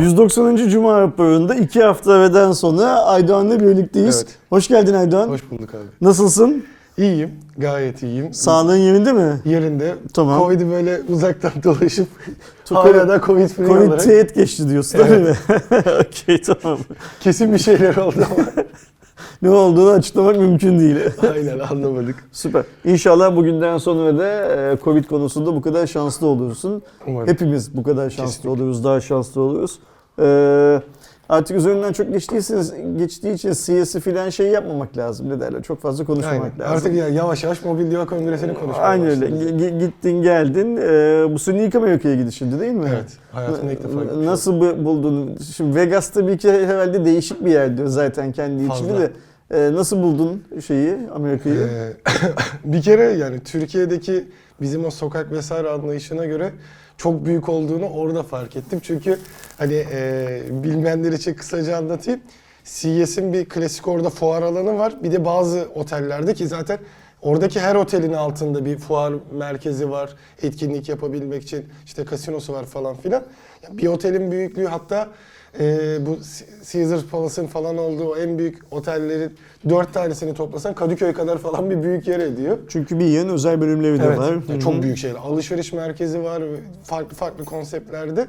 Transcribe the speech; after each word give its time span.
190. 0.00 0.68
Cuma 0.68 1.00
raporunda 1.00 1.54
iki 1.54 1.82
hafta 1.82 2.12
aradan 2.12 2.52
sonra 2.52 2.86
Aydoğan'la 3.04 3.60
birlikteyiz. 3.60 4.16
Evet. 4.16 4.38
Hoş 4.50 4.68
geldin 4.68 4.94
Aydoğan. 4.94 5.28
Hoş 5.28 5.50
bulduk 5.50 5.70
abi. 5.74 5.84
Nasılsın? 6.00 6.64
İyiyim. 6.98 7.30
Gayet 7.58 8.02
iyiyim. 8.02 8.34
Sağlığın 8.34 8.76
yerinde 8.76 9.12
mi? 9.12 9.40
Yerinde. 9.44 9.94
Tamam. 10.14 10.38
Covid'i 10.38 10.70
böyle 10.70 11.00
uzaktan 11.08 11.52
dolaşıp 11.64 12.08
hala 12.68 13.08
da 13.08 13.20
Covid 13.20 13.48
free 13.48 13.66
Covid 13.66 13.88
olarak 13.88 14.04
teğet 14.04 14.34
geçti 14.34 14.68
diyorsun 14.68 15.00
değil 15.08 15.20
mi? 15.20 15.36
Okey 16.00 16.42
tamam. 16.42 16.78
kesin 17.20 17.52
bir 17.52 17.58
şeyler 17.58 17.96
oldu 17.96 18.26
ama 18.30 18.44
Ne 19.42 19.50
olduğunu 19.50 19.90
açıklamak 19.90 20.36
mümkün 20.36 20.78
değil. 20.78 20.96
aynen 21.32 21.58
anlamadık. 21.58 22.16
Süper. 22.32 22.64
İnşallah 22.84 23.36
bugünden 23.36 23.78
sonra 23.78 24.18
da 24.18 24.26
e, 24.72 24.76
Covid 24.84 25.04
konusunda 25.04 25.54
bu 25.54 25.62
kadar 25.62 25.86
şanslı 25.86 26.26
olursun. 26.26 26.82
Umarım. 27.06 27.28
Hepimiz 27.28 27.76
bu 27.76 27.82
kadar 27.82 28.10
şanslı 28.10 28.26
Kesinlikle. 28.26 28.50
oluyoruz, 28.50 28.84
daha 28.84 29.00
şanslı 29.00 29.40
oluyoruz. 29.40 29.78
Ee, 30.18 30.80
artık 31.30 31.56
üzerinden 31.56 31.92
çok 31.92 32.12
geçtiyseniz, 32.12 32.74
geçtiği 32.98 33.32
için 33.34 33.50
CS'i 33.52 34.00
filan 34.00 34.30
şey 34.30 34.46
yapmamak 34.46 34.96
lazım. 34.96 35.28
Ne 35.28 35.40
derler? 35.40 35.62
Çok 35.62 35.80
fazla 35.82 36.04
konuşmamak 36.04 36.42
Aynen. 36.42 36.58
lazım. 36.60 36.76
Artık 36.76 36.94
ya 36.94 37.08
yavaş 37.08 37.44
yavaş 37.44 37.64
mobil 37.64 37.90
diva 37.90 38.06
kongresini 38.06 38.54
konuşmaya 38.54 38.82
Aynen 38.88 39.06
öyle. 39.06 39.32
başladık. 39.32 39.58
G- 39.58 39.70
Gittin 39.70 40.22
geldin. 40.22 40.76
Ee, 40.76 41.26
bu 41.34 41.38
senin 41.38 41.58
ilk 41.58 41.74
Amerika'ya 41.74 42.14
gidişindi 42.14 42.60
değil 42.60 42.72
mi? 42.72 42.88
Evet. 42.94 43.12
Hayatımda 43.32 43.72
ilk 43.72 43.82
defa. 43.84 44.24
Nasıl 44.24 44.60
bu- 44.60 44.84
buldun? 44.84 45.36
Şimdi 45.56 45.76
Vegas 45.76 46.10
tabii 46.10 46.38
ki 46.38 46.52
herhalde 46.52 47.04
değişik 47.04 47.44
bir 47.44 47.50
yerdi 47.50 47.82
zaten 47.86 48.32
kendi 48.32 48.54
içinde 48.64 48.68
Fazla. 48.92 48.98
de. 49.00 49.10
Ee, 49.54 49.72
nasıl 49.74 50.02
buldun 50.02 50.42
şeyi, 50.66 50.96
Amerika'yı? 51.14 51.56
Ee, 51.56 51.92
bir 52.72 52.82
kere 52.82 53.02
yani 53.04 53.40
Türkiye'deki 53.40 54.24
bizim 54.60 54.84
o 54.84 54.90
sokak 54.90 55.32
vesaire 55.32 55.68
anlayışına 55.70 56.24
göre 56.26 56.50
çok 57.00 57.24
büyük 57.24 57.48
olduğunu 57.48 57.88
orada 57.88 58.22
fark 58.22 58.56
ettim. 58.56 58.80
Çünkü 58.82 59.18
hani 59.58 59.84
e, 59.92 60.42
bilmeyenler 60.50 61.12
için 61.12 61.34
kısaca 61.34 61.76
anlatayım. 61.76 62.20
CES'in 62.64 63.32
bir 63.32 63.44
klasik 63.44 63.88
orada 63.88 64.10
fuar 64.10 64.42
alanı 64.42 64.78
var. 64.78 64.94
Bir 65.02 65.12
de 65.12 65.24
bazı 65.24 65.68
otellerde 65.74 66.34
ki 66.34 66.48
zaten 66.48 66.78
oradaki 67.22 67.60
her 67.60 67.74
otelin 67.74 68.12
altında 68.12 68.64
bir 68.64 68.78
fuar 68.78 69.14
merkezi 69.32 69.90
var. 69.90 70.10
Etkinlik 70.42 70.88
yapabilmek 70.88 71.42
için 71.42 71.68
işte 71.84 72.04
kasinosu 72.04 72.52
var 72.52 72.64
falan 72.64 72.96
filan. 72.96 73.22
Bir 73.70 73.86
otelin 73.86 74.30
büyüklüğü 74.30 74.66
hatta 74.66 75.08
e, 75.58 75.98
bu 76.06 76.18
Caesars 76.72 77.04
Palace'ın 77.04 77.46
falan 77.46 77.78
olduğu 77.78 78.16
en 78.16 78.38
büyük 78.38 78.58
otellerin 78.70 79.34
dört 79.68 79.94
tanesini 79.94 80.34
toplasan 80.34 80.74
Kadıköy 80.74 81.12
kadar 81.12 81.38
falan 81.38 81.70
bir 81.70 81.82
büyük 81.82 82.08
yer 82.08 82.20
ediyor. 82.20 82.58
Çünkü 82.68 82.98
bir 82.98 83.04
yığın 83.04 83.28
özel 83.28 83.60
bölümleri 83.60 83.98
de 84.00 84.04
Evet, 84.06 84.18
var. 84.18 84.36
yani 84.48 84.60
çok 84.60 84.82
büyük 84.82 84.98
şeyler. 84.98 85.16
Alışveriş 85.18 85.72
merkezi 85.72 86.22
var, 86.22 86.42
farklı 86.84 87.16
farklı 87.16 87.44
konseptlerde. 87.44 88.26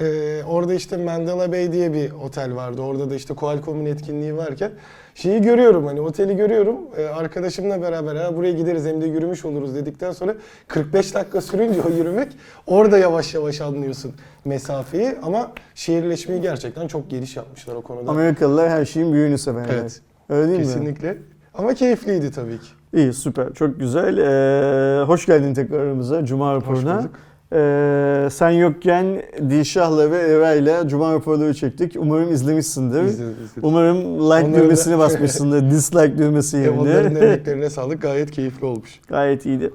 Ee, 0.00 0.42
orada 0.48 0.74
işte 0.74 0.96
Mandela 0.96 1.52
Bay 1.52 1.72
diye 1.72 1.92
bir 1.92 2.10
otel 2.10 2.54
vardı. 2.54 2.82
Orada 2.82 3.10
da 3.10 3.14
işte 3.14 3.34
Qualcomm'un 3.34 3.84
etkinliği 3.84 4.36
varken 4.36 4.70
şeyi 5.14 5.42
görüyorum 5.42 5.86
hani 5.86 6.00
oteli 6.00 6.36
görüyorum. 6.36 6.76
Ee, 6.96 7.04
arkadaşımla 7.06 7.82
beraber 7.82 8.16
ha 8.16 8.36
buraya 8.36 8.52
gideriz 8.52 8.86
hem 8.86 9.00
de 9.02 9.06
yürümüş 9.06 9.44
oluruz 9.44 9.74
dedikten 9.74 10.12
sonra 10.12 10.34
45 10.68 11.14
dakika 11.14 11.40
sürünce 11.40 11.80
o 11.82 11.90
yürümek 11.90 12.28
orada 12.66 12.98
yavaş 12.98 13.34
yavaş 13.34 13.60
anlıyorsun 13.60 14.12
mesafeyi 14.44 15.14
ama 15.22 15.52
şehirleşmeyi 15.74 16.40
gerçekten 16.40 16.86
çok 16.88 17.10
geniş 17.10 17.36
yapmışlar 17.36 17.74
o 17.74 17.82
konuda. 17.82 18.10
Amerikalılar 18.10 18.70
her 18.70 18.84
şeyin 18.84 19.12
büyüğünü 19.12 19.38
severler. 19.38 19.74
Evet. 19.80 20.00
Öyle 20.28 20.48
değil 20.48 20.58
mi? 20.58 20.64
Kesinlikle. 20.64 21.16
Ama 21.54 21.74
keyifliydi 21.74 22.30
tabii 22.30 22.58
ki. 22.60 22.66
İyi 22.94 23.12
süper 23.12 23.52
çok 23.52 23.80
güzel. 23.80 24.18
Ee, 24.18 25.04
hoş 25.04 25.26
geldin 25.26 25.54
tekrar 25.54 25.78
aramıza 25.78 26.24
Cuma 26.24 26.54
raporuna. 26.54 26.98
bulduk. 26.98 27.10
Ee, 27.54 28.28
sen 28.30 28.50
yokken 28.50 29.22
Dilşah'la 29.50 30.10
ve 30.10 30.16
Eray'la 30.18 30.88
Cuma 30.88 31.12
raporları 31.14 31.54
çektik. 31.54 31.94
Umarım 31.98 32.32
izlemişsindir. 32.32 33.02
İzledim, 33.02 33.34
izledim. 33.44 33.62
Umarım 33.68 33.96
like 33.96 34.22
Onların 34.22 34.54
da- 34.54 34.58
düğmesini 34.58 34.98
basmışsındır. 34.98 35.70
Dislike 35.70 36.18
düğmesi 36.18 36.58
E, 36.58 36.70
onların 36.70 37.02
yerine. 37.02 37.18
emeklerine 37.26 37.70
sağlık 37.70 38.02
gayet 38.02 38.30
keyifli 38.30 38.66
olmuş. 38.66 39.00
Gayet 39.08 39.46
iyiydi. 39.46 39.70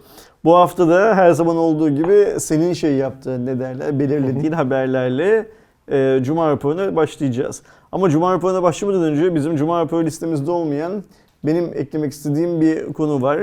Bu 0.45 0.55
hafta 0.55 0.87
da 0.89 1.15
her 1.15 1.31
zaman 1.31 1.57
olduğu 1.57 1.89
gibi 1.89 2.27
senin 2.39 2.73
şey 2.73 2.93
yaptığın 2.93 3.45
ne 3.45 3.59
derler 3.59 3.99
belirlediğin 3.99 4.51
haberlerle 4.53 5.47
e, 5.91 6.19
Cuma 6.23 6.49
raporuna 6.51 6.95
başlayacağız. 6.95 7.61
Ama 7.91 8.09
Cuma 8.09 8.33
raporuna 8.33 8.63
başlamadan 8.63 9.03
önce 9.03 9.35
bizim 9.35 9.55
Cuma 9.55 9.79
raporu 9.81 10.05
listemizde 10.05 10.51
olmayan 10.51 11.03
benim 11.43 11.65
eklemek 11.73 12.11
istediğim 12.11 12.61
bir 12.61 12.93
konu 12.93 13.21
var. 13.21 13.39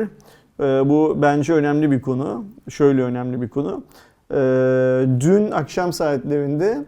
E, 0.61 0.89
bu 0.91 1.17
bence 1.23 1.53
önemli 1.53 1.91
bir 1.91 2.01
konu. 2.01 2.45
Şöyle 2.71 3.03
önemli 3.03 3.43
bir 3.43 3.49
konu. 3.49 3.85
E, 4.31 4.37
dün 5.21 5.51
akşam 5.51 5.93
saatlerinde 5.93 6.85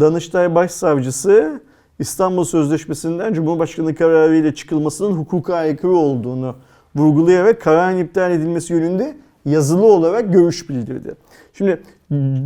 Danıştay 0.00 0.54
Başsavcısı 0.54 1.60
İstanbul 1.98 2.44
Sözleşmesi'nden 2.44 3.34
Cumhurbaşkanı 3.34 3.94
kararı 3.94 4.36
ile 4.36 4.54
çıkılmasının 4.54 5.12
hukuka 5.12 5.54
aykırı 5.54 5.96
olduğunu 5.96 6.54
vurgulayarak 6.96 7.60
kararın 7.62 7.98
iptal 7.98 8.30
edilmesi 8.30 8.72
yönünde 8.72 9.16
yazılı 9.44 9.84
olarak 9.86 10.32
görüş 10.32 10.68
bildirdi. 10.68 11.14
Şimdi 11.54 11.82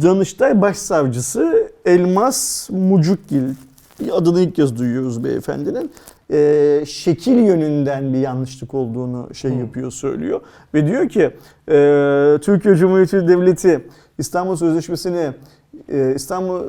Danıştay 0.03 0.61
Başsavcısı 0.61 1.71
Elmas 1.85 2.71
Mucukgil 2.71 3.45
adını 4.13 4.41
ilk 4.41 4.55
kez 4.55 4.79
duyuyoruz 4.79 5.25
beyefendinin. 5.25 5.91
Ee, 6.33 6.83
şekil 6.87 7.39
yönünden 7.39 8.13
bir 8.13 8.19
yanlışlık 8.19 8.75
olduğunu 8.75 9.35
şey 9.35 9.53
yapıyor 9.53 9.91
söylüyor 9.91 10.41
ve 10.75 10.87
diyor 10.87 11.09
ki 11.09 11.31
e, 11.69 12.39
Türkiye 12.43 12.75
Cumhuriyeti 12.75 13.29
Devleti 13.29 13.89
İstanbul 14.19 14.57
Sözleşmesi'ni 14.57 15.31
e, 15.89 16.15
İstanbul 16.15 16.61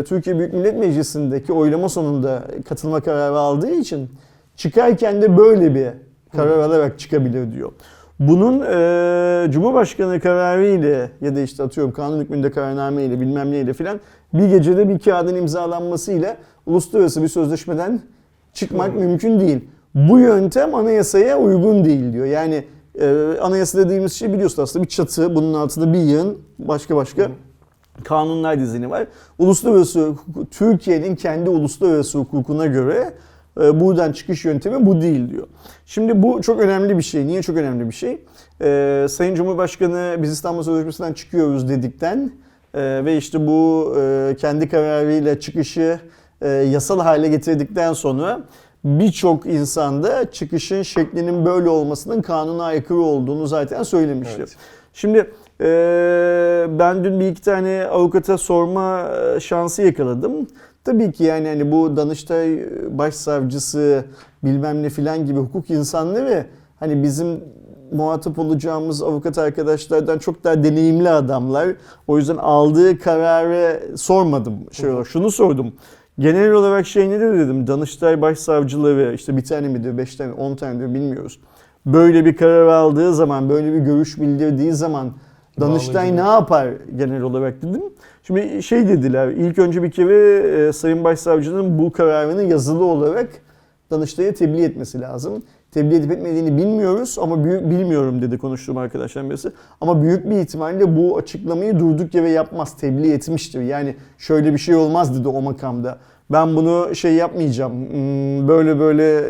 e, 0.00 0.04
Türkiye 0.04 0.38
Büyük 0.38 0.52
Millet 0.52 0.78
Meclisi'ndeki 0.78 1.52
oylama 1.52 1.88
sonunda 1.88 2.42
katılma 2.68 3.00
kararı 3.00 3.38
aldığı 3.38 3.70
için 3.70 4.10
çıkarken 4.56 5.22
de 5.22 5.36
böyle 5.36 5.74
bir 5.74 5.88
karar 6.36 6.58
alarak 6.58 6.98
çıkabilir 6.98 7.52
diyor. 7.52 7.72
Bunun 8.18 8.60
e, 8.60 9.50
Cumhurbaşkanı 9.50 10.20
kararı 10.20 10.66
ile 10.66 11.10
ya 11.20 11.36
da 11.36 11.40
işte 11.40 11.62
atıyorum 11.62 11.92
kanun 11.92 12.20
hükmünde 12.20 12.50
kararname 12.50 13.04
ile 13.04 13.20
bilmem 13.20 13.50
neyle 13.50 13.72
filan 13.72 14.00
bir 14.34 14.48
gecede 14.48 14.88
bir 14.88 14.98
kağıdın 14.98 15.36
imzalanmasıyla 15.36 16.36
uluslararası 16.66 17.22
bir 17.22 17.28
sözleşmeden 17.28 18.00
çıkmak 18.58 18.94
mümkün 18.96 19.40
değil. 19.40 19.60
Bu 19.94 20.18
yöntem 20.18 20.74
anayasaya 20.74 21.38
uygun 21.38 21.84
değil 21.84 22.12
diyor. 22.12 22.26
Yani 22.26 22.64
e, 23.00 23.06
anayasa 23.40 23.78
dediğimiz 23.78 24.12
şey 24.12 24.32
biliyorsun 24.32 24.62
aslında 24.62 24.84
bir 24.84 24.88
çatı, 24.88 25.34
bunun 25.34 25.54
altında 25.54 25.92
bir 25.92 25.98
yığın 25.98 26.38
başka 26.58 26.96
başka 26.96 27.30
kanunlar 28.04 28.60
dizini 28.60 28.90
var. 28.90 29.06
Uluslararası 29.38 30.00
hukuk- 30.00 30.50
Türkiye'nin 30.50 31.16
kendi 31.16 31.50
uluslararası 31.50 32.18
hukukuna 32.18 32.66
göre 32.66 33.12
e, 33.60 33.80
buradan 33.80 34.12
çıkış 34.12 34.44
yöntemi 34.44 34.86
bu 34.86 35.00
değil 35.00 35.30
diyor. 35.30 35.46
Şimdi 35.86 36.22
bu 36.22 36.42
çok 36.42 36.60
önemli 36.60 36.98
bir 36.98 37.02
şey. 37.02 37.26
Niye 37.26 37.42
çok 37.42 37.56
önemli 37.56 37.88
bir 37.88 37.94
şey? 37.94 38.18
E, 38.62 39.06
Sayın 39.08 39.34
Cumhurbaşkanı 39.34 40.16
biz 40.22 40.30
İstanbul 40.30 40.62
Sözleşmesi'nden 40.62 41.12
çıkıyoruz 41.12 41.68
dedikten 41.68 42.32
e, 42.74 43.04
ve 43.04 43.16
işte 43.16 43.46
bu 43.46 43.94
e, 44.00 44.36
kendi 44.38 44.68
kararıyla 44.68 45.40
çıkışı 45.40 45.98
e, 46.42 46.48
yasal 46.48 47.00
hale 47.00 47.28
getirdikten 47.28 47.92
sonra 47.92 48.40
birçok 48.84 49.46
insanda 49.46 50.30
çıkışın 50.30 50.82
şeklinin 50.82 51.44
böyle 51.44 51.68
olmasının 51.68 52.22
kanuna 52.22 52.64
aykırı 52.64 52.98
olduğunu 52.98 53.46
zaten 53.46 53.82
söylemişti. 53.82 54.36
Evet. 54.38 54.56
Şimdi 54.92 55.30
e, 55.60 56.66
ben 56.78 57.04
dün 57.04 57.20
bir 57.20 57.26
iki 57.26 57.42
tane 57.42 57.86
avukata 57.86 58.38
sorma 58.38 59.10
e, 59.36 59.40
şansı 59.40 59.82
yakaladım. 59.82 60.32
Tabii 60.84 61.12
ki 61.12 61.24
yani 61.24 61.48
hani 61.48 61.72
bu 61.72 61.96
Danıştay 61.96 62.66
Başsavcısı 62.90 64.04
bilmem 64.44 64.82
ne 64.82 64.90
filan 64.90 65.26
gibi 65.26 65.38
hukuk 65.38 65.70
insanları 65.70 66.46
hani 66.80 67.02
bizim 67.02 67.40
muhatap 67.92 68.38
olacağımız 68.38 69.02
avukat 69.02 69.38
arkadaşlardan 69.38 70.18
çok 70.18 70.44
daha 70.44 70.64
deneyimli 70.64 71.10
adamlar. 71.10 71.68
O 72.06 72.18
yüzden 72.18 72.36
aldığı 72.36 72.98
kararı 72.98 73.96
sormadım. 73.96 74.58
Olarak, 74.84 75.06
şunu 75.06 75.30
sordum. 75.30 75.72
Genel 76.18 76.52
olarak 76.52 76.86
şey 76.86 77.10
nedir 77.10 77.38
dedim. 77.38 77.66
Danıştay 77.66 78.22
Başsavcıları 78.22 79.14
işte 79.14 79.36
bir 79.36 79.44
tane 79.44 79.68
mi 79.68 79.82
diyor, 79.84 79.98
beş 79.98 80.16
tane, 80.16 80.32
on 80.32 80.56
tane 80.56 80.78
diyor 80.78 80.94
bilmiyoruz. 80.94 81.40
Böyle 81.86 82.24
bir 82.24 82.36
karar 82.36 82.66
aldığı 82.66 83.14
zaman, 83.14 83.50
böyle 83.50 83.72
bir 83.72 83.78
görüş 83.78 84.20
bildirdiği 84.20 84.72
zaman 84.72 85.12
Danıştay 85.60 86.16
ne 86.16 86.20
yapar 86.20 86.68
genel 86.96 87.22
olarak 87.22 87.62
dedim. 87.62 87.82
Şimdi 88.22 88.62
şey 88.62 88.88
dediler, 88.88 89.28
ilk 89.28 89.58
önce 89.58 89.82
bir 89.82 89.90
kere 89.90 90.36
e, 90.68 90.72
Sayın 90.72 91.04
Başsavcının 91.04 91.78
bu 91.78 91.92
kararını 91.92 92.42
yazılı 92.42 92.84
olarak 92.84 93.28
Danıştay'a 93.90 94.34
tebliğ 94.34 94.62
etmesi 94.62 95.00
lazım. 95.00 95.42
Tebliğ 95.72 95.96
edip 95.96 96.10
etmediğini 96.10 96.56
bilmiyoruz 96.56 97.16
ama 97.20 97.44
büyük 97.44 97.70
bilmiyorum 97.70 98.22
dedi 98.22 98.38
konuştuğum 98.38 98.76
arkadaşlarım 98.76 99.30
birisi. 99.30 99.52
Ama 99.80 100.02
büyük 100.02 100.30
bir 100.30 100.36
ihtimalle 100.36 100.96
bu 100.96 101.16
açıklamayı 101.16 101.78
durduk 101.78 102.14
yere 102.14 102.30
yapmaz, 102.30 102.76
tebliğ 102.76 103.12
etmiştir. 103.12 103.60
Yani 103.60 103.96
şöyle 104.18 104.52
bir 104.52 104.58
şey 104.58 104.74
olmaz 104.74 105.20
dedi 105.20 105.28
o 105.28 105.42
makamda. 105.42 105.98
Ben 106.32 106.56
bunu 106.56 106.94
şey 106.94 107.14
yapmayacağım, 107.14 107.72
hmm, 107.72 108.48
böyle 108.48 108.78
böyle 108.78 109.24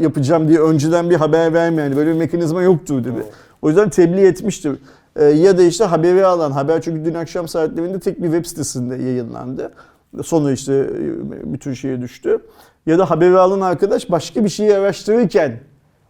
yapacağım 0.00 0.48
diye 0.48 0.60
önceden 0.60 1.10
bir 1.10 1.14
haber 1.14 1.52
vermeyen 1.52 1.96
böyle 1.96 2.10
bir 2.10 2.18
mekanizma 2.18 2.62
yoktur 2.62 3.04
dedi. 3.04 3.24
O 3.62 3.68
yüzden 3.68 3.90
tebliğ 3.90 4.26
etmiştir. 4.26 4.78
Ee, 5.16 5.24
ya 5.24 5.58
da 5.58 5.62
işte 5.62 5.84
haberi 5.84 6.26
alan, 6.26 6.50
haber 6.50 6.82
çünkü 6.82 7.04
dün 7.04 7.14
akşam 7.14 7.48
saatlerinde 7.48 8.00
tek 8.00 8.22
bir 8.22 8.26
web 8.26 8.46
sitesinde 8.46 8.96
yayınlandı. 8.96 9.72
Sonra 10.22 10.52
işte 10.52 10.74
e, 10.74 11.52
bütün 11.52 11.72
şeye 11.72 12.00
düştü. 12.00 12.38
Ya 12.86 12.98
da 12.98 13.10
haberi 13.10 13.38
alan 13.38 13.60
arkadaş 13.60 14.10
başka 14.10 14.44
bir 14.44 14.48
şeyi 14.48 14.74
araştırırken 14.74 15.60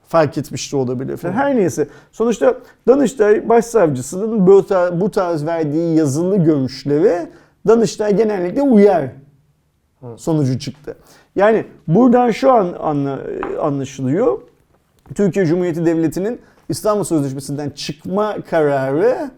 fark 0.09 0.39
etmiş 0.39 0.73
de 0.73 0.77
olabilir 0.77 1.17
falan. 1.17 1.33
Her 1.33 1.57
neyse. 1.57 1.89
Sonuçta 2.13 2.55
Danıştay 2.89 3.49
Başsavcısının 3.49 4.47
bu 4.47 4.67
tarz, 4.67 5.01
bu 5.01 5.11
tarz 5.11 5.47
verdiği 5.47 5.97
yazılı 5.97 6.37
görüşleri 6.37 7.29
Danıştay 7.67 8.17
genellikle 8.17 8.63
uyar 8.63 9.11
sonucu 10.17 10.59
çıktı. 10.59 10.97
Yani 11.37 11.65
buradan 11.89 12.31
şu 12.31 12.53
an 12.53 12.73
anla- 12.81 13.21
anlaşılıyor. 13.61 14.39
Türkiye 15.15 15.47
Cumhuriyeti 15.47 15.87
Devleti'nin 15.87 16.41
İstanbul 16.69 17.05
Sözleşmesi'nden 17.05 17.71
çıkma 17.71 18.37
kararı 18.51 19.31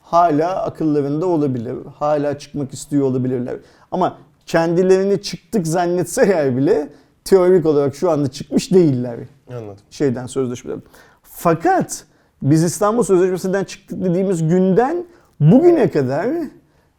hala 0.00 0.62
akıllarında 0.62 1.26
olabilir. 1.26 1.76
Hala 1.98 2.38
çıkmak 2.38 2.74
istiyor 2.74 3.06
olabilirler. 3.06 3.56
Ama 3.90 4.18
kendilerini 4.46 5.22
çıktık 5.22 5.66
zannetseler 5.66 6.56
bile 6.56 6.88
teorik 7.24 7.66
olarak 7.66 7.94
şu 7.94 8.10
anda 8.10 8.30
çıkmış 8.30 8.72
değiller 8.72 9.18
Anladım. 9.50 9.76
şeyden 9.90 10.26
sözleşmeden. 10.26 10.82
Fakat 11.22 12.04
biz 12.42 12.62
İstanbul 12.62 13.02
Sözleşmesi'nden 13.02 13.64
çıktık 13.64 14.04
dediğimiz 14.04 14.48
günden 14.48 15.04
bugüne 15.40 15.90
kadar 15.90 16.26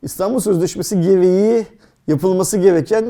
İstanbul 0.02 0.40
Sözleşmesi 0.40 1.02
gereği 1.02 1.66
yapılması 2.08 2.58
gereken 2.58 3.06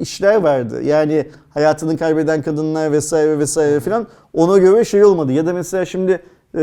işler 0.00 0.36
vardı. 0.36 0.82
Yani 0.82 1.28
hayatını 1.50 1.98
kaybeden 1.98 2.42
kadınlar 2.42 2.92
vesaire 2.92 3.38
vesaire 3.38 3.80
filan 3.80 4.06
ona 4.32 4.58
göre 4.58 4.84
şey 4.84 5.04
olmadı. 5.04 5.32
Ya 5.32 5.46
da 5.46 5.52
mesela 5.52 5.84
şimdi 5.84 6.12
e, 6.54 6.58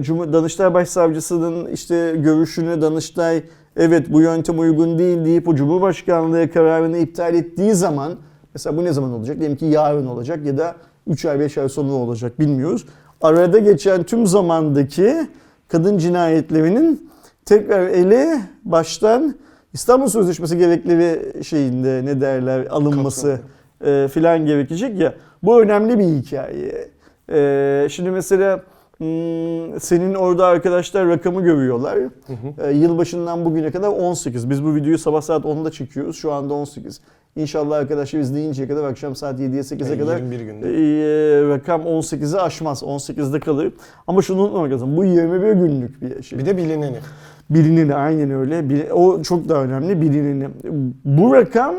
Cumhur- 0.00 0.32
Danıştay 0.32 0.74
Başsavcısının 0.74 1.66
işte 1.66 2.14
görüşünü 2.18 2.82
Danıştay 2.82 3.42
evet 3.76 4.12
bu 4.12 4.20
yöntem 4.20 4.58
uygun 4.58 4.98
değil 4.98 5.24
deyip 5.24 5.48
o 5.48 5.54
Cumhurbaşkanlığı 5.54 6.50
kararını 6.50 6.98
iptal 6.98 7.34
ettiği 7.34 7.74
zaman 7.74 8.12
mesela 8.54 8.76
bu 8.76 8.84
ne 8.84 8.92
zaman 8.92 9.12
olacak? 9.12 9.38
Diyelim 9.38 9.56
ki 9.56 9.66
yarın 9.66 10.06
olacak 10.06 10.46
ya 10.46 10.58
da 10.58 10.74
3 11.06 11.24
ay 11.24 11.40
5 11.40 11.58
ay 11.58 11.68
sonra 11.68 11.92
olacak 11.92 12.40
bilmiyoruz. 12.40 12.86
Arada 13.22 13.58
geçen 13.58 14.02
tüm 14.02 14.26
zamandaki 14.26 15.14
kadın 15.68 15.98
cinayetlerinin 15.98 17.10
tekrar 17.44 17.86
ele 17.86 18.40
baştan 18.64 19.34
İstanbul 19.72 20.08
Sözleşmesi 20.08 20.58
gerekleri 20.58 21.44
şeyinde 21.44 22.02
ne 22.04 22.20
derler 22.20 22.66
alınması 22.66 23.40
e, 23.84 24.08
filan 24.12 24.46
gerekecek 24.46 25.00
ya. 25.00 25.14
Bu 25.42 25.62
önemli 25.62 25.98
bir 25.98 26.04
hikaye. 26.04 26.88
E, 27.32 27.88
şimdi 27.90 28.10
mesela 28.10 28.62
hmm, 28.98 29.80
senin 29.80 30.14
orada 30.14 30.46
arkadaşlar 30.46 31.08
rakamı 31.08 31.42
görüyorlar. 31.42 31.98
E, 32.58 32.70
yılbaşından 32.70 33.44
bugüne 33.44 33.70
kadar 33.70 33.88
18. 33.88 34.50
Biz 34.50 34.64
bu 34.64 34.74
videoyu 34.74 34.98
sabah 34.98 35.20
saat 35.20 35.44
10'da 35.44 35.70
çekiyoruz. 35.70 36.16
Şu 36.16 36.32
anda 36.32 36.54
18. 36.54 37.00
İnşallah 37.36 37.76
arkadaşlar 37.76 38.20
izleyinceye 38.20 38.68
kadar 38.68 38.84
akşam 38.84 39.16
saat 39.16 39.40
7'ye 39.40 39.60
8'e 39.62 39.88
Yani 39.88 39.98
kadar 40.00 40.16
21 40.16 40.40
günde. 40.40 40.66
e, 40.68 41.48
rakam 41.48 41.82
18'i 41.82 42.40
aşmaz. 42.40 42.82
18'de 42.82 43.40
kalır. 43.40 43.72
Ama 44.06 44.22
şunu 44.22 44.42
unutmamak 44.42 44.72
lazım. 44.72 44.96
Bu 44.96 45.04
21 45.04 45.52
günlük 45.52 46.02
bir 46.02 46.22
şey. 46.22 46.38
Bir 46.38 46.46
de 46.46 46.56
bilineni. 46.56 46.96
Bilineni 47.50 47.94
aynen 47.94 48.30
öyle. 48.30 48.68
Bil- 48.70 48.90
O 48.92 49.22
çok 49.22 49.48
daha 49.48 49.62
önemli 49.64 50.00
bilineni. 50.00 50.48
Bu 51.04 51.34
rakam 51.34 51.74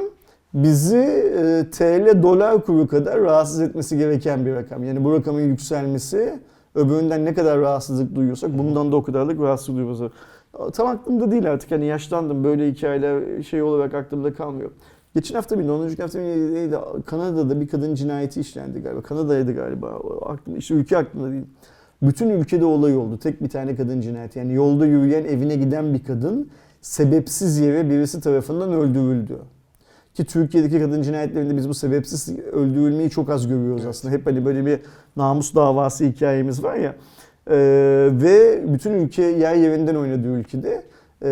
bizi 0.53 0.97
e, 0.97 1.65
TL 1.71 2.23
dolar 2.23 2.65
kuru 2.65 2.87
kadar 2.87 3.21
rahatsız 3.21 3.61
etmesi 3.61 3.97
gereken 3.97 4.45
bir 4.45 4.53
rakam. 4.53 4.83
Yani 4.83 5.03
bu 5.03 5.13
rakamın 5.13 5.41
yükselmesi 5.41 6.33
öbüründen 6.75 7.25
ne 7.25 7.33
kadar 7.33 7.59
rahatsızlık 7.59 8.15
duyuyorsak 8.15 8.57
bundan 8.57 8.91
da 8.91 8.95
o 8.95 9.03
kadarlık 9.03 9.39
rahatsızlık 9.41 9.75
duyuyoruz. 9.75 10.11
Tam 10.73 10.87
aklımda 10.87 11.31
değil 11.31 11.51
artık 11.51 11.71
hani 11.71 11.85
yaşlandım 11.85 12.43
böyle 12.43 12.71
hikayeler 12.71 13.43
şey 13.43 13.61
olarak 13.61 13.93
aklımda 13.93 14.33
kalmıyor. 14.33 14.69
Geçen 15.15 15.35
hafta 15.35 15.59
bir 15.59 15.69
10. 15.69 15.87
hafta 16.01 16.19
bir 16.19 16.53
neydi? 16.53 16.75
Kanada'da 17.05 17.61
bir 17.61 17.67
kadın 17.67 17.95
cinayeti 17.95 18.41
işlendi 18.41 18.81
galiba. 18.81 19.01
Kanada'ydı 19.01 19.55
galiba. 19.55 19.87
Aklım, 20.25 20.57
işte 20.57 20.73
ülke 20.73 20.97
aklımda 20.97 21.31
değil. 21.31 21.43
Bütün 22.01 22.29
ülkede 22.29 22.65
olay 22.65 22.97
oldu. 22.97 23.19
Tek 23.19 23.43
bir 23.43 23.49
tane 23.49 23.75
kadın 23.75 24.01
cinayeti. 24.01 24.39
Yani 24.39 24.53
yolda 24.53 24.85
yürüyen 24.85 25.25
evine 25.25 25.55
giden 25.55 25.93
bir 25.93 26.03
kadın 26.03 26.49
sebepsiz 26.81 27.57
yere 27.57 27.89
birisi 27.89 28.21
tarafından 28.21 28.73
öldürüldü. 28.73 29.37
Ki 30.13 30.25
Türkiye'deki 30.25 30.79
kadın 30.79 31.01
cinayetlerinde 31.01 31.57
biz 31.57 31.69
bu 31.69 31.73
sebepsiz 31.73 32.39
öldürülmeyi 32.39 33.09
çok 33.09 33.29
az 33.29 33.47
görüyoruz 33.47 33.85
aslında. 33.85 34.13
Hep 34.13 34.25
hani 34.25 34.45
böyle 34.45 34.65
bir 34.65 34.79
namus 35.15 35.55
davası 35.55 36.05
hikayemiz 36.05 36.63
var 36.63 36.75
ya. 36.75 36.95
Ee, 37.49 38.09
ve 38.11 38.63
bütün 38.73 38.93
ülke 38.93 39.23
yer 39.23 39.55
yerinden 39.55 39.95
oynadığı 39.95 40.27
ülkede 40.27 40.83
e, 41.25 41.27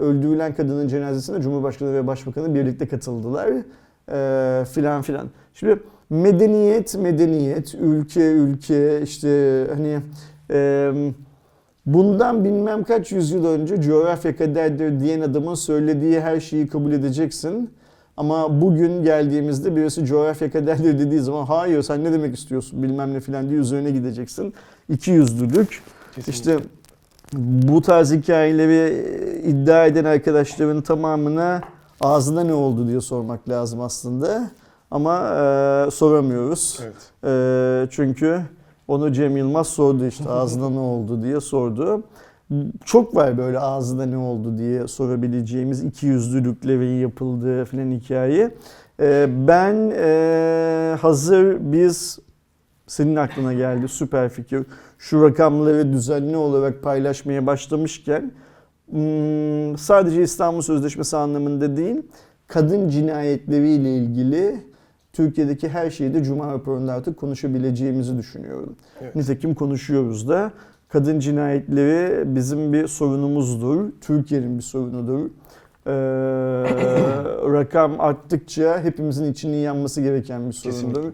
öldürülen 0.00 0.54
kadının 0.54 0.88
cenazesine 0.88 1.42
Cumhurbaşkanı 1.42 1.94
ve 1.94 2.06
Başbakanı 2.06 2.54
birlikte 2.54 2.88
katıldılar. 2.88 3.48
Ee, 4.12 4.64
filan 4.64 5.02
filan. 5.02 5.28
Şimdi 5.54 5.82
medeniyet 6.10 6.94
medeniyet, 6.94 7.74
ülke 7.74 8.32
ülke 8.32 9.02
işte 9.02 9.66
hani 9.74 9.98
e, 10.50 10.90
bundan 11.86 12.44
bilmem 12.44 12.84
kaç 12.84 13.12
yüzyıl 13.12 13.46
önce 13.46 13.82
coğrafya 13.82 14.36
kaderdir 14.36 15.00
diyen 15.00 15.20
adamın 15.20 15.54
söylediği 15.54 16.20
her 16.20 16.40
şeyi 16.40 16.68
kabul 16.68 16.92
edeceksin. 16.92 17.70
Ama 18.16 18.60
bugün 18.60 19.02
geldiğimizde 19.02 19.76
birisi 19.76 20.04
coğrafya 20.04 20.50
kaderdir 20.50 20.98
dediği 20.98 21.20
zaman 21.20 21.46
hayır 21.46 21.82
sen 21.82 22.04
ne 22.04 22.12
demek 22.12 22.34
istiyorsun 22.34 22.82
bilmem 22.82 23.14
ne 23.14 23.20
filan 23.20 23.50
diye 23.50 23.60
üzerine 23.60 23.90
gideceksin. 23.90 24.54
İki 24.88 25.10
yüzlülük. 25.10 25.82
Kesinlikle. 26.14 26.32
İşte 26.32 26.68
bu 27.36 27.82
tarz 27.82 28.12
hikayeleri 28.12 29.04
iddia 29.44 29.86
eden 29.86 30.04
arkadaşların 30.04 30.82
tamamına 30.82 31.60
ağzına 32.00 32.44
ne 32.44 32.54
oldu 32.54 32.88
diye 32.88 33.00
sormak 33.00 33.48
lazım 33.48 33.80
aslında. 33.80 34.50
Ama 34.90 35.16
e, 35.16 35.90
soramıyoruz. 35.90 36.80
Evet. 36.82 36.94
E, 37.24 37.88
çünkü 37.90 38.40
onu 38.88 39.12
Cem 39.12 39.36
Yılmaz 39.36 39.66
sordu 39.66 40.06
işte 40.06 40.28
ağzına 40.28 40.70
ne 40.70 40.78
oldu 40.78 41.22
diye 41.22 41.40
sordu. 41.40 42.02
Çok 42.84 43.16
var 43.16 43.38
böyle 43.38 43.58
ağzına 43.58 44.06
ne 44.06 44.16
oldu 44.16 44.58
diye 44.58 44.88
sorabileceğimiz 44.88 45.84
iki 45.84 46.06
yüzlülüklerin 46.06 47.00
yapıldığı 47.00 47.64
filan 47.64 47.90
hikaye. 47.90 48.54
E, 49.00 49.26
ben 49.48 49.92
e, 49.96 50.96
hazır 51.00 51.56
biz 51.60 52.18
senin 52.86 53.16
aklına 53.16 53.52
geldi 53.52 53.88
süper 53.88 54.28
fikir. 54.28 54.66
Şu 54.98 55.22
rakamları 55.22 55.92
düzenli 55.92 56.36
olarak 56.36 56.82
paylaşmaya 56.82 57.46
başlamışken 57.46 58.32
hmm, 58.90 59.78
sadece 59.78 60.22
İstanbul 60.22 60.62
Sözleşmesi 60.62 61.16
anlamında 61.16 61.76
değil, 61.76 62.02
kadın 62.46 62.88
cinayetleriyle 62.88 63.96
ilgili 63.96 64.60
Türkiye'deki 65.12 65.68
her 65.68 65.90
şeyi 65.90 66.14
de 66.14 66.24
Cuma 66.24 66.52
raporunda 66.52 66.92
artık 66.92 67.16
konuşabileceğimizi 67.16 68.18
düşünüyorum. 68.18 68.76
Evet. 69.00 69.16
Nitekim 69.16 69.54
konuşuyoruz 69.54 70.28
da. 70.28 70.52
Kadın 70.88 71.20
cinayetleri 71.20 72.34
bizim 72.34 72.72
bir 72.72 72.86
sorunumuzdur. 72.86 73.84
Türkiye'nin 74.00 74.58
bir 74.58 74.62
sorunudur. 74.62 75.20
Ee, 75.86 75.90
rakam 77.52 78.00
arttıkça 78.00 78.80
hepimizin 78.80 79.32
içinin 79.32 79.56
yanması 79.56 80.00
gereken 80.00 80.46
bir 80.46 80.52
sorundur. 80.52 80.94
Kesinlikle. 80.94 81.10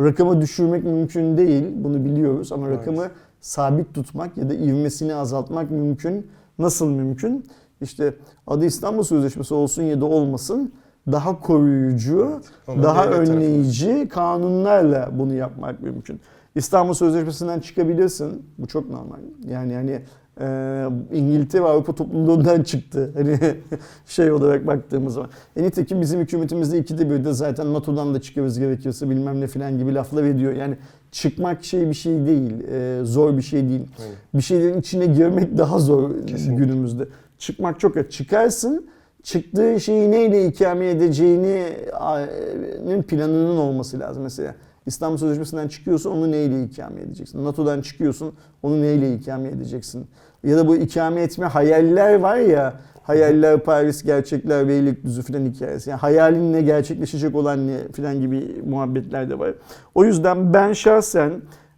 Rakamı 0.00 0.40
düşürmek 0.40 0.84
mümkün 0.84 1.36
değil, 1.36 1.64
bunu 1.74 2.04
biliyoruz 2.04 2.52
ama 2.52 2.62
Maalesef. 2.62 2.88
rakamı 2.88 3.10
sabit 3.40 3.94
tutmak 3.94 4.36
ya 4.36 4.50
da 4.50 4.54
ivmesini 4.54 5.14
azaltmak 5.14 5.70
mümkün. 5.70 6.26
Nasıl 6.58 6.90
mümkün? 6.90 7.46
İşte 7.80 8.14
adı 8.46 8.64
İstanbul 8.64 9.02
Sözleşmesi 9.02 9.54
olsun 9.54 9.82
ya 9.82 10.00
da 10.00 10.04
olmasın 10.04 10.72
daha 11.12 11.40
koruyucu, 11.40 12.40
Ama 12.66 12.82
daha 12.82 13.06
önleyici 13.06 14.08
kanunlarla 14.08 15.10
bunu 15.12 15.34
yapmak 15.34 15.82
mümkün. 15.82 16.20
İstanbul 16.54 16.94
Sözleşmesi'nden 16.94 17.60
çıkabilirsin. 17.60 18.42
Bu 18.58 18.66
çok 18.66 18.90
normal. 18.90 19.18
Yani 19.48 19.72
yani 19.72 20.02
e, 20.40 20.86
İngiltere 21.12 21.62
Avrupa 21.62 21.94
topluluğundan 21.94 22.62
çıktı. 22.62 23.12
Hani 23.14 23.38
şey 24.06 24.32
olarak 24.32 24.66
baktığımız 24.66 25.14
zaman. 25.14 25.30
E 25.56 25.62
nitekim 25.62 26.00
bizim 26.00 26.20
hükümetimizde 26.20 26.78
ikide 26.78 27.10
bir 27.10 27.24
de 27.24 27.32
zaten 27.32 27.74
NATO'dan 27.74 28.14
da 28.14 28.20
çıkarız 28.20 28.58
gerekirse 28.58 29.10
bilmem 29.10 29.40
ne 29.40 29.46
filan 29.46 29.78
gibi 29.78 29.94
laflar 29.94 30.24
ediyor. 30.24 30.52
Yani 30.52 30.78
çıkmak 31.12 31.64
şey 31.64 31.88
bir 31.88 31.94
şey 31.94 32.26
değil. 32.26 32.52
e, 32.72 33.00
zor 33.04 33.36
bir 33.36 33.42
şey 33.42 33.68
değil. 33.68 33.86
Aynen. 34.00 34.14
Bir 34.34 34.42
şeylerin 34.42 34.80
içine 34.80 35.06
girmek 35.06 35.58
daha 35.58 35.78
zor 35.78 36.26
Kesinlikle. 36.26 36.64
günümüzde. 36.64 37.04
Çıkmak 37.38 37.80
çok 37.80 37.96
ya. 37.96 38.10
Çıkarsın 38.10 38.86
çıktığı 39.22 39.80
şeyi 39.80 40.10
neyle 40.10 40.46
ikame 40.46 40.90
edeceğinin 40.90 43.02
planının 43.02 43.56
olması 43.56 44.00
lazım 44.00 44.22
mesela. 44.22 44.54
İstanbul 44.86 45.16
Sözleşmesi'nden 45.16 45.68
çıkıyorsun 45.68 46.10
onu 46.10 46.30
neyle 46.30 46.64
ikame 46.64 47.00
edeceksin? 47.00 47.44
NATO'dan 47.44 47.80
çıkıyorsun 47.80 48.32
onu 48.62 48.82
neyle 48.82 49.14
ikame 49.14 49.48
edeceksin? 49.48 50.06
Ya 50.44 50.56
da 50.56 50.68
bu 50.68 50.76
ikame 50.76 51.22
etme 51.22 51.46
hayaller 51.46 52.14
var 52.14 52.36
ya 52.36 52.74
hayaller 53.08 53.60
Paris, 53.60 54.02
gerçekler 54.02 54.68
Beylikdüzü 54.68 55.22
filan 55.22 55.44
hikayesi. 55.44 55.90
Yani 55.90 55.98
hayalinle 55.98 56.62
gerçekleşecek 56.62 57.34
olan 57.34 57.68
ne 57.68 57.78
filan 57.92 58.20
gibi 58.20 58.62
muhabbetler 58.66 59.30
de 59.30 59.38
var. 59.38 59.54
O 59.94 60.04
yüzden 60.04 60.54
ben 60.54 60.72
şahsen 60.72 61.32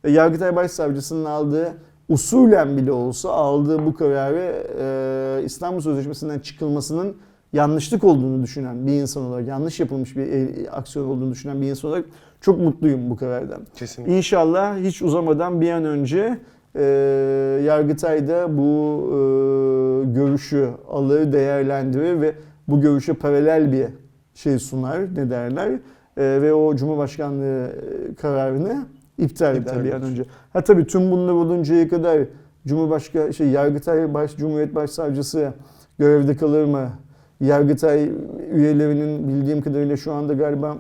e, 0.05 0.11
Yargıtay 0.11 0.57
Başsavcısının 0.57 1.25
aldığı 1.25 1.75
usulen 2.09 2.77
bile 2.77 2.93
olsa 2.93 3.31
aldığı 3.31 3.87
bu 3.87 3.95
kararı 3.95 4.67
e, 4.81 5.45
İstanbul 5.45 5.81
Sözleşmesi'nden 5.81 6.39
çıkılmasının 6.39 7.17
yanlışlık 7.53 8.05
olduğunu 8.05 8.43
düşünen 8.43 8.87
bir 8.87 8.93
insan 8.93 9.23
olarak, 9.23 9.49
yanlış 9.49 9.81
yapılmış 9.81 10.17
bir 10.17 10.27
e, 10.27 10.71
aksiyon 10.71 11.07
olduğunu 11.07 11.33
düşünen 11.33 11.63
bir 11.63 11.67
insan 11.67 11.91
olarak 11.91 12.05
çok 12.41 12.61
mutluyum 12.61 13.11
bu 13.11 13.17
karardan. 13.17 13.61
Kesinlikle. 13.75 14.17
İnşallah 14.17 14.79
hiç 14.79 15.03
uzamadan 15.03 15.61
bir 15.61 15.71
an 15.71 15.85
önce 15.85 16.39
e, 16.77 16.83
Yargıtay'da 17.65 18.59
bu 18.59 19.03
e, 19.07 20.13
görüşü 20.13 20.69
alır, 20.91 21.33
değerlendirir 21.33 22.21
ve 22.21 22.35
bu 22.69 22.81
görüşe 22.81 23.13
paralel 23.13 23.73
bir 23.73 23.87
şey 24.35 24.59
sunar, 24.59 25.15
ne 25.15 25.31
derler, 25.31 25.71
E, 26.17 26.23
ve 26.23 26.55
o 26.55 26.77
Cumhurbaşkanlığı 26.77 27.67
e, 27.67 28.15
kararını 28.15 28.87
iptal 29.19 29.57
eder 29.57 29.61
İptal 29.61 29.85
bir 29.85 29.93
an 29.93 30.01
eder. 30.01 30.09
önce. 30.11 30.25
Ha 30.53 30.61
tabii 30.65 30.87
tüm 30.87 31.11
bunlar 31.11 31.33
oluncaya 31.33 31.89
kadar 31.89 32.19
Cumhurbaşkanı, 32.67 33.35
şey, 33.35 33.49
Yargıtay 33.49 34.15
Baş, 34.15 34.37
Cumhuriyet 34.37 34.75
Başsavcısı 34.75 35.53
görevde 35.99 36.37
kalır 36.37 36.65
mı? 36.65 36.91
Yargıtay 37.41 38.11
üyelerinin 38.53 39.29
bildiğim 39.29 39.63
kadarıyla 39.63 39.97
şu 39.97 40.13
anda 40.13 40.35
galiba 40.35 40.77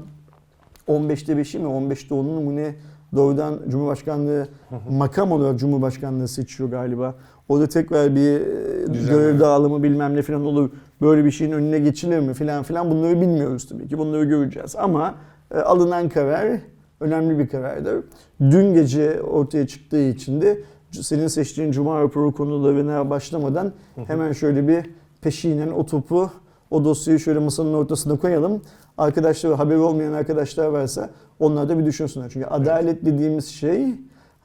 15'te 0.89 1.33
5'i 1.33 1.59
mi 1.59 1.69
15'te 1.69 2.15
10'unu 2.15 2.45
mu 2.45 2.57
ne 2.57 2.75
doğrudan 3.15 3.59
Cumhurbaşkanlığı 3.69 4.49
makam 4.91 5.33
olarak 5.33 5.59
Cumhurbaşkanlığı 5.59 6.29
seçiyor 6.29 6.71
galiba. 6.71 7.15
O 7.49 7.61
da 7.61 7.67
tekrar 7.67 8.15
bir 8.15 8.41
e, 8.41 8.95
Düzen 8.95 9.15
görev 9.15 9.41
dağılımı 9.41 9.83
bilmem 9.83 10.17
ne 10.17 10.23
falan 10.23 10.45
olur. 10.45 10.71
Böyle 11.01 11.25
bir 11.25 11.31
şeyin 11.31 11.53
önüne 11.53 11.79
geçilir 11.79 12.21
mi 12.21 12.35
falan 12.35 12.63
filan 12.63 12.91
bunları 12.91 13.21
bilmiyoruz 13.21 13.69
tabii 13.69 13.89
ki. 13.89 13.99
Bunları 13.99 14.25
göreceğiz 14.25 14.77
ama 14.77 15.15
e, 15.55 15.59
alınan 15.59 16.09
karar 16.09 16.61
önemli 17.01 17.39
bir 17.39 17.49
karardır. 17.49 18.05
Dün 18.41 18.75
gece 18.75 19.23
ortaya 19.23 19.67
çıktığı 19.67 20.03
için 20.03 20.41
de 20.41 20.61
senin 20.93 21.27
seçtiğin 21.27 21.73
Cuma 21.73 22.01
raporu 22.01 22.35
konularına 22.35 23.11
başlamadan 23.11 23.73
hemen 24.07 24.33
şöyle 24.33 24.69
bir 24.69 24.85
peşinen 25.21 25.71
o 25.71 25.87
topu 25.87 26.31
o 26.71 26.85
dosyayı 26.85 27.21
şöyle 27.21 27.39
masanın 27.39 27.75
ortasına 27.75 28.17
koyalım. 28.17 28.63
Arkadaşlar 28.99 29.55
haberi 29.55 29.79
olmayan 29.79 30.13
arkadaşlar 30.13 30.67
varsa 30.67 31.11
onlar 31.39 31.69
da 31.69 31.79
bir 31.79 31.87
düşünsünler. 31.87 32.31
Çünkü 32.31 32.47
adalet 32.47 33.05
dediğimiz 33.05 33.47
şey 33.47 33.95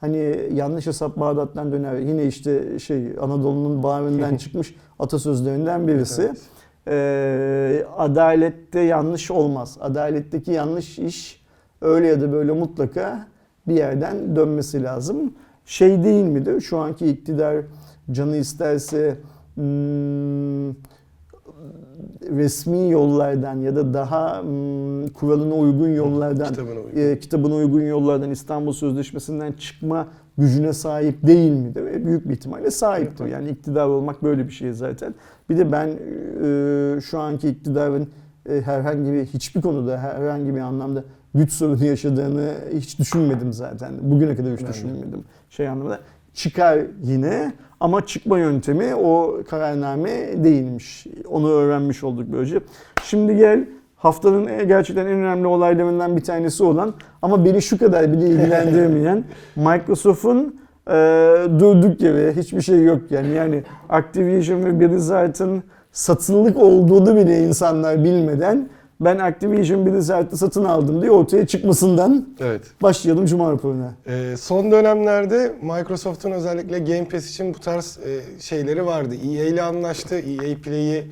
hani 0.00 0.48
yanlış 0.52 0.86
hesap 0.86 1.16
Bağdat'tan 1.16 1.72
döner. 1.72 1.98
Yine 1.98 2.24
işte 2.24 2.78
şey 2.78 3.06
Anadolu'nun 3.20 3.82
bağrından 3.82 4.36
çıkmış 4.42 4.74
atasözlerinden 4.98 5.88
birisi. 5.88 6.22
Evet. 6.22 6.38
Ee, 6.88 7.86
adalette 7.96 8.80
yanlış 8.80 9.30
olmaz. 9.30 9.78
Adaletteki 9.80 10.50
yanlış 10.50 10.98
iş 10.98 11.42
öyle 11.80 12.06
ya 12.06 12.20
da 12.20 12.32
böyle 12.32 12.52
mutlaka 12.52 13.26
bir 13.68 13.74
yerden 13.74 14.36
dönmesi 14.36 14.82
lazım. 14.82 15.34
Şey 15.64 16.04
değil 16.04 16.24
midir? 16.24 16.60
Şu 16.60 16.78
anki 16.78 17.06
iktidar 17.06 17.56
canı 18.12 18.36
isterse 18.36 19.16
hmm, 19.54 20.70
resmi 22.36 22.90
yollardan 22.90 23.54
ya 23.56 23.76
da 23.76 23.94
daha 23.94 24.42
hmm, 24.42 25.08
kuralına 25.08 25.54
uygun 25.54 25.88
yollardan 25.88 26.48
Kitabına 26.48 26.80
uygun. 26.80 27.00
e, 27.00 27.18
kitabına 27.18 27.54
uygun 27.54 27.80
yollardan 27.82 28.30
İstanbul 28.30 28.72
Sözleşmesi'nden 28.72 29.52
çıkma 29.52 30.08
gücüne 30.38 30.72
sahip 30.72 31.26
değil 31.26 31.52
midir? 31.52 31.86
E, 31.86 32.06
büyük 32.06 32.28
bir 32.28 32.34
ihtimalle 32.34 32.70
sahiptir. 32.70 33.26
Yani 33.26 33.48
iktidar 33.48 33.86
olmak 33.86 34.22
böyle 34.22 34.46
bir 34.46 34.52
şey 34.52 34.72
zaten. 34.72 35.14
Bir 35.50 35.56
de 35.58 35.72
ben 35.72 35.88
e, 35.88 37.00
şu 37.00 37.18
anki 37.18 37.48
iktidarın 37.48 38.08
e, 38.48 38.60
herhangi 38.60 39.12
bir 39.12 39.24
hiçbir 39.26 39.60
konuda 39.62 39.98
herhangi 39.98 40.54
bir 40.54 40.60
anlamda 40.60 41.04
güç 41.34 41.52
sorunu 41.52 41.84
yaşadığını 41.84 42.54
hiç 42.74 42.98
düşünmedim 42.98 43.52
zaten. 43.52 43.92
Bugüne 44.02 44.36
kadar 44.36 44.52
hiç 44.52 44.60
Ben 44.60 44.66
de. 44.66 44.72
düşünmedim. 44.72 45.24
Şey 45.50 45.68
anlamda 45.68 45.98
çıkar 46.36 46.78
yine 47.02 47.52
ama 47.80 48.06
çıkma 48.06 48.38
yöntemi 48.38 48.94
o 48.94 49.40
kararname 49.50 50.44
değilmiş. 50.44 51.06
Onu 51.28 51.50
öğrenmiş 51.50 52.04
olduk 52.04 52.26
böylece. 52.32 52.60
Şimdi 53.04 53.36
gel 53.36 53.64
haftanın 53.96 54.46
en- 54.46 54.68
gerçekten 54.68 55.06
en 55.06 55.12
önemli 55.12 55.46
olaylarından 55.46 56.16
bir 56.16 56.22
tanesi 56.24 56.64
olan 56.64 56.94
ama 57.22 57.44
beni 57.44 57.62
şu 57.62 57.78
kadar 57.78 58.12
bile 58.12 58.26
ilgilendirmeyen 58.26 59.24
Microsoft'un 59.56 60.60
e, 60.90 60.92
durduk 61.58 62.00
yere 62.00 62.32
hiçbir 62.36 62.60
şey 62.60 62.82
yok 62.84 63.00
yani. 63.10 63.28
Yani 63.28 63.62
Activision 63.88 64.64
ve 64.64 64.80
Blizzard'ın 64.80 65.62
satılık 65.92 66.56
olduğunu 66.56 67.16
bile 67.16 67.38
insanlar 67.38 68.04
bilmeden 68.04 68.68
ben 69.00 69.18
Activision 69.18 69.86
Blizzard'ı 69.86 70.36
satın 70.36 70.64
aldım 70.64 71.02
diye 71.02 71.10
ortaya 71.10 71.46
çıkmasından 71.46 72.28
Evet. 72.40 72.62
başlayalım 72.82 73.26
Cuma 73.26 73.52
raporuna. 73.52 73.94
Ee, 74.06 74.34
son 74.38 74.70
dönemlerde 74.70 75.54
Microsoft'un 75.62 76.30
özellikle 76.30 76.78
Game 76.78 77.08
Pass 77.08 77.30
için 77.30 77.54
bu 77.54 77.58
tarz 77.60 77.98
e, 77.98 78.40
şeyleri 78.40 78.86
vardı. 78.86 79.14
EA 79.14 79.44
ile 79.44 79.62
anlaştı. 79.62 80.14
EA 80.14 80.56
Play'i 80.64 81.04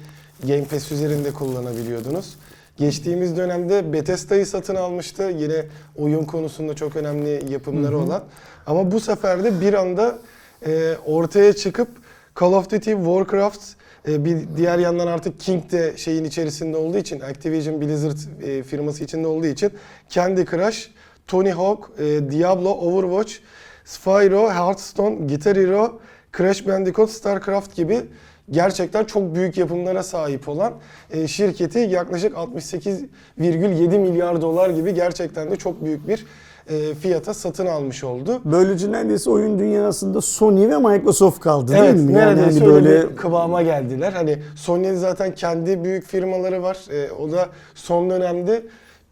Game 0.48 0.64
Pass 0.64 0.92
üzerinde 0.92 1.30
kullanabiliyordunuz. 1.30 2.34
Geçtiğimiz 2.76 3.36
dönemde 3.36 3.92
Bethesda'yı 3.92 4.46
satın 4.46 4.74
almıştı. 4.74 5.22
Yine 5.38 5.64
oyun 5.96 6.24
konusunda 6.24 6.74
çok 6.74 6.96
önemli 6.96 7.52
yapımları 7.52 7.98
olan. 7.98 8.22
Ama 8.66 8.92
bu 8.92 9.00
sefer 9.00 9.44
de 9.44 9.60
bir 9.60 9.74
anda 9.74 10.18
e, 10.66 10.94
ortaya 11.06 11.52
çıkıp 11.52 11.88
Call 12.40 12.52
of 12.52 12.70
Duty, 12.70 12.92
Warcraft, 12.92 13.60
e, 14.08 14.24
bir 14.24 14.38
diğer 14.56 14.78
yandan 14.78 15.06
artık 15.06 15.40
King 15.40 15.72
de 15.72 15.96
şeyin 15.96 16.24
içerisinde 16.24 16.76
olduğu 16.76 16.98
için, 16.98 17.20
Activision 17.20 17.80
Blizzard 17.80 18.42
e, 18.42 18.62
firması 18.62 19.04
içinde 19.04 19.26
olduğu 19.26 19.46
için 19.46 19.70
Candy 20.08 20.44
Crush, 20.44 20.90
Tony 21.26 21.50
Hawk, 21.50 21.90
e, 21.98 22.02
Diablo, 22.30 22.70
Overwatch, 22.70 23.32
Spyro, 23.84 24.50
Hearthstone, 24.50 25.26
Guitar 25.26 25.56
Hero, 25.56 26.00
Crash 26.36 26.66
Bandicoot, 26.66 27.10
StarCraft 27.10 27.76
gibi 27.76 28.00
gerçekten 28.50 29.04
çok 29.04 29.34
büyük 29.34 29.56
yapımlara 29.56 30.02
sahip 30.02 30.48
olan 30.48 30.74
şirketi 31.26 31.78
yaklaşık 31.78 32.34
68,7 32.34 33.98
milyar 33.98 34.42
dolar 34.42 34.70
gibi 34.70 34.94
gerçekten 34.94 35.50
de 35.50 35.56
çok 35.56 35.84
büyük 35.84 36.08
bir 36.08 36.26
e, 36.68 36.94
fiyata 36.94 37.34
satın 37.34 37.66
almış 37.66 38.04
oldu. 38.04 38.40
Böylece 38.44 38.92
neredeyse 38.92 39.30
oyun 39.30 39.58
dünyasında 39.58 40.20
Sony 40.20 40.68
ve 40.68 40.78
Microsoft 40.78 41.40
kaldı 41.40 41.72
değil 41.72 41.84
Evet, 41.84 41.94
mi? 41.94 42.12
Yani 42.12 42.14
neredeyse 42.14 42.60
hani 42.60 42.72
öyle 42.72 42.88
böyle 42.88 43.16
kıvama 43.16 43.62
geldiler. 43.62 44.12
Hani 44.12 44.38
Sony'nin 44.56 44.96
zaten 44.96 45.34
kendi 45.34 45.84
büyük 45.84 46.06
firmaları 46.06 46.62
var. 46.62 46.78
E, 46.90 47.12
o 47.12 47.32
da 47.32 47.48
son 47.74 48.10
dönemde 48.10 48.62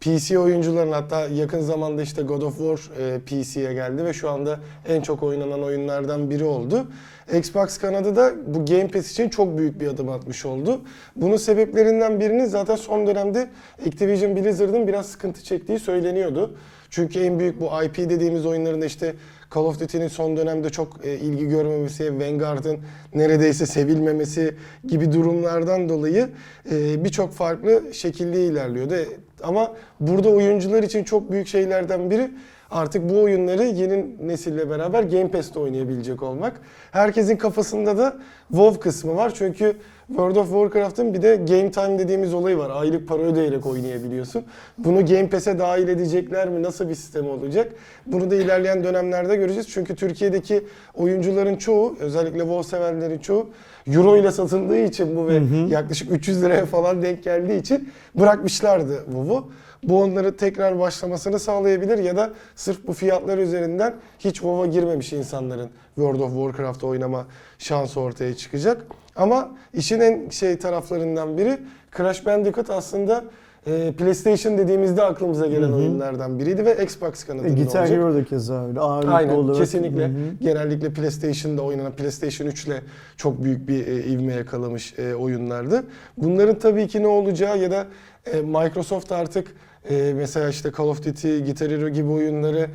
PC 0.01 0.39
oyuncuların 0.39 0.91
hatta 0.91 1.27
yakın 1.27 1.61
zamanda 1.61 2.01
işte 2.01 2.21
God 2.21 2.41
of 2.41 2.57
War 2.57 2.79
e, 2.99 3.19
PC'ye 3.19 3.73
geldi 3.73 4.05
ve 4.05 4.13
şu 4.13 4.29
anda 4.29 4.59
en 4.87 5.01
çok 5.01 5.23
oynanan 5.23 5.63
oyunlardan 5.63 6.29
biri 6.29 6.43
oldu. 6.43 6.87
Xbox 7.33 7.77
kanadı 7.77 8.15
da 8.15 8.33
bu 8.47 8.65
Game 8.65 8.87
Pass 8.87 9.11
için 9.11 9.29
çok 9.29 9.57
büyük 9.57 9.79
bir 9.79 9.87
adım 9.87 10.09
atmış 10.09 10.45
oldu. 10.45 10.81
Bunun 11.15 11.37
sebeplerinden 11.37 12.19
birinin 12.19 12.45
zaten 12.45 12.75
son 12.75 13.07
dönemde 13.07 13.49
Activision 13.87 14.35
Blizzard'ın 14.35 14.87
biraz 14.87 15.05
sıkıntı 15.05 15.43
çektiği 15.43 15.79
söyleniyordu. 15.79 16.55
Çünkü 16.93 17.19
en 17.19 17.39
büyük 17.39 17.61
bu 17.61 17.83
IP 17.83 17.97
dediğimiz 17.97 18.45
oyunların 18.45 18.81
da 18.81 18.85
işte 18.85 19.15
Call 19.55 19.61
of 19.61 19.79
Duty'nin 19.79 20.07
son 20.07 20.37
dönemde 20.37 20.69
çok 20.69 21.05
e, 21.05 21.15
ilgi 21.15 21.47
görmemesi, 21.47 22.19
Vanguard'ın 22.19 22.77
neredeyse 23.13 23.65
sevilmemesi 23.65 24.55
gibi 24.87 25.13
durumlardan 25.13 25.89
dolayı 25.89 26.29
e, 26.71 27.03
birçok 27.03 27.33
farklı 27.33 27.93
şekilde 27.93 28.45
ilerliyordu. 28.45 28.93
E, 28.95 29.05
Ama 29.43 29.73
burada 29.99 30.29
oyuncular 30.29 30.83
için 30.83 31.03
çok 31.03 31.31
büyük 31.31 31.47
şeylerden 31.47 32.11
biri 32.11 32.31
artık 32.71 33.09
bu 33.09 33.21
oyunları 33.21 33.63
yeni 33.63 34.27
nesille 34.27 34.69
beraber 34.69 35.03
Game 35.03 35.31
Pass'te 35.31 35.59
oynayabilecek 35.59 36.23
olmak. 36.23 36.61
Herkesin 36.91 37.37
kafasında 37.37 37.97
da 37.97 38.17
WoW 38.47 38.79
kısmı 38.79 39.15
var 39.15 39.33
çünkü 39.35 39.75
World 40.13 40.35
of 40.35 40.47
Warcraft'ın 40.47 41.13
bir 41.13 41.21
de 41.21 41.35
Game 41.35 41.71
Time 41.71 41.99
dediğimiz 41.99 42.33
olayı 42.33 42.57
var. 42.57 42.69
Aylık 42.69 43.07
para 43.07 43.21
ödeyerek 43.21 43.65
oynayabiliyorsun. 43.65 44.43
Bunu 44.77 45.05
Game 45.05 45.29
Pass'e 45.29 45.59
dahil 45.59 45.87
edecekler 45.87 46.49
mi? 46.49 46.63
Nasıl 46.63 46.89
bir 46.89 46.95
sistem 46.95 47.29
olacak? 47.29 47.71
Bunu 48.05 48.31
da 48.31 48.35
ilerleyen 48.35 48.83
dönemlerde 48.83 49.35
göreceğiz. 49.35 49.69
Çünkü 49.69 49.95
Türkiye'deki 49.95 50.63
oyuncuların 50.93 51.55
çoğu, 51.55 51.97
özellikle 51.99 52.39
WoW 52.39 52.69
severlerin 52.69 53.17
çoğu 53.17 53.49
Euro 53.87 54.17
ile 54.17 54.31
satıldığı 54.31 54.77
için 54.77 55.15
bu 55.15 55.27
ve 55.27 55.41
yaklaşık 55.69 56.11
300 56.11 56.43
liraya 56.43 56.65
falan 56.65 57.01
denk 57.01 57.23
geldiği 57.23 57.59
için 57.59 57.89
bırakmışlardı 58.15 59.05
WoW'u. 59.05 59.51
Bu 59.83 60.01
onları 60.01 60.37
tekrar 60.37 60.79
başlamasını 60.79 61.39
sağlayabilir 61.39 61.97
ya 61.97 62.17
da 62.17 62.29
sırf 62.55 62.87
bu 62.87 62.93
fiyatlar 62.93 63.37
üzerinden 63.37 63.93
hiç 64.19 64.35
WoW'a 64.35 64.65
girmemiş 64.65 65.13
insanların 65.13 65.69
World 65.95 66.19
of 66.19 66.33
Warcraft 66.33 66.83
oynama 66.83 67.25
şansı 67.59 67.99
ortaya 67.99 68.35
çıkacak. 68.35 68.85
Ama 69.15 69.51
işin 69.73 69.99
en 69.99 70.29
şey 70.29 70.57
taraflarından 70.57 71.37
biri 71.37 71.57
Crash 71.97 72.25
Bandicoot 72.25 72.69
aslında 72.69 73.23
e, 73.67 73.91
PlayStation 73.91 74.57
dediğimizde 74.57 75.03
aklımıza 75.03 75.47
gelen 75.47 75.71
oyunlardan 75.71 76.39
biriydi 76.39 76.65
ve 76.65 76.83
Xbox 76.83 77.23
E, 77.23 77.27
kanadında 77.27 77.49
Guitar 77.53 77.79
olacak. 77.81 77.97
Hero 77.97 78.13
da 78.13 78.23
keza 78.23 78.67
öyle 78.67 78.79
ağırlıklı 78.79 79.13
Aynen 79.13 79.33
olarak. 79.33 79.57
kesinlikle. 79.59 80.03
Hı 80.03 80.07
hı. 80.07 80.13
Genellikle 80.41 80.93
PlayStation'da 80.93 81.61
oynanan 81.61 81.91
PlayStation 81.91 82.47
3 82.47 82.65
ile 82.67 82.81
çok 83.17 83.43
büyük 83.43 83.67
bir 83.67 83.87
e, 83.87 84.03
ivme 84.03 84.33
yakalamış 84.33 84.93
e, 84.99 85.13
oyunlardı. 85.13 85.83
Bunların 86.17 86.59
tabii 86.59 86.87
ki 86.87 87.01
ne 87.03 87.07
olacağı 87.07 87.57
ya 87.59 87.71
da 87.71 87.87
e, 88.33 88.41
Microsoft 88.41 89.11
artık 89.11 89.47
e, 89.89 90.13
mesela 90.15 90.49
işte 90.49 90.71
Call 90.77 90.85
of 90.87 91.05
Duty, 91.05 91.39
Guitar 91.39 91.69
Hero 91.71 91.89
gibi 91.89 92.09
oyunları 92.09 92.67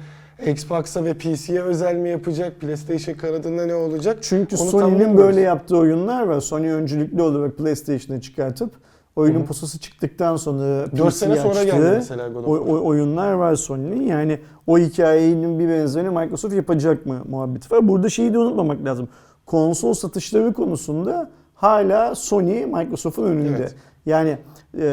Xbox'a 0.47 1.04
ve 1.04 1.14
PC'ye 1.14 1.62
özel 1.62 1.95
mi 1.95 2.09
yapacak? 2.11 2.61
PlayStation 2.61 3.14
kanadında 3.14 3.66
ne 3.66 3.75
olacak? 3.75 4.18
Çünkü 4.21 4.57
Sony'nin 4.57 5.16
böyle 5.16 5.40
yaptığı 5.40 5.76
oyunlar 5.76 6.23
var. 6.23 6.40
Sony 6.40 6.68
öncülüklü 6.73 7.23
olarak 7.23 7.57
PlayStation'a 7.59 8.21
çıkartıp 8.21 8.71
Oyunun 9.16 9.38
Hı 9.38 9.42
hı. 9.42 9.47
posası 9.47 9.78
çıktıktan 9.78 10.37
sonra 10.37 10.87
4 10.97 11.07
PC 11.07 11.11
sene 11.11 11.37
sonra 11.37 11.49
açtı. 11.50 11.64
geldi 11.64 11.90
mesela 11.95 12.28
God 12.28 12.45
of 12.45 12.49
O, 12.49 12.52
o- 12.52 12.85
oyunlar 12.87 13.33
var 13.33 13.54
Sony'nin. 13.54 14.00
Yani 14.02 14.38
o 14.66 14.78
hikayenin 14.78 15.59
bir 15.59 15.68
benzerini 15.68 16.11
Microsoft 16.11 16.54
yapacak 16.54 17.07
mı 17.07 17.23
muhabbeti 17.28 17.75
var. 17.75 17.88
Burada 17.88 18.09
şeyi 18.09 18.33
de 18.35 18.38
unutmamak 18.38 18.85
lazım. 18.85 19.09
Konsol 19.47 19.95
satışları 19.95 20.52
konusunda 20.52 21.30
hala 21.54 22.14
Sony 22.14 22.64
Microsoft'un 22.66 23.25
önünde. 23.25 23.59
Evet. 23.59 23.75
Yani 24.07 24.38
e, 24.78 24.85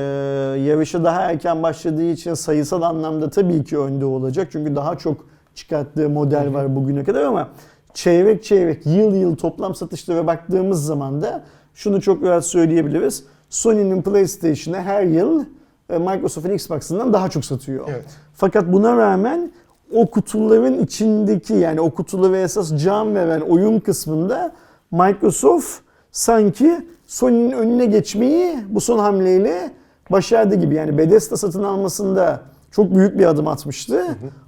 yarışa 0.66 1.04
daha 1.04 1.22
erken 1.22 1.64
başladığı 1.64 2.04
için 2.12 2.34
sayısal 2.34 2.82
anlamda 2.82 3.30
tabii 3.30 3.64
ki 3.64 3.78
önde 3.78 4.06
olacak. 4.06 4.48
Çünkü 4.52 4.75
daha 4.75 4.98
çok 4.98 5.18
çıkarttığı 5.56 6.10
model 6.10 6.54
var 6.54 6.76
bugüne 6.76 7.04
kadar 7.04 7.22
ama 7.22 7.50
çeyrek 7.94 8.44
çeyrek 8.44 8.86
yıl 8.86 9.16
yıl 9.16 9.36
toplam 9.36 9.76
satışlara 9.76 10.28
baktığımız 10.28 10.86
zaman 10.86 11.22
da 11.22 11.44
şunu 11.74 12.02
çok 12.02 12.24
rahat 12.24 12.46
söyleyebiliriz. 12.46 13.24
Sony'nin 13.50 14.02
PlayStation'ı 14.02 14.82
her 14.82 15.04
yıl 15.04 15.46
e, 15.90 15.98
Microsoft'un 15.98 16.52
Xbox'ından 16.52 17.14
daha 17.14 17.30
çok 17.30 17.46
satıyor. 17.46 17.88
Evet. 17.90 18.06
Fakat 18.34 18.74
buna 18.74 18.98
rağmen 18.98 19.52
o 19.94 20.08
kutuların 20.08 20.84
içindeki 20.84 21.54
yani 21.54 21.82
o 21.82 21.92
kutuları 21.92 22.38
esas 22.38 22.84
can 22.84 23.16
veren 23.16 23.42
oyun 23.42 23.80
kısmında 23.80 24.52
Microsoft 24.92 25.80
sanki 26.12 26.88
Sony'nin 27.08 27.52
önüne 27.52 27.86
geçmeyi 27.86 28.58
bu 28.70 28.82
son 28.82 29.00
hamleyle 29.00 29.72
başardı 30.12 30.56
gibi. 30.56 30.76
Yani 30.76 30.98
Bethesda 30.98 31.38
satın 31.38 31.64
almasında 31.64 32.42
çok 32.75 32.96
büyük 32.96 33.20
bir 33.20 33.25
adım 33.25 33.48
atmıştı. 33.48 34.05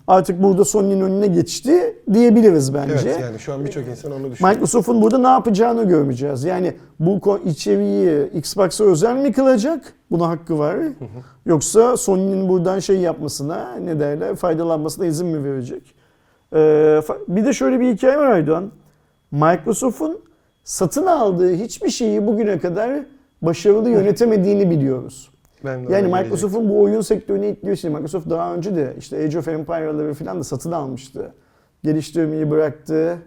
Artık 0.07 0.43
burada 0.43 0.65
Sony'nin 0.65 1.01
önüne 1.01 1.27
geçti 1.27 1.96
diyebiliriz 2.13 2.74
bence. 2.74 2.93
Evet 3.10 3.19
yani 3.22 3.39
şu 3.39 3.53
an 3.53 3.65
birçok 3.65 3.88
insan 3.88 4.12
onu 4.12 4.31
düşünüyor. 4.31 4.53
Microsoft'un 4.53 5.01
burada 5.01 5.17
ne 5.17 5.27
yapacağını 5.27 5.84
görmeyeceğiz. 5.84 6.43
Yani 6.43 6.74
bu 7.00 7.39
içeriği 7.46 8.31
Xbox'a 8.34 8.84
özel 8.84 9.15
mi 9.15 9.31
kılacak? 9.31 9.93
Buna 10.12 10.29
hakkı 10.29 10.60
var. 10.60 10.77
Yoksa 11.46 11.98
Sony'nin 11.98 12.50
buradan 12.50 12.79
şey 12.79 12.98
yapmasına, 12.98 13.75
ne 13.75 14.00
derler, 14.00 14.36
faydalanmasına 14.36 15.05
izin 15.05 15.27
mi 15.27 15.43
verecek? 15.43 15.96
Ee, 16.53 17.01
bir 17.27 17.46
de 17.46 17.53
şöyle 17.53 17.79
bir 17.79 17.93
hikaye 17.93 18.17
var 18.17 18.31
Aydoğan. 18.31 18.72
Microsoft'un 19.31 20.19
satın 20.63 21.05
aldığı 21.05 21.53
hiçbir 21.53 21.89
şeyi 21.89 22.27
bugüne 22.27 22.60
kadar 22.60 22.91
başarılı 23.41 23.89
yönetemediğini 23.89 24.72
biliyoruz. 24.72 25.29
Ben 25.66 25.88
de 25.88 25.94
Yani 25.94 26.08
Microsoft'un 26.08 26.70
bu 26.70 26.82
oyun 26.82 27.02
sektörüne 27.02 27.50
ittiği 27.50 27.78
şey. 27.78 27.92
Microsoft 27.92 28.30
daha 28.30 28.56
önce 28.56 28.76
de 28.76 28.96
işte 28.98 29.18
Age 29.18 29.40
of 29.40 29.48
Empire'ları 29.48 30.14
falan 30.14 30.40
da 30.40 30.44
satın 30.44 30.72
almıştı. 30.72 31.34
Geliştirmeyi 31.84 32.52
bıraktı. 32.52 33.18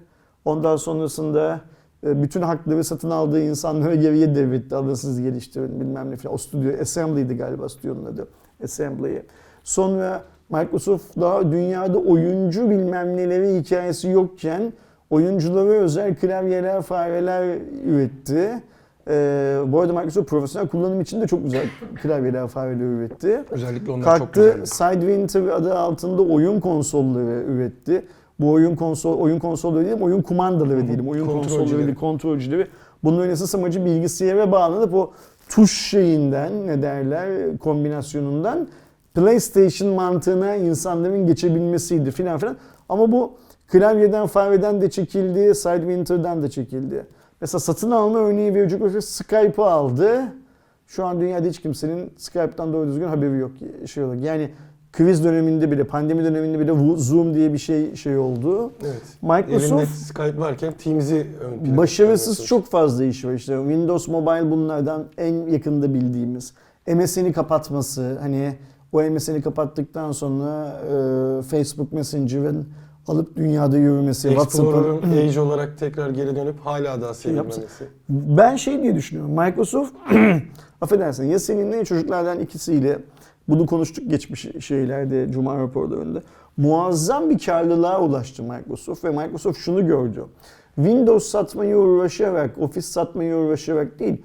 Ondan 0.45 0.77
sonrasında 0.77 1.61
e, 2.07 2.23
bütün 2.23 2.43
hakları 2.43 2.85
satın 2.85 3.11
aldığı 3.11 3.41
insanlara 3.43 3.95
geriye 3.95 4.35
devretti. 4.35 4.77
Alın 4.77 4.95
siz 4.95 5.23
geliştirin 5.23 5.81
bilmem 5.81 6.11
ne 6.11 6.17
falan. 6.17 6.35
O 6.35 6.39
stüdyo 6.39 6.81
Assembly'di 6.81 7.37
galiba 7.37 7.69
stüdyonun 7.69 8.05
adı. 8.05 8.29
Assembly. 8.65 9.23
Sonra 9.65 10.23
Microsoft 10.51 11.21
daha 11.21 11.53
dünyada 11.53 11.99
oyuncu 11.99 12.71
bilmem 12.71 13.17
neleri 13.17 13.59
hikayesi 13.59 14.09
yokken 14.09 14.73
oyunculara 15.11 15.71
özel 15.71 16.17
klavyeler, 16.17 16.83
fareler 16.83 17.59
üretti. 17.87 18.63
Ee, 19.09 19.59
bu 19.67 19.81
arada 19.81 19.93
Microsoft 19.93 20.29
profesyonel 20.29 20.69
kullanım 20.69 21.01
için 21.01 21.21
de 21.21 21.27
çok 21.27 21.45
güzel 21.45 21.67
klavyeler, 22.03 22.49
fareler 22.49 22.85
üretti. 22.85 23.45
Özellikle 23.51 23.93
onlar 23.93 24.05
çok 24.05 24.19
Kalktı 24.19 24.59
güzel. 24.61 24.65
Sidewinder 24.67 25.53
adı 25.53 25.75
altında 25.75 26.23
oyun 26.23 26.61
konsolları 26.61 27.45
üretti. 27.49 28.05
Bu 28.41 28.51
oyun 28.51 28.77
konsol 28.77 29.19
oyun 29.19 29.39
konsolları 29.39 29.85
değil, 29.85 29.97
oyun 30.01 30.23
kumandaları 30.23 30.87
diyelim. 30.87 31.09
Oyun 31.09 31.27
konsolları 31.27 31.95
kontrolcüleri. 31.95 32.67
Bunların 33.05 33.31
esas 33.31 33.55
amacı 33.55 33.85
bilgisayara 33.85 34.53
bağlanıp 34.53 34.95
o 34.95 35.13
tuş 35.49 35.89
şeyinden 35.89 36.67
ne 36.67 36.83
derler 36.83 37.59
kombinasyonundan 37.59 38.69
PlayStation 39.15 39.95
mantığına 39.95 40.55
insanların 40.55 41.27
geçebilmesiydi 41.27 42.11
filan 42.11 42.39
filan. 42.39 42.57
Ama 42.89 43.13
bu 43.13 43.33
klavyeden, 43.69 44.27
fareden 44.27 44.81
de 44.81 44.91
çekildi, 44.91 45.55
Sidewinder'dan 45.55 46.43
da 46.43 46.51
çekildi. 46.51 47.07
Mesela 47.41 47.61
satın 47.61 47.91
alma 47.91 48.19
örneği 48.19 48.55
verecek 48.55 48.83
olursak 48.83 49.05
Skype'ı 49.05 49.65
aldı. 49.65 50.33
Şu 50.87 51.07
an 51.07 51.21
dünyada 51.21 51.49
hiç 51.49 51.61
kimsenin 51.61 52.13
Skype'tan 52.17 52.73
doğru 52.73 52.89
düzgün 52.89 53.07
haberi 53.07 53.39
yok 53.39 53.53
şey 53.87 54.05
olarak. 54.05 54.23
Yani 54.23 54.51
kriz 54.93 55.25
döneminde 55.25 55.71
bile, 55.71 55.85
pandemi 55.85 56.25
döneminde 56.25 56.59
bile 56.59 56.97
Zoom 56.97 57.35
diye 57.35 57.53
bir 57.53 57.59
şey 57.59 57.97
şey 57.97 58.19
oldu. 58.19 58.73
Evet. 58.85 59.03
Microsoft 59.23 59.73
Elinde 59.73 59.87
Skype 59.87 60.39
varken 60.39 60.73
Teams'i 60.73 61.27
ön 61.41 61.77
Başarısız 61.77 62.45
çok 62.45 62.67
fazla 62.67 63.05
iş 63.05 63.25
var 63.25 63.33
işte. 63.33 63.57
Windows 63.59 64.09
Mobile 64.09 64.51
bunlardan 64.51 65.07
en 65.19 65.47
yakında 65.47 65.95
bildiğimiz. 65.95 66.55
MSN'i 66.87 67.33
kapatması, 67.33 68.19
hani 68.21 68.55
o 68.93 69.03
MSN'i 69.03 69.43
kapattıktan 69.43 70.13
sonra 70.13 70.81
e, 70.81 71.43
Facebook 71.43 71.93
Messenger'ın 71.93 72.69
alıp 73.11 73.37
dünyada 73.37 73.79
yürümesi, 73.79 74.29
WhatsApp'ın... 74.29 75.13
Age 75.29 75.41
olarak 75.41 75.79
tekrar 75.79 76.11
geri 76.11 76.37
dönüp 76.37 76.61
hala 76.61 77.01
daha 77.01 77.15
sevilmemesi. 77.15 77.63
Ben 78.09 78.57
şey 78.57 78.83
diye 78.83 78.95
düşünüyorum. 78.95 79.33
Microsoft, 79.33 79.95
affedersin 80.81 81.25
ya 81.25 81.39
seninle 81.39 81.85
çocuklardan 81.85 82.41
ikisiyle 82.41 82.99
bunu 83.49 83.67
konuştuk 83.67 84.11
geçmiş 84.11 84.47
şeylerde, 84.61 85.33
Cuma 85.33 85.59
raporlarında. 85.59 86.23
Muazzam 86.57 87.31
bir 87.31 87.39
karlılığa 87.39 88.01
ulaştı 88.01 88.43
Microsoft 88.43 89.05
ve 89.05 89.11
Microsoft 89.11 89.59
şunu 89.59 89.87
gördü. 89.87 90.25
Windows 90.75 91.27
satmaya 91.27 91.79
uğraşarak, 91.79 92.59
Office 92.59 92.87
satmaya 92.87 93.39
uğraşarak 93.39 93.99
değil, 93.99 94.23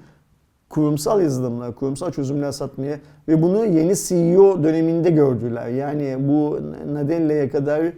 kurumsal 0.68 1.22
yazılımlar, 1.22 1.74
kurumsal 1.74 2.12
çözümler 2.12 2.52
satmaya 2.52 3.00
ve 3.28 3.42
bunu 3.42 3.66
yeni 3.66 3.96
CEO 3.96 4.62
döneminde 4.64 5.10
gördüler. 5.10 5.68
Yani 5.68 6.16
bu 6.28 6.60
Nadelle'ye 6.92 7.48
kadar 7.48 7.92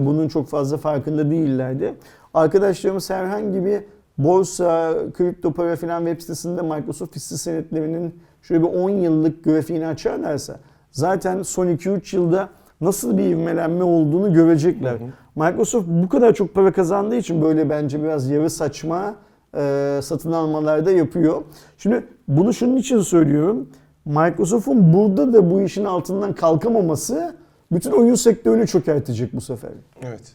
bunun 0.00 0.28
çok 0.28 0.48
fazla 0.48 0.76
farkında 0.76 1.30
değillerdi. 1.30 1.94
Arkadaşlarımız 2.34 3.10
herhangi 3.10 3.64
bir 3.64 3.80
borsa, 4.18 4.94
kripto 5.14 5.52
para 5.52 5.76
filan 5.76 6.04
web 6.06 6.20
sitesinde 6.20 6.62
Microsoft 6.62 7.16
hisse 7.16 7.36
senetlerinin 7.36 8.14
şöyle 8.42 8.62
bir 8.62 8.68
10 8.68 8.90
yıllık 8.90 9.44
grafiğini 9.44 9.86
açarlarsa 9.86 10.56
zaten 10.90 11.42
son 11.42 11.66
2-3 11.66 12.16
yılda 12.16 12.48
nasıl 12.80 13.18
bir 13.18 13.24
ivmelenme 13.24 13.84
olduğunu 13.84 14.34
görecekler. 14.34 14.96
Microsoft 15.36 15.88
bu 15.88 16.08
kadar 16.08 16.34
çok 16.34 16.54
para 16.54 16.72
kazandığı 16.72 17.16
için 17.16 17.42
böyle 17.42 17.70
bence 17.70 18.02
biraz 18.02 18.30
yarı 18.30 18.50
saçma 18.50 19.14
e, 19.56 19.98
satın 20.02 20.32
almalarda 20.32 20.90
yapıyor. 20.90 21.42
Şimdi 21.78 22.06
bunu 22.28 22.54
şunun 22.54 22.76
için 22.76 23.00
söylüyorum. 23.00 23.68
Microsoft'un 24.04 24.92
burada 24.94 25.32
da 25.32 25.50
bu 25.50 25.60
işin 25.60 25.84
altından 25.84 26.32
kalkamaması 26.32 27.36
bütün 27.72 27.90
oyun 27.90 28.14
sektörünü 28.14 28.66
çökertecek 28.66 29.32
bu 29.32 29.40
sefer. 29.40 29.70
Evet. 30.02 30.32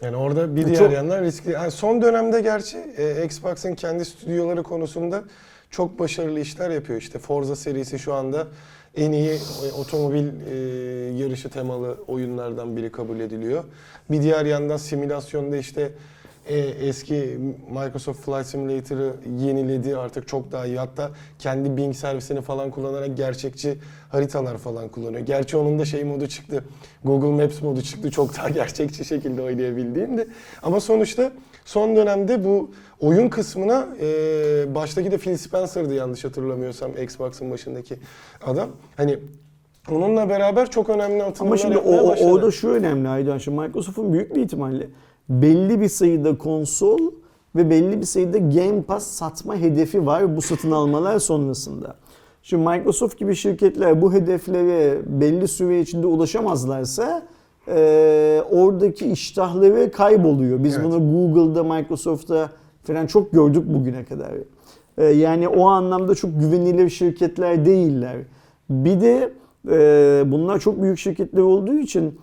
Yani 0.00 0.16
orada 0.16 0.56
bir 0.56 0.66
diğer 0.66 0.76
çok- 0.78 0.92
yandan 0.92 1.22
riskli. 1.22 1.50
Yani 1.50 1.70
son 1.70 2.02
dönemde 2.02 2.40
gerçi 2.40 2.78
e, 2.96 3.24
Xbox'ın 3.24 3.74
kendi 3.74 4.04
stüdyoları 4.04 4.62
konusunda 4.62 5.24
çok 5.70 5.98
başarılı 5.98 6.40
işler 6.40 6.70
yapıyor. 6.70 6.98
İşte 7.00 7.18
Forza 7.18 7.56
serisi 7.56 7.98
şu 7.98 8.14
anda 8.14 8.46
en 8.96 9.12
iyi 9.12 9.30
e, 9.30 9.72
otomobil 9.80 10.26
e, 10.26 10.54
yarışı 11.22 11.48
temalı 11.50 11.96
oyunlardan 12.06 12.76
biri 12.76 12.92
kabul 12.92 13.20
ediliyor. 13.20 13.64
Bir 14.10 14.22
diğer 14.22 14.44
yandan 14.44 14.76
simülasyonda 14.76 15.56
işte 15.56 15.92
e, 16.46 16.58
eski 16.58 17.38
Microsoft 17.70 18.20
Flight 18.20 18.46
Simulator'ı 18.46 19.14
yeniledi 19.38 19.96
artık 19.96 20.28
çok 20.28 20.52
daha 20.52 20.66
iyi. 20.66 20.78
Hatta 20.78 21.10
kendi 21.38 21.76
Bing 21.76 21.94
servisini 21.94 22.40
falan 22.40 22.70
kullanarak 22.70 23.16
gerçekçi 23.16 23.78
haritalar 24.08 24.58
falan 24.58 24.88
kullanıyor. 24.88 25.26
Gerçi 25.26 25.56
onun 25.56 25.78
da 25.78 25.84
şey 25.84 26.04
modu 26.04 26.26
çıktı. 26.26 26.64
Google 27.04 27.42
Maps 27.44 27.62
modu 27.62 27.82
çıktı 27.82 28.10
çok 28.10 28.36
daha 28.36 28.48
gerçekçi 28.60 29.04
şekilde 29.04 29.42
oynayabildiğim 29.42 30.18
de. 30.18 30.26
Ama 30.62 30.80
sonuçta 30.80 31.32
son 31.64 31.96
dönemde 31.96 32.44
bu 32.44 32.70
oyun 33.00 33.28
kısmına 33.28 33.88
e, 34.00 34.74
baştaki 34.74 35.10
de 35.10 35.18
Phil 35.18 35.36
Spencer'dı 35.36 35.94
yanlış 35.94 36.24
hatırlamıyorsam 36.24 36.90
Xbox'ın 37.02 37.50
başındaki 37.50 37.96
adam. 38.46 38.70
Hani 38.96 39.18
onunla 39.90 40.28
beraber 40.28 40.70
çok 40.70 40.90
önemli 40.90 41.22
atılımlar 41.22 41.46
Ama 41.46 41.56
şimdi 41.56 41.78
o, 41.78 42.30
orada 42.30 42.50
şu 42.50 42.68
önemli 42.68 43.08
Aydan. 43.08 43.38
Şimdi 43.38 43.60
Microsoft'un 43.60 44.12
büyük 44.12 44.36
bir 44.36 44.42
ihtimalle 44.42 44.86
belli 45.28 45.80
bir 45.80 45.88
sayıda 45.88 46.38
konsol 46.38 46.98
ve 47.56 47.70
belli 47.70 48.00
bir 48.00 48.06
sayıda 48.06 48.38
Game 48.38 48.82
Pass 48.82 49.06
satma 49.06 49.56
hedefi 49.56 50.06
var 50.06 50.36
bu 50.36 50.42
satın 50.42 50.70
almalar 50.70 51.18
sonrasında. 51.18 51.94
Şimdi 52.42 52.68
Microsoft 52.68 53.18
gibi 53.18 53.34
şirketler 53.34 54.02
bu 54.02 54.12
hedeflere 54.12 54.98
belli 55.06 55.48
süre 55.48 55.80
içinde 55.80 56.06
ulaşamazlarsa 56.06 57.22
e, 57.68 58.42
oradaki 58.50 59.06
iştahları 59.06 59.90
kayboluyor. 59.90 60.64
Biz 60.64 60.74
Evet. 60.74 60.84
bunu 60.84 61.12
Google'da, 61.12 61.64
Microsoft'ta 61.64 62.50
falan 62.82 63.06
çok 63.06 63.32
gördük 63.32 63.64
bugüne 63.66 64.04
kadar. 64.04 64.32
E, 64.98 65.04
yani 65.04 65.48
o 65.48 65.66
anlamda 65.66 66.14
çok 66.14 66.40
güvenilir 66.40 66.90
şirketler 66.90 67.66
değiller. 67.66 68.16
Bir 68.70 69.00
de 69.00 69.32
e, 69.70 70.22
bunlar 70.26 70.58
çok 70.58 70.82
büyük 70.82 70.98
şirketler 70.98 71.42
olduğu 71.42 71.74
için 71.74 72.18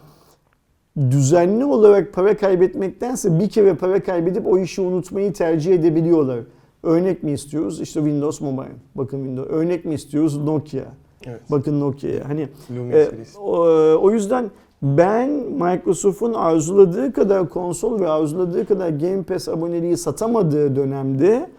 düzenli 0.97 1.65
olarak 1.65 2.13
para 2.13 2.37
kaybetmektense 2.37 3.39
bir 3.39 3.49
kere 3.49 3.73
para 3.73 4.03
kaybedip 4.03 4.47
o 4.47 4.57
işi 4.57 4.81
unutmayı 4.81 5.33
tercih 5.33 5.73
edebiliyorlar. 5.73 6.39
Örnek 6.83 7.23
mi 7.23 7.31
istiyoruz? 7.31 7.81
İşte 7.81 7.99
Windows 7.99 8.41
Mobile. 8.41 8.75
Bakın 8.95 9.17
Windows. 9.17 9.49
Örnek 9.49 9.85
mi 9.85 9.93
istiyoruz? 9.93 10.37
Nokia. 10.37 10.83
Evet. 11.25 11.41
Bakın 11.51 11.79
Nokia'ya. 11.79 12.29
Hani 12.29 12.47
e, 12.93 13.09
o, 13.39 13.57
o 14.01 14.11
yüzden 14.11 14.51
ben 14.81 15.29
Microsoft'un 15.49 16.33
arzuladığı 16.33 17.13
kadar 17.13 17.49
konsol 17.49 17.99
ve 17.99 18.09
arzuladığı 18.09 18.65
kadar 18.65 18.89
Game 18.89 19.23
Pass 19.23 19.49
aboneliği 19.49 19.97
satamadığı 19.97 20.75
dönemde 20.75 21.49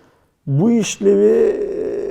bu 0.46 0.70
işlevi 0.70 1.56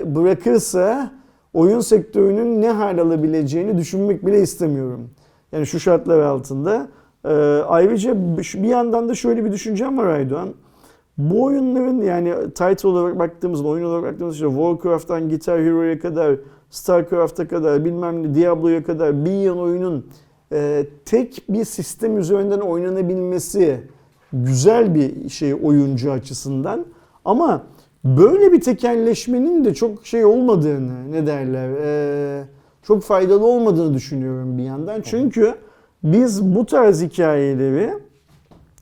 e, 0.01 0.15
bırakırsa 0.15 1.11
oyun 1.53 1.79
sektörünün 1.79 2.61
ne 2.61 2.69
hal 2.69 2.97
alabileceğini 2.97 3.77
düşünmek 3.77 4.25
bile 4.25 4.41
istemiyorum. 4.41 5.09
Yani 5.51 5.65
şu 5.65 5.79
şartlar 5.79 6.19
altında. 6.19 6.87
Ee, 7.25 7.29
ayrıca 7.67 8.15
bir 8.37 8.69
yandan 8.69 9.09
da 9.09 9.15
şöyle 9.15 9.45
bir 9.45 9.51
düşüncem 9.51 9.97
var 9.97 10.07
Aydoğan. 10.07 10.49
Bu 11.17 11.43
oyunların 11.43 12.01
yani 12.01 12.33
title 12.49 12.89
olarak 12.89 13.19
baktığımızda, 13.19 13.67
oyun 13.67 13.85
olarak 13.85 14.03
baktığımızda 14.03 14.47
işte 14.47 14.57
Warcraft'tan 14.57 15.29
Guitar 15.29 15.61
Hero'ya 15.61 15.99
kadar, 15.99 16.35
Starcraft'a 16.69 17.47
kadar, 17.47 17.85
bilmem 17.85 18.23
ne 18.23 18.35
Diablo'ya 18.35 18.83
kadar 18.83 19.25
bir 19.25 19.31
yıl 19.31 19.59
oyunun 19.59 20.05
e, 20.51 20.85
tek 21.05 21.43
bir 21.49 21.65
sistem 21.65 22.17
üzerinden 22.17 22.59
oynanabilmesi 22.59 23.79
güzel 24.33 24.95
bir 24.95 25.29
şey 25.29 25.53
oyuncu 25.63 26.11
açısından. 26.11 26.85
Ama 27.25 27.63
böyle 28.03 28.51
bir 28.51 28.61
tekelleşmenin 28.61 29.65
de 29.65 29.73
çok 29.73 30.05
şey 30.05 30.25
olmadığını, 30.25 31.11
ne 31.11 31.27
derler, 31.27 31.69
e, 31.69 32.43
çok 32.83 33.03
faydalı 33.03 33.45
olmadığını 33.45 33.93
düşünüyorum 33.93 34.57
bir 34.57 34.63
yandan. 34.63 35.01
Çünkü 35.01 35.55
biz 36.03 36.55
bu 36.55 36.65
tarz 36.65 37.01
hikayeleri 37.01 37.93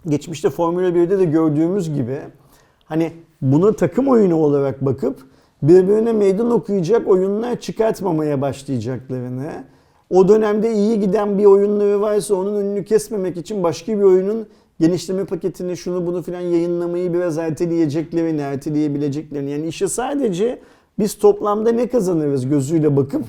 geçmişte 0.08 0.50
Formula 0.50 0.90
1'de 0.90 1.20
de 1.20 1.26
gördüğümüz 1.26 1.94
gibi 1.94 2.20
hani 2.86 3.12
bunu 3.42 3.74
takım 3.74 4.08
oyunu 4.08 4.36
olarak 4.36 4.86
bakıp 4.86 5.20
birbirine 5.64 6.14
meydan 6.14 6.52
okuyacak 6.52 7.08
oyunlar 7.08 7.60
çıkartmamaya 7.60 8.42
başlayacaklarını, 8.42 9.64
o 10.10 10.28
dönemde 10.28 10.74
iyi 10.74 11.00
giden 11.00 11.38
bir 11.38 11.46
oyunları 11.46 12.02
varsa 12.02 12.36
onun 12.36 12.56
önünü 12.56 12.86
kesmemek 12.86 13.38
için 13.38 13.64
başka 13.64 13.98
bir 13.98 14.04
oyunun 14.04 14.48
genişleme 14.80 15.26
paketini 15.26 15.78
şunu 15.78 16.08
bunu 16.08 16.22
filan 16.22 16.40
yayınlamayı 16.40 17.14
biraz 17.14 17.38
erteleyeceklerini, 17.38 18.42
erteleyebileceklerini. 18.42 19.52
Yani 19.52 19.68
işe 19.68 19.88
sadece 19.88 20.60
biz 21.00 21.18
toplamda 21.18 21.72
ne 21.72 21.88
kazanırız 21.88 22.50
gözüyle 22.50 22.98
bakıp 22.98 23.24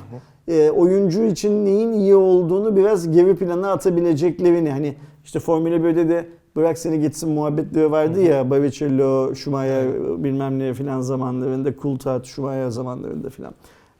e, 0.49 0.71
oyuncu 0.71 1.25
için 1.25 1.65
neyin 1.65 1.93
iyi 1.93 2.15
olduğunu 2.15 2.77
biraz 2.77 3.11
geri 3.11 3.37
plana 3.37 3.73
atabileceklerini. 3.73 4.71
Hani 4.71 4.95
işte 5.25 5.41
Formula 5.41 5.75
1'de 5.77 6.09
de 6.09 6.27
bırak 6.57 6.79
seni 6.79 7.01
gitsin 7.01 7.31
muhabbetleri 7.31 7.91
vardı 7.91 8.23
ya 8.23 8.51
Barrichello, 8.51 9.35
Schumacher 9.35 9.87
bilmem 10.25 10.59
ne 10.59 10.75
filan 10.75 11.01
zamanlarında, 11.01 11.75
Coulthard, 11.83 12.25
Schumacher 12.25 12.69
zamanlarında 12.71 13.31
filan. 13.31 13.55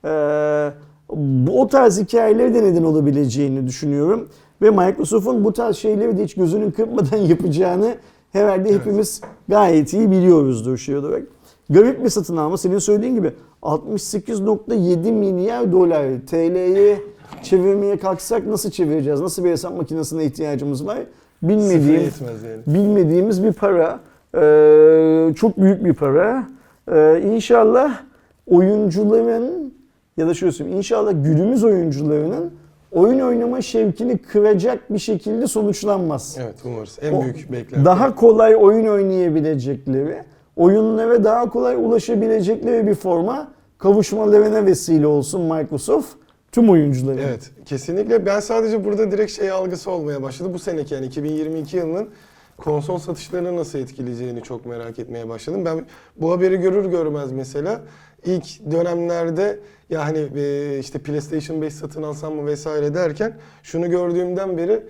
Ee, 0.05 0.73
bu 1.15 1.61
o 1.61 1.69
tarz 1.69 2.01
hikayeleri 2.01 2.55
de 2.55 2.65
neden 2.65 2.83
olabileceğini 2.83 3.67
düşünüyorum. 3.67 4.29
Ve 4.63 4.71
Microsoft'un 4.71 5.45
bu 5.45 5.53
tarz 5.53 5.77
şeyleri 5.77 6.19
de 6.19 6.25
hiç 6.25 6.35
gözünün 6.35 6.71
kırpmadan 6.71 7.17
yapacağını 7.29 7.95
herhalde 8.33 8.75
hepimiz 8.75 9.21
gayet 9.49 9.93
iyi 9.93 10.11
biliyoruzdur 10.11 10.79
şey 10.79 10.97
olarak. 10.97 11.23
Garip 11.71 12.05
bir 12.05 12.09
satın 12.09 12.37
alma. 12.37 12.57
Senin 12.57 12.79
söylediğin 12.79 13.15
gibi 13.15 13.33
68.7 13.63 15.13
milyar 15.13 15.73
dolar 15.73 16.07
TL'yi 16.27 16.97
çevirmeye 17.43 17.97
kalksak 17.97 18.47
nasıl 18.47 18.71
çevireceğiz? 18.71 19.21
Nasıl 19.21 19.45
bir 19.45 19.51
hesap 19.51 19.77
makinesine 19.77 20.25
ihtiyacımız 20.25 20.87
var? 20.87 20.99
Bilmediğim, 21.43 22.01
yani. 22.01 22.63
bilmediğimiz 22.67 23.45
bir 23.45 23.53
para. 23.53 24.01
Ee, 24.35 25.35
çok 25.35 25.61
büyük 25.61 25.85
bir 25.85 25.95
para. 25.95 26.49
Ee, 26.93 27.23
inşallah 27.25 28.03
oyuncuların 28.47 29.75
ya 30.17 30.27
da 30.27 30.35
şöyle 30.35 30.53
söyleyeyim 30.53 30.79
inşallah 30.79 31.13
günümüz 31.13 31.65
oyuncularının 31.65 32.51
oyun 32.93 33.21
oynama 33.21 33.63
şevkini 33.63 34.19
kıracak 34.19 34.93
bir 34.93 34.99
şekilde 34.99 35.47
sonuçlanmaz. 35.47 36.37
Evet 36.41 36.55
umarız. 36.65 36.99
En 37.03 37.13
O 37.13 37.23
büyük 37.23 37.53
beklenti. 37.53 37.85
Daha 37.85 38.15
kolay 38.15 38.57
oyun 38.57 38.87
oynayabilecekleri, 38.87 40.23
oyunlara 40.61 41.25
daha 41.25 41.51
kolay 41.51 41.77
ulaşabilecekleri 41.77 42.87
bir 42.87 42.95
forma 42.95 43.53
kavuşmalarına 43.79 44.67
vesile 44.67 45.07
olsun 45.07 45.41
Microsoft 45.41 46.09
tüm 46.53 46.71
oyuncuların. 46.71 47.19
Evet 47.19 47.51
kesinlikle. 47.67 48.27
Ben 48.27 48.41
sadece 48.41 48.85
burada 48.85 49.11
direkt 49.11 49.33
şey 49.33 49.51
algısı 49.51 49.91
olmaya 49.91 50.23
başladı. 50.23 50.55
Bu 50.55 50.59
seneki 50.59 50.95
yani 50.95 51.07
2022 51.07 51.77
yılının 51.77 52.09
konsol 52.57 52.99
satışlarını 52.99 53.57
nasıl 53.57 53.79
etkileyeceğini 53.79 54.43
çok 54.43 54.67
merak 54.67 54.99
etmeye 54.99 55.29
başladım. 55.29 55.65
Ben 55.65 55.85
bu 56.17 56.33
haberi 56.33 56.57
görür 56.57 56.85
görmez 56.85 57.33
mesela 57.33 57.81
ilk 58.25 58.71
dönemlerde 58.71 59.59
ya 59.91 60.05
hani 60.05 60.29
e, 60.37 60.79
işte 60.79 60.99
PlayStation 60.99 61.63
5 61.63 61.75
satın 61.75 62.03
alsam 62.03 62.35
mı 62.35 62.47
vesaire 62.47 62.95
derken 62.95 63.35
şunu 63.63 63.91
gördüğümden 63.91 64.57
beri 64.57 64.83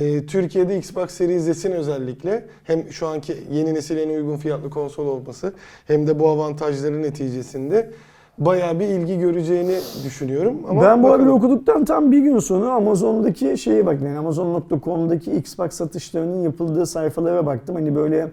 e, 0.00 0.26
Türkiye'de 0.26 0.78
Xbox 0.78 1.10
Series 1.10 1.58
S'in 1.58 1.72
özellikle 1.72 2.44
hem 2.64 2.92
şu 2.92 3.06
anki 3.06 3.36
yeni 3.52 3.74
nesil 3.74 3.96
en 3.96 4.08
uygun 4.08 4.36
fiyatlı 4.36 4.70
konsol 4.70 5.06
olması 5.06 5.52
hem 5.86 6.06
de 6.06 6.20
bu 6.20 6.28
avantajların 6.28 7.02
neticesinde 7.02 7.90
bayağı 8.38 8.80
bir 8.80 8.86
ilgi 8.86 9.18
göreceğini 9.18 9.74
düşünüyorum. 10.04 10.56
Ama 10.68 10.82
ben 10.82 11.02
bu 11.02 11.10
haberi 11.10 11.30
okuduktan 11.30 11.84
tam 11.84 12.12
bir 12.12 12.18
gün 12.18 12.38
sonra 12.38 12.72
Amazon'daki 12.72 13.58
şeye 13.58 13.86
baktım. 13.86 14.06
Yani 14.06 14.18
Amazon.com'daki 14.18 15.32
Xbox 15.32 15.72
satışlarının 15.72 16.42
yapıldığı 16.42 16.86
sayfalara 16.86 17.46
baktım. 17.46 17.74
Hani 17.74 17.94
böyle 17.94 18.28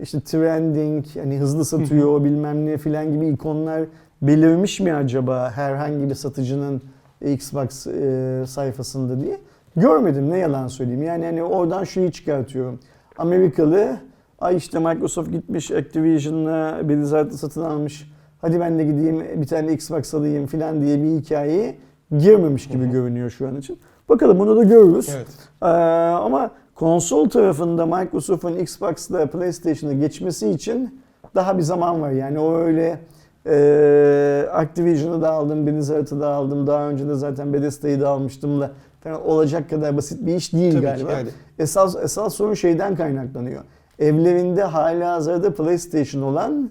işte 0.00 0.20
trending, 0.20 1.04
hani 1.14 1.38
hızlı 1.38 1.64
satıyor 1.64 2.24
bilmem 2.24 2.66
ne 2.66 2.78
filan 2.78 3.12
gibi 3.12 3.28
ikonlar 3.28 3.82
belirmiş 4.22 4.80
mi 4.80 4.92
acaba 4.92 5.50
herhangi 5.50 6.10
bir 6.10 6.14
satıcının 6.14 6.82
Xbox 7.24 7.86
e, 7.86 8.44
sayfasında 8.46 9.20
diye. 9.20 9.38
Görmedim 9.76 10.30
ne 10.30 10.38
yalan 10.38 10.68
söyleyeyim. 10.68 11.02
Yani 11.02 11.24
hani 11.24 11.42
oradan 11.42 11.84
şeyi 11.84 12.12
çıkartıyorum. 12.12 12.80
Amerikalı 13.18 13.96
ay 14.40 14.56
işte 14.56 14.78
Microsoft 14.78 15.30
gitmiş 15.30 15.70
Activision'la 15.70 16.88
Blizzard'ı 16.88 17.38
satın 17.38 17.62
almış. 17.62 18.10
Hadi 18.40 18.60
ben 18.60 18.78
de 18.78 18.84
gideyim 18.84 19.24
bir 19.42 19.46
tane 19.46 19.72
Xbox 19.72 20.14
alayım 20.14 20.46
filan 20.46 20.82
diye 20.82 21.02
bir 21.02 21.20
hikayeyi 21.20 21.76
girmemiş 22.18 22.68
gibi 22.68 22.90
görünüyor 22.90 23.30
şu 23.30 23.48
an 23.48 23.56
için. 23.56 23.78
Bakalım 24.08 24.38
bunu 24.38 24.56
da 24.56 24.64
görürüz. 24.64 25.08
Evet. 25.16 25.26
Ee, 25.62 25.66
ama 25.66 26.50
konsol 26.74 27.28
tarafında 27.28 27.86
Microsoft'un 27.86 28.56
Xbox'la 28.56 29.26
PlayStation'a 29.26 29.92
geçmesi 29.92 30.50
için 30.50 31.00
daha 31.34 31.58
bir 31.58 31.62
zaman 31.62 32.00
var. 32.00 32.10
Yani 32.10 32.38
o 32.38 32.56
öyle 32.56 32.98
e, 33.46 34.48
Activision'ı 34.52 35.22
da 35.22 35.30
aldım, 35.30 35.66
Blizzard'ı 35.66 36.20
da 36.20 36.28
aldım. 36.28 36.66
Daha 36.66 36.88
önce 36.88 37.08
de 37.08 37.14
zaten 37.14 37.52
Bethesda'yı 37.52 38.00
da 38.00 38.08
almıştım 38.08 38.60
da 38.60 38.70
falan 39.04 39.26
olacak 39.28 39.70
kadar 39.70 39.96
basit 39.96 40.26
bir 40.26 40.34
iş 40.34 40.52
değil 40.52 40.72
Tabii 40.72 40.80
ki, 40.82 40.86
galiba. 40.86 41.12
yani. 41.12 41.28
Esas 41.58 41.96
esas 41.96 42.34
sorun 42.34 42.54
şeyden 42.54 42.96
kaynaklanıyor. 42.96 43.62
Evlerinde 43.98 44.62
hala 44.62 45.12
hazırda 45.12 45.54
PlayStation 45.54 46.22
olan 46.22 46.70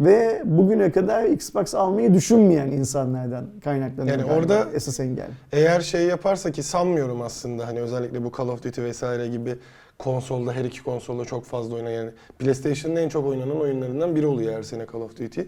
ve 0.00 0.42
bugüne 0.44 0.92
kadar 0.92 1.24
Xbox 1.24 1.74
almayı 1.74 2.14
düşünmeyen 2.14 2.66
insanlardan 2.68 3.46
kaynaklanıyor. 3.64 4.18
Yani 4.18 4.32
orada- 4.32 4.66
esas 4.74 5.00
engel. 5.00 5.26
Eğer 5.52 5.80
şey 5.80 6.06
yaparsa 6.06 6.50
ki 6.50 6.62
sanmıyorum 6.62 7.22
aslında 7.22 7.66
hani 7.66 7.80
özellikle 7.80 8.24
bu 8.24 8.32
Call 8.38 8.48
of 8.48 8.62
Duty 8.64 8.82
vesaire 8.82 9.28
gibi 9.28 9.54
konsolda 9.98 10.52
her 10.52 10.64
iki 10.64 10.82
konsolda 10.82 11.24
çok 11.24 11.44
fazla 11.44 11.74
oynanan 11.74 11.90
yani 11.90 12.10
PlayStation'ın 12.38 12.96
en 12.96 13.08
çok 13.08 13.26
oynanan 13.26 13.60
oyunlarından 13.60 14.16
biri 14.16 14.26
oluyor 14.26 14.54
her 14.54 14.62
sene 14.62 14.86
Call 14.92 15.00
of 15.00 15.18
Duty. 15.20 15.40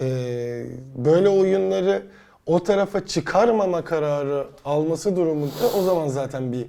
Ee, 0.00 0.66
böyle 0.96 1.28
oyunları 1.28 2.02
o 2.46 2.62
tarafa 2.62 3.06
çıkarmama 3.06 3.84
kararı 3.84 4.46
alması 4.64 5.16
durumunda 5.16 5.52
o 5.78 5.82
zaman 5.82 6.08
zaten 6.08 6.52
bir 6.52 6.66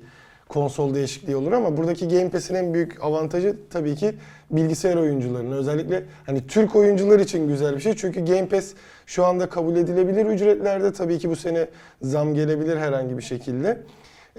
konsol 0.49 0.93
değişikliği 0.93 1.35
olur 1.35 1.51
ama 1.51 1.77
buradaki 1.77 2.07
Game 2.07 2.29
Pass'in 2.29 2.55
en 2.55 2.73
büyük 2.73 3.03
avantajı 3.03 3.55
tabii 3.69 3.95
ki 3.95 4.15
bilgisayar 4.51 4.95
oyuncularının 4.95 5.57
özellikle 5.57 6.03
hani 6.25 6.47
Türk 6.47 6.75
oyuncular 6.75 7.19
için 7.19 7.47
güzel 7.47 7.75
bir 7.75 7.81
şey 7.81 7.95
çünkü 7.95 8.25
Game 8.25 8.47
Pass 8.47 8.73
şu 9.05 9.25
anda 9.25 9.49
kabul 9.49 9.75
edilebilir 9.75 10.25
ücretlerde 10.25 10.93
tabii 10.93 11.19
ki 11.19 11.29
bu 11.29 11.35
sene 11.35 11.67
zam 12.01 12.33
gelebilir 12.33 12.77
herhangi 12.77 13.17
bir 13.17 13.23
şekilde. 13.23 13.81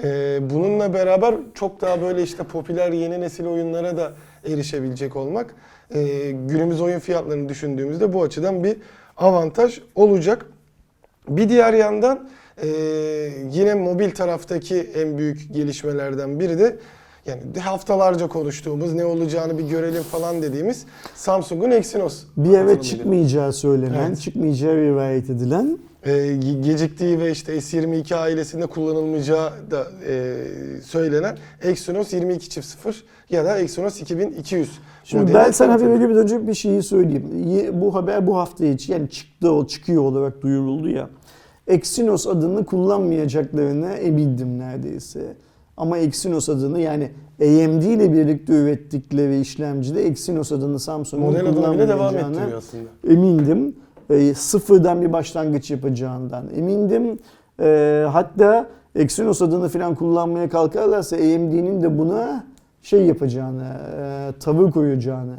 Ee, 0.04 0.38
bununla 0.50 0.94
beraber 0.94 1.34
çok 1.54 1.80
daha 1.80 2.00
böyle 2.02 2.22
işte 2.22 2.44
popüler 2.44 2.92
yeni 2.92 3.20
nesil 3.20 3.46
oyunlara 3.46 3.96
da 3.96 4.12
erişebilecek 4.46 5.16
olmak 5.16 5.54
e, 5.94 6.30
günümüz 6.30 6.80
oyun 6.80 6.98
fiyatlarını 6.98 7.48
düşündüğümüzde 7.48 8.12
bu 8.12 8.22
açıdan 8.22 8.64
bir 8.64 8.76
avantaj 9.16 9.80
olacak. 9.94 10.46
Bir 11.28 11.48
diğer 11.48 11.72
yandan 11.72 12.28
e, 12.62 12.66
yine 13.52 13.74
mobil 13.74 14.10
taraftaki 14.10 14.76
en 14.76 15.18
büyük 15.18 15.54
gelişmelerden 15.54 16.40
biri 16.40 16.58
de 16.58 16.76
yani 17.26 17.40
haftalarca 17.60 18.28
konuştuğumuz 18.28 18.92
ne 18.92 19.04
olacağını 19.04 19.58
bir 19.58 19.68
görelim 19.68 20.02
falan 20.02 20.42
dediğimiz 20.42 20.84
Samsung'un 21.14 21.70
Exynos 21.70 22.22
Bir 22.36 22.58
eve 22.58 22.82
çıkmayacağı 22.82 23.52
söylenen, 23.52 24.06
Evet. 24.08 24.20
çıkmayacağı 24.20 24.76
rivayet 24.76 25.30
edilen 25.30 25.78
Ge- 26.10 26.60
geciktiği 26.62 27.18
ve 27.20 27.30
işte 27.30 27.56
S22 27.56 28.14
ailesinde 28.16 28.66
kullanılmayacağı 28.66 29.50
da 29.70 29.86
e, 30.08 30.34
söylenen 30.84 31.36
Exynos 31.62 32.12
22.0 32.12 32.94
ya 33.30 33.44
da 33.44 33.58
Exynos 33.58 34.00
2200 34.00 34.70
Şimdi 35.04 35.34
ben 35.34 35.50
sana 35.50 35.78
bir 35.80 35.84
önce 36.16 36.46
bir 36.48 36.54
şeyi 36.54 36.82
söyleyeyim. 36.82 37.48
Ye- 37.48 37.80
Bu 37.80 37.94
haber 37.94 38.26
bu 38.26 38.36
hafta 38.36 38.64
içi 38.66 38.92
yani 38.92 39.08
çıktı 39.10 39.52
o 39.52 39.66
çıkıyor 39.66 40.02
olarak 40.02 40.42
duyuruldu 40.42 40.88
ya. 40.88 41.10
Exynos 41.66 42.26
adını 42.26 42.64
kullanmayacaklarına 42.64 43.92
emindim 43.92 44.58
neredeyse. 44.58 45.20
Ama 45.76 45.98
Exynos 45.98 46.48
adını 46.48 46.80
yani 46.80 47.10
AMD 47.40 47.82
ile 47.82 48.12
birlikte 48.12 48.52
ürettikleri 48.52 49.40
işlemcide 49.40 50.06
Exynos 50.06 50.52
adını 50.52 50.80
Samsung'un 50.80 51.34
devam 51.34 51.54
kullanmayacağına 51.54 52.36
ettiriyor 52.40 52.58
aslında. 52.58 53.12
emindim. 53.14 53.76
E, 54.10 54.34
sıfırdan 54.34 55.02
bir 55.02 55.12
başlangıç 55.12 55.70
yapacağından 55.70 56.44
emindim. 56.56 57.18
E, 57.60 58.04
hatta 58.12 58.66
Exynos 58.94 59.42
adını 59.42 59.68
falan 59.68 59.94
kullanmaya 59.94 60.48
kalkarlarsa 60.48 61.16
AMD'nin 61.16 61.82
de 61.82 61.98
buna 61.98 62.44
şey 62.82 63.06
yapacağını, 63.06 63.64
e, 63.98 64.32
tavır 64.40 64.70
koyacağını 64.70 65.36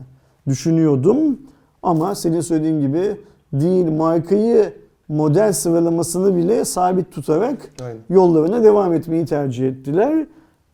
düşünüyordum. 0.47 1.37
Ama 1.83 2.15
senin 2.15 2.41
söylediğin 2.41 2.79
gibi 2.81 3.17
değil 3.53 3.91
markayı 3.91 4.73
model 5.07 5.53
sıralamasını 5.53 6.35
bile 6.35 6.65
sabit 6.65 7.11
tutarak 7.11 7.71
Aynen. 7.81 7.97
yollarına 8.09 8.63
devam 8.63 8.93
etmeyi 8.93 9.25
tercih 9.25 9.67
ettiler. 9.67 10.25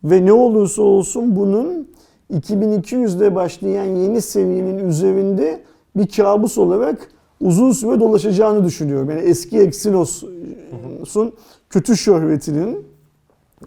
Ve 0.03 0.25
ne 0.25 0.33
olursa 0.33 0.81
olsun 0.81 1.35
bunun 1.35 1.87
2200'de 2.33 3.35
başlayan 3.35 3.83
yeni 3.83 4.21
seviyenin 4.21 4.89
üzerinde 4.89 5.59
bir 5.95 6.07
kabus 6.07 6.57
olarak 6.57 7.09
uzun 7.43 7.71
süre 7.71 7.99
dolaşacağını 7.99 8.65
düşünüyorum. 8.65 9.09
Yani 9.09 9.21
eski 9.21 9.59
Exynos'un 9.59 11.35
kötü 11.69 11.97
şöhretinin 11.97 12.87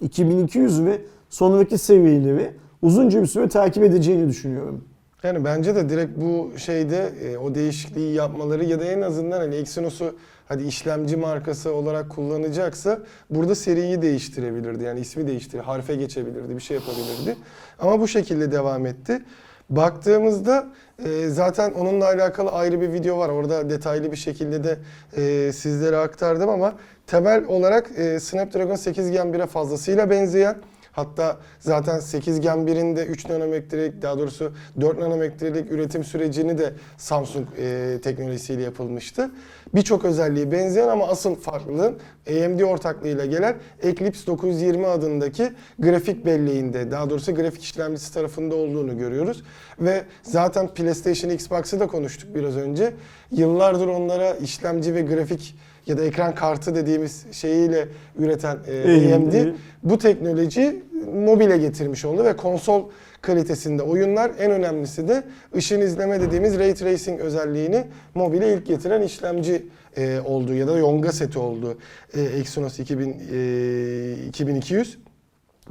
2200 0.01 0.85
ve 0.85 1.01
sonraki 1.31 1.79
seviyeleri 1.79 2.51
uzunca 2.83 3.23
bir 3.23 3.27
süre 3.27 3.49
takip 3.49 3.83
edeceğini 3.83 4.29
düşünüyorum. 4.29 4.85
Yani 5.23 5.45
bence 5.45 5.75
de 5.75 5.89
direkt 5.89 6.21
bu 6.21 6.51
şeyde 6.57 7.13
e, 7.23 7.37
o 7.39 7.55
değişikliği 7.55 8.15
yapmaları 8.15 8.65
ya 8.65 8.81
da 8.81 8.85
en 8.85 9.01
azından 9.01 9.39
hani 9.39 9.55
Exynos'u 9.55 10.15
hadi 10.49 10.65
işlemci 10.65 11.17
markası 11.17 11.75
olarak 11.75 12.11
kullanacaksa 12.11 12.99
burada 13.31 13.55
seriyi 13.55 14.03
değiştirebilirdi. 14.03 14.85
Yani 14.85 15.01
ismi 15.01 15.27
değiştirir, 15.27 15.63
harfe 15.63 15.97
geçebilirdi, 15.97 16.57
bir 16.57 16.61
şey 16.61 16.75
yapabilirdi. 16.75 17.37
Ama 17.79 18.01
bu 18.01 18.09
şekilde 18.09 18.53
devam 18.53 18.87
etti. 18.87 19.23
Baktığımızda 19.71 20.67
e, 21.05 21.29
zaten 21.29 21.73
onunla 21.73 22.05
alakalı 22.05 22.51
ayrı 22.51 22.81
bir 22.81 22.93
video 22.93 23.19
var. 23.19 23.29
Orada 23.29 23.71
detaylı 23.71 24.13
bir 24.13 24.17
şekilde 24.17 24.65
de 24.65 24.79
e, 25.17 25.53
sizlere 25.53 25.97
aktardım 25.97 26.49
ama 26.49 26.75
temel 27.07 27.45
olarak 27.45 27.91
e, 27.99 28.21
Snapdragon 28.21 28.75
8 28.75 29.11
Gen 29.11 29.27
1'e 29.27 29.47
fazlasıyla 29.47 30.11
benzeyen 30.11 30.57
Hatta 30.97 31.37
zaten 31.61 32.01
8 32.01 32.41
Gen 32.41 32.59
1'in 32.59 32.97
de 32.97 33.07
3 33.07 33.29
nanometrelik 33.29 34.03
daha 34.03 34.19
doğrusu 34.19 34.53
4 34.81 34.99
nanometrelik 34.99 35.73
üretim 35.73 36.05
sürecini 36.05 36.59
de 36.59 36.73
Samsung 36.97 37.47
e, 37.59 37.99
teknolojisiyle 38.03 38.63
yapılmıştı. 38.63 39.31
Birçok 39.75 40.05
özelliği 40.05 40.53
benzeyen 40.53 40.89
ama 40.89 41.09
asıl 41.09 41.35
farklılığın 41.35 41.99
AMD 42.31 42.61
ortaklığıyla 42.61 43.27
gelen 43.27 43.57
Eclipse 43.83 44.27
920 44.27 44.87
adındaki 44.87 45.53
grafik 45.79 46.27
belleğinde 46.27 46.91
daha 46.91 47.11
doğrusu 47.11 47.35
grafik 47.35 47.63
işlemcisi 47.63 48.15
tarafında 48.15 48.55
olduğunu 48.55 48.99
görüyoruz. 48.99 49.43
Ve 49.81 50.05
zaten 50.23 50.69
PlayStation 50.75 51.31
Xbox'ı 51.31 51.81
da 51.81 51.87
konuştuk 51.87 52.35
biraz 52.35 52.57
önce. 52.57 52.95
Yıllardır 53.31 53.87
onlara 53.87 54.35
işlemci 54.35 54.95
ve 54.95 55.03
grafik 55.03 55.55
ya 55.87 55.99
da 55.99 56.05
ekran 56.05 56.35
kartı 56.35 56.75
dediğimiz 56.75 57.27
şeyiyle 57.33 57.89
üreten 58.19 58.59
e, 58.67 59.15
AMD. 59.15 59.55
Bu 59.83 59.99
teknoloji 59.99 60.83
mobile 61.15 61.59
getirmiş 61.59 62.05
oldu 62.05 62.25
ve 62.25 62.37
konsol 62.37 62.91
kalitesinde 63.23 63.83
oyunlar 63.83 64.31
en 64.39 64.51
önemlisi 64.51 65.09
de 65.09 65.23
ışın 65.57 65.81
izleme 65.81 66.21
dediğimiz 66.21 66.59
ray 66.59 66.75
tracing 66.75 67.21
özelliğini 67.21 67.85
mobile 68.15 68.55
ilk 68.55 68.67
getiren 68.67 69.03
işlemci 69.03 69.67
e, 69.97 70.21
oldu 70.21 70.55
ya 70.55 70.69
da 70.69 70.79
Yonga 70.79 71.13
seti 71.13 71.39
oldu 71.39 71.79
e, 72.15 72.21
Exynos 72.23 72.79
2000, 72.79 73.17
e, 73.33 74.27
2200. 74.29 74.99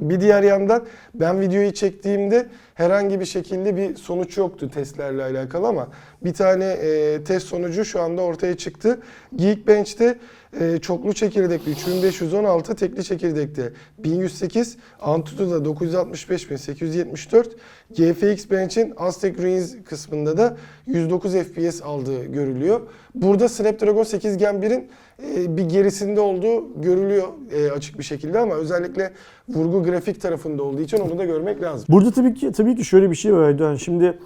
Bir 0.00 0.20
diğer 0.20 0.42
yandan 0.42 0.86
ben 1.14 1.40
videoyu 1.40 1.74
çektiğimde 1.74 2.46
herhangi 2.76 3.20
bir 3.20 3.24
şekilde 3.24 3.76
bir 3.76 3.96
sonuç 3.96 4.36
yoktu 4.36 4.70
testlerle 4.70 5.22
alakalı 5.22 5.66
ama 5.68 5.88
bir 6.24 6.34
tane 6.34 6.64
e, 6.64 7.24
test 7.24 7.46
sonucu 7.46 7.84
şu 7.84 8.00
anda 8.00 8.22
ortaya 8.22 8.56
çıktı. 8.56 9.00
Geekbench'te 9.36 10.18
e, 10.60 10.78
çoklu 10.78 11.12
çekirdekli 11.12 11.70
3516, 11.70 12.74
tekli 12.74 13.04
çekirdekte 13.04 13.72
1108, 13.98 14.76
Antutu'da 15.00 15.64
965874, 15.64 17.56
GFX 17.90 18.50
Bench'in 18.50 18.94
Aztec 18.96 19.42
Ruins 19.42 19.74
kısmında 19.84 20.36
da 20.36 20.56
109 20.86 21.32
FPS 21.32 21.82
aldığı 21.82 22.24
görülüyor. 22.24 22.80
Burada 23.14 23.48
Snapdragon 23.48 24.02
8 24.02 24.38
Gen 24.38 24.54
1'in 24.54 24.88
e, 25.22 25.56
bir 25.56 25.64
gerisinde 25.64 26.20
olduğu 26.20 26.82
görülüyor 26.82 27.28
e, 27.52 27.70
açık 27.70 27.98
bir 27.98 28.04
şekilde 28.04 28.38
ama 28.38 28.54
özellikle 28.54 29.12
vurgu 29.48 29.82
grafik 29.82 30.20
tarafında 30.20 30.62
olduğu 30.62 30.80
için 30.80 30.98
onu 30.98 31.18
da 31.18 31.24
görmek 31.24 31.62
lazım. 31.62 31.86
Burada 31.88 32.10
tabii 32.10 32.34
ki 32.34 32.52
tabii 32.52 32.76
ki 32.76 32.84
şöyle 32.84 33.10
bir 33.10 33.16
şey 33.16 33.34
var 33.34 33.48
Erdoğan. 33.48 33.76
Şimdi 33.76 34.18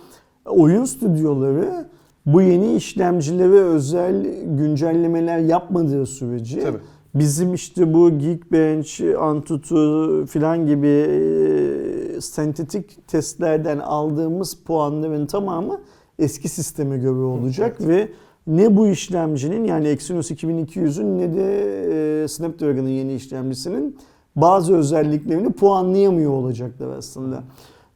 oyun 0.45 0.85
stüdyoları 0.85 1.87
bu 2.27 2.43
yeni 2.43 2.75
işlemcilere 2.75 3.61
özel 3.63 4.27
güncellemeler 4.45 5.39
yapmadığı 5.39 6.07
sürece 6.07 6.61
Tabii. 6.61 6.79
bizim 7.15 7.55
işte 7.55 7.95
bu 7.95 8.19
Geekbench, 8.19 9.01
Antutu 9.21 10.27
filan 10.27 10.67
gibi 10.67 10.87
e, 10.87 12.21
sentetik 12.21 13.09
testlerden 13.09 13.79
aldığımız 13.79 14.55
puanların 14.55 15.27
tamamı 15.27 15.81
eski 16.19 16.49
sisteme 16.49 16.99
göre 16.99 17.21
olacak 17.21 17.77
ve 17.81 18.09
ne 18.47 18.77
bu 18.77 18.87
işlemcinin 18.87 19.65
yani 19.65 19.89
Exynos 19.89 20.31
2200'ün 20.31 21.19
ne 21.19 21.35
de 21.35 22.23
e, 22.23 22.29
Snapdragon'ın 22.29 22.89
yeni 22.89 23.15
işlemcisinin 23.15 23.97
bazı 24.37 24.77
özelliklerini 24.77 25.53
puanlayamıyor 25.53 26.31
olacaklar 26.31 26.97
aslında. 26.97 27.43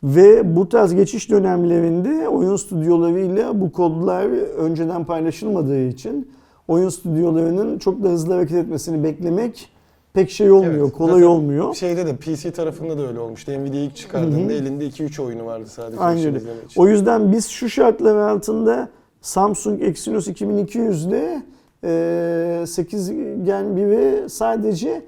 Ve 0.04 0.56
bu 0.56 0.68
tarz 0.68 0.94
geçiş 0.94 1.30
dönemlerinde 1.30 2.28
oyun 2.28 2.56
stüdyolarıyla 2.56 3.60
bu 3.60 3.72
kodlar 3.72 4.24
önceden 4.56 5.04
paylaşılmadığı 5.04 5.80
için 5.80 6.30
oyun 6.68 6.88
stüdyolarının 6.88 7.78
çok 7.78 8.02
da 8.02 8.08
hızlı 8.08 8.34
hareket 8.34 8.56
etmesini 8.56 9.04
beklemek 9.04 9.68
pek 10.12 10.30
şey 10.30 10.50
olmuyor, 10.50 10.84
Evet, 10.84 10.92
kolay 10.92 11.14
zaten 11.14 11.26
olmuyor. 11.26 11.74
Şeyde 11.74 12.06
de 12.06 12.16
PC 12.16 12.52
tarafında 12.52 12.98
da 12.98 13.06
öyle 13.06 13.18
olmuştu. 13.18 13.52
Nvidia 13.52 13.80
ilk 13.80 13.96
çıkardığında 13.96 14.52
elinde 14.52 14.86
2-3 14.86 15.22
oyunu 15.22 15.46
vardı 15.46 15.66
sadece. 15.68 16.00
Aynen 16.00 16.26
öyle. 16.26 16.40
O 16.76 16.88
yüzden 16.88 17.32
biz 17.32 17.48
şu 17.48 17.68
şartlar 17.68 18.16
altında 18.16 18.88
Samsung 19.20 19.82
Exynos 19.82 20.28
2200 20.28 21.06
ile 21.06 21.42
e, 21.84 22.64
8 22.66 23.10
Gen 23.44 23.64
1'i 23.64 24.28
sadece 24.28 25.02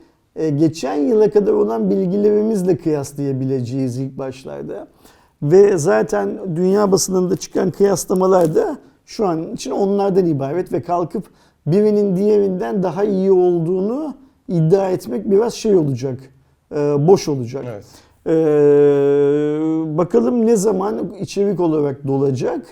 geçen 0.57 0.94
yıla 0.94 1.31
kadar 1.31 1.53
olan 1.53 1.90
bilgilerimizle 1.90 2.77
kıyaslayabileceğiz 2.77 3.99
ilk 3.99 4.18
başlarda. 4.18 4.87
Ve 5.42 5.79
zaten 5.79 6.38
dünya 6.57 6.92
basınında 6.92 7.37
çıkan 7.37 7.70
kıyaslamalar 7.70 8.55
da 8.55 8.79
şu 9.07 9.27
an 9.27 9.53
için 9.53 9.70
onlardan 9.70 10.27
ibaret 10.27 10.72
ve 10.72 10.83
kalkıp 10.83 11.25
birinin 11.66 12.16
diğerinden 12.16 12.83
daha 12.83 13.05
iyi 13.05 13.33
olduğunu 13.33 14.14
iddia 14.49 14.90
etmek 14.90 15.31
biraz 15.31 15.55
şey 15.55 15.77
olacak, 15.77 16.18
e, 16.72 16.77
boş 16.77 17.29
olacak. 17.29 17.64
Evet. 17.68 17.85
Ee, 18.27 18.31
bakalım 19.99 20.46
ne 20.46 20.57
zaman 20.57 21.14
içerik 21.20 21.61
olarak 21.61 22.07
dolacak. 22.07 22.66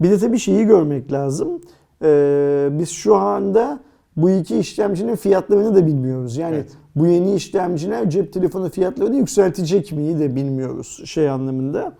Bir 0.00 0.10
de 0.10 0.18
tabii 0.18 0.38
şeyi 0.38 0.64
görmek 0.64 1.12
lazım. 1.12 1.60
Ee, 2.02 2.68
biz 2.70 2.88
şu 2.90 3.16
anda 3.16 3.80
bu 4.16 4.30
iki 4.30 4.58
işlemcinin 4.58 5.16
fiyatlarını 5.16 5.74
da 5.74 5.86
bilmiyoruz. 5.86 6.36
Yani 6.36 6.54
Evet. 6.54 6.72
Bu 6.96 7.06
yeni 7.06 7.34
işlemciler 7.34 8.10
cep 8.10 8.32
telefonu 8.32 8.70
fiyatlarını 8.70 9.16
yükseltecek 9.16 9.92
miyi 9.92 10.18
de 10.18 10.36
bilmiyoruz 10.36 11.02
şey 11.04 11.30
anlamında. 11.30 11.92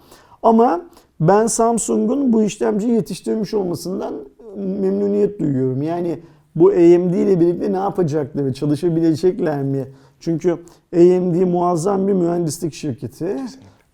Ama 0.42 0.80
ben 1.20 1.46
Samsung'un 1.46 2.32
bu 2.32 2.42
işlemciyi 2.42 2.92
yetiştirmiş 2.92 3.54
olmasından 3.54 4.14
memnuniyet 4.56 5.40
duyuyorum. 5.40 5.82
Yani 5.82 6.18
bu 6.56 6.68
AMD 6.68 7.14
ile 7.14 7.40
birlikte 7.40 7.72
ne 7.72 7.76
yapacakları, 7.76 8.54
çalışabilecekler 8.54 9.62
mi? 9.62 9.88
Çünkü 10.20 10.50
AMD 10.94 11.44
muazzam 11.44 12.08
bir 12.08 12.12
mühendislik 12.12 12.74
şirketi. 12.74 13.36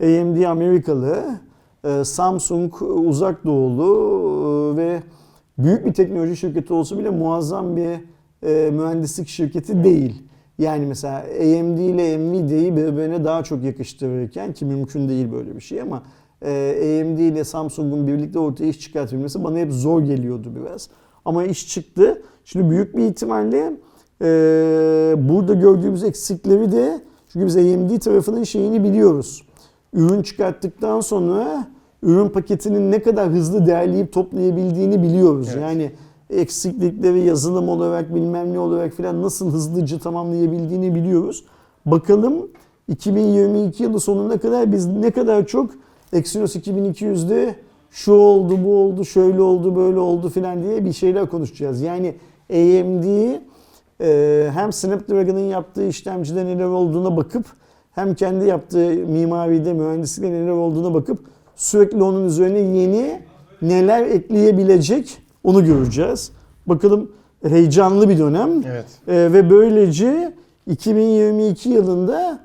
AMD 0.03 0.45
Amerikalı, 0.45 1.25
e, 1.85 2.05
Samsung 2.05 2.83
uzak 2.83 3.45
doğulu 3.45 4.73
e, 4.73 4.77
ve 4.77 5.03
büyük 5.59 5.87
bir 5.87 5.95
teknoloji 5.95 6.37
şirketi 6.37 6.73
olsa 6.73 6.99
bile 6.99 7.11
muazzam 7.11 7.77
bir 7.77 8.01
e, 8.43 8.71
mühendislik 8.71 9.29
şirketi 9.29 9.85
değil. 9.85 10.23
Yani 10.63 10.87
mesela 10.87 11.19
AMD 11.19 11.79
ile 11.79 12.19
Nvidia'yı 12.19 12.77
birbirine 12.77 13.25
daha 13.25 13.45
çok 13.45 13.65
yakıştırırken 13.65 14.53
ki 14.53 14.65
mümkün 14.65 15.09
değil 15.09 15.33
böyle 15.33 15.57
bir 15.57 15.61
şey 15.61 15.81
ama 15.81 16.03
e, 16.43 17.03
AMD 17.03 17.19
ile 17.19 17.45
Samsung'un 17.45 18.07
birlikte 18.07 18.39
ortaya 18.39 18.67
iş 18.67 18.81
çıkartabilmesi 18.81 19.45
bana 19.45 19.59
hep 19.59 19.73
zor 19.73 20.03
geliyordu 20.03 20.53
biraz. 20.57 20.89
Ama 21.25 21.45
iş 21.45 21.69
çıktı. 21.69 22.23
Şimdi 22.45 22.71
büyük 22.71 22.97
bir 22.97 23.05
ihtimalle 23.05 23.73
e, 24.23 24.27
burada 25.19 25.55
gördüğümüz 25.55 26.05
eksikleri 26.05 26.73
de 26.73 27.01
çünkü 27.29 27.47
biz 27.47 27.57
AMD 27.57 27.99
tarafının 27.99 28.45
şeyini 28.45 28.85
biliyoruz. 28.85 29.47
Ürün 29.93 30.23
çıkarttıktan 30.23 31.01
sonra 31.01 31.67
ürün 32.03 32.29
paketinin 32.29 32.93
ne 32.93 33.03
kadar 33.03 33.29
hızlı 33.29 33.67
derleyip 33.67 34.13
toplayabildiğini 34.13 35.03
biliyoruz. 35.03 35.49
Evet. 35.53 35.63
Yani 35.63 35.91
eksiklikleri 36.33 37.21
yazılım 37.21 37.69
olarak 37.69 38.15
bilmem 38.15 38.53
ne 38.53 38.59
olarak 38.59 38.93
filan 38.93 39.23
nasıl 39.23 39.53
hızlıca 39.53 39.99
tamamlayabildiğini 39.99 40.95
biliyoruz. 40.95 41.45
Bakalım 41.87 42.49
2022 42.89 43.83
yılı 43.83 44.01
sonuna 44.01 44.39
kadar 44.39 44.73
biz 44.73 44.87
ne 44.87 45.11
kadar 45.11 45.47
çok 45.47 45.71
Exynos 46.13 46.57
2200'de 46.57 47.55
şu 47.91 48.13
oldu, 48.13 48.65
bu 48.65 48.77
oldu, 48.77 49.05
şöyle 49.05 49.41
oldu, 49.41 49.77
böyle 49.77 49.99
oldu 49.99 50.29
filan 50.29 50.63
diye 50.63 50.85
bir 50.85 50.93
şeyler 50.93 51.27
konuşacağız. 51.31 51.81
Yani 51.81 52.15
AMD 52.51 53.35
e, 54.01 54.51
hem 54.55 54.73
Snapdragon'ın 54.73 55.49
yaptığı 55.49 55.89
işlemcide 55.89 56.47
neler 56.47 56.65
olduğuna 56.65 57.17
bakıp 57.17 57.47
hem 57.95 58.15
kendi 58.15 58.47
yaptığı 58.47 58.91
mimaride, 58.91 59.73
mühendislikte 59.73 60.33
neler 60.33 60.51
olduğuna 60.51 60.95
bakıp 60.95 61.19
sürekli 61.57 62.03
onun 62.03 62.27
üzerine 62.27 62.59
yeni 62.59 63.23
neler 63.63 64.07
ekleyebilecek 64.07 65.22
onu 65.45 65.65
göreceğiz. 65.65 66.33
Bakalım 66.67 67.11
heyecanlı 67.49 68.09
bir 68.09 68.19
dönem. 68.19 68.51
Evet. 68.67 68.87
Ee, 69.09 69.33
ve 69.33 69.51
böylece 69.51 70.35
2022 70.71 71.69
yılında 71.69 72.41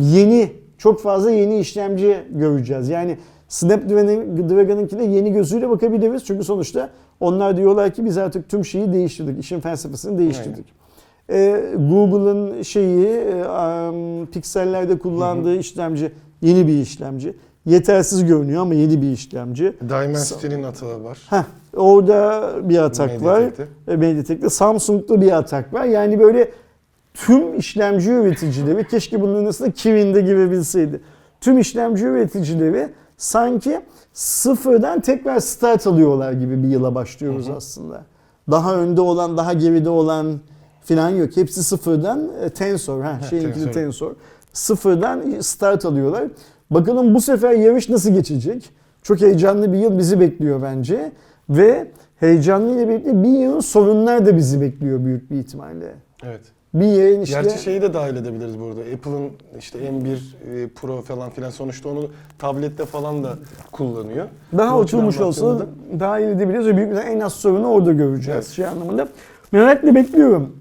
yeni 0.00 0.52
çok 0.78 1.00
fazla 1.00 1.30
yeni 1.30 1.58
işlemci 1.58 2.16
göreceğiz. 2.30 2.88
Yani 2.88 3.18
Snapdragon'ınkine 3.48 5.04
yeni 5.04 5.32
gözüyle 5.32 5.70
bakabiliriz. 5.70 6.24
Çünkü 6.24 6.44
sonuçta 6.44 6.90
onlar 7.20 7.56
diyorlar 7.56 7.94
ki 7.94 8.04
biz 8.04 8.18
artık 8.18 8.48
tüm 8.48 8.64
şeyi 8.64 8.92
değiştirdik. 8.92 9.38
işin 9.40 9.60
felsefesini 9.60 10.18
değiştirdik. 10.18 10.64
Ee, 11.30 11.64
Google'ın 11.76 12.62
şeyi 12.62 13.06
e, 13.06 14.26
piksellerde 14.32 14.98
kullandığı 14.98 15.56
işlemci 15.56 16.12
yeni 16.42 16.66
bir 16.66 16.82
işlemci. 16.82 17.36
Yetersiz 17.66 18.24
görünüyor 18.24 18.62
ama 18.62 18.74
yeni 18.74 19.02
bir 19.02 19.12
işlemci. 19.12 19.74
Dimensity'nin 19.88 20.62
atağı 20.62 21.04
var. 21.04 21.18
Heh, 21.30 21.44
orada 21.76 22.50
bir 22.62 22.78
atak 22.78 23.22
var. 23.22 23.38
Mediatek'te. 23.38 23.92
E, 23.92 23.96
Mediatek'te 23.96 24.50
Samsung'da 24.50 25.20
bir 25.20 25.32
atak 25.32 25.74
var. 25.74 25.84
Yani 25.84 26.20
böyle 26.20 26.50
tüm 27.14 27.58
işlemci 27.58 28.10
üreticileri 28.10 28.88
keşke 28.90 29.20
bunların 29.20 29.44
arasında 29.44 29.70
Kirin'de 29.70 30.20
girebilseydi. 30.20 31.00
Tüm 31.40 31.58
işlemci 31.58 32.04
üreticileri 32.04 32.88
sanki 33.16 33.80
sıfırdan 34.12 35.00
tekrar 35.00 35.40
start 35.40 35.86
alıyorlar 35.86 36.32
gibi 36.32 36.62
bir 36.62 36.68
yıla 36.68 36.94
başlıyoruz 36.94 37.50
aslında. 37.50 38.02
Daha 38.50 38.76
önde 38.76 39.00
olan, 39.00 39.36
daha 39.36 39.52
geride 39.52 39.88
olan 39.88 40.40
filan 40.84 41.10
yok. 41.10 41.36
Hepsi 41.36 41.64
sıfırdan 41.64 42.30
e, 42.42 42.50
Tensor, 42.50 43.02
ha, 43.02 43.20
şeyinkini 43.30 43.54
Tensor. 43.54 43.72
Tensor. 43.72 44.12
Sıfırdan 44.52 45.40
start 45.40 45.84
alıyorlar. 45.84 46.24
Bakalım 46.70 47.14
bu 47.14 47.20
sefer 47.20 47.52
yarış 47.52 47.88
nasıl 47.88 48.10
geçecek? 48.10 48.70
Çok 49.02 49.20
heyecanlı 49.20 49.72
bir 49.72 49.78
yıl 49.78 49.98
bizi 49.98 50.20
bekliyor 50.20 50.62
bence. 50.62 51.12
Ve 51.50 51.86
heyecanlı 52.16 52.76
ile 52.76 52.88
birlikte 52.88 53.22
bir 53.22 53.38
yıl 53.38 53.60
sorunlar 53.60 54.26
da 54.26 54.36
bizi 54.36 54.60
bekliyor 54.60 55.04
büyük 55.04 55.30
bir 55.30 55.36
ihtimalle. 55.36 55.92
Evet. 56.24 56.40
Bir 56.74 56.84
yerin 56.84 57.20
işte... 57.20 57.42
Gerçi 57.42 57.62
şeyi 57.62 57.82
de 57.82 57.94
dahil 57.94 58.16
edebiliriz 58.16 58.60
burada. 58.60 58.80
Apple'ın 58.80 59.30
işte 59.58 59.78
M1 59.78 60.16
e, 60.64 60.68
Pro 60.68 61.02
falan 61.02 61.30
filan 61.30 61.50
sonuçta 61.50 61.88
onu 61.88 62.10
tablette 62.38 62.86
falan 62.86 63.24
da 63.24 63.38
kullanıyor. 63.72 64.26
Daha 64.56 64.78
oturmuş 64.78 65.20
olsa 65.20 65.66
daha 66.00 66.20
iyi 66.20 66.28
edebiliriz 66.28 66.66
ve 66.66 66.76
büyük 66.76 66.92
bir 66.92 66.96
en 66.96 67.20
az 67.20 67.32
sorunu 67.32 67.68
orada 67.68 67.92
göreceğiz 67.92 68.36
Evet. 68.36 68.46
şey 68.46 68.66
anlamında. 68.66 69.08
Merakla 69.52 69.94
bekliyorum. 69.94 70.56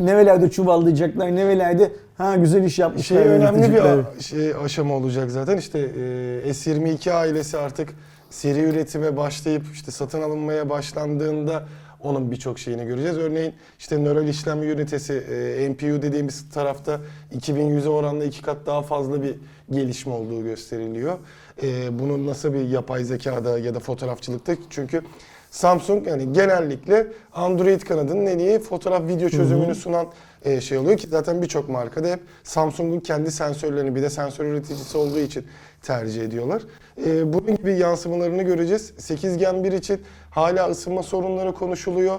Nerelerde 0.00 0.50
çuvallayacaklar, 0.50 1.36
nerelerde 1.36 1.92
ha 2.18 2.36
güzel 2.36 2.64
iş 2.64 2.78
yapmışlar. 2.78 3.22
Şey 3.22 3.28
önemli 3.28 3.74
bir 3.74 4.22
şey 4.22 4.54
aşama 4.64 4.94
olacak 4.94 5.30
zaten. 5.30 5.56
İşte 5.56 5.78
e, 5.78 6.50
S22 6.50 7.12
ailesi 7.12 7.58
artık 7.58 7.94
seri 8.30 8.60
üretime 8.60 9.16
başlayıp 9.16 9.62
işte 9.72 9.90
satın 9.90 10.22
alınmaya 10.22 10.70
başlandığında 10.70 11.64
onun 12.00 12.30
birçok 12.30 12.58
şeyini 12.58 12.86
göreceğiz. 12.86 13.18
Örneğin 13.18 13.54
işte 13.78 14.04
nöral 14.04 14.28
işlem 14.28 14.62
ünitesi 14.62 15.12
e, 15.12 15.70
NPU 15.70 16.02
dediğimiz 16.02 16.50
tarafta 16.50 17.00
2100'e 17.34 17.88
oranla 17.88 18.24
iki 18.24 18.42
kat 18.42 18.56
daha 18.66 18.82
fazla 18.82 19.22
bir 19.22 19.34
gelişme 19.70 20.12
olduğu 20.12 20.42
gösteriliyor. 20.42 21.18
E, 21.62 21.98
bunun 21.98 22.26
nasıl 22.26 22.52
bir 22.52 22.68
yapay 22.68 23.04
zekada 23.04 23.58
ya 23.58 23.74
da 23.74 23.78
fotoğrafçılıkta 23.80 24.56
çünkü 24.70 25.02
Samsung 25.50 26.06
yani 26.06 26.32
genellikle 26.32 27.06
Android 27.32 27.80
kanadının 27.80 28.26
en 28.26 28.38
iyi 28.38 28.58
fotoğraf 28.58 29.08
video 29.08 29.28
çözümünü 29.28 29.74
sunan 29.74 30.06
e, 30.44 30.60
şey 30.60 30.78
oluyor 30.78 30.98
ki 30.98 31.08
zaten 31.08 31.42
birçok 31.42 31.68
markada 31.68 32.08
hep 32.08 32.20
Samsung'un 32.42 33.00
kendi 33.00 33.32
sensörlerini 33.32 33.94
bir 33.94 34.02
de 34.02 34.10
sensör 34.10 34.44
üreticisi 34.44 34.98
olduğu 34.98 35.18
için 35.18 35.46
tercih 35.82 36.22
ediyorlar. 36.22 36.62
E, 37.06 37.32
bunun 37.32 37.56
gibi 37.56 37.78
yansımalarını 37.78 38.42
göreceğiz. 38.42 38.92
8 38.98 39.38
Gen 39.38 39.64
1 39.64 39.72
için 39.72 40.00
hala 40.30 40.68
ısınma 40.70 41.02
sorunları 41.02 41.54
konuşuluyor. 41.54 42.18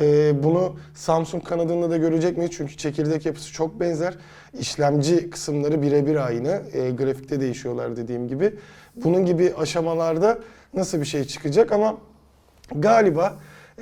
E, 0.00 0.42
bunu 0.42 0.76
Samsung 0.94 1.44
kanadında 1.44 1.90
da 1.90 1.96
görecek 1.96 2.36
miyiz? 2.36 2.52
Çünkü 2.56 2.76
çekirdek 2.76 3.26
yapısı 3.26 3.52
çok 3.52 3.80
benzer. 3.80 4.14
İşlemci 4.58 5.30
kısımları 5.30 5.82
birebir 5.82 6.26
aynı. 6.26 6.62
E, 6.72 6.90
grafikte 6.90 7.40
değişiyorlar 7.40 7.96
dediğim 7.96 8.28
gibi. 8.28 8.54
Bunun 8.96 9.24
gibi 9.24 9.54
aşamalarda 9.58 10.38
nasıl 10.74 11.00
bir 11.00 11.06
şey 11.06 11.24
çıkacak 11.24 11.72
ama 11.72 11.96
galiba 12.74 13.36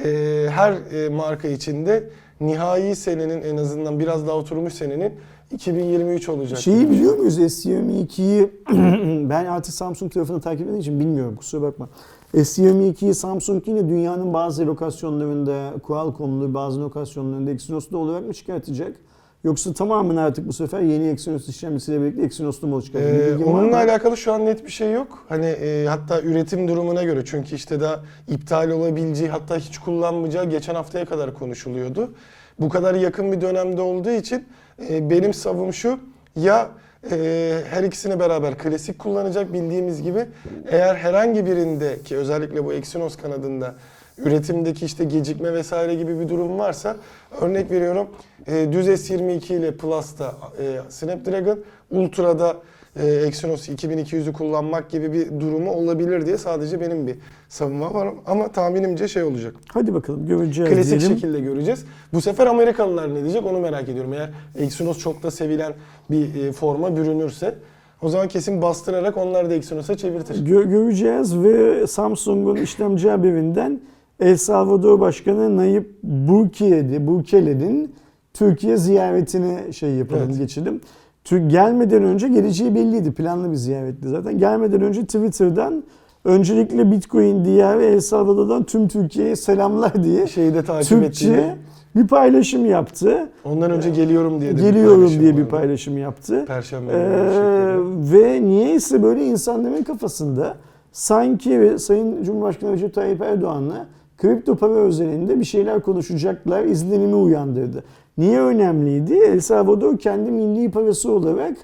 e, 0.04 0.08
her 0.50 0.72
e, 0.72 1.08
marka 1.08 1.48
içinde 1.48 2.10
nihai 2.40 2.96
senenin 2.96 3.42
en 3.42 3.56
azından 3.56 4.00
biraz 4.00 4.26
daha 4.26 4.36
oturmuş 4.36 4.74
senenin 4.74 5.14
2023 5.52 6.28
olacak. 6.28 6.58
Şeyi 6.58 6.90
biliyor 6.90 7.16
muyuz 7.16 7.38
S22'yi 7.38 8.50
ben 9.30 9.46
artık 9.46 9.74
Samsung 9.74 10.12
tarafını 10.12 10.40
takip 10.40 10.60
ettiğim 10.60 10.80
için 10.80 11.00
bilmiyorum 11.00 11.36
kusura 11.36 11.62
bakma. 11.62 11.88
S22'yi 12.34 13.14
Samsung 13.14 13.68
yine 13.68 13.88
dünyanın 13.88 14.34
bazı 14.34 14.66
lokasyonlarında 14.66 15.74
Qualcomm'lu 15.82 16.54
bazı 16.54 16.80
lokasyonlarında 16.80 17.50
Exynos'lu 17.50 17.98
olarak 17.98 18.26
mı 18.26 18.34
çıkartacak? 18.34 18.96
Yoksa 19.44 19.72
tamamen 19.72 20.16
artık 20.16 20.48
bu 20.48 20.52
sefer 20.52 20.80
yeni 20.80 21.08
Exynos 21.08 21.48
işlemcisiyle 21.48 22.00
birlikte 22.00 22.22
Exynos'lu 22.22 22.66
mu 22.66 22.82
çıkartacak? 22.82 23.38
Bir 23.40 23.44
Ee, 23.44 23.46
onunla 23.46 23.76
alakalı 23.76 24.16
şu 24.16 24.32
an 24.32 24.46
net 24.46 24.64
bir 24.64 24.70
şey 24.70 24.92
yok. 24.92 25.24
Hani 25.28 25.46
e, 25.46 25.86
hatta 25.88 26.20
üretim 26.20 26.68
durumuna 26.68 27.02
göre 27.02 27.22
çünkü 27.24 27.54
işte 27.54 27.80
daha 27.80 28.00
iptal 28.28 28.70
olabileceği 28.70 29.30
hatta 29.30 29.56
hiç 29.56 29.78
kullanmayacağı 29.78 30.50
geçen 30.50 30.74
haftaya 30.74 31.04
kadar 31.04 31.34
konuşuluyordu. 31.34 32.14
Bu 32.60 32.68
kadar 32.68 32.94
yakın 32.94 33.32
bir 33.32 33.40
dönemde 33.40 33.80
olduğu 33.80 34.10
için 34.10 34.44
e, 34.88 35.10
benim 35.10 35.34
savım 35.34 35.72
şu 35.72 36.00
ya 36.36 36.70
e, 37.10 37.60
her 37.70 37.82
ikisini 37.82 38.20
beraber 38.20 38.58
klasik 38.58 38.98
kullanacak 38.98 39.52
bildiğimiz 39.52 40.02
gibi 40.02 40.26
eğer 40.70 40.94
herhangi 40.94 41.46
birinde 41.46 42.02
ki 42.02 42.16
özellikle 42.16 42.64
bu 42.64 42.72
Exynos 42.72 43.16
kanadında 43.16 43.74
üretimdeki 44.18 44.84
işte 44.86 45.04
gecikme 45.04 45.52
vesaire 45.52 45.94
gibi 45.94 46.20
bir 46.20 46.28
durum 46.28 46.58
varsa 46.58 46.96
örnek 47.40 47.70
veriyorum 47.70 48.08
e, 48.46 48.72
düz 48.72 48.88
S22 48.88 49.52
ile 49.52 49.76
Plus'ta 49.76 50.34
e, 50.60 50.78
Snapdragon 50.88 51.58
Ultra'da 51.90 52.56
e, 53.02 53.06
Exynos 53.06 53.68
2200'ü 53.68 54.32
kullanmak 54.32 54.90
gibi 54.90 55.12
bir 55.12 55.40
durumu 55.40 55.70
olabilir 55.70 56.26
diye 56.26 56.38
sadece 56.38 56.80
benim 56.80 57.06
bir 57.06 57.14
savunma 57.48 57.94
var 57.94 58.08
ama 58.26 58.48
tahminimce 58.48 59.08
şey 59.08 59.22
olacak. 59.22 59.54
Hadi 59.74 59.94
bakalım 59.94 60.26
göreceğiz 60.26 60.70
Klasik 60.70 61.00
diyelim. 61.00 61.16
şekilde 61.18 61.40
göreceğiz. 61.40 61.84
Bu 62.12 62.20
sefer 62.20 62.46
Amerikalılar 62.46 63.14
ne 63.14 63.22
diyecek 63.22 63.46
onu 63.46 63.58
merak 63.60 63.88
ediyorum. 63.88 64.12
Eğer 64.12 64.30
Exynos 64.58 64.98
çok 64.98 65.22
da 65.22 65.30
sevilen 65.30 65.72
bir 66.10 66.44
e, 66.44 66.52
forma 66.52 66.96
bürünürse 66.96 67.54
o 68.02 68.08
zaman 68.08 68.28
kesin 68.28 68.62
bastırarak 68.62 69.16
onlar 69.16 69.50
da 69.50 69.54
Exynos'a 69.54 69.96
çevirtir. 69.96 70.46
Gö- 70.46 70.70
göreceğiz 70.70 71.38
ve 71.38 71.86
Samsung'un 71.86 72.56
işlemci 72.56 73.10
haberinden 73.10 73.80
El 74.20 74.36
Salvador 74.36 75.00
Başkanı 75.00 75.56
Nayib 75.56 75.84
Bukele, 76.02 77.06
Bukele'nin 77.06 77.94
Türkiye 78.34 78.76
ziyaretine 78.76 79.72
şey 79.72 79.90
yapalım 79.90 80.22
Evet. 80.26 80.38
geçelim. 80.38 80.80
Tü- 81.26 81.48
gelmeden 81.48 82.02
önce 82.02 82.28
geleceği 82.28 82.74
belliydi. 82.74 83.12
Planlı 83.12 83.50
bir 83.50 83.56
ziyaretti 83.56 84.08
zaten. 84.08 84.38
Gelmeden 84.38 84.80
önce 84.80 85.02
Twitter'dan 85.02 85.84
öncelikle 86.24 86.90
Bitcoin 86.90 87.44
diyarı 87.44 87.82
El 87.84 88.00
Salvador'dan 88.00 88.64
tüm 88.64 88.88
Türkiye'ye 88.88 89.36
selamlar 89.36 90.04
diye 90.04 90.26
Şeyi 90.26 90.54
de 90.54 90.62
takip 90.62 90.92
ettiğini. 90.92 91.06
Türkçe 91.06 91.54
bir 91.96 92.06
paylaşım 92.06 92.66
yaptı. 92.66 93.28
Ondan 93.44 93.70
önce 93.70 93.90
geliyorum 93.90 94.40
diye 94.40 94.52
de 94.52 94.56
bir 94.56 94.62
Geliyorum 94.62 95.00
paylaşım 95.00 95.20
diye 95.20 95.36
bir 95.36 95.44
paylaşım 95.44 95.98
yaptı. 95.98 96.44
Perşembe 96.46 96.92
Ee, 96.92 97.76
ve 98.12 98.42
niyeyse 98.44 99.02
böyle 99.02 99.24
insanların 99.24 99.82
kafasında 99.82 100.56
sanki 100.92 101.60
ve 101.60 101.78
Sayın 101.78 102.24
Cumhurbaşkanı 102.24 102.72
Recep 102.72 102.94
Tayyip 102.94 103.22
Erdoğan'la 103.22 103.86
kripto 104.18 104.56
para 104.56 104.72
özelinde 104.72 105.40
bir 105.40 105.44
şeyler 105.44 105.80
konuşacaklar 105.80 106.64
izlenimi 106.64 107.14
uyandırdı. 107.14 107.84
Niye 108.18 108.40
önemliydi? 108.40 109.14
El 109.14 109.40
Salvador 109.40 109.98
kendi 109.98 110.30
milli 110.30 110.70
parası 110.70 111.12
olarak 111.12 111.56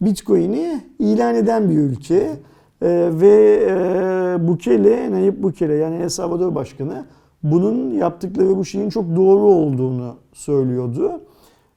Bitcoin'i 0.00 0.80
ilan 0.98 1.34
eden 1.34 1.70
bir 1.70 1.78
ülke. 1.78 2.30
Ee, 2.82 3.10
ve 3.12 3.60
e, 3.68 4.48
Bukele, 4.48 5.10
Nayib 5.10 5.42
Bukele 5.42 5.74
yani 5.74 5.96
El 5.96 6.08
Salvador 6.08 6.54
Başkanı 6.54 7.04
bunun 7.42 7.90
yaptıkları 7.90 8.56
bu 8.56 8.64
şeyin 8.64 8.90
çok 8.90 9.16
doğru 9.16 9.40
olduğunu 9.40 10.14
söylüyordu. 10.32 11.20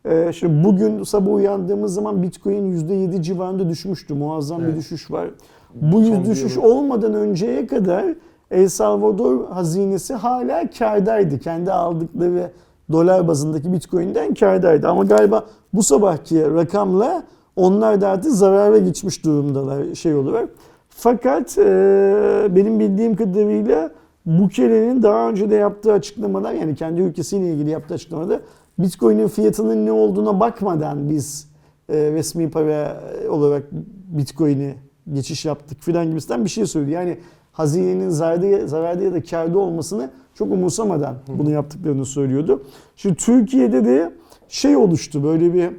Ee, 0.05 0.31
şimdi 0.33 0.63
bugün 0.63 1.03
sabah 1.03 1.33
uyandığımız 1.33 1.93
zaman 1.93 2.23
Bitcoin 2.23 2.71
%7 2.71 3.21
civarında 3.21 3.69
düşmüştü. 3.69 4.13
Muazzam 4.13 4.61
bir 4.61 4.65
Evet. 4.65 4.77
düşüş 4.77 5.11
var. 5.11 5.29
Bu 5.75 6.03
Son 6.03 6.23
bir 6.23 6.29
düşüş 6.29 6.57
olmadan 6.57 7.13
önceye 7.13 7.67
kadar 7.67 8.05
El 8.51 8.67
Salvador 8.67 9.47
hazinesi 9.49 10.13
hala 10.13 10.69
kârdaydı. 10.69 11.39
Kendi 11.39 11.71
aldıkları 11.71 12.51
dolar 12.91 13.27
bazındaki 13.27 13.73
Bitcoin'den 13.73 14.33
kârdaydı. 14.33 14.87
Ama 14.87 15.03
galiba 15.03 15.45
bu 15.73 15.83
sabahki 15.83 16.53
rakamla 16.53 17.23
onlar 17.55 18.01
da 18.01 18.09
artık 18.09 18.31
zarara 18.31 18.77
geçmiş 18.77 19.25
durumdalar 19.25 19.95
şey 19.95 20.15
olarak. 20.15 20.49
Fakat 20.89 21.57
e, 21.57 21.63
benim 22.49 22.79
bildiğim 22.79 23.15
kadarıyla 23.15 23.91
Bukele'nin 24.25 25.03
daha 25.03 25.29
önce 25.29 25.49
de 25.49 25.55
yaptığı 25.55 25.93
açıklamalar 25.93 26.53
yani 26.53 26.75
kendi 26.75 27.01
ülkesiyle 27.01 27.53
ilgili 27.53 27.69
yaptığı 27.69 27.93
açıklamada 27.93 28.39
Bitcoin'in 28.79 29.27
fiyatının 29.27 29.85
ne 29.85 29.91
olduğuna 29.91 30.39
bakmadan 30.39 31.09
biz 31.09 31.47
e, 31.89 32.11
resmi 32.11 32.49
para 32.49 33.03
olarak 33.29 33.63
Bitcoin'i 34.07 34.75
geçiş 35.13 35.45
yaptık 35.45 35.77
filan 35.81 36.09
gibisinden 36.09 36.45
bir 36.45 36.49
şey 36.49 36.65
söyledi. 36.65 36.91
Yani 36.91 37.17
hazinenin 37.59 38.09
zararda, 38.09 38.67
zararda 38.67 39.03
ya 39.03 39.13
da 39.13 39.23
kârda 39.23 39.59
olmasını 39.59 40.09
çok 40.33 40.51
umursamadan 40.51 41.15
bunu 41.37 41.51
yaptıklarını 41.51 42.05
söylüyordu. 42.05 42.63
Şimdi 42.95 43.15
Türkiye'de 43.15 43.85
de 43.85 44.13
şey 44.47 44.75
oluştu 44.75 45.23
böyle 45.23 45.53
bir 45.53 45.69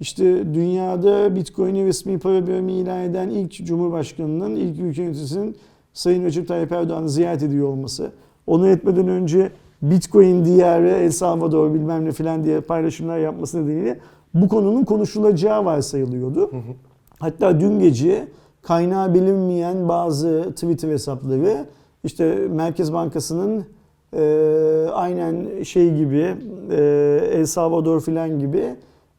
işte 0.00 0.54
dünyada 0.54 1.36
Bitcoin'i 1.36 1.86
resmi 1.86 2.18
para 2.18 2.46
birimi 2.46 2.72
ilan 2.72 3.00
eden 3.00 3.28
ilk 3.28 3.66
Cumhurbaşkanı'nın, 3.66 4.56
ilk 4.56 4.80
ülke 4.80 5.02
yöneticisinin 5.02 5.56
Sayın 5.92 6.24
Recep 6.24 6.48
Tayyip 6.48 6.72
Erdoğan'ı 6.72 7.08
ziyaret 7.08 7.42
ediyor 7.42 7.68
olması. 7.68 8.10
Onu 8.46 8.68
etmeden 8.68 9.08
önce 9.08 9.52
Bitcoin 9.82 10.44
diyarı 10.44 10.88
El 10.88 11.10
Salvador 11.10 11.74
bilmem 11.74 12.04
ne 12.04 12.12
filan 12.12 12.44
diye 12.44 12.60
paylaşımlar 12.60 13.18
yapması 13.18 13.62
nedeniyle 13.62 13.98
bu 14.34 14.48
konunun 14.48 14.84
konuşulacağı 14.84 15.64
varsayılıyordu. 15.64 16.50
Hatta 17.18 17.60
dün 17.60 17.78
gece 17.78 18.28
kaynağı 18.62 19.14
bilinmeyen 19.14 19.88
bazı 19.88 20.50
Twitter 20.54 20.88
hesapları 20.88 21.66
işte 22.04 22.34
Merkez 22.50 22.92
Bankası'nın 22.92 23.64
e, 24.16 24.86
aynen 24.92 25.62
şey 25.62 25.94
gibi 25.94 26.36
e, 26.70 27.20
El 27.32 27.46
Salvador 27.46 28.00
filan 28.00 28.38
gibi 28.38 28.76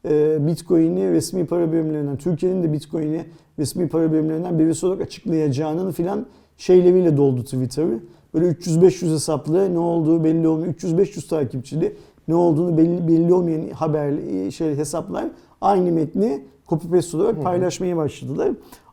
e, 0.10 0.48
Bitcoin'i 0.48 1.12
resmi 1.12 1.46
para 1.46 1.72
birimlerinden, 1.72 2.18
Türkiye'nin 2.18 2.64
de 2.64 2.74
Bitcoin'i 2.74 3.26
resmi 3.60 3.90
para 3.90 4.14
birimlerinden 4.14 4.60
birisi 4.60 4.86
olarak 4.86 5.02
açıklayacağının 5.02 5.92
filan 5.92 6.26
şeyleriyle 6.58 7.18
doldu 7.18 7.44
Twitter'ı. 7.44 8.00
Böyle 8.34 8.46
300-500 8.48 9.14
hesaplı 9.14 9.74
ne 9.74 9.80
olduğu 9.80 10.24
belli 10.24 10.48
olmayan 10.48 10.74
300-500 10.74 11.30
takipçili 11.30 11.96
ne 12.28 12.36
olduğunu 12.36 12.78
belli, 12.78 13.08
belli 13.08 13.34
olmayan 13.34 13.70
haber 13.70 14.14
şey 14.52 14.76
hesaplar 14.76 15.26
aynı 15.62 15.92
metni 15.92 16.44
copy 16.68 16.88
paste 16.88 17.18
olarak 17.18 17.44
paylaşmaya 17.44 17.98
başladılar. 17.98 18.52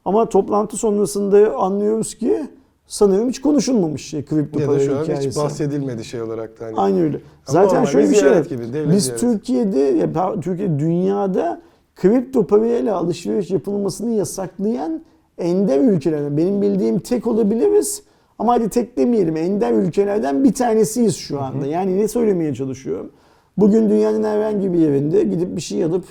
Ama 0.09 0.29
toplantı 0.29 0.77
sonrasında 0.77 1.57
anlıyoruz 1.57 2.15
ki 2.15 2.47
sanırım 2.87 3.29
hiç 3.29 3.41
konuşulmamış 3.41 4.07
şey 4.07 4.25
kripto 4.25 4.61
Ya 4.61 4.67
para 4.67 4.77
da 4.77 4.81
şu 4.81 4.99
an 4.99 5.03
hikayesi. 5.03 5.29
hiç 5.29 5.37
bahsedilmedi 5.37 6.05
şey 6.05 6.23
olarak 6.23 6.61
da. 6.61 6.65
Hani. 6.67 6.75
Aynen 6.77 7.01
öyle. 7.01 7.17
Ama 7.17 7.23
Zaten 7.63 7.85
şöyle 7.85 8.11
bir 8.11 8.15
şey 8.15 8.25
var. 8.25 8.31
ziyaret 8.31 8.51
gibi, 8.51 8.63
Biz 8.63 9.05
ziyareti. 9.05 9.27
Türkiye'de, 9.27 9.79
ya 9.79 10.41
Türkiye 10.41 10.79
dünyada 10.79 11.61
kripto 11.97 12.47
parayla 12.47 12.97
alışveriş 12.97 13.51
yapılmasını 13.51 14.11
yasaklayan 14.11 15.03
ender 15.39 15.79
ülkelerden. 15.79 16.37
Benim 16.37 16.63
bildiğim 16.63 16.99
tek 16.99 17.27
olabiliriz. 17.27 18.03
Ama 18.39 18.53
hadi 18.53 18.69
tek 18.69 18.97
demeyelim. 18.99 19.37
Ender 19.37 19.73
ülkelerden 19.73 20.45
bir 20.45 20.53
tanesiyiz 20.53 21.17
şu 21.17 21.41
anda. 21.41 21.67
Yani 21.67 21.99
ne 21.99 22.09
söylemeye 22.09 22.55
çalışıyorum? 22.55 23.11
Bugün 23.57 23.91
dünyanın 23.91 24.25
herhangi 24.25 24.73
bir 24.73 24.79
yerinde 24.79 25.23
gidip 25.23 25.57
bir 25.57 25.61
şey 25.61 25.85
alıp 25.85 26.05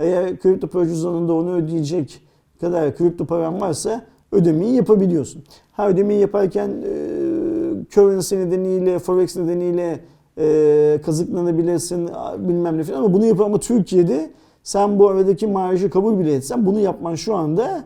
eğer 0.00 0.38
kripto 0.38 0.66
para 0.66 0.86
cüzdanında 0.86 1.32
onu 1.32 1.54
ödeyecek 1.54 2.29
kadar 2.60 2.96
kripto 2.96 3.24
paran 3.24 3.60
varsa 3.60 4.02
ödemeyi 4.32 4.74
yapabiliyorsun. 4.74 5.42
Ha 5.72 5.88
ödemeyi 5.88 6.20
yaparken 6.20 6.68
e, 6.68 6.92
currency 7.90 8.36
nedeniyle, 8.36 8.98
forex 8.98 9.36
nedeniyle 9.36 10.00
e, 10.38 11.00
kazıklanabilirsin 11.04 12.10
bilmem 12.38 12.78
ne 12.78 12.82
falan 12.82 12.98
ama 12.98 13.12
bunu 13.12 13.26
yap 13.26 13.40
ama 13.40 13.60
Türkiye'de 13.60 14.30
sen 14.62 14.98
bu 14.98 15.08
aradaki 15.08 15.46
marjı 15.46 15.90
kabul 15.90 16.18
bile 16.18 16.34
etsen 16.34 16.66
bunu 16.66 16.80
yapman 16.80 17.14
şu 17.14 17.34
anda 17.34 17.84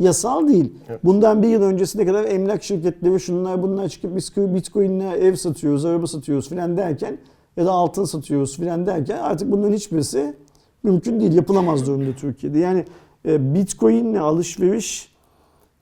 yasal 0.00 0.48
değil. 0.48 0.72
Evet. 0.88 1.00
Bundan 1.04 1.42
bir 1.42 1.48
yıl 1.48 1.62
öncesine 1.62 2.06
kadar 2.06 2.24
emlak 2.24 2.62
şirketleri 2.62 3.20
şunlar 3.20 3.62
bunlar 3.62 3.88
çıkıp 3.88 4.16
biz 4.16 4.32
bitcoin'le 4.36 5.12
ev 5.20 5.34
satıyoruz, 5.34 5.84
araba 5.84 6.06
satıyoruz 6.06 6.48
filan 6.48 6.76
derken 6.76 7.18
ya 7.56 7.66
da 7.66 7.72
altın 7.72 8.04
satıyoruz 8.04 8.56
filan 8.56 8.86
derken 8.86 9.18
artık 9.18 9.52
bunların 9.52 9.74
hiçbirisi 9.74 10.34
mümkün 10.82 11.20
değil, 11.20 11.32
yapılamaz 11.32 11.86
durumda 11.86 12.12
Türkiye'de. 12.16 12.58
Yani 12.58 12.84
bitcoin'le 13.24 14.14
alışveriş 14.14 15.12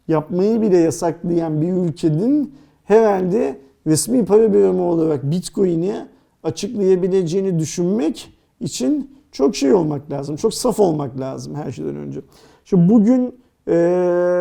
yapmayı 0.09 0.61
bile 0.63 0.79
yasaklayan 0.79 1.63
bir 1.63 1.73
ülkenin 1.73 2.55
herhalde 2.85 3.59
resmi 3.87 4.25
para 4.25 4.53
birimi 4.53 4.81
olarak 4.81 5.31
Bitcoin'i 5.31 5.95
açıklayabileceğini 6.43 7.59
düşünmek 7.59 8.35
için 8.61 9.19
çok 9.33 9.57
şey 9.57 9.73
olmak 9.73 10.11
lazım. 10.11 10.37
Çok 10.37 10.55
saf 10.55 10.81
olmak 10.81 11.21
lazım 11.21 11.55
her 11.55 11.73
şeyden 11.73 11.97
önce. 11.97 12.21
Şimdi 12.65 12.93
bugün 12.93 13.35
e, 13.69 13.73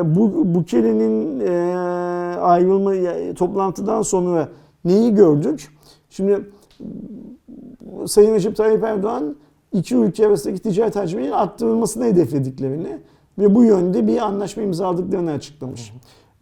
bu 0.05 0.55
Bukele'nin 0.55 1.39
e, 1.39 1.75
ayrılma 2.39 2.93
toplantıdan 3.33 4.01
sonra 4.01 4.49
neyi 4.85 5.15
gördük? 5.15 5.69
Şimdi 6.09 6.41
Sayın 8.05 8.33
Recep 8.33 8.55
Tayyip 8.55 8.83
Erdoğan 8.83 9.35
iki 9.77 9.95
ülke 9.95 10.27
arasındaki 10.27 10.59
ticaret 10.59 10.95
hacminin 10.95 11.31
arttırılmasını 11.31 12.05
hedeflediklerini 12.05 12.97
ve 13.39 13.55
bu 13.55 13.63
yönde 13.63 14.07
bir 14.07 14.17
anlaşma 14.17 14.63
imzaladıklarını 14.63 15.31
açıklamış. 15.31 15.93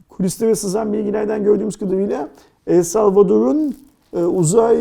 Kulislere 0.10 0.56
sızan 0.56 0.94
bilgilerden 0.94 1.44
gördüğümüz 1.44 1.76
kadarıyla 1.76 2.30
El 2.68 2.84
Salvador'un 2.84 3.76
e, 4.14 4.24
uzay 4.24 4.78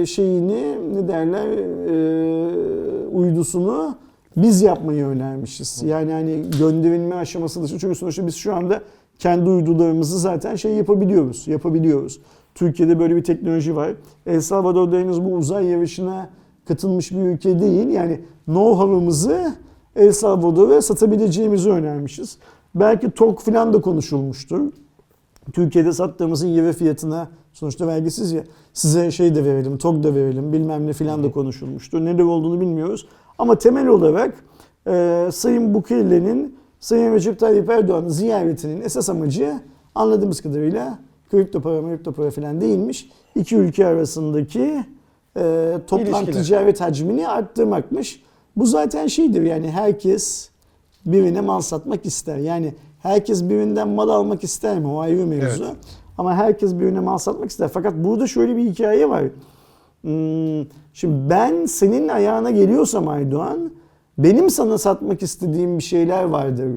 e, 0.00 0.06
şeyini 0.06 0.94
ne 0.94 1.08
derler 1.08 1.48
e, 1.48 3.08
uydusunu 3.08 3.96
biz 4.36 4.62
yapmayı 4.62 5.04
önermişiz. 5.04 5.82
Yani 5.82 6.12
hani 6.12 6.42
gönderilme 6.58 7.14
aşaması 7.14 7.62
dışı 7.62 7.78
çünkü 7.78 7.94
sonuçta 7.94 8.26
biz 8.26 8.34
şu 8.34 8.54
anda 8.54 8.82
kendi 9.18 9.50
uydularımızı 9.50 10.18
zaten 10.18 10.56
şey 10.56 10.72
yapabiliyoruz. 10.72 11.48
Yapabiliyoruz. 11.48 12.20
Türkiye'de 12.54 12.98
böyle 12.98 13.16
bir 13.16 13.24
teknoloji 13.24 13.76
var. 13.76 13.92
El 14.26 14.40
Salvador'da 14.40 14.96
henüz 14.96 15.24
bu 15.24 15.34
uzay 15.34 15.66
yarışına 15.66 16.30
katılmış 16.68 17.12
bir 17.12 17.16
ülke 17.16 17.60
değil. 17.60 17.88
Yani 17.88 18.20
know-how'ımızı 18.46 19.54
El 19.96 20.12
Salvador'a 20.12 20.82
satabileceğimizi 20.82 21.70
önermişiz. 21.70 22.38
Belki 22.74 23.10
TOK 23.10 23.40
falan 23.40 23.72
da 23.72 23.80
konuşulmuştur. 23.80 24.60
Türkiye'de 25.52 25.92
sattığımızın 25.92 26.48
yarı 26.48 26.72
fiyatına 26.72 27.28
sonuçta 27.52 27.86
vergisiz 27.86 28.32
ya 28.32 28.42
size 28.72 29.10
şey 29.10 29.34
de 29.34 29.44
verelim, 29.44 29.78
TOK 29.78 30.02
da 30.02 30.14
verelim 30.14 30.52
bilmem 30.52 30.86
ne 30.86 30.92
filan 30.92 31.24
da 31.24 31.30
konuşulmuştur. 31.32 32.04
Neler 32.04 32.22
olduğunu 32.22 32.60
bilmiyoruz. 32.60 33.08
Ama 33.38 33.58
temel 33.58 33.86
olarak 33.86 34.44
e, 34.86 35.28
Sayın 35.32 35.74
Bukele'nin 35.74 36.56
Sayın 36.80 37.14
Recep 37.14 37.38
Tayyip 37.38 37.70
Erdoğan'ın 37.70 38.08
ziyaretinin 38.08 38.80
esas 38.80 39.08
amacı 39.10 39.60
anladığımız 39.94 40.40
kadarıyla 40.40 40.98
kripto 41.30 41.60
para, 41.60 41.80
kripto 41.80 42.12
para 42.12 42.30
filan 42.30 42.60
değilmiş. 42.60 43.10
İki 43.34 43.56
ülke 43.56 43.86
arasındaki 43.86 44.84
e, 45.38 45.74
toplam 45.86 46.24
İlişkiler. 46.24 46.44
ticaret 46.44 46.80
hacmini 46.80 47.28
arttırmakmış. 47.28 48.22
Bu 48.56 48.66
zaten 48.66 49.06
şeydir 49.06 49.42
yani 49.42 49.70
herkes 49.70 50.48
birine 51.06 51.40
mal 51.40 51.60
satmak 51.60 52.06
ister. 52.06 52.36
Yani 52.36 52.74
herkes 53.02 53.42
birinden 53.48 53.88
mal 53.88 54.08
almak 54.08 54.44
ister 54.44 54.78
mi? 54.78 54.88
O 54.88 55.00
ayrı 55.00 55.26
mevzu. 55.26 55.64
Evet. 55.64 55.76
Ama 56.18 56.34
herkes 56.34 56.74
birine 56.74 57.00
mal 57.00 57.18
satmak 57.18 57.50
ister. 57.50 57.68
Fakat 57.68 57.94
burada 57.94 58.26
şöyle 58.26 58.56
bir 58.56 58.64
hikaye 58.70 59.08
var. 59.08 59.24
Hmm, 60.02 60.66
şimdi 60.92 61.30
ben 61.30 61.66
senin 61.66 62.08
ayağına 62.08 62.50
geliyorsam 62.50 63.08
Aydoğan, 63.08 63.70
benim 64.18 64.50
sana 64.50 64.78
satmak 64.78 65.22
istediğim 65.22 65.78
bir 65.78 65.82
şeyler 65.82 66.24
vardır 66.24 66.68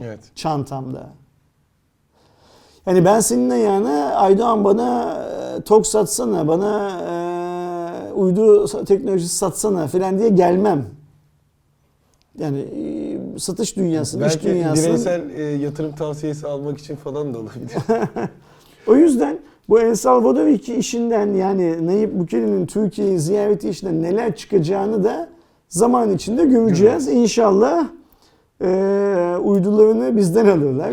Evet. 0.00 0.20
çantamda. 0.34 1.06
Yani 2.86 3.04
ben 3.04 3.20
senin 3.20 3.50
ayağına 3.50 4.14
Aydoğan 4.14 4.64
bana 4.64 5.18
e, 5.58 5.60
tok 5.60 5.86
satsana, 5.86 6.48
bana 6.48 6.90
e, 7.00 7.19
uydu 8.12 8.66
teknolojisi 8.84 9.36
satsana 9.36 9.86
falan 9.86 10.18
diye 10.18 10.28
gelmem. 10.28 10.86
Yani 12.38 12.58
e, 12.58 13.38
satış 13.38 13.76
dünyasının, 13.76 14.28
iş 14.28 14.34
Belki 14.34 14.48
dünyasının... 14.48 14.86
bireysel 14.86 15.30
e, 15.30 15.42
yatırım 15.42 15.92
tavsiyesi 15.92 16.46
almak 16.46 16.78
için 16.78 16.96
falan 16.96 17.34
da 17.34 17.38
olabilir. 17.38 17.72
O 18.86 18.96
yüzden 18.96 19.38
Bu 19.68 19.80
El 19.80 19.94
Salvador 19.94 20.46
iki 20.46 20.74
işinden 20.74 21.34
yani 21.34 21.86
Nayib 21.86 22.18
Bukele'nin 22.18 22.66
Türkiye'yi 22.66 23.18
ziyareti 23.18 23.68
işinden 23.68 24.02
neler 24.02 24.36
çıkacağını 24.36 25.04
da 25.04 25.28
zaman 25.68 26.14
içinde 26.14 26.44
göreceğiz. 26.44 27.08
İnşallah 27.08 27.88
e, 28.60 29.36
uydularını 29.42 30.16
bizden 30.16 30.46
alırlar. 30.46 30.92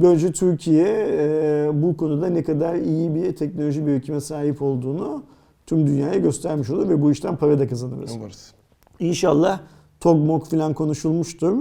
Böylece 0.00 0.32
Türkiye 0.32 0.86
e, 1.10 1.70
bu 1.72 1.96
konuda 1.96 2.26
ne 2.26 2.42
kadar 2.42 2.74
iyi 2.74 3.14
bir 3.14 3.36
teknoloji 3.36 3.86
birikime 3.86 4.20
sahip 4.20 4.62
olduğunu 4.62 5.22
tüm 5.68 5.86
dünyaya 5.86 6.18
göstermiş 6.18 6.70
olur 6.70 6.88
ve 6.88 7.02
bu 7.02 7.12
işten 7.12 7.36
para 7.36 7.58
da 7.58 7.68
kazanırız. 7.68 8.12
Umarız. 8.16 8.52
İnşallah 9.00 9.60
TOGMOK 10.00 10.46
falan 10.46 10.74
konuşulmuştur. 10.74 11.58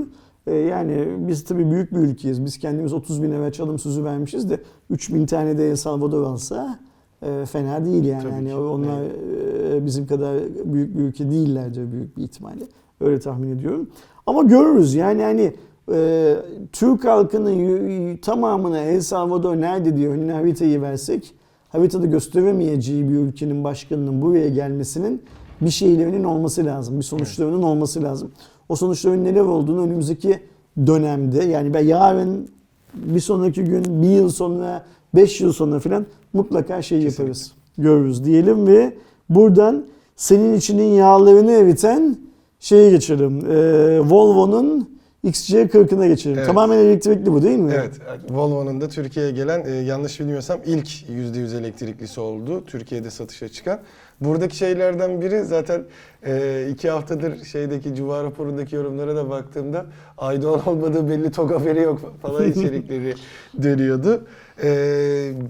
Ee, 0.47 0.55
yani 0.55 1.07
biz 1.17 1.43
tabii 1.43 1.71
büyük 1.71 1.91
bir 1.91 1.97
ülkeyiz. 1.97 2.45
Biz 2.45 2.57
kendimiz 2.57 2.93
30 2.93 3.23
bin 3.23 3.31
evet 3.31 3.53
çalım 3.53 3.79
sözü 3.79 4.03
vermişiz 4.03 4.49
de 4.49 4.61
3 4.89 5.13
bin 5.13 5.25
tane 5.25 5.57
de 5.57 5.69
El 5.69 5.75
Salvador 5.75 6.23
alsa 6.23 6.79
e, 7.21 7.45
fena 7.45 7.85
değil 7.85 8.03
yani. 8.03 8.23
Tabii 8.23 8.33
yani 8.33 8.49
ki. 8.49 8.55
onlar 8.55 9.01
e, 9.73 9.85
bizim 9.85 10.07
kadar 10.07 10.37
büyük 10.65 10.97
bir 10.97 11.01
ülke 11.01 11.31
değillerdir 11.31 11.91
büyük 11.91 12.17
bir 12.17 12.23
ihtimalle. 12.23 12.63
Öyle 13.01 13.19
tahmin 13.19 13.55
ediyorum. 13.55 13.89
Ama 14.25 14.43
görürüz 14.43 14.93
yani 14.93 15.23
hani 15.23 15.53
e, 15.91 16.35
Türk 16.71 17.05
halkının 17.05 18.17
tamamına 18.17 18.79
El 18.79 19.01
Salvador 19.01 19.55
nerede 19.55 19.95
diye 19.95 20.09
önüne 20.09 20.31
haritayı 20.31 20.81
versek 20.81 21.33
haritada 21.69 22.05
gösteremeyeceği 22.05 23.09
bir 23.09 23.15
ülkenin 23.15 23.63
başkanının 23.63 24.21
buraya 24.21 24.49
gelmesinin 24.49 25.21
bir 25.61 25.69
şeylerinin 25.69 26.23
olması 26.23 26.65
lazım. 26.65 26.97
Bir 26.97 27.03
sonuçlarının 27.03 27.63
olması 27.63 28.03
lazım. 28.03 28.31
O 28.69 28.75
sonuçların 28.75 29.23
neler 29.23 29.41
olduğunu 29.41 29.81
önümüzdeki 29.81 30.39
dönemde 30.87 31.43
yani 31.43 31.73
ben 31.73 31.85
yarın 31.85 32.47
bir 32.93 33.19
sonraki 33.19 33.63
gün, 33.63 34.01
bir 34.01 34.09
yıl 34.09 34.29
sonra, 34.29 34.85
beş 35.15 35.41
yıl 35.41 35.53
sonra 35.53 35.79
falan 35.79 36.05
mutlaka 36.33 36.81
şey 36.81 37.01
yaparız. 37.01 37.51
Görürüz 37.77 38.25
diyelim 38.25 38.67
ve 38.67 38.93
buradan 39.29 39.85
senin 40.15 40.53
içinin 40.53 40.93
yağlarını 40.93 41.51
eriten 41.51 42.17
şeye 42.59 42.91
geçelim. 42.91 43.51
Ee, 43.51 43.99
Volvo'nun 43.99 44.96
XC40'ına 45.27 46.07
geçelim. 46.07 46.37
Evet. 46.37 46.47
Tamamen 46.47 46.77
elektrikli 46.77 47.31
bu 47.31 47.43
değil 47.43 47.59
mi? 47.59 47.73
Evet, 47.75 47.93
Volvo'nun 48.29 48.81
da 48.81 48.87
Türkiye'ye 48.87 49.31
gelen 49.31 49.65
e, 49.65 49.71
yanlış 49.71 50.19
bilmiyorsam 50.19 50.59
ilk 50.65 50.87
%100 50.87 51.59
elektriklisi 51.59 52.19
oldu. 52.19 52.65
Türkiye'de 52.65 53.11
satışa 53.11 53.49
çıkan. 53.49 53.79
Buradaki 54.21 54.55
şeylerden 54.55 55.21
biri 55.21 55.43
zaten 55.43 55.83
e, 56.25 56.67
iki 56.71 56.89
haftadır 56.89 57.43
şeydeki 57.43 57.95
Cuma 57.95 58.23
raporundaki 58.23 58.75
yorumlara 58.75 59.15
da 59.15 59.29
baktığımda 59.29 59.85
Aydoğan 60.17 60.67
olmadığı 60.69 61.09
belli 61.09 61.31
tok 61.31 61.51
haberi 61.51 61.81
yok 61.81 62.13
falan 62.21 62.51
içerikleri 62.51 63.15
dönüyordu. 63.63 64.27
E, 64.63 64.69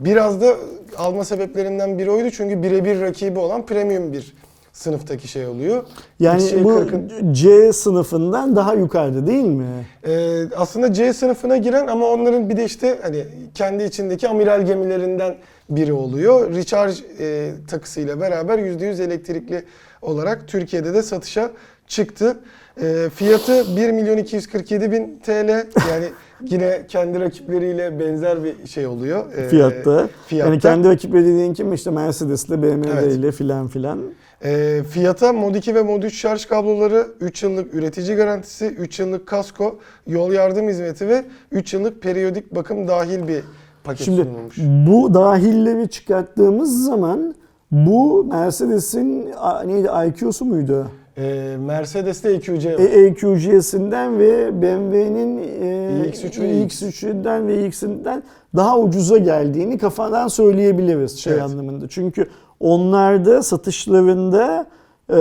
biraz 0.06 0.42
da 0.42 0.56
alma 0.98 1.26
sebeplerinden 1.26 1.98
biri 1.98 2.12
oydu 2.12 2.30
çünkü 2.32 2.64
birebir 2.64 3.02
rakibi 3.02 3.40
olan 3.40 3.66
premium 3.66 4.14
bir 4.14 4.34
sınıftaki 4.78 5.28
şey 5.28 5.48
oluyor. 5.48 5.84
Yani 6.20 6.42
XC40'ın 6.42 7.12
bu 7.22 7.34
C 7.34 7.74
sınıfından 7.74 8.56
daha 8.56 8.74
yukarıda 8.74 9.28
değil 9.28 9.46
mi? 9.46 9.66
Ee, 10.08 10.44
aslında 10.56 10.94
C 10.94 11.14
sınıfına 11.14 11.58
giren 11.58 11.88
ama 11.88 12.06
onların 12.08 12.50
bir 12.50 12.58
de 12.58 12.66
işte 12.66 13.00
hani 13.02 13.26
kendi 13.54 13.84
içindeki 13.84 14.28
amiral 14.28 14.66
gemilerinden 14.66 15.36
biri 15.70 15.94
oluyor. 15.94 16.56
Recharge 16.56 16.96
e, 17.20 17.52
takısıyla 17.68 18.22
beraber 18.22 18.60
%100 18.60 19.04
elektrikli 19.04 19.64
olarak 20.02 20.48
Türkiye'de 20.48 20.94
de 20.94 21.04
satışa 21.04 21.52
çıktı. 21.88 22.38
E, 22.82 23.10
fiyatı 23.16 23.78
1 23.78 23.92
milyon 23.92 24.18
247 24.18 24.92
bin 24.92 25.20
TL 25.26 25.50
yani 25.92 26.06
yine 26.50 26.82
kendi 26.88 27.20
rakipleriyle 27.20 28.00
benzer 28.00 28.44
bir 28.44 28.68
şey 28.68 28.88
oluyor. 28.88 29.34
E, 29.34 29.48
Fiyatta. 29.50 30.08
fiyatta. 30.28 30.50
Yani 30.50 30.60
kendi 30.60 30.90
rakipleri 30.90 31.24
dediğin 31.26 31.54
kim? 31.54 31.74
İşte 31.74 31.92
Mercedes'le, 31.92 32.50
BMW 32.50 32.90
Evet. 33.24 33.34
filan 33.36 33.68
filan. 33.68 34.00
E, 34.44 34.84
fiyata 34.90 35.34
Mod 35.34 35.56
2 35.56 35.76
ve 35.76 35.82
Mod 35.82 36.04
3 36.04 36.16
şarj 36.22 36.46
kabloları, 36.46 37.08
3 37.20 37.44
yıllık 37.44 37.74
üretici 37.74 38.16
garantisi, 38.16 38.66
3 38.66 39.00
yıllık 39.00 39.26
kasko, 39.28 39.80
yol 40.08 40.32
yardım 40.32 40.68
hizmeti 40.70 41.08
ve 41.08 41.26
3 41.52 41.74
yıllık 41.74 42.02
periyodik 42.02 42.56
bakım 42.56 42.88
dahil 42.88 43.28
bir 43.28 43.44
paket 43.84 44.06
Şimdi 44.06 44.22
sunulmuş. 44.24 44.58
bu 44.88 45.14
dahilleri 45.14 45.90
çıkarttığımız 45.90 46.86
zaman 46.86 47.36
bu 47.72 48.24
Mercedes'in 48.24 49.30
neydi 49.66 49.88
IQ'su 50.08 50.46
muydu? 50.46 50.88
E, 51.18 51.55
Mercedes'te 51.59 52.32
EQC 52.34 52.74
var. 52.74 52.80
E, 52.80 52.84
EQC'sinden 52.84 54.20
ve 54.20 54.61
BMW'nin 54.61 55.38
e, 55.38 56.09
iX3 56.09 56.41
ve 56.41 56.47
iX3'ünden 56.51 57.47
ve 57.47 57.65
iX'inden 57.68 58.24
daha 58.55 58.80
ucuza 58.80 59.18
geldiğini 59.18 59.78
kafadan 59.78 60.28
söyleyebiliriz 60.28 61.20
şey 61.20 61.34
Evet. 61.34 61.41
anlamında. 61.43 61.88
Çünkü 61.88 62.28
onlarda 62.59 63.43
satışlarında 63.43 64.65
e, 65.09 65.15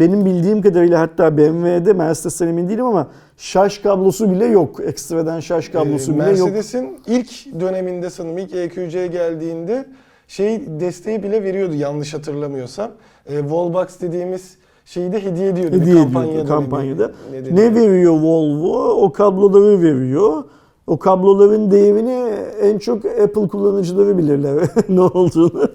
benim 0.00 0.24
bildiğim 0.24 0.62
kadarıyla 0.62 1.00
hatta 1.00 1.36
BMW'de 1.38 1.92
Mercedes'ten 1.92 2.48
emin 2.48 2.68
değilim 2.68 2.84
ama 2.84 3.08
şarj 3.36 3.82
kablosu 3.82 4.30
bile 4.30 4.46
yok. 4.46 4.80
Ekstradan 4.86 5.40
şarj 5.40 5.68
kablosu 5.72 6.12
Ee, 6.12 6.14
bile 6.14 6.24
yok. 6.24 6.38
Mercedes'in 6.48 7.00
ilk 7.06 7.60
döneminde 7.60 8.10
sanırım 8.10 8.38
ilk 8.38 8.54
EQC 8.54 9.06
geldiğinde 9.06 9.84
şey 10.28 10.80
desteği 10.80 11.22
bile 11.22 11.42
veriyordu 11.44 11.74
yanlış 11.74 12.14
hatırlamıyorsam. 12.14 12.90
E, 13.26 13.38
Wallbox 13.40 14.00
dediğimiz 14.00 14.61
şeyi 14.84 15.12
de 15.12 15.24
hediye 15.24 15.48
ediyordu. 15.48 15.72
bir 15.76 15.80
Hediye 15.80 15.94
kampanya 15.96 16.30
ediyordu 16.32 16.48
dönemi 16.48 16.62
kampanyada. 16.62 17.10
nedeniyle. 17.32 17.54
Ne 17.70 17.74
veriyor 17.74 18.12
Volvo? 18.12 18.88
O 19.04 19.12
kabloları 19.12 19.82
veriyor. 19.82 20.44
O 20.86 20.98
kabloların 20.98 21.70
değerini 21.70 22.34
en 22.60 22.78
çok 22.78 23.04
Apple 23.04 23.48
kullanıcıları 23.48 24.18
bilirler 24.18 24.68
ne 24.88 25.00
olduğunu. 25.00 25.68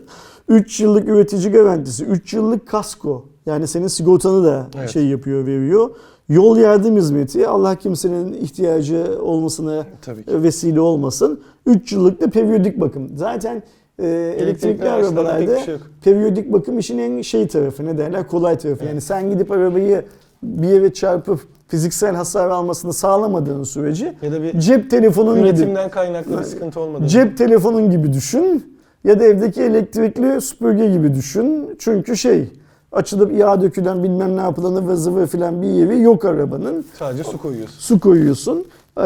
3 0.49 0.79
yıllık 0.79 1.09
üretici 1.09 1.51
garantisi, 1.51 2.05
3 2.05 2.33
yıllık 2.33 2.67
kasko. 2.67 3.25
Yani 3.45 3.67
senin 3.67 3.87
sigortanı 3.87 4.43
da 4.43 4.67
Evet. 4.79 4.89
şey 4.89 5.07
yapıyor, 5.07 5.45
veriyor. 5.45 5.89
Yol 6.29 6.57
yardım 6.57 6.95
hizmeti. 6.97 7.47
Allah 7.47 7.75
kimsenin 7.75 8.33
ihtiyacı 8.33 9.05
olmasına 9.21 9.85
Tabii 10.01 10.23
ki. 10.25 10.43
vesile 10.43 10.79
olmasın. 10.81 11.39
3 11.65 11.91
yıllık 11.91 12.21
da 12.21 12.29
periyodik 12.29 12.79
bakım. 12.79 13.09
Zaten 13.15 13.63
e, 13.99 14.35
elektrikli 14.39 14.89
arabalarda 14.89 15.59
şey 15.59 15.73
yok. 15.73 15.81
periyodik 16.03 16.53
bakım 16.53 16.79
işin 16.79 16.97
en 16.97 17.21
şey 17.21 17.47
tarafı 17.47 17.85
ne 17.85 17.97
derler 17.97 18.27
kolay 18.27 18.57
tarafı. 18.57 18.85
Yani 18.85 19.01
sen 19.01 19.29
gidip 19.29 19.51
arabayı 19.51 20.05
bir 20.43 20.67
yere 20.67 20.93
çarpıp 20.93 21.39
fiziksel 21.67 22.15
hasar 22.15 22.49
almasını 22.49 22.93
sağlamadığın 22.93 23.63
sürece 23.63 24.15
Ya 24.21 24.31
da 24.31 24.41
bir 24.43 24.59
cep 24.59 24.89
telefonun 24.91 25.35
gibi 25.35 25.47
üretimden 25.47 25.89
kaynaklı 25.89 26.39
bir 26.39 26.43
sıkıntı 26.43 26.79
olmadı. 26.79 27.07
cep 27.07 27.37
telefonun 27.37 27.91
gibi 27.91 28.13
düşün 28.13 28.77
ya 29.03 29.19
da 29.19 29.23
evdeki 29.23 29.61
elektrikli 29.61 30.41
süpürge 30.41 30.87
gibi 30.87 31.15
düşün. 31.15 31.75
Çünkü 31.79 32.17
şey 32.17 32.49
açılıp 32.91 33.33
yağ 33.37 33.61
dökülen 33.61 34.03
bilmem 34.03 34.37
ne 34.37 34.41
yapılan 34.41 34.75
ıvır 34.75 34.93
zıvır 34.95 35.27
filan 35.27 35.61
bir 35.61 35.67
yeri 35.67 36.01
yok 36.01 36.25
arabanın. 36.25 36.85
Sadece 36.99 37.23
su 37.23 37.37
koyuyorsun. 37.37 37.79
Su 37.79 37.99
koyuyorsun. 37.99 38.65
Ee, 38.97 39.01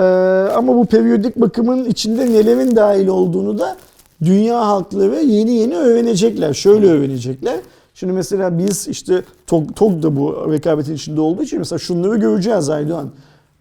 ama 0.55 0.75
bu 0.75 0.85
periyodik 0.85 1.35
bakımın 1.35 1.85
içinde 1.85 2.25
nelerin 2.25 2.75
dahil 2.75 3.07
olduğunu 3.07 3.59
da 3.59 3.75
dünya 4.23 4.67
halkları 4.67 5.21
yeni 5.21 5.51
yeni 5.51 5.75
öğrenecekler. 5.75 6.53
Şöyle 6.53 6.87
öğrenecekler. 6.87 7.59
Şimdi 7.93 8.13
mesela 8.13 8.57
biz 8.57 8.87
işte 8.87 9.23
TOG, 9.47 9.75
TOG 9.75 10.03
da 10.03 10.15
bu 10.15 10.51
rekabetin 10.51 10.95
içinde 10.95 11.21
olduğu 11.21 11.43
için 11.43 11.59
mesela 11.59 11.79
şunları 11.79 12.17
göreceğiz 12.17 12.69
Aydoğan. 12.69 13.11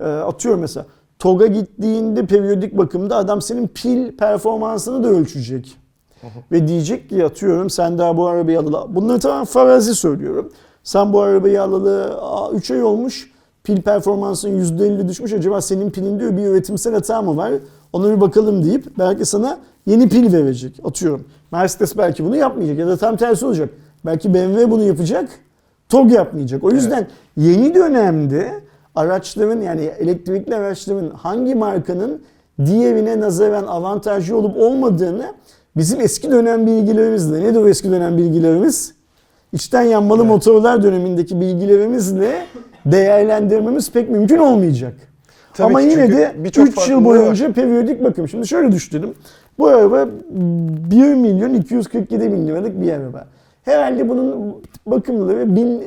Ee, 0.01 0.05
atıyorum 0.05 0.61
mesela 0.61 0.87
TOG'a 1.19 1.47
gittiğinde 1.47 2.27
periyodik 2.27 2.79
bakımda 2.79 3.17
adam 3.17 3.43
senin 3.43 3.69
pil 3.69 4.17
performansını 4.17 5.05
da 5.05 5.09
ölçecek. 5.09 5.77
Ve 6.53 6.69
diyecek 6.69 7.09
ki 7.09 7.25
atıyorum 7.25 7.71
sen 7.71 7.99
daha 7.99 8.17
bu 8.17 8.27
arabayı 8.27 8.61
alalı. 8.61 8.95
Bunları 8.95 9.19
tamamen 9.19 9.45
farazi 9.45 9.95
söylüyorum. 9.95 10.53
Sen 10.85 11.13
bu 11.13 11.21
arabayı 11.21 11.63
alalı 11.63 12.21
3 12.55 12.71
ay 12.71 12.83
olmuş. 12.83 13.31
Pil 13.65 13.83
performansın 13.83 14.49
%50 14.49 15.09
düşmüş. 15.09 15.33
Acaba 15.33 15.61
senin 15.61 15.91
pilin 15.91 16.21
diyor 16.21 16.37
bir 16.37 16.43
üretimsel 16.43 16.95
hata 16.95 17.23
mı 17.23 17.37
var? 17.37 17.53
Ona 17.93 18.17
bir 18.17 18.21
bakalım 18.21 18.65
deyip 18.65 18.99
belki 18.99 19.25
sana 19.25 19.59
yeni 19.87 20.09
pil 20.09 20.33
verecek. 20.33 20.81
Atıyorum. 20.85 21.25
Mercedes 21.53 21.99
belki 21.99 22.25
bunu 22.25 22.37
yapmayacak 22.37 22.79
ya 22.79 22.87
da 22.87 22.97
tam 22.97 23.17
tersi 23.17 23.47
olacak. 23.47 23.71
Belki 24.07 24.35
BMW 24.35 24.71
bunu 24.71 24.83
yapacak. 24.83 25.29
TOG 25.89 26.13
yapmayacak. 26.13 26.65
O 26.65 26.71
yüzden 26.71 27.07
yeni 27.37 27.75
dönemde 27.75 28.61
araçların 28.95 29.61
yani 29.61 29.81
elektrikli 29.85 30.55
araçların 30.57 31.11
hangi 31.11 31.55
markanın 31.55 32.23
diğerine 32.67 33.21
nazaran 33.21 33.67
avantajlı 33.67 34.37
olup 34.37 34.57
olmadığını 34.57 35.35
bizim 35.77 36.01
eski 36.01 36.31
dönem 36.31 36.67
bilgilerimizle, 36.67 37.41
nedir 37.41 37.61
o 37.61 37.69
eski 37.69 37.91
dönem 37.91 38.19
bilgilerimiz? 38.19 38.95
İçten 39.53 39.83
yanmalı 39.83 40.21
Evet. 40.21 40.31
motorlar 40.31 40.83
dönemindeki 40.83 41.41
bilgilerimizle 41.41 42.47
değerlendirmemiz 42.87 43.93
pek 43.93 44.11
mümkün 44.11 44.39
olmayacak. 44.39 44.95
Tabii 45.61 45.71
Ama 45.71 45.81
ki, 45.81 45.87
yine 45.87 46.13
de 46.13 46.35
birçok 46.37 46.69
3 46.69 46.89
yıl 46.89 47.05
boyunca 47.05 47.53
periyodik 47.53 48.05
bakım. 48.05 48.29
Şimdi 48.29 48.49
şöyle 48.49 48.73
düşünelim. 48.73 49.15
Bu 49.59 49.67
araba 49.67 50.09
1 50.31 51.15
milyon 51.15 51.55
247 51.55 52.33
bin 52.33 52.49
liralık 52.49 52.81
bir 52.81 52.93
araba. 52.93 53.27
Herhalde 53.63 54.09
bunun 54.09 54.57
bakımları 54.87 55.57
1000 55.57 55.81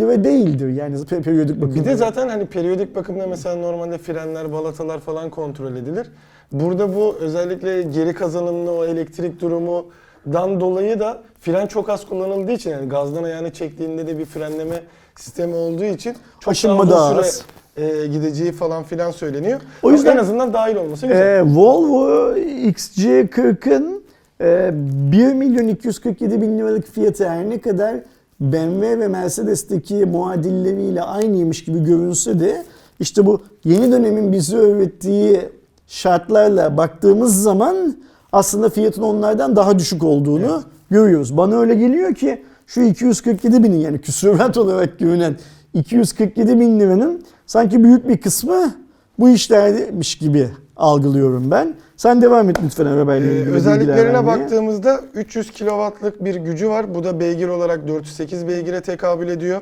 lira 0.00 0.24
değildir 0.24 0.68
yani 0.68 0.96
pe- 0.96 1.22
periyodik 1.22 1.60
bakım. 1.60 1.74
Bir 1.74 1.84
de 1.84 1.96
zaten 1.96 2.28
hani 2.28 2.46
periyodik 2.46 2.96
bakımda 2.96 3.26
mesela 3.26 3.56
normalde 3.56 3.98
frenler, 3.98 4.52
balatalar 4.52 4.98
falan 5.00 5.30
kontrol 5.30 5.76
edilir. 5.76 6.06
Burada 6.52 6.94
bu 6.96 7.16
özellikle 7.20 7.82
geri 7.82 8.14
kazanımlı 8.14 8.72
o 8.72 8.84
elektrik 8.84 9.40
durumu 9.40 9.86
dan 10.32 10.60
dolayı 10.60 11.00
da 11.00 11.22
fren 11.40 11.66
çok 11.66 11.88
az 11.88 12.06
kullanıldığı 12.06 12.52
için 12.52 12.70
yani 12.70 12.88
gazdan 12.88 13.22
ayağını 13.24 13.50
çektiğinde 13.52 14.06
de 14.06 14.18
bir 14.18 14.24
frenleme 14.24 14.82
sistemi 15.16 15.54
olduğu 15.54 15.84
için 15.84 16.16
çok 16.40 16.50
Aşınma 16.52 16.90
daha 16.90 17.06
uzun 17.06 17.18
da 17.18 17.22
süre 17.24 17.44
e, 17.78 18.06
gideceği 18.06 18.52
falan 18.52 18.82
filan 18.84 19.10
söyleniyor. 19.10 19.60
O 19.82 19.90
yüzden- 19.92 20.12
en 20.16 20.20
azından 20.20 20.52
dahil 20.52 20.76
olması 20.76 21.06
güzel. 21.06 21.20
Ee, 21.22 21.42
Volvo 21.42 22.34
XC40'ın 22.36 24.02
e, 24.40 24.70
1 25.12 25.32
milyon 25.34 25.68
247 25.68 26.42
bin 26.42 26.58
liralık 26.58 26.86
fiyatı 26.92 27.28
her 27.28 27.50
ne 27.50 27.58
kadar 27.60 27.96
BMW 28.40 29.00
ve 29.00 29.08
Mercedes'teki 29.08 29.94
muadilleriyle 29.94 31.02
aynıymış 31.02 31.64
gibi 31.64 31.84
görünse 31.84 32.40
de 32.40 32.64
işte 33.00 33.26
bu 33.26 33.40
yeni 33.64 33.92
dönemin 33.92 34.32
bize 34.32 34.56
öğrettiği 34.56 35.40
şartlarla 35.86 36.76
baktığımız 36.76 37.42
zaman 37.42 37.96
aslında 38.32 38.68
fiyatın 38.70 39.02
onlardan 39.02 39.56
daha 39.56 39.78
düşük 39.78 40.04
olduğunu 40.04 40.62
görüyoruz. 40.90 41.36
Bana 41.36 41.56
öyle 41.60 41.74
geliyor 41.74 42.14
ki 42.14 42.42
şu 42.66 42.80
247 42.82 43.62
binin 43.62 43.76
yani 43.80 43.98
küsurat 44.00 44.56
olarak 44.56 44.98
görünen 44.98 45.36
247 45.74 46.60
bin 46.60 46.80
liranın 46.80 47.24
sanki 47.48 47.84
büyük 47.84 48.08
bir 48.08 48.20
kısmı 48.20 48.74
bu 49.18 49.28
işlermiş 49.28 50.18
gibi 50.18 50.48
algılıyorum 50.76 51.50
ben. 51.50 51.74
Sen 51.96 52.22
devam 52.22 52.50
et 52.50 52.56
lütfen 52.64 52.86
arabayla 52.86 53.26
Ee, 53.26 53.30
ilgili 53.30 53.40
bilgiler 53.40 53.56
özelliklerine 53.56 54.26
baktığımızda 54.26 55.00
300 55.14 55.50
kW'lık 55.50 56.24
bir 56.24 56.34
gücü 56.34 56.68
var. 56.68 56.94
Bu 56.94 57.04
da 57.04 57.20
beygir 57.20 57.48
olarak 57.48 57.88
408 57.88 58.48
beygire 58.48 58.80
tekabül 58.80 59.28
ediyor. 59.28 59.60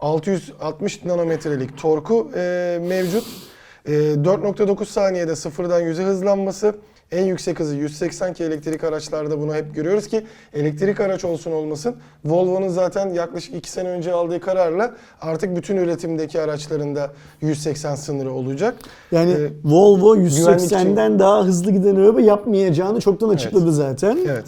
660 0.00 1.04
nanometrelik 1.04 1.78
torku 1.78 2.30
e, 2.36 2.78
mevcut. 2.88 3.24
E, 3.86 3.92
4.9 3.92 4.84
saniyede 4.84 5.36
sıfırdan 5.36 5.82
100'e 5.82 6.04
hızlanması. 6.04 6.74
En 7.12 7.24
yüksek 7.24 7.60
hızı 7.60 7.76
180 7.76 8.32
ki 8.34 8.44
elektrik 8.44 8.84
araçlarda 8.84 9.40
bunu 9.40 9.54
hep 9.54 9.74
görüyoruz 9.74 10.06
ki 10.08 10.26
elektrik 10.54 11.00
araç 11.00 11.24
olsun 11.24 11.52
olmasın. 11.52 11.96
Volvo'nun 12.24 12.68
zaten 12.68 13.08
yaklaşık 13.14 13.54
2 13.54 13.70
sene 13.70 13.88
önce 13.88 14.12
aldığı 14.12 14.40
kararla 14.40 14.94
artık 15.20 15.56
bütün 15.56 15.76
üretimdeki 15.76 16.40
araçlarında 16.40 17.12
180 17.40 17.94
sınırı 17.94 18.32
olacak. 18.32 18.74
Yani 19.12 19.30
Ee, 19.32 19.50
Volvo 19.64 20.14
güvenlik 20.14 20.30
için- 20.30 20.76
180'den 20.76 21.18
daha 21.18 21.44
hızlı 21.44 21.70
giden 21.70 21.96
araba 21.96 22.20
yapmayacağını 22.20 23.00
çoktan 23.00 23.28
açıkladı 23.28 23.72
zaten. 23.72 24.18
Evet. 24.30 24.46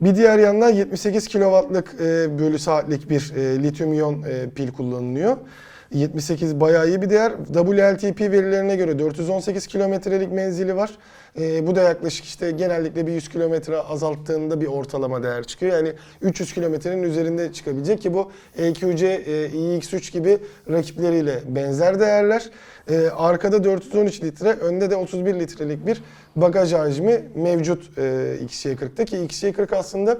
Bir 0.00 0.14
diğer 0.16 0.38
yandan 0.38 0.70
78 0.70 1.28
kW'lık 1.28 1.94
e, 2.00 2.38
bölü 2.38 2.58
saatlik 2.58 3.10
bir 3.10 3.32
e, 3.36 3.62
lityum 3.62 3.92
iyon 3.92 4.22
e, 4.22 4.50
pil 4.54 4.72
kullanılıyor. 4.72 5.36
78 5.94 6.60
bayağı 6.60 6.88
iyi 6.88 7.02
bir 7.02 7.10
değer. 7.10 7.32
WLTP 7.46 8.20
verilerine 8.20 8.76
göre 8.76 8.98
418 8.98 9.66
kilometrelik 9.66 10.32
menzili 10.32 10.76
var. 10.76 10.90
E, 11.40 11.66
bu 11.66 11.74
da 11.76 11.82
yaklaşık 11.82 12.24
işte 12.24 12.50
genellikle 12.50 13.06
bir 13.06 13.12
100 13.12 13.28
kilometre 13.28 13.76
azalttığında 13.76 14.60
bir 14.60 14.66
ortalama 14.66 15.22
değer 15.22 15.44
çıkıyor. 15.44 15.76
Yani 15.76 15.92
300 16.22 16.52
kilometrenin 16.52 17.02
üzerinde 17.02 17.52
çıkabilecek 17.52 18.02
ki 18.02 18.14
bu 18.14 18.32
EQC, 18.56 19.06
e, 19.06 19.46
iX3 19.46 20.12
gibi 20.12 20.38
rakipleriyle 20.70 21.40
benzer 21.48 22.00
değerler. 22.00 22.50
E, 22.90 23.08
arkada 23.08 23.64
413 23.64 24.22
litre, 24.22 24.52
önde 24.52 24.90
de 24.90 24.96
31 24.96 25.34
litrelik 25.34 25.86
bir 25.86 26.02
bagaj 26.36 26.72
hacmi 26.72 27.22
mevcut 27.34 27.98
e, 27.98 28.36
XC40'ta 28.46 29.04
ki 29.04 29.16
XC40 29.16 29.76
aslında 29.76 30.18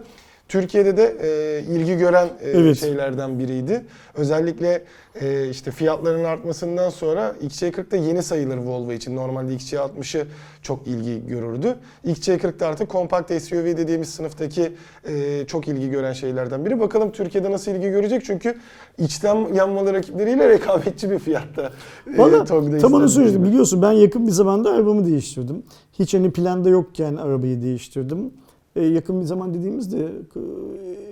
Türkiye'de 0.48 0.96
de 0.96 1.16
e, 1.22 1.62
ilgi 1.74 1.96
gören 1.96 2.26
e, 2.26 2.50
Evet. 2.50 2.78
şeylerden 2.80 3.38
biriydi. 3.38 3.84
Özellikle 4.14 4.82
e, 5.20 5.48
işte 5.48 5.70
fiyatların 5.70 6.24
artmasından 6.24 6.90
sonra 6.90 7.34
XC40 7.46 7.90
da 7.90 7.96
yeni 7.96 8.22
sayılır 8.22 8.56
Volvo 8.56 8.92
için. 8.92 9.16
Normalde 9.16 9.54
XC60'ı 9.54 10.26
çok 10.62 10.86
ilgi 10.86 11.26
görürdü. 11.26 11.76
XC40 12.06 12.60
da 12.60 12.66
artık 12.66 12.88
kompakt 12.88 13.42
SUV 13.42 13.64
dediğimiz 13.64 14.08
sınıftaki 14.08 14.72
e, 15.08 15.44
çok 15.46 15.68
ilgi 15.68 15.90
gören 15.90 16.12
şeylerden 16.12 16.64
biri. 16.64 16.80
Bakalım 16.80 17.12
Türkiye'de 17.12 17.50
nasıl 17.50 17.70
ilgi 17.72 17.90
görecek 17.90 18.24
çünkü 18.24 18.54
içten 18.98 19.54
yanmalı 19.54 19.94
rakipleriyle 19.94 20.48
rekabetçi 20.48 21.10
bir 21.10 21.18
fiyatta. 21.18 21.72
e, 22.14 22.18
Valla 22.18 22.44
TOG'da 22.44 22.78
tam 22.78 22.94
onu 22.94 23.08
söyledim. 23.08 23.44
Biliyorsun 23.44 23.82
ben 23.82 23.92
yakın 23.92 24.26
bir 24.26 24.32
zamanda 24.32 24.70
arabamı 24.70 25.06
değiştirdim. 25.06 25.62
Hiç 25.98 26.14
hani 26.14 26.30
planda 26.30 26.68
yokken 26.68 27.16
arabayı 27.16 27.62
değiştirdim. 27.62 28.30
E, 28.78 28.84
yakın 28.84 29.20
bir 29.20 29.24
zaman 29.26 29.54
dediğimizde 29.54 30.08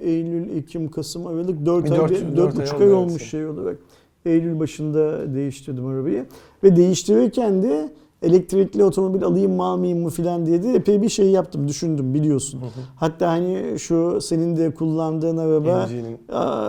e, 0.03 0.09
Eylül, 0.11 0.57
Ekim, 0.57 0.91
Kasım, 0.91 1.27
Aralık 1.27 1.67
4 1.67 1.85
Bir 1.85 1.91
ay, 1.91 1.99
dört- 1.99 2.11
4, 2.11 2.37
dört 2.37 2.59
ay 2.59 2.63
buçuk 2.63 2.75
oldu, 2.75 2.83
ay 2.83 2.89
evet. 2.89 2.97
olmuş 2.97 3.31
şey 3.31 3.47
olarak. 3.47 3.79
Eylül 4.27 4.61
başında 4.61 5.35
değiştirdim 5.35 5.87
arabayı. 5.87 6.27
Ve 6.65 6.77
değiştirirken 6.77 7.63
de 7.63 7.93
elektrikli 8.23 8.85
otomobil 8.85 9.25
alayım 9.25 9.53
mı 9.53 9.65
almayayım 9.65 10.03
mı 10.03 10.11
filan 10.11 10.47
diye 10.47 10.63
de 10.63 10.73
epey 10.73 11.03
bir 11.03 11.09
şey 11.09 11.31
yaptım, 11.31 11.69
düşündüm 11.69 12.15
biliyorsun. 12.15 12.61
Hatta 12.97 13.29
hani 13.29 13.79
şu 13.79 14.21
senin 14.21 14.57
de 14.57 14.75
kullandığın 14.75 15.37
araba 15.37 15.89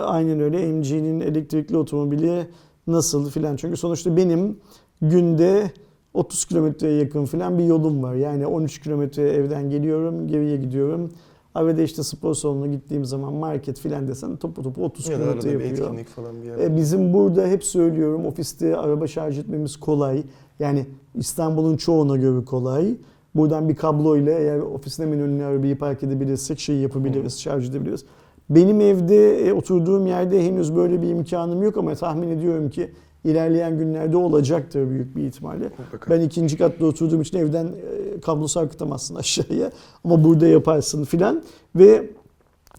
Aynen 0.06 0.40
öyle. 0.40 0.72
MG'nin 0.72 1.20
elektrikli 1.20 1.76
otomobili 1.76 2.46
nasıl 2.86 3.30
filan. 3.30 3.56
Çünkü 3.56 3.76
sonuçta 3.76 4.16
benim 4.16 4.56
günde 5.02 5.70
30 6.18 6.44
kilometreye 6.44 6.94
yakın 6.98 7.24
filan 7.24 7.58
bir 7.58 7.64
yolum 7.64 8.02
var. 8.02 8.14
Yani 8.14 8.46
13 8.46 8.80
kilometre 8.80 9.22
evden 9.30 9.70
geliyorum, 9.70 10.28
geriye 10.28 10.56
gidiyorum. 10.56 11.10
Arada 11.54 11.82
işte 11.82 12.02
spor 12.02 12.34
salonuna 12.34 12.66
gittiğim 12.66 13.04
zaman 13.04 13.32
market 13.34 13.80
filan 13.80 14.08
desen 14.08 14.36
topu 14.36 14.62
topu 14.62 14.84
30 14.84 15.08
Ya 15.08 15.16
kilometre 15.16 15.48
bir 15.48 15.52
yapıyor. 15.64 15.72
etkinlik 15.88 16.08
falan 16.08 16.42
bir 16.42 16.46
yer. 16.46 16.58
E, 16.58 16.76
Bizim 16.76 17.12
burada 17.12 17.46
hep 17.46 17.64
söylüyorum 17.64 18.26
ofiste 18.26 18.76
araba 18.76 19.06
şarj 19.06 19.38
etmemiz 19.38 19.76
kolay. 19.76 20.22
Yani 20.58 20.86
İstanbul'un 21.14 21.76
çoğuna 21.76 22.16
göre 22.16 22.44
kolay. 22.44 22.96
Buradan 23.34 23.68
bir 23.68 23.76
kabloyla 23.76 24.32
eğer 24.38 24.58
ofisin 24.58 25.02
hemen 25.02 25.20
önüne 25.20 25.44
arabayı 25.44 25.78
park 25.78 26.02
edebilirsek 26.02 26.60
şeyi 26.60 26.82
yapabiliriz, 26.82 27.40
şarj 27.40 27.68
edebiliriz. 27.70 28.04
Benim 28.50 28.80
evde 28.80 29.46
e, 29.48 29.52
oturduğum 29.52 30.06
yerde 30.06 30.46
henüz 30.46 30.76
böyle 30.76 31.02
bir 31.02 31.08
imkanım 31.08 31.62
yok 31.62 31.76
ama 31.76 31.94
tahmin 31.94 32.28
ediyorum 32.28 32.70
ki 32.70 32.90
ilerleyen 33.30 33.78
günlerde 33.78 34.16
olacaktır 34.16 34.90
büyük 34.90 35.16
bir 35.16 35.22
ihtimalle. 35.22 35.64
Mutlaka. 35.78 36.10
Ben 36.10 36.20
ikinci 36.20 36.58
katta 36.58 36.86
oturduğum 36.86 37.22
için 37.22 37.38
evden 37.38 37.66
e, 37.66 38.20
kablo 38.20 38.46
sarkıtamazsın 38.46 39.14
aşağıya 39.14 39.70
ama 40.04 40.24
burada 40.24 40.46
yaparsın 40.46 41.04
filan 41.04 41.42
ve 41.76 42.10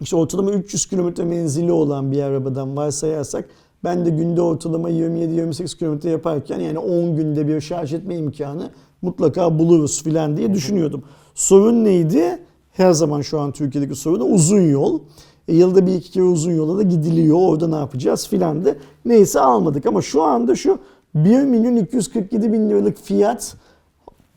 işte 0.00 0.16
ortalama 0.16 0.50
300 0.50 0.86
kilometre 0.86 1.24
menzili 1.24 1.72
olan 1.72 2.12
bir 2.12 2.22
arabadan 2.22 2.76
varsayarsak 2.76 3.48
ben 3.84 4.06
de 4.06 4.10
günde 4.10 4.42
ortalama 4.42 4.90
27-28 4.90 5.78
kilometre 5.78 6.10
yaparken 6.10 6.60
yani 6.60 6.78
10 6.78 7.16
günde 7.16 7.48
bir 7.48 7.60
şarj 7.60 7.94
etme 7.94 8.16
imkanı 8.16 8.70
mutlaka 9.02 9.58
buluruz 9.58 10.02
filan 10.02 10.36
diye 10.36 10.54
düşünüyordum. 10.54 11.02
Sorun 11.34 11.84
neydi? 11.84 12.38
Her 12.72 12.92
zaman 12.92 13.20
şu 13.20 13.40
an 13.40 13.52
Türkiye'deki 13.52 13.94
sorun 13.94 14.34
uzun 14.34 14.60
yol. 14.60 15.00
E, 15.48 15.54
yılda 15.56 15.86
bir 15.86 15.94
iki 15.94 16.10
kere 16.10 16.24
uzun 16.24 16.52
yola 16.52 16.78
da 16.78 16.82
gidiliyor. 16.82 17.36
Orada 17.40 17.68
ne 17.68 17.76
yapacağız 17.76 18.28
filandı. 18.28 18.76
Neyse 19.04 19.40
almadık 19.40 19.86
ama 19.86 20.02
şu 20.02 20.22
anda 20.22 20.54
şu 20.56 20.78
1 21.14 21.42
milyon 21.42 21.76
247 21.76 22.52
bin 22.52 22.70
liralık 22.70 22.98
fiyat 22.98 23.54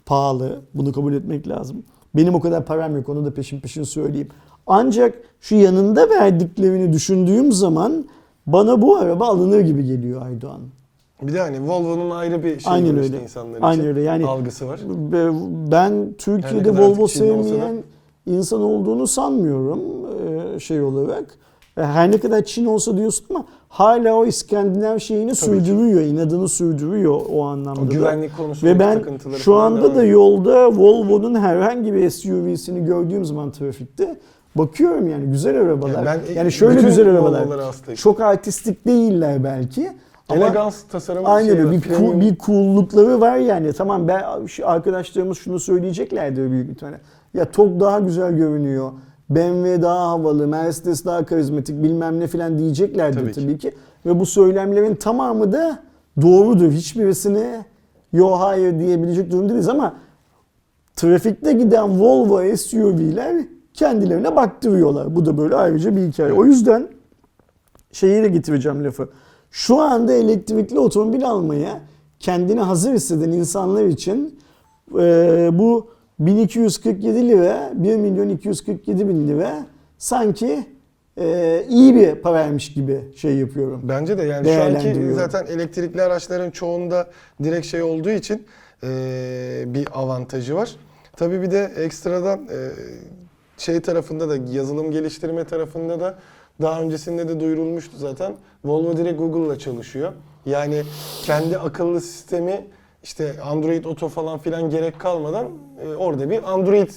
pahalı. 0.06 0.62
Bunu 0.74 0.92
kabul 0.92 1.14
etmek 1.14 1.48
lazım. 1.48 1.84
Benim 2.16 2.36
o 2.36 2.40
kadar 2.40 2.66
param 2.66 2.96
yok 2.96 3.10
onu 3.10 3.26
da 3.26 3.34
peşin 3.34 3.60
peşin 3.60 3.84
söyleyeyim. 3.84 4.28
Ancak 4.68 5.14
şu 5.42 5.56
yanında 5.56 6.10
verdiklerini 6.10 6.94
düşündüğüm 6.94 7.52
zaman 7.52 8.06
bana 8.48 8.82
bu 8.82 8.96
araba 8.96 9.28
alınır 9.28 9.60
gibi 9.60 9.86
geliyor 9.86 10.22
Aydoğan. 10.26 10.62
Bir 11.22 11.34
de 11.34 11.40
hani 11.40 11.70
Volvo'nun 11.70 12.10
ayrı 12.10 12.44
bir 12.44 12.60
şey 12.60 12.74
Aynen 12.74 12.98
öyle. 12.98 13.22
insanlar 13.24 13.60
Aynen 13.62 13.80
için. 13.80 13.90
öyle. 13.90 14.02
Yani 14.02 14.26
algısı 14.26 14.68
var. 14.68 14.80
Be- 15.12 15.32
Ben 15.72 16.14
Türkiye'de 16.18 16.70
kadar 16.70 16.82
Volvo 16.82 17.08
sevmeyen 17.08 17.84
insan 18.26 18.62
olduğunu 18.62 19.08
sanmıyorum 19.08 19.80
e, 20.56 20.60
şey 20.60 20.82
olarak. 20.82 21.38
E, 21.78 21.82
Her 21.84 22.12
ne 22.12 22.18
kadar 22.18 22.44
Çin 22.44 22.66
olsa 22.66 22.98
diyorsun 22.98 23.26
ama 23.30 23.46
hala 23.70 24.14
o 24.16 24.26
İskandinav 24.26 25.00
şeyini 25.00 25.34
Tabii 25.34 25.60
ki. 25.60 25.66
sürdürüyor, 25.66 26.02
inadını 26.02 26.50
sürdürüyor 26.50 27.22
o 27.34 27.44
anlamda 27.44 27.82
O 27.82 27.90
güvenlik 27.90 28.38
konusundaki 28.38 28.76
Ve 28.76 28.80
ben 28.80 29.04
şu 29.38 29.56
anda 29.56 29.96
da 29.96 30.04
yolda 30.04 30.68
Volvo'nun 30.68 31.36
herhangi 31.36 31.94
bir 31.94 32.10
SUV'sini 32.10 32.86
gördüğüm 32.86 33.26
zaman 33.26 33.52
trafikte 33.52 34.20
bakıyorum 34.56 35.08
yani 35.08 35.26
güzel 35.26 35.62
arabalar. 35.62 36.06
Yani 36.06 36.22
Yani, 36.36 36.46
ben 36.46 36.50
şöyle 36.50 36.76
bütün 36.78 36.88
güzel 36.88 37.10
arabalar. 37.10 37.46
Çok 37.96 38.22
artistik 38.22 38.88
değiller 38.88 39.44
belki. 39.44 39.92
Elegans 40.30 40.84
tasarımı 40.84 41.28
Aynen 41.28 41.56
şey 41.56 41.72
Bir, 41.72 41.82
cool, 41.98 42.22
bir 42.22 42.38
cool'lukları 42.38 43.22
var 43.22 43.38
yani. 43.38 43.74
Tamam 43.74 44.08
ben 44.08 44.24
arkadaşlarımız 44.64 45.38
şunu 45.38 45.60
söyleyeceklerdir 45.60 46.52
büyük 46.52 46.70
ihtimalle. 46.72 47.00
Ya 47.34 47.52
TOG 47.52 47.80
daha 47.80 48.00
güzel 48.00 48.36
görünüyor. 48.36 48.92
BMW 49.30 49.82
daha 49.82 50.10
havalı, 50.10 50.48
Mercedes 50.48 51.06
daha 51.06 51.26
karizmatik 51.26 51.84
bilmem 51.84 52.20
ne 52.20 52.28
filan 52.28 52.58
diyeceklerdir 52.58 53.20
Tabii 53.20 53.32
tabii, 53.32 53.58
ki. 53.58 53.70
ki. 53.70 53.76
Ve 54.06 54.20
bu 54.20 54.26
söylemlerin 54.26 54.96
tamamı 54.96 55.52
da 55.52 55.84
doğrudur. 56.22 56.72
Hiçbirisine 56.72 57.66
yo 58.14 58.32
hayır 58.32 58.80
diyebilecek 58.80 59.32
durumda 59.32 59.50
değiliz 59.50 59.70
ama 59.70 59.96
trafikte 60.96 61.54
giden 61.54 62.02
Volvo 62.02 62.58
SUV'ler 62.58 63.46
kendilerine 63.74 64.36
baktırıyorlar. 64.36 65.16
Bu 65.16 65.26
da 65.26 65.38
böyle 65.38 65.56
ayrıca 65.56 65.96
bir 65.96 66.02
hikaye. 66.02 66.34
O 66.34 66.46
yüzden 66.46 66.88
şeyi 67.92 68.24
de 68.24 68.28
getireceğim 68.28 68.84
lafı. 68.84 69.10
Şu 69.52 69.82
anda 69.82 70.14
elektrikli 70.14 70.80
otomobil 70.80 71.28
almaya 71.28 71.82
kendini 72.20 72.60
hazır 72.60 72.94
hisseden 72.94 73.32
insanlar 73.32 73.86
için 73.86 74.40
e, 75.00 75.50
bu 75.54 75.88
1247 76.20 77.28
lira, 77.28 77.72
1 77.76 77.96
milyon 77.96 78.30
247 78.30 79.08
bin 79.08 79.28
lira 79.28 79.66
sanki 79.98 80.66
e, 81.18 81.66
iyi 81.70 81.96
bir 81.96 82.16
paraymış 82.16 82.74
gibi 82.74 83.02
şey 83.16 83.38
yapıyorum. 83.38 83.82
Bence 83.84 84.18
de 84.18 84.24
yani 84.24 84.54
şu 84.54 84.64
anki 84.64 85.14
zaten 85.14 85.46
elektrikli 85.46 86.02
araçların 86.02 86.52
çoğunda 86.52 87.10
direkt 87.44 87.68
şey 87.68 87.84
olduğu 87.84 88.10
için 88.10 88.46
e, 88.84 89.64
bir 89.68 89.88
avantajı 89.94 90.56
var. 90.56 90.76
Tabii 91.18 91.42
bir 91.42 91.52
de 91.52 91.72
ekstradan 91.78 92.40
e, 92.40 92.70
şey 93.58 93.80
tarafında 93.82 94.30
da 94.30 94.36
yazılım 94.52 94.92
geliştirme 94.92 95.44
tarafında 95.44 96.00
da 96.00 96.20
daha 96.62 96.82
öncesinde 96.82 97.28
de 97.28 97.40
duyurulmuştu 97.40 97.98
zaten. 97.98 98.34
Volvo 98.66 98.98
direkt 98.98 99.20
Google'la 99.20 99.60
çalışıyor. 99.60 100.14
Yani 100.46 100.84
kendi 101.24 101.58
akıllı 101.58 102.02
sistemi 102.02 102.68
işte 103.04 103.42
Android 103.42 103.86
Auto 103.86 104.10
falan 104.10 104.40
filan 104.40 104.70
gerek 104.70 105.00
kalmadan 105.00 105.50
e, 105.86 105.96
orada 105.96 106.30
bir 106.30 106.54
Android 106.54 106.90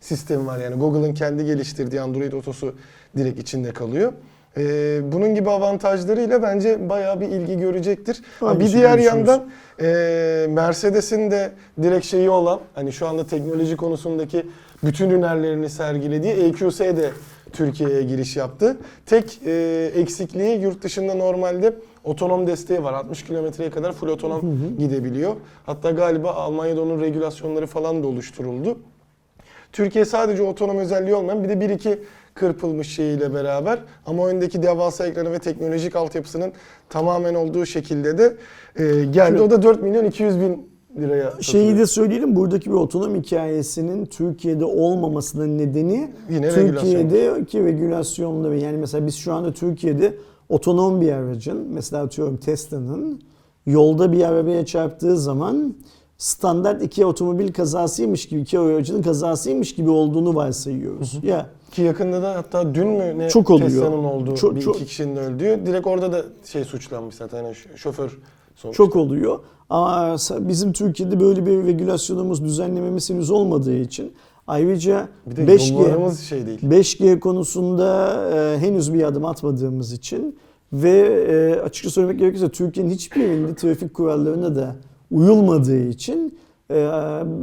sistemi 0.00 0.46
var. 0.46 0.58
Yani 0.58 0.76
Google'ın 0.76 1.14
kendi 1.14 1.44
geliştirdiği 1.44 2.00
Android 2.00 2.32
Auto'su 2.32 2.74
direkt 3.16 3.40
içinde 3.40 3.72
kalıyor. 3.72 4.12
E, 4.56 4.62
bunun 5.12 5.34
gibi 5.34 5.50
avantajlarıyla 5.50 6.42
bence 6.42 6.88
bayağı 6.88 7.20
bir 7.20 7.28
ilgi 7.28 7.58
görecektir. 7.58 8.22
Ha, 8.40 8.60
bir 8.60 8.72
diğer 8.72 8.98
yandan 8.98 9.44
e, 9.80 9.86
Mercedes'in 10.48 11.30
de 11.30 11.52
direkt 11.82 12.06
şeyi 12.06 12.30
olan 12.30 12.60
hani 12.74 12.92
şu 12.92 13.08
anda 13.08 13.26
teknoloji 13.26 13.76
konusundaki 13.76 14.46
bütün 14.84 15.10
hünerlerini 15.10 15.70
sergilediği 15.70 16.32
EQS 16.32 16.80
de 16.80 17.10
Türkiye'ye 17.52 18.02
giriş 18.02 18.36
yaptı. 18.36 18.76
Tek 19.06 19.40
e, 19.46 19.90
eksikliği 19.96 20.60
yurt 20.60 20.82
dışında 20.82 21.14
normalde 21.14 21.74
otonom 22.04 22.46
desteği 22.46 22.82
var. 22.82 22.92
60 22.92 23.24
kilometreye 23.24 23.70
kadar 23.70 23.92
full 23.92 24.08
otonom 24.08 24.58
gidebiliyor. 24.78 25.34
Hatta 25.66 25.90
galiba 25.90 26.30
Almanya'da 26.30 26.82
onun 26.82 27.00
regülasyonları 27.00 27.66
falan 27.66 28.02
da 28.02 28.06
oluşturuldu. 28.06 28.78
Türkiye 29.72 30.04
sadece 30.04 30.42
otonom 30.42 30.78
özelliği 30.78 31.14
olmayan 31.14 31.44
bir 31.44 31.48
de 31.48 31.60
bir 31.60 31.70
iki 31.70 31.98
kırpılmış 32.34 32.88
şeyiyle 32.88 33.34
beraber 33.34 33.78
ama 34.06 34.28
öndeki 34.28 34.62
devasa 34.62 35.06
ekranı 35.06 35.32
ve 35.32 35.38
teknolojik 35.38 35.96
altyapısının 35.96 36.52
tamamen 36.88 37.34
olduğu 37.34 37.66
şekilde 37.66 38.18
de 38.18 38.36
e, 38.76 39.04
geldi. 39.04 39.42
O 39.42 39.50
da 39.50 39.62
4 39.62 39.82
milyon 39.82 40.04
200 40.04 40.40
bin 40.40 40.68
liraya 40.98 41.24
satılıyor. 41.24 41.42
Şeyi 41.42 41.78
de 41.78 41.86
söyleyelim 41.86 42.36
buradaki 42.36 42.70
bir 42.70 42.74
otonom 42.74 43.14
hikayesinin 43.14 44.06
Türkiye'de 44.06 44.64
olmamasının 44.64 45.58
nedeni 45.58 46.10
Yine 46.30 46.50
Türkiye'deki 46.50 47.64
regülasyonları. 47.64 48.58
Yani 48.58 48.76
mesela 48.76 49.06
biz 49.06 49.16
şu 49.16 49.32
anda 49.32 49.52
Türkiye'de 49.52 50.14
otonom 50.48 51.00
bir 51.00 51.12
aracın 51.12 51.66
mesela 51.70 52.02
atıyorum 52.02 52.36
Tesla'nın 52.36 53.20
yolda 53.66 54.12
bir 54.12 54.24
arabaya 54.24 54.66
çarptığı 54.66 55.18
zaman 55.18 55.74
standart 56.18 56.82
iki 56.82 57.06
otomobil 57.06 57.52
kazasıymış 57.52 58.28
gibi, 58.28 58.40
iki 58.40 58.58
aracının 58.58 59.02
kazasıymış 59.02 59.74
gibi 59.74 59.90
olduğunu 59.90 60.34
varsayıyoruz. 60.34 61.18
Ya 61.22 61.46
Ki 61.72 61.82
yakında 61.82 62.22
da 62.22 62.34
hatta 62.34 62.74
dün 62.74 62.88
mü 62.88 63.18
ne 63.18 63.28
Çok 63.28 63.50
oluyor. 63.50 63.68
Tesla'nın 63.68 64.04
olduğu 64.04 64.34
Çok- 64.36 64.54
bir 64.56 64.60
çok- 64.60 64.76
iki 64.76 64.86
kişinin 64.86 65.16
öldüğü. 65.16 65.60
Direkt 65.66 65.86
orada 65.86 66.12
da 66.12 66.22
şey 66.44 66.64
suçlanmış 66.64 67.14
zaten 67.14 67.42
yani 67.42 67.52
şo- 67.54 67.76
şoför 67.76 68.18
sonuçta. 68.56 68.76
Çok 68.84 68.96
oluyor. 68.96 69.38
Ama 69.70 70.16
bizim 70.40 70.72
Türkiye'de 70.72 71.20
böyle 71.20 71.46
bir 71.46 71.64
regülasyonumuz, 71.66 72.44
düzenlememiz 72.44 73.10
henüz 73.10 73.30
olmadığı 73.30 73.76
için 73.76 74.12
ayrıca 74.46 75.08
Bir 75.26 75.36
de 75.36 75.44
5G, 75.44 75.72
yollarımız 75.72 76.20
şey 76.20 76.46
değil. 76.46 76.60
5G 76.62 77.20
konusunda 77.20 78.14
e, 78.34 78.58
henüz 78.58 78.94
bir 78.94 79.02
adım 79.02 79.24
atmadığımız 79.24 79.92
için 79.92 80.36
ve 80.72 80.90
e, 81.28 81.60
açıkça 81.60 81.90
söylemek 81.90 82.18
gerekirse 82.18 82.48
Türkiye'nin 82.48 82.90
hiçbir 82.90 83.20
yerinde 83.20 83.54
trafik 83.54 83.94
kurallarına 83.94 84.56
da 84.56 84.76
uyulmadığı 85.10 85.88
için 85.88 86.38
e, 86.70 86.74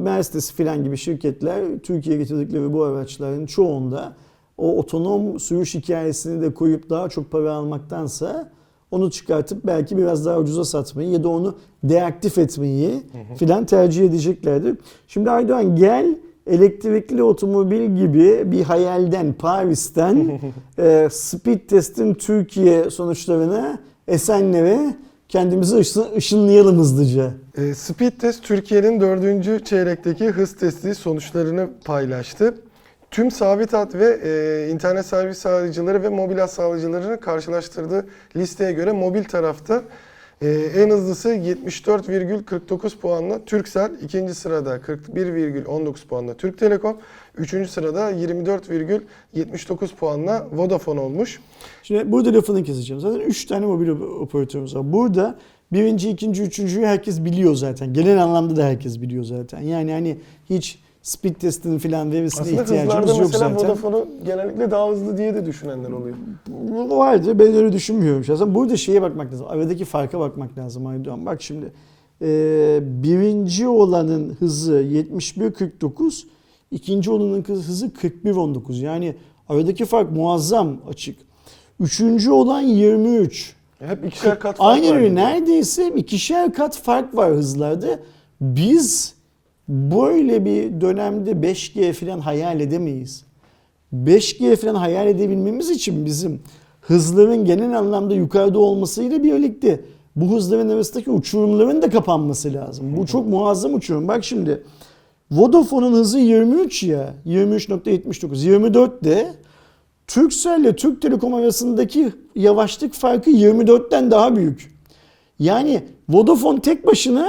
Mercedes 0.03 0.53
filan 0.53 0.83
gibi 0.83 0.97
şirketler 0.97 1.79
Türkiye'ye 1.83 2.21
getirdikleri 2.21 2.73
bu 2.73 2.83
araçların 2.83 3.45
çoğunda 3.45 4.13
o 4.57 4.77
otonom 4.77 5.39
sürüş 5.39 5.75
hikayesini 5.75 6.41
de 6.41 6.53
koyup 6.53 6.89
daha 6.89 7.09
çok 7.09 7.31
para 7.31 7.53
almaktansa 7.53 8.51
onu 8.91 9.11
çıkartıp 9.11 9.65
belki 9.65 9.97
biraz 9.97 10.25
daha 10.25 10.39
ucuza 10.39 10.65
satmayı 10.65 11.09
ya 11.09 11.23
da 11.23 11.29
onu 11.29 11.55
deaktif 11.83 12.37
etmeyi 12.37 13.03
filan 13.37 13.65
tercih 13.65 14.05
edeceklerdir. 14.05 14.77
Şimdi 15.07 15.31
Aydoğan 15.31 15.75
gel 15.75 16.15
elektrikli 16.47 17.23
otomobil 17.23 17.95
gibi 17.95 18.51
bir 18.51 18.63
hayalden 18.63 19.33
Paris'ten 19.33 20.39
e, 20.79 21.07
speed 21.11 21.59
testin 21.69 22.13
Türkiye 22.13 22.89
sonuçlarına 22.89 23.79
Esenler'e 24.07 24.95
kendimizi 25.29 25.75
ışın- 25.77 26.15
ışınlayalım 26.17 26.77
hızlıca. 26.77 27.31
E, 27.57 27.73
Speed 27.73 28.11
Test 28.11 28.43
Türkiye'nin 28.43 29.01
dördüncü 29.01 29.63
çeyrekteki 29.65 30.27
hız 30.27 30.55
testi 30.55 30.95
sonuçlarını 30.95 31.69
paylaştı. 31.85 32.55
Tüm 33.11 33.31
sabit 33.31 33.73
hat 33.73 33.95
ve 33.95 34.19
e, 34.23 34.69
internet 34.71 35.05
servis 35.05 35.37
sağlayıcıları 35.37 36.03
ve 36.03 36.09
mobil 36.09 36.37
hat 36.37 36.51
sağlayıcılarını 36.51 37.19
karşılaştırdığı 37.19 38.05
listeye 38.35 38.71
göre 38.71 38.91
mobil 38.91 39.23
tarafta 39.23 39.81
e, 40.41 40.49
en 40.49 40.89
hızlısı 40.89 41.29
74,49 41.29 42.97
puanla 42.97 43.45
Turkcell, 43.45 43.91
ikinci 44.03 44.35
sırada 44.35 44.75
41,19 44.75 46.07
puanla 46.07 46.33
Türk 46.33 46.57
Telekom, 46.57 46.97
üçüncü 47.37 47.69
sırada 47.69 48.11
24,79 48.11 49.95
puanla 49.95 50.47
Vodafone 50.51 50.99
olmuş. 50.99 51.39
Şimdi 51.83 52.11
burada 52.11 52.33
lafını 52.33 52.63
keseceğim. 52.63 53.01
Zaten 53.01 53.19
3 53.19 53.45
tane 53.45 53.65
mobil 53.65 53.87
op- 53.87 54.19
operatörümüz 54.19 54.75
var. 54.75 54.93
Burada 54.93 55.37
birinci, 55.73 56.09
ikinci, 56.09 56.43
üçüncüyü 56.43 56.85
herkes 56.85 57.25
biliyor 57.25 57.55
zaten. 57.55 57.93
Genel 57.93 58.23
anlamda 58.23 58.55
da 58.55 58.65
herkes 58.65 59.01
biliyor 59.01 59.23
zaten. 59.23 59.61
Yani 59.61 59.91
hani 59.91 60.17
hiç 60.49 60.79
speed 61.01 61.35
testinin 61.35 61.79
falan 61.79 62.11
verisine 62.11 62.41
Aslında 62.41 62.61
ihtiyacımız 62.63 63.09
hızlarda 63.09 63.21
yok 63.21 63.31
zaten. 63.31 63.55
Vodafone'u 63.55 64.07
genellikle 64.25 64.71
daha 64.71 64.89
hızlı 64.89 65.17
diye 65.17 65.35
de 65.35 65.45
düşünenler 65.45 65.91
oluyor. 65.91 66.15
Vardı. 66.89 67.39
Ben 67.39 67.53
öyle 67.53 67.73
düşünmüyorum 67.73 68.23
şahsen. 68.23 68.55
Burada 68.55 68.77
şeye 68.77 69.01
bakmak 69.01 69.33
lazım. 69.33 69.45
Aradaki 69.49 69.85
farka 69.85 70.19
bakmak 70.19 70.57
lazım 70.57 70.87
Aydoğan. 70.87 71.25
Bak 71.25 71.41
şimdi. 71.41 71.71
e, 72.21 72.79
birinci 72.83 73.67
olanın 73.67 74.35
hızı 74.39 74.73
71.49. 74.81 76.23
ikinci 76.71 77.11
olanın 77.11 77.43
hızı 77.43 77.87
41.19. 77.87 78.75
Yani 78.75 79.15
aradaki 79.49 79.85
fark 79.85 80.11
muazzam 80.11 80.77
açık. 80.89 81.19
Üçüncü 81.79 82.31
olan 82.31 82.61
23. 82.61 83.55
Hep 83.79 84.05
ikişer 84.05 84.39
kat 84.39 84.57
fark 84.57 84.69
Aynı 84.73 84.89
var 84.89 84.95
öyle 84.95 85.05
gibi. 85.07 85.15
neredeyse 85.15 85.87
ikişer 85.95 86.53
kat 86.53 86.77
fark 86.77 87.15
var 87.15 87.31
hızlarda. 87.31 87.99
Biz 88.41 89.13
böyle 89.71 90.45
bir 90.45 90.81
dönemde 90.81 91.31
5G 91.31 91.93
falan 91.93 92.19
hayal 92.19 92.59
edemeyiz. 92.59 93.23
5G 93.93 94.55
falan 94.55 94.75
hayal 94.75 95.07
edebilmemiz 95.07 95.69
için 95.69 96.05
bizim 96.05 96.41
hızların 96.81 97.45
genel 97.45 97.79
anlamda 97.79 98.13
yukarıda 98.13 98.59
olmasıyla 98.59 99.23
birlikte 99.23 99.81
bu 100.15 100.35
hızların 100.35 100.69
arasındaki 100.69 101.11
uçurumların 101.11 101.81
da 101.81 101.89
kapanması 101.89 102.53
lazım. 102.53 102.97
Bu 102.97 103.05
çok 103.05 103.27
muazzam 103.27 103.73
uçurum. 103.73 104.07
Bak 104.07 104.23
şimdi 104.23 104.63
Vodafone'un 105.31 105.93
hızı 105.93 106.19
23 106.19 106.83
ya. 106.83 107.13
23.79. 107.25 108.45
24 108.45 109.03
de 109.03 109.33
Turkcell 110.07 110.59
ile 110.59 110.75
Türk 110.75 111.01
Telekom 111.01 111.33
arasındaki 111.33 112.11
yavaşlık 112.35 112.93
farkı 112.93 113.31
24'ten 113.31 114.11
daha 114.11 114.35
büyük. 114.35 114.71
Yani 115.39 115.83
Vodafone 116.09 116.61
tek 116.61 116.87
başına 116.87 117.27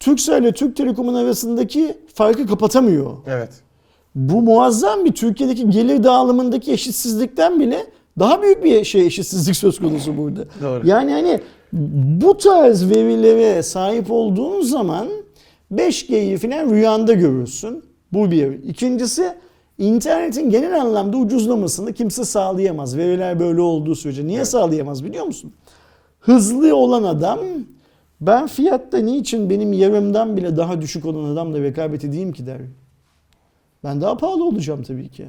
Turkcell 0.00 0.42
ile 0.42 0.52
Türk 0.52 0.76
Telekom'un 0.76 1.14
arasındaki 1.14 1.98
farkı 2.14 2.46
kapatamıyor. 2.46 3.16
Evet. 3.26 3.50
Bu 4.14 4.42
muazzam 4.42 5.04
bir 5.04 5.12
Türkiye'deki 5.12 5.70
gelir 5.70 6.02
dağılımındaki 6.02 6.72
eşitsizlikten 6.72 7.60
bile 7.60 7.86
daha 8.18 8.42
büyük 8.42 8.64
bir 8.64 8.84
şey 8.84 9.06
eşitsizlik 9.06 9.56
söz 9.56 9.78
konusu 9.78 10.16
burada. 10.16 10.44
Doğru. 10.62 10.86
Yani 10.88 11.12
hani 11.12 11.40
bu 12.22 12.36
tarz 12.36 12.90
verilere 12.90 13.62
sahip 13.62 14.10
olduğun 14.10 14.60
zaman 14.60 15.08
5G'yi 15.74 16.36
falan 16.38 16.70
rüyanda 16.70 17.12
görürsün. 17.12 17.84
Bu 18.12 18.30
bir. 18.30 18.62
İkincisi 18.62 19.32
internetin 19.78 20.50
genel 20.50 20.80
anlamda 20.80 21.16
ucuzlamasını 21.16 21.92
kimse 21.92 22.24
sağlayamaz. 22.24 22.96
Veriler 22.96 23.40
böyle 23.40 23.60
olduğu 23.60 23.94
sürece. 23.94 24.26
Niye 24.26 24.44
sağlayamaz 24.44 25.04
biliyor 25.04 25.24
musun? 25.24 25.52
Hızlı 26.20 26.76
olan 26.76 27.02
adam 27.02 27.38
ben 28.20 28.46
fiyatta 28.46 28.98
niçin 28.98 29.50
benim 29.50 29.72
yarımdan 29.72 30.36
bile 30.36 30.56
daha 30.56 30.80
düşük 30.80 31.06
olan 31.06 31.24
adamla 31.24 31.60
rekabet 31.60 32.04
edeyim 32.04 32.32
ki 32.32 32.46
der. 32.46 32.60
Ben 33.84 34.00
daha 34.00 34.16
pahalı 34.16 34.44
olacağım 34.44 34.82
tabii 34.82 35.08
ki. 35.08 35.26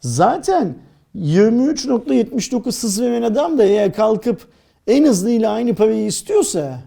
Zaten 0.00 0.74
23.79 1.16 2.64
hız 2.66 3.02
veren 3.02 3.22
adam 3.22 3.58
da 3.58 3.64
eğer 3.64 3.92
kalkıp 3.92 4.40
en 4.86 5.04
hızlıyla 5.04 5.52
aynı 5.52 5.74
parayı 5.74 6.06
istiyorsa 6.06 6.80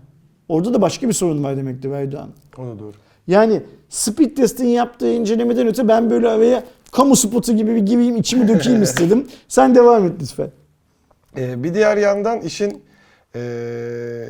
orada 0.50 0.74
da 0.74 0.82
başka 0.82 1.08
bir 1.08 1.14
sorun 1.14 1.44
var 1.44 1.58
demektir 1.58 1.92
Erdoğan. 1.92 2.30
O 2.58 2.62
da 2.66 2.80
doğru. 2.80 2.94
Yani 3.28 3.62
speed 3.90 4.36
testin 4.36 4.68
yaptığı 4.68 5.14
incelemeden 5.14 5.68
öte 5.68 5.88
ben 5.88 6.10
böyle 6.10 6.30
araya 6.30 6.64
kamu 6.92 7.16
spotu 7.16 7.54
gibi 7.54 7.76
bir 7.76 7.82
gireyim 7.82 8.16
içimi 8.16 8.48
dökeyim 8.48 8.84
istedim. 8.84 9.28
Sen 9.48 9.76
devam 9.76 10.06
et 10.06 10.12
lütfen. 10.22 10.50
Ee, 11.38 11.64
bir 11.64 11.74
diğer 11.74 11.98
yandan 11.98 12.42
işin 12.42 12.84
ee, 13.36 14.28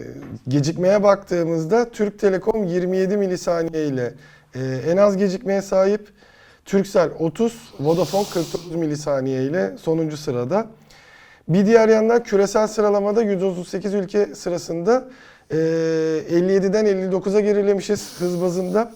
gecikmeye 0.48 1.04
baktığımızda 1.04 1.90
Türk 1.90 2.20
Telekom 2.20 2.64
27 2.64 3.18
milisaniye 3.18 3.86
ile 3.88 4.14
ee, 4.56 4.60
en 4.92 4.98
az 4.98 5.18
gecikmeye 5.18 5.62
sahip. 5.62 6.08
Turkcell 6.66 7.10
30, 7.20 7.74
Vodafone 7.80 8.24
49 8.34 8.76
milisaniye 8.76 9.44
ile 9.44 9.76
sonuncu 9.78 10.18
sırada. 10.18 10.68
Bir 11.48 11.66
diğer 11.66 11.90
yandan 11.90 12.24
küresel 12.24 12.68
sıralamada 12.68 13.22
138 13.22 13.94
ülke 13.94 14.36
sırasında 14.36 15.08
e, 15.52 15.56
57'den 15.56 16.86
59'a 16.86 17.40
gerilemişiz 17.40 18.20
hız 18.20 18.42
bazında. 18.42 18.92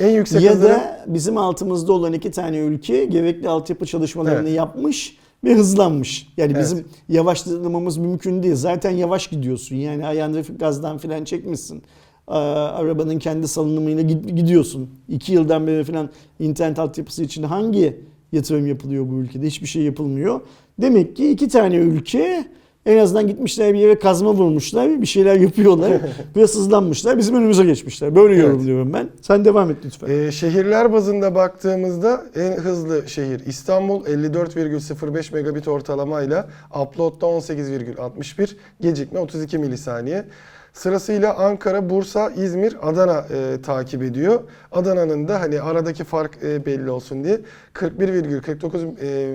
En 0.00 0.08
yüksek 0.08 0.42
Ya 0.42 0.52
hızların- 0.52 0.62
da 0.74 1.04
bizim 1.06 1.36
altımızda 1.36 1.92
olan 1.92 2.12
iki 2.12 2.30
tane 2.30 2.58
ülke 2.58 3.04
gerekli 3.04 3.48
altyapı 3.48 3.86
çalışmalarını 3.86 4.48
Evet. 4.48 4.56
yapmış 4.58 5.16
ve 5.44 5.54
hızlanmış. 5.54 6.28
Yani 6.36 6.52
Evet. 6.52 6.62
bizim 6.62 6.84
yavaşlamamız 7.08 7.96
mümkün 7.96 8.42
değil. 8.42 8.54
Zaten 8.54 8.90
yavaş 8.90 9.26
gidiyorsun. 9.26 9.76
Yani 9.76 10.06
ayağında 10.06 10.40
gazdan 10.58 10.98
falan 10.98 11.24
çekmişsin. 11.24 11.82
Arabanın 12.26 13.18
kendi 13.18 13.48
salınımıyla 13.48 14.02
gid- 14.02 14.30
gidiyorsun. 14.36 14.90
İki 15.08 15.32
yıldan 15.32 15.66
beri 15.66 15.84
falan 15.84 16.10
internet 16.40 16.78
altyapısı 16.78 17.24
için 17.24 17.42
hangi 17.42 18.00
yatırım 18.32 18.66
yapılıyor 18.66 19.08
bu 19.08 19.14
ülkede? 19.14 19.46
Hiçbir 19.46 19.66
şey 19.66 19.82
yapılmıyor. 19.82 20.40
Demek 20.80 21.16
ki 21.16 21.30
iki 21.30 21.48
tane 21.48 21.76
ülke 21.76 22.44
en 22.88 22.98
azından 22.98 23.26
gitmişler 23.26 23.74
bir 23.74 23.78
yere 23.78 23.98
kazma 23.98 24.34
vurmuşlar, 24.34 25.00
bir 25.02 25.06
şeyler 25.06 25.36
yapıyorlar. 25.36 25.92
Biraz 26.36 26.54
hızlanmışlar, 26.54 27.18
bizim 27.18 27.36
önümüze 27.36 27.64
geçmişler. 27.64 28.14
Böyle 28.14 28.34
Evet. 28.34 28.44
yorumluyorum 28.44 28.92
ben. 28.92 29.08
Sen 29.22 29.44
devam 29.44 29.70
et 29.70 29.76
lütfen. 29.84 30.08
Ee, 30.10 30.32
şehirler 30.32 30.92
bazında 30.92 31.34
baktığımızda 31.34 32.24
en 32.36 32.52
hızlı 32.52 33.08
şehir 33.08 33.40
İstanbul 33.46 34.04
54,05 34.06 35.34
megabit 35.34 35.68
ortalamayla 35.68 36.48
upload'da 36.82 37.26
18,61 37.26 38.48
gecikme 38.80 39.18
32 39.20 39.58
milisaniye. 39.58 40.24
Sırasıyla 40.72 41.34
Ankara, 41.34 41.90
Bursa, 41.90 42.30
İzmir, 42.30 42.76
Adana 42.82 43.18
e, 43.18 43.62
takip 43.62 44.02
ediyor. 44.02 44.40
Adana'nın 44.72 45.28
da 45.28 45.40
hani 45.40 45.60
aradaki 45.60 46.04
fark 46.04 46.38
e, 46.42 46.66
belli 46.66 46.90
olsun 46.90 47.24
diye 47.24 47.40
41,49 47.74 49.00
e, 49.00 49.32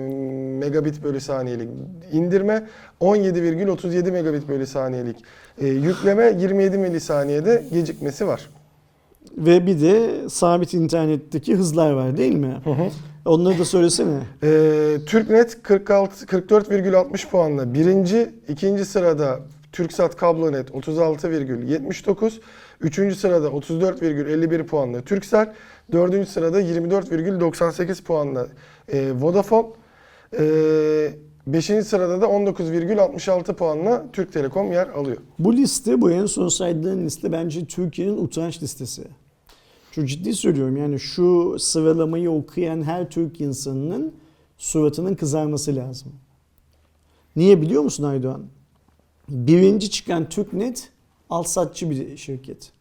megabit 0.58 1.02
bölü 1.02 1.20
saniyelik 1.20 1.68
indirme, 2.12 2.66
17,37 3.00 4.10
megabit 4.10 4.48
bölü 4.48 4.66
saniyelik 4.66 5.16
e, 5.58 5.66
yükleme, 5.66 6.36
27 6.38 6.78
milisaniyede 6.78 7.64
gecikmesi 7.72 8.26
var. 8.26 8.50
Ve 9.36 9.66
bir 9.66 9.80
de 9.80 10.28
sabit 10.28 10.74
internetteki 10.74 11.56
hızlar 11.56 11.92
var 11.92 12.16
değil 12.16 12.34
mi? 12.34 12.56
Onları 13.24 13.58
da 13.58 13.64
söylesene. 13.64 14.18
Ee, 14.42 14.96
Türknet 15.06 15.62
46 15.62 16.24
44,60 16.24 17.30
puanla 17.30 17.74
birinci, 17.74 18.30
ikinci 18.48 18.84
sırada 18.84 19.40
Türksat 19.74 20.16
Kablonet 20.16 20.70
36,79, 20.70 22.40
üçüncü 22.80 23.16
sırada 23.16 23.48
34,51 23.48 24.66
puanla 24.66 25.02
Turkcell, 25.02 25.54
dördüncü 25.92 26.30
sırada 26.30 26.62
24,98 26.62 28.02
puanla 28.02 28.46
e, 28.88 29.12
Vodafone, 29.12 29.68
e, 30.38 30.44
beşinci 31.46 31.84
sırada 31.84 32.20
da 32.20 32.26
19,66 32.26 33.54
puanla 33.54 34.06
Türk 34.12 34.32
Telekom 34.32 34.72
yer 34.72 34.88
alıyor. 34.88 35.16
Bu 35.38 35.56
liste, 35.56 36.00
bu 36.00 36.10
en 36.10 36.26
son 36.26 36.48
saydığın 36.48 37.04
liste 37.04 37.32
bence 37.32 37.64
Türkiye'nin 37.64 38.24
utanç 38.24 38.62
listesi. 38.62 39.02
Çok 39.92 40.08
ciddi 40.08 40.34
söylüyorum 40.34 40.76
yani 40.76 41.00
şu 41.00 41.56
sıralamayı 41.58 42.30
okuyan 42.30 42.82
her 42.82 43.10
Türk 43.10 43.40
insanının 43.40 44.14
suratının 44.58 45.14
kızarması 45.14 45.76
lazım. 45.76 46.12
Niye 47.36 47.62
biliyor 47.62 47.82
musun 47.82 48.04
Aydoğan? 48.04 48.46
Birinci 49.28 49.90
çıkan 49.90 50.28
Türknet 50.28 50.88
alsatçı 51.30 51.90
bir 51.90 52.16
şirket. 52.16 52.72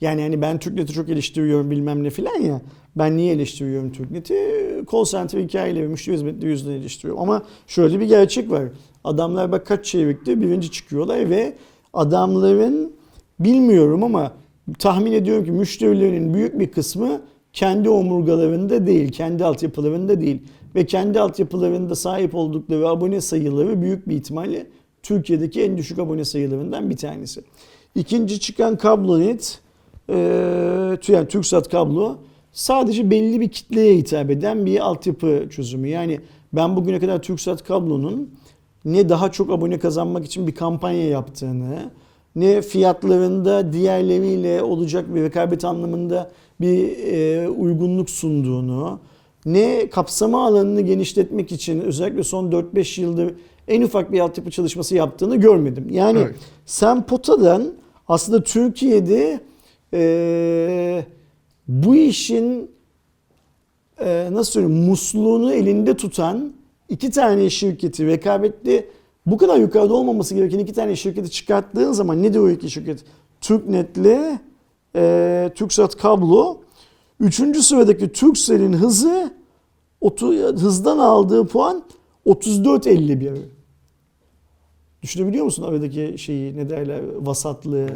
Yani 0.00 0.22
hani 0.22 0.42
ben 0.42 0.58
Türknet'i 0.58 0.92
çok 0.92 1.08
eleştiriyorum 1.08 1.70
bilmem 1.70 2.04
ne 2.04 2.10
filan 2.10 2.40
ya. 2.40 2.60
Ben 2.96 3.16
niye 3.16 3.32
eleştiriyorum 3.32 3.92
Türknet'i? 3.92 4.34
Call 4.92 5.04
center 5.04 5.40
hikayeleri, 5.40 5.88
müşteri 5.88 6.14
hizmetleri 6.14 6.50
yüzünden 6.50 6.76
eleştiriyorum. 6.76 7.22
Ama 7.22 7.42
şöyle 7.66 8.00
bir 8.00 8.06
gerçek 8.06 8.50
var. 8.50 8.64
Adamlar 9.04 9.52
bak 9.52 9.66
kaç 9.66 9.84
çeyrekte 9.84 10.40
birinci 10.40 10.70
çıkıyorlar 10.70 11.30
ve 11.30 11.54
adamların 11.92 12.92
bilmiyorum 13.40 14.02
ama 14.02 14.32
tahmin 14.78 15.12
ediyorum 15.12 15.44
ki 15.44 15.50
müşterilerinin 15.50 16.34
büyük 16.34 16.58
bir 16.58 16.70
kısmı 16.70 17.20
kendi 17.52 17.88
omurgalarında 17.88 18.86
değil, 18.86 19.12
kendi 19.12 19.44
altyapılarında 19.44 20.20
değil. 20.20 20.42
Ve 20.74 20.86
kendi 20.86 21.20
altyapılarında 21.20 21.94
sahip 21.94 22.34
oldukları 22.34 22.88
abone 22.88 23.20
sayıları 23.20 23.82
büyük 23.82 24.08
bir 24.08 24.16
ihtimalle 24.16 24.66
Türkiye'deki 25.08 25.62
en 25.62 25.76
düşük 25.76 25.98
abone 25.98 26.24
sayılarından 26.24 26.90
bir 26.90 26.96
tanesi. 26.96 27.40
İkinci 27.94 28.40
çıkan 28.40 28.76
kablonet, 28.76 29.60
e, 30.08 30.16
yani 31.08 31.28
Türksat 31.28 31.68
kablo 31.68 32.16
sadece 32.52 33.10
belli 33.10 33.40
bir 33.40 33.48
kitleye 33.48 33.96
hitap 33.96 34.30
eden 34.30 34.66
bir 34.66 34.80
altyapı 34.80 35.46
çözümü. 35.50 35.88
Yani 35.88 36.20
ben 36.52 36.76
bugüne 36.76 37.00
kadar 37.00 37.22
Türksat 37.22 37.64
kablonun 37.64 38.30
ne 38.84 39.08
daha 39.08 39.32
çok 39.32 39.50
abone 39.50 39.78
kazanmak 39.78 40.26
için 40.26 40.46
bir 40.46 40.54
kampanya 40.54 41.08
yaptığını, 41.08 41.90
ne 42.36 42.62
fiyatlarında 42.62 43.72
diğerleriyle 43.72 44.62
olacak 44.62 45.14
bir 45.14 45.22
rekabet 45.22 45.64
anlamında 45.64 46.30
bir 46.60 46.98
e, 47.12 47.48
uygunluk 47.48 48.10
sunduğunu, 48.10 49.00
ne 49.46 49.90
kapsama 49.90 50.46
alanını 50.46 50.80
genişletmek 50.80 51.52
için 51.52 51.80
özellikle 51.80 52.24
son 52.24 52.50
4-5 52.50 53.00
yıldır 53.00 53.34
en 53.68 53.82
ufak 53.82 54.12
bir 54.12 54.20
altyapı 54.20 54.50
çalışması 54.50 54.96
yaptığını 54.96 55.36
görmedim. 55.36 55.86
Yani 55.90 56.18
Evet. 56.18 56.36
sen 56.66 57.06
potadan 57.06 57.72
aslında 58.08 58.42
Türkiye'de 58.42 59.40
e, 59.94 61.04
bu 61.68 61.96
işin 61.96 62.70
e, 64.00 64.28
nasıl 64.32 64.52
söyleyeyim 64.52 64.84
musluğunu 64.84 65.52
elinde 65.52 65.96
tutan 65.96 66.52
iki 66.88 67.10
tane 67.10 67.50
şirketi 67.50 68.06
rekabetli 68.06 68.86
bu 69.26 69.36
kadar 69.38 69.56
yukarıda 69.56 69.94
olmaması 69.94 70.34
gereken 70.34 70.58
iki 70.58 70.72
tane 70.72 70.96
şirketi 70.96 71.30
çıkarttığın 71.30 71.92
zaman 71.92 72.22
nedir 72.22 72.38
o 72.38 72.50
iki 72.50 72.70
şirket? 72.70 73.04
Türknet'le 73.40 74.38
e, 74.96 75.52
Türksat 75.54 75.96
Kablo. 75.96 76.58
Üçüncü 77.20 77.62
sıradaki 77.62 78.12
Turkcell'in 78.12 78.72
hızı 78.72 79.30
otu- 80.00 80.56
hızdan 80.60 80.98
aldığı 80.98 81.46
puan 81.46 81.82
34.51. 82.26 83.36
Düşünebiliyor 85.02 85.44
musun 85.44 85.62
aradaki 85.62 86.14
şeyi 86.18 86.56
ne 86.56 86.70
derler 86.70 87.00
vasatlığı? 87.20 87.88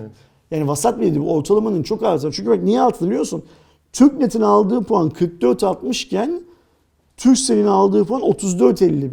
Yani 0.51 0.69
vasat 0.69 1.01
değil 1.01 1.21
bu 1.21 1.35
ortalamanın 1.35 1.83
çok 1.83 2.03
altında. 2.03 2.33
Çünkü 2.33 2.51
bak 2.51 2.63
niye 2.63 2.81
altında 2.81 3.11
biliyorsun? 3.11 3.45
Türknet'in 3.93 4.41
aldığı 4.41 4.83
puan 4.83 5.09
44.60 5.09 6.07
iken 6.07 6.41
Turkcell'in 7.17 7.67
aldığı 7.67 8.05
puan 8.05 8.23
34.51. 8.23 9.11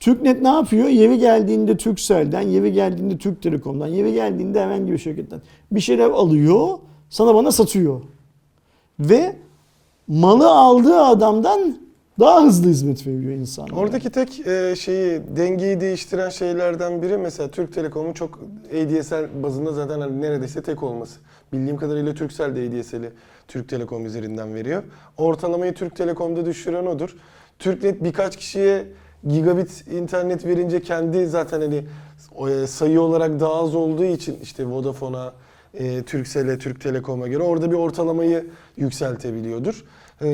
Türknet 0.00 0.42
ne 0.42 0.48
yapıyor? 0.48 0.88
Yeri 0.88 1.18
geldiğinde 1.18 1.76
Turkcell'den, 1.76 2.40
yeri 2.40 2.72
geldiğinde 2.72 3.18
Türk 3.18 3.42
Telekom'dan, 3.42 3.86
yeri 3.86 4.12
geldiğinde 4.12 4.60
herhangi 4.60 4.92
bir 4.92 4.98
şirketten 4.98 5.40
bir 5.72 5.80
şeyler 5.80 6.10
alıyor, 6.10 6.78
sana 7.10 7.34
bana 7.34 7.52
satıyor. 7.52 8.00
Ve 9.00 9.36
malı 10.08 10.48
aldığı 10.50 11.00
adamdan 11.00 11.78
daha 12.20 12.44
hızlı 12.44 12.68
hizmet 12.68 13.06
veriyor 13.06 13.32
insanlara. 13.32 13.74
Oradaki 13.74 14.10
tek 14.10 14.46
e, 14.46 14.76
şeyi 14.76 15.22
dengeyi 15.36 15.80
değiştiren 15.80 16.28
şeylerden 16.28 17.02
biri 17.02 17.18
mesela 17.18 17.50
Türk 17.50 17.74
Telekom'un 17.74 18.12
çok 18.12 18.38
ADSL 18.68 19.42
bazında 19.42 19.72
zaten 19.72 20.00
hani 20.00 20.20
neredeyse 20.20 20.62
tek 20.62 20.82
olması. 20.82 21.20
Bildiğim 21.52 21.76
kadarıyla 21.76 22.14
Turkcell 22.14 22.56
de 22.56 22.78
ADSL'i 22.80 23.12
Türk 23.48 23.68
Telekom 23.68 24.06
üzerinden 24.06 24.54
veriyor. 24.54 24.82
Ortalamayı 25.16 25.74
Türk 25.74 25.96
Telekom'da 25.96 26.46
düşüren 26.46 26.86
odur. 26.86 27.16
Türknet 27.58 28.04
birkaç 28.04 28.36
kişiye 28.36 28.86
gigabit 29.28 29.84
internet 29.92 30.46
verince 30.46 30.82
kendi 30.82 31.26
zaten 31.26 31.60
hani 31.60 31.84
e, 32.50 32.66
sayı 32.66 33.00
olarak 33.00 33.40
daha 33.40 33.54
az 33.54 33.74
olduğu 33.74 34.04
için 34.04 34.38
işte 34.42 34.66
Vodafone'a, 34.66 35.34
e, 35.74 36.02
Turkcell'e, 36.02 36.58
Türk 36.58 36.80
Telekom'a 36.80 37.28
göre 37.28 37.42
orada 37.42 37.70
bir 37.70 37.76
ortalamayı 37.76 38.46
yükseltebiliyordur. 38.76 39.84
E, 40.22 40.28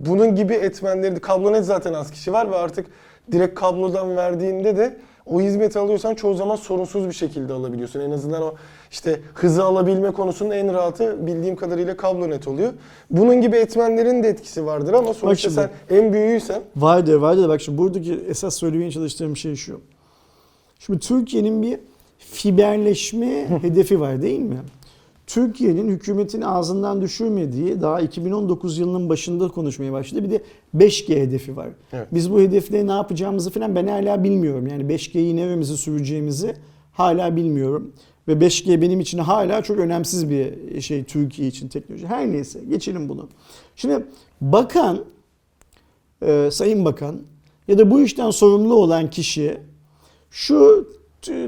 bunun 0.00 0.34
gibi 0.34 0.54
etmenleri, 0.54 1.20
kablonet 1.20 1.64
zaten 1.64 1.92
az 1.92 2.10
kişi 2.10 2.32
var 2.32 2.50
ve 2.50 2.56
artık 2.56 2.86
direkt 3.32 3.54
kablodan 3.54 4.16
verdiğinde 4.16 4.76
de 4.76 4.96
o 5.26 5.40
hizmeti 5.40 5.78
alıyorsan 5.78 6.14
çoğu 6.14 6.34
zaman 6.34 6.56
sorunsuz 6.56 7.08
bir 7.08 7.12
şekilde 7.12 7.52
alabiliyorsun. 7.52 8.00
En 8.00 8.10
azından 8.10 8.42
o 8.42 8.54
işte 8.90 9.20
hızı 9.34 9.64
alabilme 9.64 10.10
konusunda 10.10 10.54
en 10.54 10.74
rahatı 10.74 11.26
bildiğim 11.26 11.56
kadarıyla 11.56 11.96
kablonet 11.96 12.48
oluyor. 12.48 12.72
Bunun 13.10 13.40
gibi 13.40 13.56
etmenlerin 13.56 14.22
de 14.22 14.28
etkisi 14.28 14.66
vardır 14.66 14.92
ama 14.92 15.14
sonuçta 15.14 15.50
şimdi. 15.50 15.54
sen 15.54 15.96
en 15.98 16.12
büyüğüysen 16.12 16.62
Vardır 16.76 17.14
vardır 17.14 17.48
bak 17.48 17.60
şimdi 17.60 17.78
buradaki 17.78 18.20
esas 18.28 18.54
söylemeye 18.54 18.90
çalıştığım 18.90 19.36
şey 19.36 19.54
şu. 19.54 19.80
Şimdi 20.78 20.98
Türkiye'nin 20.98 21.62
bir 21.62 21.78
fiberleşme 22.18 23.48
hedefi 23.62 24.00
var 24.00 24.22
değil 24.22 24.40
mi? 24.40 24.56
Türkiye'nin 25.28 25.88
hükümetin 25.88 26.42
ağzından 26.42 27.02
düşürmediği 27.02 27.80
daha 27.80 28.00
2019 28.00 28.78
yılının 28.78 29.08
başında 29.08 29.48
konuşmaya 29.48 29.92
başladı. 29.92 30.24
Bir 30.24 30.30
de 30.30 30.42
5G 30.76 31.20
hedefi 31.20 31.56
var. 31.56 31.68
Evet. 31.92 32.08
Biz 32.12 32.32
bu 32.32 32.40
hedefle 32.40 32.86
ne 32.86 32.92
yapacağımızı 32.92 33.50
falan 33.50 33.74
ben 33.74 33.86
hala 33.86 34.24
bilmiyorum. 34.24 34.66
Yani 34.66 34.82
5G'yi 34.82 35.36
neremize 35.36 35.76
süreceğimizi 35.76 36.54
hala 36.92 37.36
bilmiyorum. 37.36 37.92
Ve 38.28 38.32
5G 38.32 38.82
benim 38.82 39.00
için 39.00 39.18
hala 39.18 39.62
çok 39.62 39.78
önemsiz 39.78 40.30
bir 40.30 40.80
şey 40.80 41.04
Türkiye 41.04 41.48
için 41.48 41.68
teknoloji. 41.68 42.06
Her 42.06 42.32
neyse 42.32 42.60
geçelim 42.68 43.08
bunu. 43.08 43.28
Şimdi 43.76 44.06
bakan, 44.40 45.04
e, 46.22 46.48
sayın 46.52 46.84
bakan 46.84 47.20
ya 47.68 47.78
da 47.78 47.90
bu 47.90 48.00
işten 48.00 48.30
sorumlu 48.30 48.74
olan 48.74 49.10
kişi 49.10 49.60
şu 50.30 50.88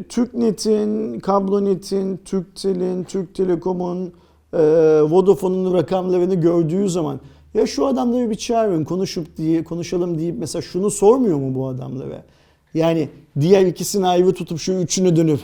TürkNet'in, 0.08 1.20
Kablonet'in, 1.20 2.20
Türktel'in, 2.24 3.04
Türk 3.04 3.34
Telekom'un, 3.34 4.12
e, 4.52 4.58
Vodafone'un 5.02 5.74
rakamlarını 5.74 6.34
gördüğü 6.34 6.88
zaman 6.88 7.20
ya 7.54 7.66
şu 7.66 7.86
adamları 7.86 8.30
bir 8.30 8.34
çağırın 8.34 8.84
konuşup 8.84 9.36
diye 9.36 9.64
konuşalım 9.64 10.18
deyip 10.18 10.34
mesela 10.38 10.62
şunu 10.62 10.90
sormuyor 10.90 11.38
mu 11.38 11.54
bu 11.54 11.68
adamlara? 11.68 12.24
Yani 12.74 13.08
diğer 13.40 13.66
ikisini 13.66 14.06
ayrı 14.06 14.32
tutup 14.32 14.58
şu 14.58 14.72
üçünü 14.72 15.16
dönüp 15.16 15.40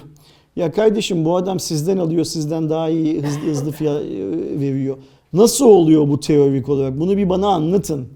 ya 0.56 0.72
kardeşim 0.72 1.24
bu 1.24 1.36
adam 1.36 1.60
sizden 1.60 1.98
alıyor 1.98 2.24
sizden 2.24 2.70
daha 2.70 2.88
iyi 2.88 3.22
hızlı 3.22 3.50
hızlı 3.50 3.72
fiyat 3.72 4.02
e, 4.02 4.60
veriyor. 4.60 4.96
Nasıl 5.32 5.66
oluyor 5.66 6.08
bu 6.08 6.20
teorik 6.20 6.68
olarak? 6.68 7.00
Bunu 7.00 7.16
bir 7.16 7.28
bana 7.28 7.48
anlatın. 7.48 8.08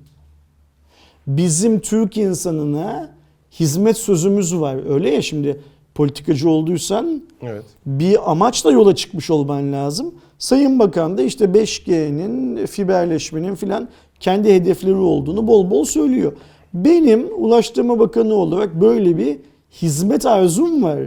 Bizim 1.26 1.80
Türk 1.80 2.16
insanına 2.16 3.14
hizmet 3.60 3.96
sözümüz 3.96 4.56
var. 4.56 4.92
Öyle 4.94 5.10
ya 5.10 5.22
şimdi 5.22 5.60
politikacı 6.00 6.50
olduysan 6.50 7.22
Evet. 7.42 7.64
bir 7.86 8.30
amaçla 8.30 8.72
yola 8.72 8.94
çıkmış 8.94 9.30
olman 9.30 9.72
lazım. 9.72 10.14
Sayın 10.38 10.78
Bakan 10.78 11.18
da 11.18 11.22
işte 11.22 11.44
5G'nin, 11.44 12.66
fiberleşmenin 12.66 13.54
filan 13.54 13.88
kendi 14.20 14.54
hedefleri 14.54 14.94
olduğunu 14.94 15.46
bol 15.46 15.70
bol 15.70 15.84
söylüyor. 15.84 16.32
Benim 16.74 17.28
Ulaştırma 17.36 17.98
Bakanı 17.98 18.34
olarak 18.34 18.80
böyle 18.80 19.18
bir 19.18 19.38
hizmet 19.82 20.26
arzum 20.26 20.82
var. 20.82 20.98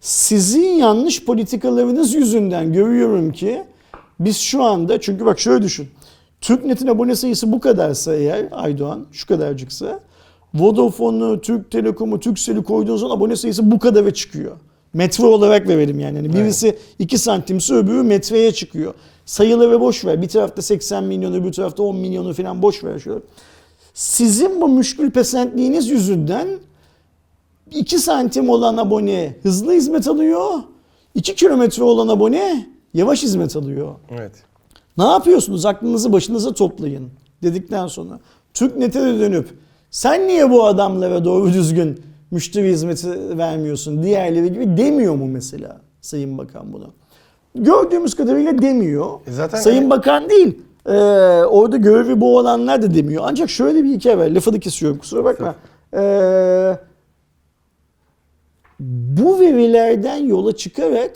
Sizin 0.00 0.68
yanlış 0.68 1.24
politikalarınız 1.24 2.14
yüzünden 2.14 2.72
görüyorum 2.72 3.32
ki 3.32 3.62
biz 4.20 4.36
şu 4.36 4.62
anda 4.62 5.00
çünkü 5.00 5.26
bak 5.26 5.40
şöyle 5.40 5.62
düşün. 5.62 5.88
TürkNet'in 6.40 6.86
abone 6.86 7.14
sayısı 7.14 7.52
bu 7.52 7.60
kadarsa 7.60 8.14
eğer 8.14 8.48
Aydoğan 8.52 9.06
şu 9.12 9.26
kadarcıksa 9.26 10.00
Vodafone'u, 10.54 11.40
Türk 11.40 11.70
Telekom'u, 11.70 12.20
Turkcell'i 12.20 12.62
koyduğun 12.62 12.96
zaman 12.96 13.16
abone 13.16 13.36
sayısı 13.36 13.70
bu 13.70 13.78
kadara 13.78 14.14
çıkıyor. 14.14 14.56
Metre 14.94 15.26
olarak 15.26 15.68
verelim 15.68 16.00
yani. 16.00 16.16
yani 16.16 16.32
birisi 16.32 16.78
2 16.98 17.18
santimse 17.18 17.74
öbürü 17.74 18.02
metreye 18.02 18.52
çıkıyor. 18.52 18.94
Sayıları 19.26 19.80
boş 19.80 20.04
ver. 20.04 20.22
Bir 20.22 20.28
tarafta 20.28 20.62
80 20.62 21.04
milyon 21.04 21.34
öbür 21.34 21.52
tarafta 21.52 21.82
10 21.82 21.96
milyonu 21.96 22.34
falan 22.34 22.62
boş 22.62 22.84
ver 22.84 22.98
şöyle. 22.98 23.20
Sizin 23.94 24.60
bu 24.60 24.68
müşkül 24.68 25.10
pesentliğiniz 25.10 25.88
yüzünden 25.88 26.48
2 27.70 27.98
santim 27.98 28.50
olan 28.50 28.76
abone 28.76 29.36
hızlı 29.42 29.72
hizmet 29.72 30.08
alıyor. 30.08 30.50
2 31.14 31.34
kilometre 31.34 31.82
olan 31.82 32.08
abone 32.08 32.66
yavaş 32.94 33.22
hizmet 33.22 33.56
alıyor. 33.56 33.94
Evet. 34.10 34.32
Ne 34.98 35.04
yapıyorsunuz? 35.04 35.66
Aklınızı 35.66 36.12
başınıza 36.12 36.52
toplayın 36.52 37.10
dedikten 37.42 37.86
sonra 37.86 38.20
TürkNet'e 38.54 39.00
de 39.02 39.20
dönüp 39.20 39.48
sen 39.90 40.28
niye 40.28 40.50
bu 40.50 40.66
adamlara 40.66 41.24
doğru 41.24 41.52
düzgün 41.52 42.00
müşteri 42.30 42.68
hizmeti 42.68 43.38
vermiyorsun 43.38 44.02
diğerleri 44.02 44.52
gibi 44.52 44.76
demiyor 44.76 45.14
mu 45.14 45.26
mesela 45.26 45.80
Sayın 46.00 46.38
Bakan 46.38 46.72
bunu? 46.72 46.92
Gördüğümüz 47.54 48.14
kadarıyla 48.14 48.62
demiyor. 48.62 49.06
E 49.26 49.32
zaten 49.32 49.58
Sayın 49.58 49.78
hani- 49.78 49.90
Bakan 49.90 50.30
değil. 50.30 50.58
Ee, 50.86 50.90
orada 51.44 51.76
görevi 51.76 52.20
bu 52.20 52.38
olanlar 52.38 52.82
da 52.82 52.94
demiyor. 52.94 53.22
Ancak 53.26 53.50
şöyle 53.50 53.84
bir 53.84 53.88
hikaye 53.90 54.18
var. 54.18 54.26
Lafını 54.26 54.60
kesiyorum 54.60 54.98
kusura 54.98 55.24
bakma. 55.24 55.54
Ee, 55.94 56.76
bu 58.80 59.40
verilerden 59.40 60.16
yola 60.16 60.56
çıkarak 60.56 61.10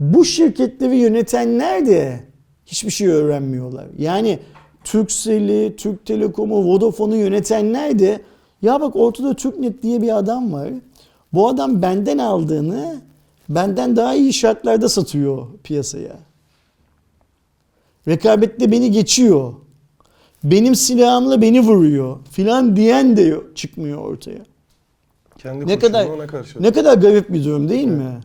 bu 0.00 0.24
şirketleri 0.24 0.96
yönetenler 0.96 1.86
de 1.86 2.20
hiçbir 2.66 2.90
şey 2.90 3.08
öğrenmiyorlar. 3.08 3.86
Yani 3.98 4.38
Turkcell'i, 4.84 5.74
Türk 5.76 6.06
Telekom'u, 6.06 6.64
Vodafone'u 6.64 7.16
yönetenler 7.16 7.98
de 7.98 8.20
ya 8.62 8.80
bak 8.80 8.96
ortada 8.96 9.34
TürkNet 9.36 9.82
diye 9.82 10.02
bir 10.02 10.18
adam 10.18 10.52
var. 10.52 10.68
Bu 11.32 11.48
adam 11.48 11.82
benden 11.82 12.18
aldığını 12.18 12.96
benden 13.48 13.96
daha 13.96 14.14
iyi 14.14 14.32
şartlarda 14.32 14.88
satıyor 14.88 15.46
piyasaya. 15.64 16.16
Rekabette 18.08 18.72
beni 18.72 18.90
geçiyor. 18.90 19.54
Benim 20.44 20.74
silahımla 20.74 21.42
beni 21.42 21.60
vuruyor 21.60 22.18
filan 22.30 22.76
diyen 22.76 23.16
de 23.16 23.40
çıkmıyor 23.54 23.98
ortaya. 23.98 24.38
Kendi 25.38 25.66
Ne 25.66 25.78
kadar 25.78 26.08
ne 26.60 26.72
kadar 26.72 26.98
garip 26.98 27.32
bir 27.32 27.44
durum 27.44 27.68
değil 27.68 27.88
mi? 27.88 28.20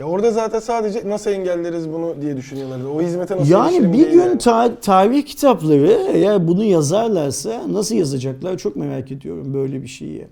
Ya 0.00 0.06
orada 0.06 0.30
zaten 0.30 0.58
sadece 0.60 1.08
nasıl 1.08 1.30
engelleriz 1.30 1.92
bunu 1.92 2.14
diye 2.22 2.36
düşünüyorlardı. 2.36 2.88
O 2.88 3.02
hizmete 3.02 3.36
nasıl 3.36 3.50
Yani 3.52 3.92
bir 3.92 4.10
gün 4.10 4.20
yani. 4.20 4.38
ta- 4.38 4.74
tarih 4.80 5.22
kitapları 5.26 5.98
eğer 6.12 6.48
bunu 6.48 6.64
yazarlarsa 6.64 7.62
nasıl 7.72 7.94
yazacaklar 7.94 8.58
çok 8.58 8.76
merak 8.76 9.12
ediyorum 9.12 9.54
böyle 9.54 9.82
bir 9.82 9.86
şeyi. 9.88 10.26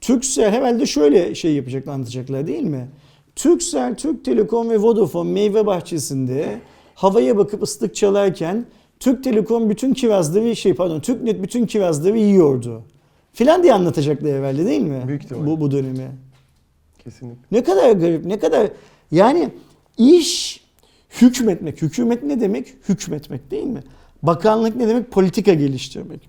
Türksel 0.00 0.50
herhalde 0.50 0.86
şöyle 0.86 1.34
şey 1.34 1.54
yapacaklar 1.54 1.92
anlatacaklar 1.92 2.46
değil 2.46 2.62
mi? 2.62 2.88
Türksel, 3.36 3.94
Türk 3.94 4.24
Telekom 4.24 4.70
ve 4.70 4.78
Vodafone 4.78 5.32
meyve 5.32 5.66
bahçesinde 5.66 6.58
havaya 6.94 7.36
bakıp 7.36 7.62
ıslık 7.62 7.94
çalarken 7.94 8.64
Türk 9.00 9.24
Telekom 9.24 9.70
bütün 9.70 9.94
kirazları 9.94 10.56
şey 10.56 10.74
pardon 10.74 11.00
Türknet 11.00 11.42
bütün 11.42 11.66
kirazları 11.66 12.18
yiyordu. 12.18 12.82
Filan 13.32 13.62
diye 13.62 13.74
anlatacaklar 13.74 14.32
herhalde 14.32 14.66
değil 14.66 14.80
mi? 14.82 15.02
Büyük 15.08 15.24
ihtimal. 15.24 15.46
Bu, 15.46 15.60
bu 15.60 15.70
dönemi. 15.70 16.08
Kesinlikle. 17.10 17.42
Ne 17.50 17.62
kadar 17.62 17.92
garip, 17.92 18.24
ne 18.24 18.38
kadar 18.38 18.70
yani 19.10 19.50
iş 19.98 20.60
hükmetmek. 21.20 21.82
Hükümet 21.82 22.22
ne 22.22 22.40
demek? 22.40 22.74
Hükmetmek 22.88 23.50
değil 23.50 23.64
mi? 23.64 23.82
Bakanlık 24.22 24.76
ne 24.76 24.88
demek? 24.88 25.10
Politika 25.10 25.54
geliştirmek. 25.54 26.28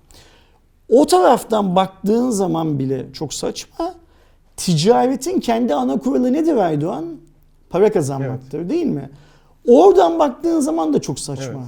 O 0.88 1.06
taraftan 1.06 1.76
baktığın 1.76 2.30
zaman 2.30 2.78
bile 2.78 3.06
çok 3.12 3.34
saçma. 3.34 3.94
Ticaretin 4.56 5.40
kendi 5.40 5.74
ana 5.74 5.98
kuralı 5.98 6.32
nedir 6.32 6.56
Erdoğan? 6.56 7.06
Para 7.70 7.92
kazanmaktır 7.92 8.68
değil 8.68 8.86
mi? 8.86 9.10
Oradan 9.66 10.18
baktığın 10.18 10.60
zaman 10.60 10.94
da 10.94 11.00
çok 11.00 11.20
saçma. 11.20 11.66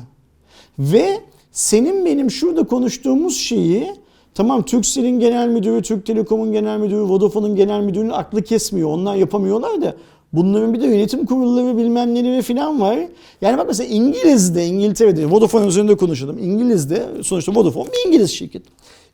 Ve 0.79 1.21
senin 1.53 2.05
benim 2.05 2.31
şurada 2.31 2.65
konuştuğumuz 2.65 3.37
şeyi 3.37 3.93
tamam 4.35 4.63
Turkcell'in 4.63 5.21
genel 5.21 5.49
müdürü, 5.49 5.83
Türk 5.83 6.07
Telekom'un 6.07 6.53
genel 6.53 6.79
müdürü, 6.79 7.03
Vodafone'un 7.03 7.57
genel 7.57 7.81
müdürünün 7.81 8.11
aklı 8.11 8.43
kesmiyor. 8.43 8.89
Onlar 8.89 9.15
yapamıyorlar 9.15 9.83
da 9.83 9.95
bunların 10.33 10.75
bir 10.75 10.81
de 10.81 10.87
yönetim 10.87 11.27
kurulları 11.27 11.77
bilmem 11.79 12.15
neleri 12.15 12.43
falan 12.43 12.81
var. 12.81 12.99
Yani 13.41 13.59
bak 13.59 13.67
mesela 13.69 13.89
İngiliz'de, 13.95 14.67
İngiltere'de, 14.67 15.31
Vodafone 15.31 15.67
üzerinde 15.67 15.97
konuşalım. 15.97 16.39
İngiliz'de 16.39 17.07
sonuçta 17.23 17.55
Vodafone 17.55 17.87
bir 17.87 18.09
İngiliz 18.09 18.31
şirket. 18.31 18.63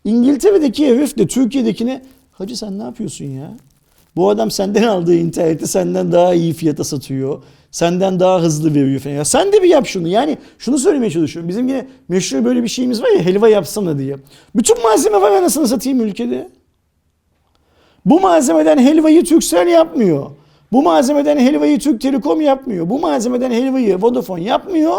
İngiltere'deki 0.04 0.86
herif 0.86 1.18
de 1.18 1.26
Türkiye'dekine 1.26 2.02
hacı 2.32 2.56
sen 2.56 2.78
ne 2.78 2.82
yapıyorsun 2.82 3.24
ya? 3.24 3.52
Bu 4.16 4.30
adam 4.30 4.50
senden 4.50 4.82
aldığı 4.82 5.14
interneti 5.14 5.66
senden 5.66 6.12
daha 6.12 6.34
iyi 6.34 6.52
fiyata 6.52 6.84
satıyor. 6.84 7.42
Senden 7.70 8.20
daha 8.20 8.40
hızlı 8.40 8.74
veriyor 8.74 9.00
falan. 9.00 9.14
Ya 9.14 9.24
sen 9.24 9.52
de 9.52 9.62
bir 9.62 9.68
yap 9.68 9.86
şunu. 9.86 10.08
Yani 10.08 10.38
şunu 10.58 10.78
söylemeye 10.78 11.10
çalışıyorum. 11.10 11.48
Bizim 11.48 11.68
yine 11.68 11.88
meşhur 12.08 12.44
böyle 12.44 12.62
bir 12.62 12.68
şeyimiz 12.68 13.02
var 13.02 13.08
ya 13.08 13.22
helva 13.22 13.48
yapsana 13.48 13.98
diye. 13.98 14.16
Bütün 14.56 14.82
malzeme 14.82 15.20
var 15.20 15.30
anasını 15.30 15.68
satayım 15.68 16.00
ülkede. 16.00 16.50
Bu 18.04 18.20
malzemeden 18.20 18.78
helvayı 18.78 19.24
Turkcell 19.24 19.66
yapmıyor. 19.66 20.30
Bu 20.72 20.82
malzemeden 20.82 21.38
helvayı 21.38 21.78
Türk 21.78 22.00
Telekom 22.00 22.40
yapmıyor. 22.40 22.90
Bu 22.90 22.98
malzemeden 22.98 23.50
helvayı 23.50 24.02
Vodafone 24.02 24.42
yapmıyor. 24.42 24.98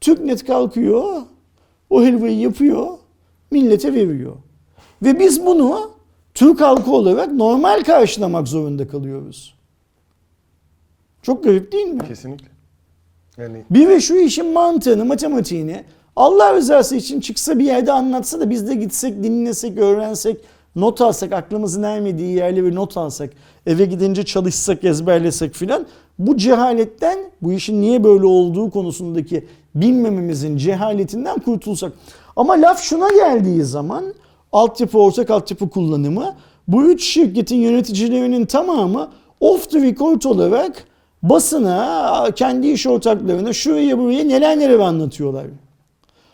TürkNet 0.00 0.44
kalkıyor. 0.44 1.22
O 1.90 2.02
helvayı 2.02 2.38
yapıyor. 2.38 2.86
Millete 3.50 3.94
veriyor. 3.94 4.32
Ve 5.02 5.18
biz 5.18 5.46
bunu 5.46 5.90
Türk 6.34 6.60
halkı 6.60 6.90
olarak 6.90 7.32
normal 7.32 7.84
karşılamak 7.84 8.48
zorunda 8.48 8.88
kalıyoruz. 8.88 9.55
Çok 11.26 11.44
garip 11.44 11.72
değil 11.72 11.86
mi? 11.86 12.02
Kesinlikle. 12.08 12.46
Yani 13.38 13.62
Bir 13.70 13.88
ve 13.88 14.00
şu 14.00 14.16
işin 14.16 14.46
mantığını, 14.46 15.04
matematiğini 15.04 15.84
Allah 16.16 16.54
rızası 16.54 16.96
için 16.96 17.20
çıksa 17.20 17.58
bir 17.58 17.64
yerde 17.64 17.92
anlatsa 17.92 18.40
da 18.40 18.50
biz 18.50 18.68
de 18.68 18.74
gitsek, 18.74 19.22
dinlesek, 19.22 19.78
öğrensek, 19.78 20.40
not 20.76 21.00
alsak, 21.00 21.32
aklımızın 21.32 21.82
ermediği 21.82 22.36
yerleri 22.36 22.74
not 22.74 22.96
alsak, 22.96 23.30
eve 23.66 23.84
gidince 23.84 24.24
çalışsak, 24.24 24.84
ezberlesek 24.84 25.54
filan 25.54 25.86
bu 26.18 26.36
cehaletten, 26.36 27.18
bu 27.42 27.52
işin 27.52 27.80
niye 27.80 28.04
böyle 28.04 28.26
olduğu 28.26 28.70
konusundaki 28.70 29.46
bilmememizin 29.74 30.56
cehaletinden 30.56 31.38
kurtulsak. 31.38 31.92
Ama 32.36 32.52
laf 32.52 32.80
şuna 32.82 33.08
geldiği 33.08 33.62
zaman 33.64 34.14
altyapı, 34.52 34.98
ortak 34.98 35.30
altyapı 35.30 35.70
kullanımı 35.70 36.34
bu 36.68 36.84
üç 36.84 37.04
şirketin 37.04 37.56
yöneticilerinin 37.56 38.46
tamamı 38.46 39.10
off 39.40 39.70
the 39.70 39.82
record 39.82 40.22
olarak 40.22 40.86
basına, 41.22 42.30
kendi 42.36 42.68
iş 42.68 42.86
ortaklarına 42.86 43.52
şuraya 43.52 43.98
buraya 43.98 44.24
neler 44.24 44.58
neler 44.58 44.78
anlatıyorlar. 44.78 45.46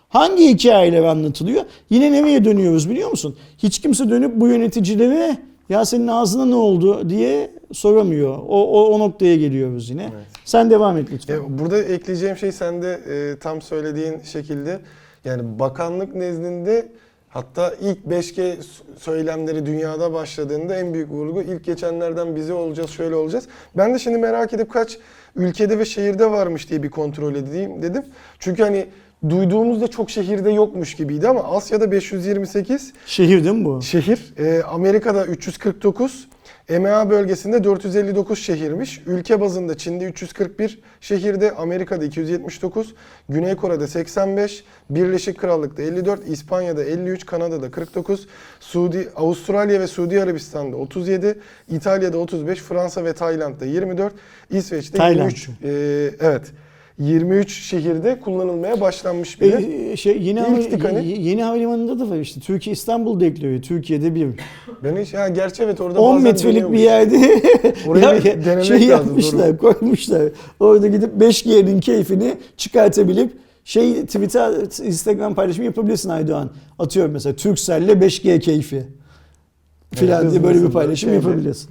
Hangi 0.09 0.49
hikayeler 0.49 1.03
anlatılıyor? 1.03 1.63
Yine 1.91 2.13
nereye 2.13 2.45
dönüyoruz 2.45 2.91
biliyor 2.91 3.11
musun? 3.11 3.37
Hiç 3.59 3.79
kimse 3.79 4.11
dönüp 4.11 4.37
bu 4.37 4.49
yöneticilere 4.49 5.37
ya 5.69 5.85
senin 5.85 6.07
ağzına 6.07 6.45
ne 6.45 6.55
oldu 6.55 7.11
diye 7.11 7.51
soramıyor. 7.73 8.39
O, 8.39 8.83
o, 8.83 8.95
o 8.95 8.99
noktaya 8.99 9.37
geliyoruz 9.37 9.91
yine. 9.91 10.03
Evet. 10.03 10.27
Sen 10.45 10.71
devam 10.71 10.97
et 10.97 11.13
lütfen. 11.13 11.35
E, 11.35 11.59
burada 11.59 11.83
ekleyeceğim 11.83 12.37
şey 12.37 12.53
sen 12.53 12.83
de 12.83 12.93
e, 12.93 13.39
tam 13.39 13.63
söylediğin 13.63 14.21
şekilde 14.33 14.81
Yani 15.25 15.59
bakanlık 15.59 16.15
nezdinde 16.15 16.89
hatta 17.33 17.75
ilk 17.81 17.99
5G 17.99 18.57
söylemleri 18.99 19.67
dünyada 19.67 20.13
başladığında 20.13 20.77
en 20.77 20.95
büyük 20.95 21.11
vurgu 21.11 21.43
ilk 21.43 21.65
geçenlerden 21.65 22.37
bize 22.37 22.53
olacağız, 22.53 22.91
şöyle 22.91 23.15
olacağız. 23.15 23.45
Ben 23.77 23.95
de 23.95 23.99
şimdi 23.99 24.19
merak 24.19 24.53
edip 24.53 24.71
kaç 24.73 24.99
ülkede 25.37 25.79
ve 25.79 25.85
şehirde 25.85 26.31
varmış 26.31 26.71
diye 26.71 26.83
bir 26.83 26.91
kontrol 26.91 27.35
edeyim 27.35 27.83
dedim. 27.83 28.03
Çünkü 28.39 28.63
hani 28.63 28.87
duyduğumuzda 29.31 29.89
çok 29.89 30.11
şehirde 30.11 30.51
yokmuş 30.51 30.95
gibiydi 30.95 31.29
ama 31.29 31.41
Asya'da 31.45 31.91
528, 31.93 32.93
Şehir 33.07 33.45
değil 33.45 33.55
mi 33.57 33.65
bu? 33.65 33.83
şehir. 33.83 34.35
Ee, 34.39 34.63
Amerika'da 34.63 35.27
349, 35.27 36.29
EMEA 36.69 37.11
bölgesinde 37.11 37.65
459 37.65 38.39
şehirmiş. 38.39 39.03
Ülke 39.07 39.41
bazında 39.41 39.77
Çin'de 39.77 40.05
341 40.05 40.81
şehirde, 41.01 41.53
Amerika'da 41.53 42.05
279, 42.05 42.95
Güney 43.29 43.57
Kore'de 43.57 43.87
85, 43.87 44.65
Birleşik 44.91 45.39
Krallık'ta 45.39 45.83
54, 45.83 46.29
İspanya'da 46.29 46.85
53, 46.85 47.27
Kanada'da 47.27 47.71
49, 47.71 48.27
Suudi, 48.61 49.09
Avustralya 49.17 49.81
ve 49.81 49.87
Suudi 49.87 50.23
Arabistan'da 50.23 50.77
37, 50.77 51.39
İtalya'da 51.69 52.19
35, 52.19 52.59
Fransa 52.59 53.05
ve 53.05 53.13
Tayland'da 53.13 53.65
24, 53.65 54.15
İsveç'te 54.51 54.99
Tayland. 54.99 55.31
23. 55.31 55.49
Ee, 55.49 56.11
evet. 56.21 56.43
23 56.99 57.53
şehirde 57.63 58.21
kullanılmaya 58.21 58.81
başlanmış 58.81 59.41
bile. 59.41 59.93
E, 59.93 59.97
şey 59.97 60.23
yeni 60.23 60.41
hava- 60.41 60.83
hani. 60.83 61.21
yeni 61.21 61.43
havalimanında 61.43 61.99
da 61.99 62.11
var 62.11 62.17
işte. 62.17 62.41
Türkiye 62.41 62.73
İstanbul 62.73 63.21
deklarıyor. 63.21 63.63
Türkiye'de 63.63 64.15
bir. 64.15 64.29
Ben 64.85 64.97
hiç 64.97 65.15
ha 65.15 65.29
gerçi 65.29 65.63
evet 65.63 65.81
orada 65.81 66.01
10 66.01 66.15
bazen 66.17 66.23
metrelik 66.23 66.73
bir 66.73 66.79
yerde 66.79 67.17
Orayı 67.89 68.25
bir 68.25 68.25
denemek 68.45 68.65
şey 68.65 68.89
lazım, 68.89 68.91
yapmışlar, 68.91 69.59
koymuşlar. 69.59 70.23
Orada 70.61 70.87
gidip 70.87 71.11
5G'nin 71.23 71.81
keyfini 71.81 72.35
çıkartabilip 72.57 73.33
şey 73.65 74.07
Twitter, 74.07 74.53
Instagram 74.87 75.35
paylaşımı 75.35 75.65
yapabilirsin 75.67 76.09
Aydoğan. 76.09 76.51
Atıyorum 76.79 77.13
mesela 77.13 77.37
Turkcell'le 77.37 77.89
5G 78.03 78.41
keyfi. 78.41 78.83
Filan 79.95 80.23
Evet, 80.23 80.33
diye 80.33 80.45
böyle 80.45 80.63
bir 80.63 80.71
paylaşım 80.71 81.15
yapabilirsin. 81.15 81.71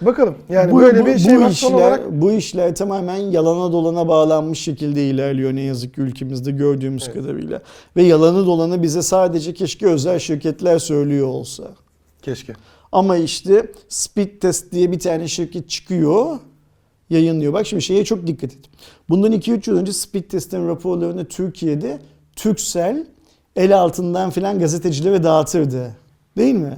Bakalım 0.00 0.34
yani 0.48 0.72
bu, 0.72 0.78
böyle 0.80 1.02
bu- 1.02 1.06
bir 1.06 1.18
şey 1.18 1.36
bu 1.36 1.40
var. 1.40 1.50
işler, 1.50 1.72
olarak 1.72 2.12
bu 2.12 2.32
işler 2.32 2.74
tamamen 2.74 3.16
yalana 3.16 3.72
dolana 3.72 4.08
bağlanmış 4.08 4.58
şekilde 4.60 5.06
ilerliyor 5.08 5.52
ne 5.54 5.60
yazık 5.60 5.94
ki 5.94 6.00
ülkemizde 6.00 6.50
gördüğümüz 6.50 7.02
Evet. 7.04 7.14
kadarıyla. 7.14 7.62
Ve 7.96 8.02
yalanı 8.02 8.46
dolanı 8.46 8.82
bize 8.82 9.02
sadece 9.02 9.54
keşke 9.54 9.86
özel 9.86 10.18
şirketler 10.18 10.78
söylüyor 10.78 11.26
olsa. 11.26 11.64
keşke. 12.22 12.52
Ama 12.92 13.16
işte 13.16 13.72
Speed 13.88 14.40
Test 14.40 14.72
diye 14.72 14.92
bir 14.92 14.98
tane 14.98 15.28
şirket 15.28 15.68
çıkıyor, 15.68 16.38
yayınlıyor. 17.10 17.52
Bak 17.52 17.66
şimdi 17.66 17.82
şeye 17.82 18.04
çok 18.04 18.26
dikkat 18.26 18.52
et. 18.52 18.58
Bundan 19.08 19.32
2-3 19.32 19.70
yıl 19.70 19.76
önce 19.78 19.92
Speed 19.92 20.22
Test'in 20.24 20.68
raporlarını 20.68 21.24
Türkiye'de 21.24 21.98
Turkcell 22.36 23.06
el 23.56 23.78
altından 23.78 24.30
filan 24.30 24.58
gazetecilere 24.58 25.22
dağıtırdı. 25.22 25.90
Değil 26.36 26.54
mi? 26.54 26.76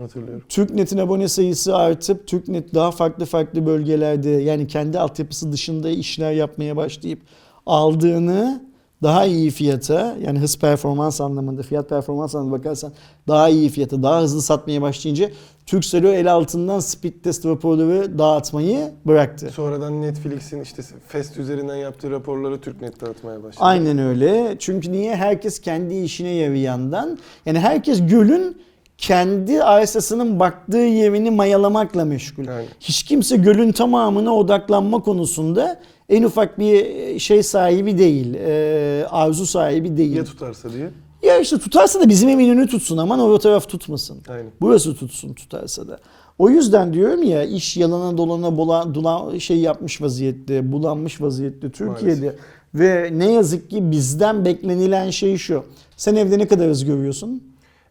Hatırlıyorum. 0.00 0.42
TürkNet'in 0.48 0.98
abone 0.98 1.28
sayısı 1.28 1.76
artıp 1.76 2.26
TürkNet 2.26 2.74
daha 2.74 2.90
farklı 2.90 3.24
farklı 3.24 3.66
bölgelerde 3.66 4.30
yani 4.30 4.66
kendi 4.66 4.98
altyapısı 4.98 5.52
dışında 5.52 5.90
işler 5.90 6.32
yapmaya 6.32 6.76
başlayıp 6.76 7.20
aldığını 7.66 8.70
daha 9.02 9.26
iyi 9.26 9.50
fiyata 9.50 10.16
yani 10.26 10.38
hız 10.38 10.58
performans 10.58 11.20
anlamında 11.20 11.62
fiyat 11.62 11.88
performans 11.88 12.34
anlamında 12.34 12.58
bakarsan 12.58 12.92
daha 13.28 13.48
iyi 13.48 13.68
fiyata 13.68 14.02
daha 14.02 14.22
hızlı 14.22 14.42
satmaya 14.42 14.82
başlayınca 14.82 15.30
Turkcell 15.66 16.04
o 16.04 16.08
el 16.08 16.32
altından 16.32 16.80
speed 16.80 17.12
test 17.22 17.46
raporları 17.46 18.18
dağıtmayı 18.18 18.92
bıraktı. 19.06 19.50
Sonradan 19.50 20.02
Netflix'in 20.02 20.60
işte 20.60 20.82
Fest 21.08 21.36
üzerinden 21.36 21.76
yaptığı 21.76 22.10
raporları 22.10 22.60
TürkNet 22.60 23.00
dağıtmaya 23.00 23.42
başladı. 23.42 23.64
Aynen 23.64 23.98
öyle. 23.98 24.56
Çünkü 24.58 24.92
niye? 24.92 25.16
Herkes 25.16 25.60
kendi 25.60 25.94
işine 25.94 26.28
yarayandan. 26.28 27.18
Yani 27.46 27.58
herkes 27.58 28.06
gölün 28.06 28.62
kendi 29.00 29.62
arsasının 29.62 30.40
baktığı 30.40 30.76
yerini 30.76 31.30
mayalamakla 31.30 32.04
meşgul. 32.04 32.48
Aynen. 32.48 32.68
Hiç 32.80 33.02
kimse 33.02 33.36
gölün 33.36 33.72
tamamına 33.72 34.34
odaklanma 34.34 35.02
konusunda 35.02 35.80
en 36.08 36.22
ufak 36.22 36.58
bir 36.58 37.18
şey 37.18 37.42
sahibi 37.42 37.98
değil. 37.98 38.34
e, 38.34 39.06
arzu 39.10 39.46
sahibi 39.46 39.96
değil. 39.96 40.16
Ya 40.16 40.24
tutarsa 40.24 40.72
diye. 40.72 40.90
Ya 41.22 41.38
işte 41.38 41.58
tutarsa 41.58 42.00
da 42.00 42.08
bizim 42.08 42.28
evin 42.28 42.48
önü 42.48 42.66
tutsun 42.66 42.96
aman 42.96 43.20
o 43.20 43.38
taraf 43.38 43.68
tutmasın. 43.68 44.18
Aynen. 44.28 44.50
Burası 44.60 44.96
tutsun 44.96 45.34
tutarsa 45.34 45.88
da. 45.88 45.98
O 46.38 46.50
yüzden 46.50 46.92
diyorum 46.92 47.22
ya 47.22 47.44
iş 47.44 47.76
yalana 47.76 48.18
dolana 48.18 48.56
bola, 48.56 48.94
dolan, 48.94 49.38
şey 49.38 49.58
yapmış 49.58 50.02
vaziyette, 50.02 50.72
bulanmış 50.72 51.20
vaziyette 51.20 51.70
Türkiye'de. 51.70 52.36
Ve 52.74 53.10
ne 53.12 53.32
yazık 53.32 53.70
ki 53.70 53.90
bizden 53.90 54.44
beklenilen 54.44 55.10
şey 55.10 55.36
şu. 55.36 55.64
Sen 55.96 56.16
evde 56.16 56.38
ne 56.38 56.48
kadar 56.48 56.68
hız 56.68 56.84
görüyorsun? 56.84 57.42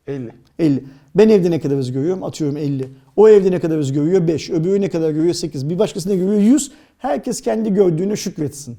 50. 0.07 0.31
50. 0.59 0.83
Ben 1.15 1.29
evde 1.29 1.51
ne 1.51 1.59
kadar 1.59 1.77
hız 1.77 1.91
görüyorum? 1.91 2.23
Atıyorum 2.23 2.57
50. 2.57 2.87
O 3.15 3.29
evde 3.29 3.51
ne 3.51 3.59
kadar 3.59 3.77
hız 3.77 3.91
görüyor? 3.91 4.27
5. 4.27 4.49
Öbürü 4.49 4.81
ne 4.81 4.89
kadar 4.89 5.11
görüyor? 5.11 5.33
8. 5.33 5.69
Bir 5.69 5.79
başkası 5.79 6.09
ne 6.09 6.15
görüyor? 6.15 6.41
100. 6.41 6.71
Herkes 6.97 7.41
kendi 7.41 7.73
gördüğüne 7.73 8.15
şükretsin. 8.15 8.77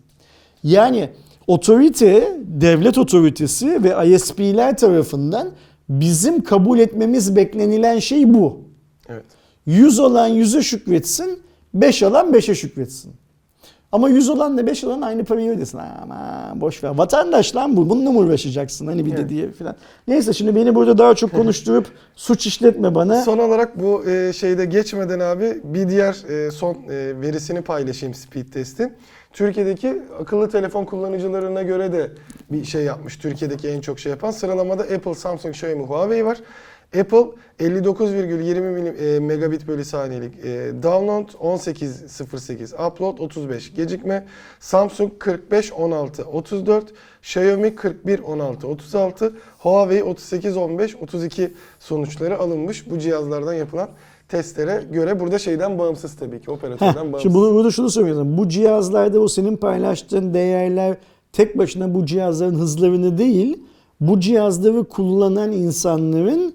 Yani 0.63 1.09
otorite, 1.47 2.39
devlet 2.47 2.99
otoritesi 2.99 3.85
ve 3.85 4.15
ISP'ler 4.15 4.77
tarafından 4.77 5.51
bizim 5.89 6.45
kabul 6.45 6.79
etmemiz 6.79 7.37
beklenilen 7.37 7.99
şey 7.99 8.35
bu. 8.35 8.61
Evet. 9.09 9.25
100 9.67 9.99
olan 9.99 10.31
100'e 10.31 10.63
şükretsin, 10.63 11.39
5 11.75 12.03
alan 12.03 12.33
5'e 12.33 12.55
şükretsin. 12.55 13.13
Ama 13.93 14.09
100 14.09 14.29
olan 14.29 14.59
da 14.59 14.67
5 14.67 14.85
olan 14.85 15.01
aynı 15.01 15.25
parayı 15.25 15.51
ödesin. 15.51 15.79
Ama 16.03 16.53
boş 16.55 16.85
ver. 16.85 16.91
Vatandaş 16.91 17.57
lan 17.57 17.77
bu. 17.77 17.91
Bununla 17.91 18.11
mı 18.11 18.19
uğraşacaksın? 18.19 18.87
Hani 18.87 19.07
bir 19.07 19.11
de 19.11 19.17
Evet. 19.21 19.29
diye 19.29 19.51
filan. 19.51 19.77
Neyse 20.09 20.33
şimdi 20.33 20.57
beni 20.57 20.75
burada 20.75 20.99
daha 20.99 21.15
çok 21.15 21.33
konuşturup 21.33 21.87
suç 22.17 22.47
işletme 22.47 22.95
bana. 22.95 23.23
Son 23.23 23.39
olarak 23.39 23.81
bu 23.83 24.05
e, 24.11 24.33
şeyde 24.33 24.65
geçmeden 24.65 25.21
abi 25.21 25.61
bir 25.65 25.89
diğer 25.89 26.17
e, 26.47 26.51
son 26.51 26.75
e, 26.75 27.21
verisini 27.21 27.63
paylaşayım 27.63 28.15
speed 28.15 28.47
testin. 28.53 28.93
Türkiye'deki 29.33 30.03
akıllı 30.21 30.51
telefon 30.51 30.85
kullanıcılarına 30.85 31.63
göre 31.63 31.93
de 31.93 32.11
bir 32.51 32.65
şey 32.65 32.83
yapmış. 32.85 33.17
Türkiye'deki 33.17 33.69
en 33.69 33.81
çok 33.81 33.99
şey 33.99 34.11
yapan 34.11 34.31
sıralamada 34.31 34.83
Apple, 34.83 35.15
Samsung, 35.15 35.55
Xiaomi, 35.55 35.83
Huawei 35.83 36.25
var. 36.25 36.39
Apple 36.99 37.27
59,20 37.61 38.61
milim, 38.61 38.95
e, 39.01 39.21
megabit 39.21 39.69
bölü 39.69 39.85
saniyelik 39.85 40.35
e, 40.45 40.73
download 40.83 41.29
18.08 41.29 42.87
upload 42.89 43.19
35 43.19 43.75
gecikme 43.75 44.27
Samsung 44.61 45.13
45 45.19 45.73
16 45.73 46.25
34 46.25 46.85
Xiaomi 47.23 47.75
41 47.75 48.19
16 48.19 48.69
36 48.69 49.33
Huawei 49.59 50.03
38 50.03 50.57
15 50.57 50.97
32 50.97 51.55
sonuçları 51.79 52.39
alınmış 52.39 52.91
bu 52.91 52.99
cihazlardan 52.99 53.55
yapılan 53.55 53.89
testlere 54.29 54.85
göre 54.93 55.21
burada 55.21 55.39
şeyden 55.39 55.79
bağımsız 55.79 56.17
tabii 56.17 56.41
ki 56.41 56.51
operatörden 56.51 56.93
Heh, 56.93 56.97
bağımsız. 56.97 57.23
şimdi 57.23 57.35
bunu, 57.35 57.55
burada 57.55 57.71
şunu 57.71 57.91
söylüyorum. 57.91 58.39
Bu 58.39 58.49
cihazlarda 58.49 59.21
o 59.21 59.29
senin 59.29 59.57
paylaştığın 59.57 60.35
değerler 60.35 60.97
tek 61.33 61.59
başına 61.59 61.95
bu 61.95 62.07
cihazların 62.07 62.55
hızlarını 62.55 63.19
değil, 63.19 63.63
bu 64.01 64.21
cihazları 64.21 64.85
kullanan 64.85 65.53
insanların 65.53 66.55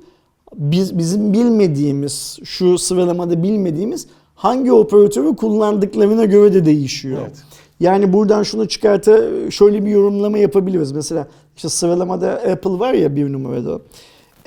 biz, 0.58 0.98
bizim 0.98 1.34
bilmediğimiz, 1.34 2.40
şu 2.44 2.78
sıralamada 2.78 3.44
bilmediğimiz 3.44 4.08
hangi 4.36 4.72
operatörü 4.72 5.36
kullandıklarına 5.36 6.26
göre 6.26 6.54
de 6.54 6.66
değişiyor. 6.66 7.22
Evet. 7.22 7.38
Yani 7.80 8.14
buradan 8.14 8.44
şunu 8.44 8.68
çıkarta 8.68 9.22
şöyle 9.52 9.86
bir 9.86 9.90
yorumlama 9.90 10.38
yapabiliriz. 10.38 10.92
Mesela 10.92 11.28
işte 11.56 11.70
sıralamada 11.70 12.32
Apple 12.32 12.80
var 12.80 12.94
ya 12.94 13.16
bir 13.16 13.34
numarada. 13.34 13.80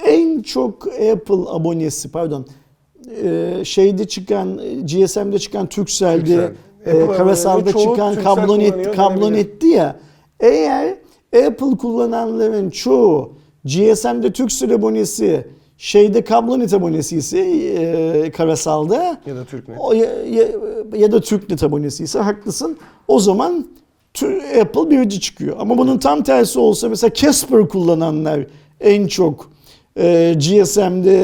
En 0.07 0.43
çok 0.43 0.87
Apple 0.87 1.51
abonesi 1.51 2.11
pardon 2.11 2.47
e, 3.25 3.55
şeyde 3.65 4.09
çıkan 4.09 4.61
GSM'de 4.87 5.39
çıkan 5.39 5.67
Turkcell'de 5.67 6.53
Turkcell. 6.85 7.13
e, 7.13 7.17
Karasal'da 7.17 7.73
çıkan 7.73 8.15
kablonet 8.15 8.97
kablonetti 8.97 9.67
ya. 9.67 9.97
Eğer 10.41 10.97
Apple 11.47 11.77
kullananların 11.79 12.71
çoğu 12.71 13.33
GSM'de 13.65 14.33
Turkcell 14.33 14.75
abonesi 14.75 15.47
şeyde 15.79 16.25
kablonet 16.25 16.75
abonesi 16.75 17.17
ise 17.17 17.39
e, 17.41 18.31
Karasal'da 18.31 19.21
ya 19.27 19.37
da 19.37 19.45
TürkNet. 19.45 19.79
o 19.81 19.93
ya, 19.93 20.11
ya, 20.25 20.49
ya 20.97 21.13
da 21.13 21.21
TürkNet 21.21 21.63
abonesi 21.63 22.05
ise 22.05 22.19
haklısın. 22.19 22.79
O 23.09 23.21
zaman 23.21 23.67
Apple 24.61 24.91
birinci 24.91 25.21
çıkıyor. 25.21 25.57
Ama 25.59 25.79
bunun 25.79 25.99
tam 25.99 26.23
tersi 26.23 26.59
olsa 26.59 26.89
mesela 26.89 27.15
Casper 27.15 27.69
kullananlar 27.69 28.47
en 28.81 29.07
çok 29.07 29.51
e, 29.99 30.35
GSM'de 30.39 31.19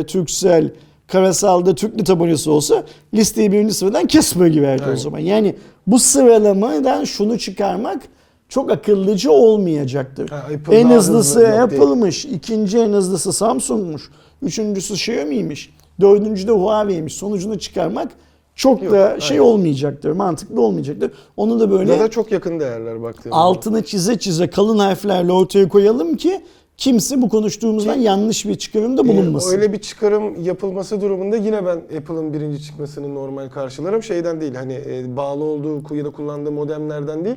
e, 0.00 0.06
Turkcell, 0.06 0.70
Karasal'da 1.06 1.74
TürkNet 1.74 2.10
abonesi 2.10 2.50
olsa 2.50 2.84
listeye 3.14 3.52
birinci 3.52 3.74
sıradan 3.74 4.06
Casper 4.06 4.46
girerdi 4.46 4.82
o 4.82 4.86
Aynen. 4.86 4.96
zaman. 4.96 5.18
Yani 5.18 5.54
bu 5.86 5.98
sıralamadan 5.98 7.04
şunu 7.04 7.38
çıkarmak 7.38 8.02
çok 8.48 8.70
akıllıcı 8.70 9.32
olmayacaktır. 9.32 10.28
Ha, 10.28 10.46
en 10.70 10.90
hızlısı 10.90 11.38
hızlı. 11.38 11.62
Apple'mış, 11.62 12.24
ikinci 12.24 12.78
en 12.78 12.92
hızlısı 12.92 13.32
Samsung'muş, 13.32 14.10
üçüncüsü 14.42 14.94
Xiaomi'ymiş, 14.94 15.74
dördüncü 16.00 16.46
de 16.48 16.52
Huawei'ymiş. 16.52 17.14
Sonucunu 17.14 17.58
çıkarmak 17.58 18.08
çok 18.54 18.82
Yok, 18.82 18.92
da 18.92 19.20
şey 19.20 19.38
aynen. 19.38 19.50
olmayacaktır, 19.50 20.10
mantıklı 20.12 20.60
olmayacaktır. 20.60 21.10
Onu 21.36 21.60
da 21.60 21.70
böyle 21.70 21.92
Ya 21.92 22.00
da 22.00 22.08
çok 22.10 22.32
yakın 22.32 22.60
değerler 22.60 23.02
baktığımızda. 23.02 23.36
altını 23.40 23.82
çize 23.84 24.18
çize 24.18 24.50
kalın 24.50 24.78
harflerle 24.78 25.32
ortaya 25.32 25.68
koyalım 25.68 26.16
ki 26.16 26.40
kimse 26.76 27.22
bu 27.22 27.28
konuştuğumuzdan 27.28 27.94
yanlış 27.94 28.46
bir 28.46 28.54
çıkarımda 28.54 29.02
Ee, 29.02 29.08
bulunmasın. 29.08 29.52
Öyle 29.56 29.72
bir 29.72 29.78
çıkarım 29.78 30.42
yapılması 30.44 31.00
durumunda 31.00 31.36
yine 31.36 31.66
ben 31.66 31.76
Apple'ın 31.76 32.32
birinci 32.32 32.62
çıkmasını 32.62 33.14
normal 33.14 33.48
karşılarım. 33.48 34.02
Şeyden 34.02 34.40
değil 34.40 34.54
hani 34.54 34.72
e, 34.74 35.16
bağlı 35.16 35.44
olduğu 35.44 35.94
ya 35.94 36.04
da 36.04 36.10
kullandığı 36.10 36.52
modemlerden 36.52 37.24
değil. 37.24 37.36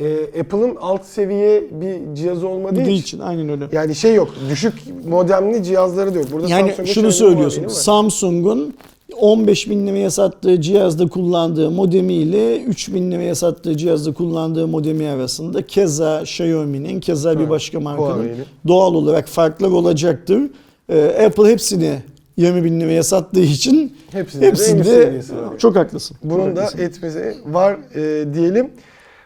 E, 0.00 0.40
Apple'ın 0.40 0.76
alt 0.80 1.04
seviye 1.04 1.64
bir 1.70 2.14
cihaz 2.14 2.44
olmadığı 2.44 2.80
için. 2.80 2.92
için 2.92 3.18
aynen 3.18 3.48
öyle. 3.48 3.68
Yani 3.72 3.94
şey 3.94 4.14
yok. 4.14 4.28
Düşük 4.50 4.74
modemli 5.08 5.62
cihazları 5.64 6.14
da 6.14 6.18
yok. 6.18 6.32
Burada 6.32 6.48
Yani 6.48 6.74
şunu 6.86 7.06
bir 7.06 7.12
söylüyorsun. 7.12 7.68
Samsung'un 7.68 8.74
15 9.20 9.70
bin 9.70 9.86
liraya 9.86 10.10
sattığı 10.10 10.60
cihazda 10.60 11.06
kullandığı 11.08 11.70
modemiyle 11.70 12.62
3 12.62 12.94
bin 12.94 13.10
liraya 13.12 13.34
sattığı 13.34 13.76
cihazda 13.76 14.12
kullandığı 14.12 14.66
modemi 14.66 15.08
arasında 15.08 15.66
keza 15.66 16.20
Xiaomi'nin 16.22 17.00
keza 17.00 17.38
bir 17.38 17.50
başka 17.50 17.80
markanın 17.80 18.30
doğal 18.68 18.94
olarak 18.94 19.28
farklar 19.28 19.68
olacaktır. 19.68 20.40
Ee, 20.88 21.24
Apple 21.26 21.50
hepsini 21.50 21.98
20 22.36 22.64
bin 22.64 22.80
liraya 22.80 23.02
sattığı 23.02 23.40
için 23.40 23.96
Hepsinde 24.12 24.46
hepsinde 24.46 25.20
çok 25.58 25.76
haklısın. 25.76 26.16
Bunun 26.24 26.46
Çok 26.46 26.56
da 26.56 26.62
haklısın. 26.62 26.84
etmesi 26.84 27.34
var 27.46 27.76
e, 27.94 28.34
diyelim. 28.34 28.70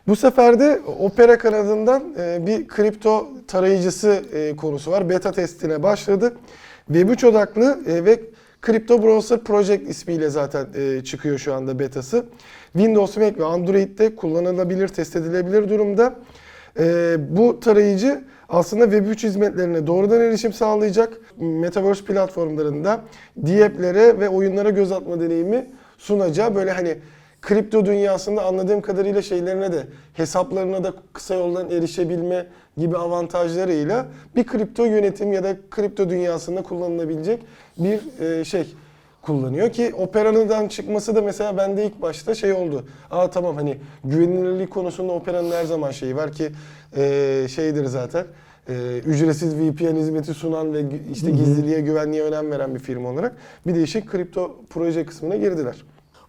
Bu 0.07 0.16
sefer 0.16 0.61
de 0.61 0.81
Opera 0.99 1.39
kanadından 1.39 2.03
e, 2.19 2.47
bir 2.47 2.69
kripto 2.69 3.28
tarayıcısı 3.49 4.23
e, 4.33 4.57
konusu 4.57 4.91
var. 4.91 5.09
Beta 5.09 5.33
testine 5.33 5.83
başladı. 5.83 6.37
Web3 6.93 7.27
odaklı 7.27 7.78
e, 7.87 8.05
ve 8.05 8.20
Crypto 8.66 9.03
Browser 9.03 9.39
Project 9.39 9.91
ismiyle 9.91 10.31
zaten 10.31 10.66
çıkıyor 11.05 11.39
şu 11.39 11.55
anda 11.55 11.78
betası. 11.78 12.27
Windows, 12.73 13.16
Mac 13.16 13.39
ve 13.39 13.45
Android'de 13.45 14.16
kullanılabilir, 14.16 14.89
test 14.89 15.16
edilebilir 15.16 15.69
durumda. 15.69 16.15
Bu 17.19 17.61
tarayıcı 17.61 18.24
aslında 18.49 18.85
Web3 18.85 19.23
hizmetlerine 19.23 19.87
doğrudan 19.87 20.20
erişim 20.20 20.53
sağlayacak. 20.53 21.12
Metaverse 21.37 22.05
platformlarında 22.05 23.01
D-app'lere 23.37 24.20
ve 24.20 24.28
oyunlara 24.28 24.70
göz 24.70 24.93
atma 24.93 25.20
deneyimi 25.20 25.66
sunacağı 25.99 26.55
böyle 26.55 26.70
hani 26.70 26.97
kripto 27.47 27.86
dünyasında 27.86 28.44
anladığım 28.44 28.81
kadarıyla 28.81 29.23
şeylerine 29.23 29.73
de 29.73 29.86
hesaplarına 30.14 30.85
da 30.85 30.94
kısa 31.12 31.35
yoldan 31.35 31.70
erişebilme 31.70 32.47
gibi 32.77 32.97
avantajlarıyla 32.97 34.06
bir 34.36 34.47
kripto 34.47 34.85
yönetim 34.85 35.32
ya 35.32 35.44
da 35.44 35.56
kripto 35.70 36.10
dünyasında 36.10 36.62
kullanılabilecek 36.62 37.43
bir 37.78 38.20
e, 38.20 38.44
şey 38.44 38.74
kullanıyor 39.23 39.73
ki 39.73 39.94
Opera'dan 39.94 40.68
çıkması 40.68 41.14
da 41.14 41.23
mesela 41.23 41.56
bende 41.56 41.86
ilk 41.86 42.02
başta 42.02 42.35
şey 42.35 42.52
oldu. 42.52 42.85
Aa 43.10 43.31
tamam 43.31 43.56
hani 43.56 43.78
güvenilirlik 44.05 44.70
konusunda 44.70 45.12
Opera'nın 45.12 45.51
her 45.51 45.64
zaman 45.64 45.90
şeyi 45.90 46.16
var 46.16 46.32
ki 46.32 46.52
e, 46.97 47.47
şeydir 47.51 47.85
zaten. 47.85 48.27
e, 48.68 48.98
ücretsiz 49.06 49.55
VPN 49.55 49.97
hizmeti 49.97 50.35
sunan 50.35 50.74
ve 50.74 50.85
işte 51.12 51.31
gizliliğe 51.31 51.81
güvenliğe 51.81 52.23
önem 52.23 52.51
veren 52.51 52.74
bir 52.74 52.81
firma 52.81 53.09
olarak 53.09 53.36
bir 53.66 53.74
de 53.74 53.82
işin 53.82 54.06
kripto 54.06 54.56
proje 54.70 55.06
kısmına 55.06 55.36
girdiler. 55.36 55.77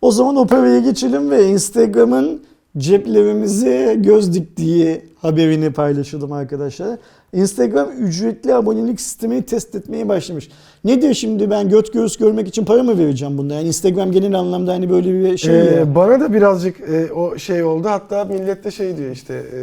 O 0.02 0.12
zaman 0.12 0.36
Opera'ya 0.36 0.80
geçelim 0.80 1.32
ve 1.32 1.48
Instagram'ın 1.48 2.42
ceplerimize 2.78 3.96
göz 4.00 4.34
diktiği 4.34 5.02
haberini 5.22 5.74
paylaşalım 5.74 6.32
arkadaşlar. 6.32 7.00
Instagram 7.34 7.90
ücretli 8.00 8.54
abonelik 8.54 9.02
sistemini 9.02 9.42
test 9.42 9.76
etmeye 9.76 10.10
başlamış. 10.10 10.50
Ne 10.84 11.02
diyor 11.02 11.14
şimdi 11.14 11.50
ben 11.50 11.70
göt 11.70 11.94
göğüs 11.94 12.18
görmek 12.18 12.48
için 12.48 12.66
para 12.66 12.84
mı 12.84 12.98
vereceğim 12.98 13.38
bunda? 13.38 13.54
Yani 13.54 13.68
Instagram 13.68 14.12
genel 14.12 14.34
anlamda 14.34 14.74
hani 14.74 14.90
böyle 14.90 15.14
bir 15.14 15.38
şey 15.38 15.56
ya. 15.56 15.64
Ee, 15.64 15.96
bana 15.96 16.20
da 16.20 16.34
birazcık 16.34 16.80
e, 16.80 17.14
o 17.14 17.38
şey 17.38 17.64
oldu. 17.64 17.88
Hatta 17.90 18.26
millet 18.26 18.64
de 18.64 18.72
şey 18.72 18.98
diyor 18.98 19.12
işte 19.12 19.34
e, 19.34 19.60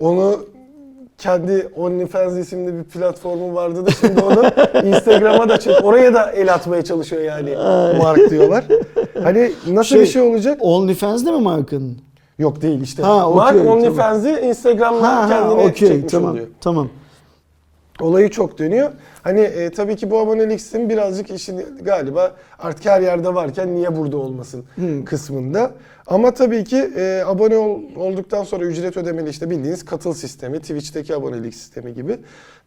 onu 0.00 0.53
kendi 1.28 1.68
OnlyFans 1.76 2.36
isimli 2.38 2.74
bir 2.78 2.84
platformu 2.84 3.54
vardı 3.54 3.86
da 3.86 3.90
şimdi 3.90 4.20
onu 4.20 4.42
Instagram'a 4.88 5.48
da 5.48 5.60
çek. 5.60 5.84
Oraya 5.84 6.14
da 6.14 6.30
el 6.32 6.54
atmaya 6.54 6.84
çalışıyor 6.84 7.22
yani 7.22 7.56
Mark 7.98 8.30
diyorlar. 8.30 8.64
Hani 9.22 9.52
nasıl 9.68 9.88
Şey, 9.88 10.00
bir 10.00 10.06
şey 10.06 10.22
olacak? 10.22 10.58
OnlyFans'de 10.60 11.30
mi 11.30 11.40
markanın? 11.40 11.98
Yok 12.38 12.62
değil 12.62 12.80
işte. 12.82 13.02
Ha, 13.02 13.28
okey, 13.28 13.36
Mark 13.36 13.58
tamam. 13.58 13.78
OnlyFans'i 13.78 14.30
Instagram'la 14.30 15.02
Ha 15.08 15.22
ha 15.22 15.28
kendine 15.28 15.62
okey 15.68 15.88
çekmiş 15.88 16.12
tamam 16.12 16.30
oluyor. 16.30 16.46
tamam. 16.60 16.88
Olayı 18.00 18.30
çok 18.30 18.58
dönüyor. 18.58 18.90
Hani 19.22 19.40
e, 19.40 19.70
tabii 19.70 19.96
ki 19.96 20.10
bu 20.10 20.18
abonelik 20.18 20.60
sistemi 20.60 20.90
birazcık 20.90 21.30
işin 21.30 21.62
galiba 21.82 22.32
artık 22.58 22.86
her 22.86 23.00
yerde 23.00 23.34
varken 23.34 23.74
niye 23.74 23.96
burada 23.96 24.16
olmasın 24.16 24.64
Hmm. 24.74 25.04
kısmında. 25.04 25.70
Ama 26.06 26.34
tabii 26.34 26.64
ki 26.64 26.76
e, 26.96 27.22
abone 27.26 27.56
ol- 27.56 27.80
olduktan 27.96 28.44
sonra 28.44 28.64
ücret 28.64 28.96
ödemeli 28.96 29.30
işte 29.30 29.50
bildiğiniz 29.50 29.84
katıl 29.84 30.12
sistemi, 30.14 30.58
Twitch'teki 30.60 31.14
abonelik 31.14 31.54
sistemi 31.54 31.94
gibi. 31.94 32.16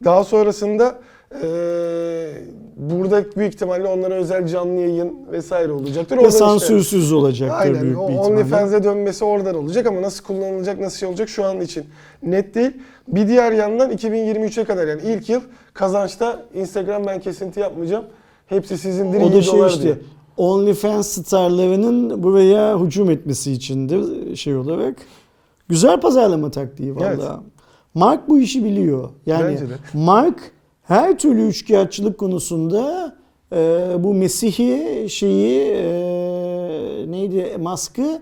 Daha 0.06 0.24
sonrasında 0.24 1.00
e, 1.44 1.48
burada 2.78 3.24
büyük 3.38 3.54
ihtimalle 3.54 3.88
onlara 3.88 4.14
özel 4.14 4.48
canlı 4.48 4.80
yayın 4.82 5.14
vesaire 5.32 5.72
olacaktır. 5.72 6.16
Ve 6.16 6.20
Oradan 6.20 6.30
işte- 6.30 6.40
sansürsüz 6.40 7.14
olacaktır 7.14 7.58
Aynen. 7.60 7.82
büyük 7.82 7.98
bir 7.98 8.02
ihtimalle. 8.04 8.20
OnlyFans'e 8.20 8.84
dönmesi 8.84 9.26
oradan 9.26 9.56
olacak 9.56 9.88
ama 9.88 10.02
nasıl 10.02 10.24
kullanılacak, 10.24 10.80
nasıl 10.80 10.98
şey 10.98 11.10
olacak 11.10 11.30
şu 11.30 11.46
an 11.46 11.62
için 11.62 11.86
net 12.24 12.56
değil. 12.56 12.72
Bir 13.08 13.28
diğer 13.28 13.52
yandan 13.52 13.92
2023'e 13.92 14.64
kadar 14.64 14.88
yani 14.88 15.02
ilk 15.06 15.30
yıl 15.30 15.42
kazançta 15.74 16.46
Instagram 16.54 17.06
ben 17.06 17.20
kesinti 17.20 17.60
yapmayacağım. 17.60 18.06
Hepsi 18.48 18.78
da 19.32 19.36
iyi 19.40 19.44
şey 19.44 19.54
dolar 19.54 19.70
işte 19.70 19.84
diyor. 19.84 19.96
OnlyFans 20.38 21.08
starlarının 21.08 22.24
buraya 22.24 22.80
hücum 22.80 23.10
etmesi 23.10 23.52
içindir 23.52 24.36
şey 24.36 24.56
olarak. 24.56 24.96
Güzel 25.68 26.02
pazarlama 26.02 26.52
taktiği 26.52 26.96
valla. 26.96 27.08
Evet. 27.08 27.24
Mark 27.94 28.30
bu 28.30 28.40
işi 28.40 28.64
biliyor. 28.64 29.10
Yani. 29.26 29.60
Mark 29.94 30.52
her 30.84 31.20
türlü 31.20 31.48
üçkağıtçılık 31.48 32.18
konusunda 32.18 33.16
e, 33.54 33.90
bu 34.00 34.14
Mesih'i 34.14 35.10
şeyi 35.10 35.62
e, 35.62 35.92
neydi 37.08 37.58
maskı 37.60 38.22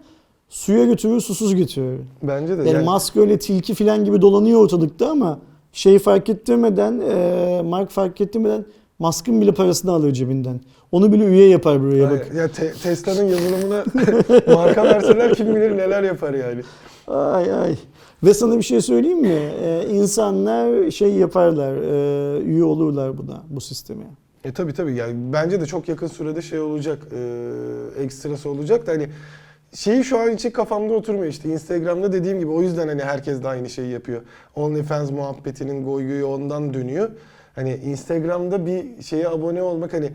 suya 0.49 0.85
götürür 0.85 1.21
susuz 1.21 1.55
götürür. 1.55 1.99
Bence 2.23 2.57
de. 2.57 2.61
Yani, 2.61 2.69
Yani, 2.69 2.89
Musk 2.89 3.17
öyle 3.17 3.39
tilki 3.39 3.73
falan 3.73 4.05
gibi 4.05 4.21
dolanıyor 4.21 4.63
ortalıkta 4.63 5.09
ama 5.09 5.39
şey 5.73 5.99
fark 5.99 6.29
ettirmeden, 6.29 7.01
e, 7.09 7.61
Mark 7.65 7.89
fark 7.89 8.21
ettirmeden 8.21 8.65
Musk'ın 8.99 9.41
bile 9.41 9.53
parasını 9.53 9.91
alır 9.91 10.13
cebinden. 10.13 10.61
Onu 10.95 11.11
bile 11.11 11.25
üye 11.25 11.47
yapar 11.49 11.81
buraya 11.81 12.11
bak. 12.11 12.27
ya 12.35 12.47
te- 12.47 12.73
Tesla'nın 12.83 13.23
yazılımına 13.23 13.83
marka 14.55 14.83
verseler 14.83 15.33
kim 15.33 15.55
bilir 15.55 15.77
neler 15.77 16.03
yapar 16.03 16.33
yani. 16.33 16.61
Ay 17.07 17.53
ay. 17.53 17.75
Ve 18.23 18.33
sana 18.33 18.57
bir 18.57 18.61
şey 18.63 18.81
söyleyeyim 18.81 19.21
mi? 19.21 19.39
E, 19.63 19.85
insanlar 19.89 20.91
şey 20.91 21.13
yaparlar, 21.13 21.73
e, 21.75 22.41
üye 22.41 22.63
olurlar 22.63 23.17
buna, 23.17 23.43
bu 23.49 23.61
sisteme. 23.61 24.03
E 24.43 24.53
tabi 24.53 24.73
tabi 24.73 24.93
yani 24.95 25.13
bence 25.33 25.61
de 25.61 25.65
çok 25.65 25.89
yakın 25.89 26.07
sürede 26.07 26.41
şey 26.41 26.59
olacak, 26.59 26.99
e, 27.17 28.03
ekstrası 28.03 28.49
olacak 28.49 28.87
da 28.87 28.91
hani 28.91 29.07
şeyi 29.73 30.03
şu 30.03 30.19
an 30.19 30.31
için 30.31 30.51
kafamda 30.51 30.93
oturmuyor 30.93 31.27
işte 31.27 31.49
Instagram'da 31.49 32.13
dediğim 32.13 32.39
gibi 32.39 32.51
o 32.51 32.61
yüzden 32.61 32.87
hani 32.87 33.03
herkes 33.03 33.43
de 33.43 33.47
aynı 33.47 33.69
şeyi 33.69 33.91
yapıyor. 33.91 34.21
OnlyFans 34.55 35.11
muhabbetinin 35.11 35.85
goygoyu 35.85 36.27
ondan 36.27 36.73
dönüyor. 36.73 37.09
Hani 37.55 37.75
Instagram'da 37.75 38.65
bir 38.65 39.03
şeye 39.03 39.27
abone 39.29 39.61
olmak 39.61 39.93
hani 39.93 40.11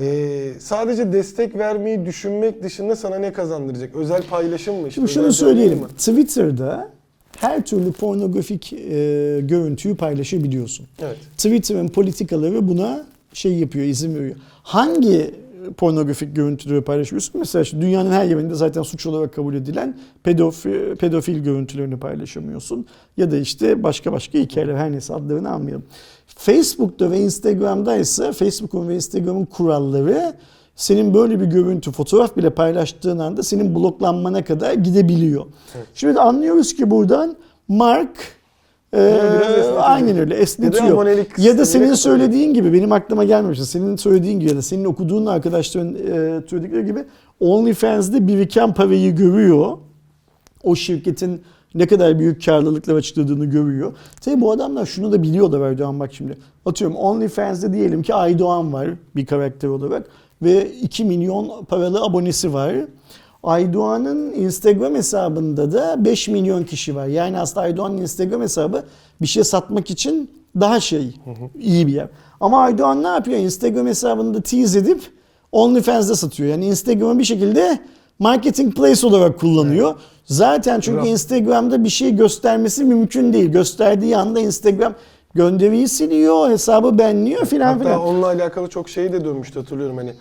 e, 0.00 0.52
sadece 0.58 1.12
destek 1.12 1.58
vermeyi 1.58 2.06
düşünmek 2.06 2.62
dışında 2.62 2.96
sana 2.96 3.18
ne 3.18 3.32
kazandıracak? 3.32 3.96
Özel 3.96 4.22
paylaşım 4.22 4.74
mı? 4.74 4.88
işte, 4.88 4.94
Şimdi 4.94 5.12
şunu 5.12 5.32
canlı 5.32 5.48
yayın 5.48 5.58
söyleyelim. 5.70 5.88
Twitter'da 5.98 6.90
her 7.36 7.64
türlü 7.66 7.92
pornografik 7.92 8.72
e, 8.72 8.76
görüntüyü 9.42 9.96
paylaşabiliyorsun. 9.96 10.86
Evet. 11.02 11.16
Twitter'ın 11.36 11.88
politikaları 11.88 12.68
buna 12.68 13.06
şey 13.32 13.52
yapıyor, 13.52 13.84
izin 13.86 14.14
veriyor. 14.14 14.36
Hangi 14.62 15.34
pornografik 15.72 16.36
görüntüleri 16.36 16.80
paylaşıyorsun? 16.80 17.38
Mesela 17.38 17.62
işte 17.62 17.80
dünyanın 17.80 18.10
her 18.10 18.24
yerinde 18.24 18.54
zaten 18.54 18.82
suç 18.82 19.06
olarak 19.06 19.34
kabul 19.34 19.54
edilen 19.54 19.98
pedofil, 20.22 20.96
pedofil 20.96 21.38
görüntülerini 21.38 21.98
paylaşamıyorsun. 21.98 22.86
Ya 23.16 23.30
da 23.30 23.36
işte 23.36 23.82
başka 23.82 24.12
başka 24.12 24.38
hikayeler 24.38 24.74
her 24.74 24.92
neyse 24.92 25.14
adlarını 25.14 25.50
almayalım. 25.50 25.84
Facebook'ta 26.26 27.10
ve 27.10 27.18
Instagram'da 27.18 27.96
ise 27.96 28.32
Facebook'un 28.32 28.88
ve 28.88 28.94
Instagram'ın 28.94 29.44
kuralları 29.44 30.34
senin 30.76 31.14
böyle 31.14 31.40
bir 31.40 31.46
görüntü, 31.46 31.92
fotoğraf 31.92 32.36
bile 32.36 32.50
paylaştığın 32.50 33.18
anda 33.18 33.42
senin 33.42 33.74
bloklanmana 33.74 34.44
kadar 34.44 34.72
gidebiliyor. 34.72 35.44
Şimdi 35.94 36.20
anlıyoruz 36.20 36.74
ki 36.74 36.90
buradan 36.90 37.36
Mark 37.68 38.16
e, 38.94 39.00
esnetiyor. 39.00 39.76
aynen 39.80 40.18
öyle 40.18 40.34
esnetiyor. 40.34 40.84
Ya 41.38 41.58
da 41.58 41.66
senin 41.66 41.94
söylediğin 41.94 42.54
gibi 42.54 42.72
benim 42.72 42.92
aklıma 42.92 43.24
gelmemişti. 43.24 43.66
Senin 43.66 43.96
söylediğin 43.96 44.40
gibi 44.40 44.50
ya 44.50 44.56
da 44.56 44.62
senin 44.62 44.84
okuduğun 44.84 45.26
arkadaşların 45.26 45.94
e, 45.94 46.40
söyledikleri 46.50 46.86
gibi 46.86 47.04
OnlyFans'de 47.40 48.26
biriken 48.26 48.74
parayı 48.74 49.16
görüyor. 49.16 49.78
O 50.62 50.76
şirketin 50.76 51.40
ne 51.74 51.86
kadar 51.86 52.18
büyük 52.18 52.44
karlılıklar 52.44 52.94
açıkladığını 52.94 53.44
görüyor. 53.44 53.92
Tabii 54.20 54.40
bu 54.40 54.52
adamlar 54.52 54.86
şunu 54.86 55.12
da 55.12 55.22
biliyorlar 55.22 55.70
Erdoğan 55.70 56.00
bak 56.00 56.14
şimdi. 56.14 56.38
Atıyorum 56.66 56.96
OnlyFans'de 56.96 57.72
diyelim 57.72 58.02
ki 58.02 58.14
Aydoğan 58.14 58.72
var 58.72 58.88
bir 59.16 59.26
karakter 59.26 59.68
olarak. 59.68 60.06
ve 60.42 60.70
2 60.72 61.04
milyon 61.04 61.64
paralı 61.64 62.02
abonesi 62.02 62.52
var. 62.52 62.74
Aydoğan'ın 63.44 64.32
Instagram 64.32 64.94
hesabında 64.94 65.72
da 65.72 66.04
5 66.04 66.28
milyon 66.28 66.62
kişi 66.64 66.96
var. 66.96 67.06
Yani 67.06 67.38
aslında 67.38 67.60
Aydoğan'ın 67.60 67.96
Instagram 67.98 68.40
hesabı 68.40 68.82
bir 69.22 69.26
şey 69.26 69.44
satmak 69.44 69.90
için 69.90 70.30
daha 70.60 70.80
şey 70.80 71.16
iyi 71.60 71.86
bir 71.86 71.92
yer. 71.92 72.08
Ama 72.40 72.60
Aydoğan 72.62 73.02
ne 73.02 73.08
yapıyor? 73.08 73.38
Instagram 73.38 73.86
hesabını 73.86 74.34
da 74.34 74.40
tease 74.40 74.78
edip 74.78 75.02
OnlyFans'da 75.52 76.16
satıyor. 76.16 76.48
Yani 76.48 76.66
Instagram'ı 76.66 77.18
bir 77.18 77.24
şekilde 77.24 77.78
marketing 78.18 78.76
place 78.76 79.06
olarak 79.06 79.40
kullanıyor. 79.40 79.94
Zaten 80.24 80.80
çünkü 80.80 80.98
Bravo. 80.98 81.06
Instagram'da 81.06 81.84
bir 81.84 81.88
şey 81.88 82.16
göstermesi 82.16 82.84
mümkün 82.84 83.32
değil. 83.32 83.50
Gösterdiği 83.52 84.16
anda 84.16 84.40
Instagram 84.40 84.94
gönderiyi 85.34 85.88
siliyor, 85.88 86.50
hesabı 86.50 86.98
benliyor 86.98 87.44
filan 87.46 87.66
Hatta 87.72 87.84
filan. 87.84 88.00
onunla 88.00 88.26
alakalı 88.26 88.68
çok 88.68 88.88
şey 88.88 89.12
de 89.12 89.24
dönmüştü 89.24 89.58
hatırlıyorum 89.60 89.96
hani. 89.96 90.14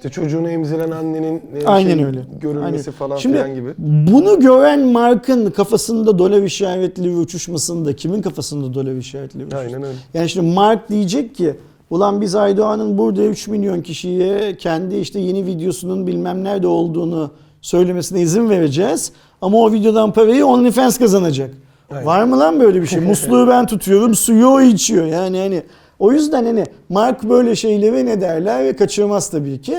İşte 0.00 0.10
çocuğunu 0.10 0.50
emziren 0.50 0.90
annenin 0.90 1.42
e, 1.54 1.66
Aynen 1.66 1.94
şey, 1.94 2.04
öyle. 2.04 2.20
görülmesi 2.40 2.66
Aynen. 2.66 2.98
falan 2.98 3.16
Şimdi 3.16 3.36
filan 3.36 3.54
gibi. 3.54 3.74
bunu 3.78 4.40
gören 4.40 4.80
Mark'ın 4.86 5.50
kafasında 5.50 6.18
dolar 6.18 6.42
işaretli 6.42 7.10
uçuşmasında 7.16 7.96
kimin 7.96 8.22
kafasında 8.22 8.74
dolar 8.74 8.92
işaretli 8.92 9.44
uçuşması? 9.44 9.66
Aynen 9.66 9.82
öyle. 9.82 9.96
Yani 10.14 10.28
şimdi 10.28 10.54
Mark 10.54 10.88
diyecek 10.88 11.34
ki 11.34 11.54
ulan 11.90 12.20
biz 12.20 12.34
Aydoğan'ın 12.34 12.98
burada 12.98 13.22
3 13.24 13.48
milyon 13.48 13.80
kişiye 13.82 14.56
kendi 14.56 14.96
işte 14.96 15.20
yeni 15.20 15.46
videosunun 15.46 16.06
bilmem 16.06 16.44
nerede 16.44 16.66
olduğunu 16.66 17.30
söylemesine 17.62 18.20
izin 18.20 18.50
vereceğiz. 18.50 19.12
Ama 19.42 19.58
o 19.58 19.72
videodan 19.72 20.12
parayı 20.12 20.46
OnlyFans 20.46 20.98
kazanacak. 20.98 21.50
Aynen. 21.90 22.06
Var 22.06 22.24
mı 22.24 22.38
lan 22.38 22.60
böyle 22.60 22.82
bir 22.82 22.86
şey? 22.86 23.00
Musluğu 23.08 23.48
ben 23.48 23.66
tutuyorum, 23.66 24.14
suyu 24.14 24.46
o 24.46 24.60
içiyor. 24.60 25.06
Yani 25.06 25.38
hani 25.38 25.62
o 26.00 26.12
yüzden 26.12 26.44
hani 26.44 26.64
Mark 26.88 27.22
böyle 27.22 27.56
şeyleri 27.56 28.06
ne 28.06 28.20
derler 28.20 28.64
ve 28.64 28.76
kaçırmaz 28.76 29.30
tabii 29.30 29.60
ki. 29.60 29.76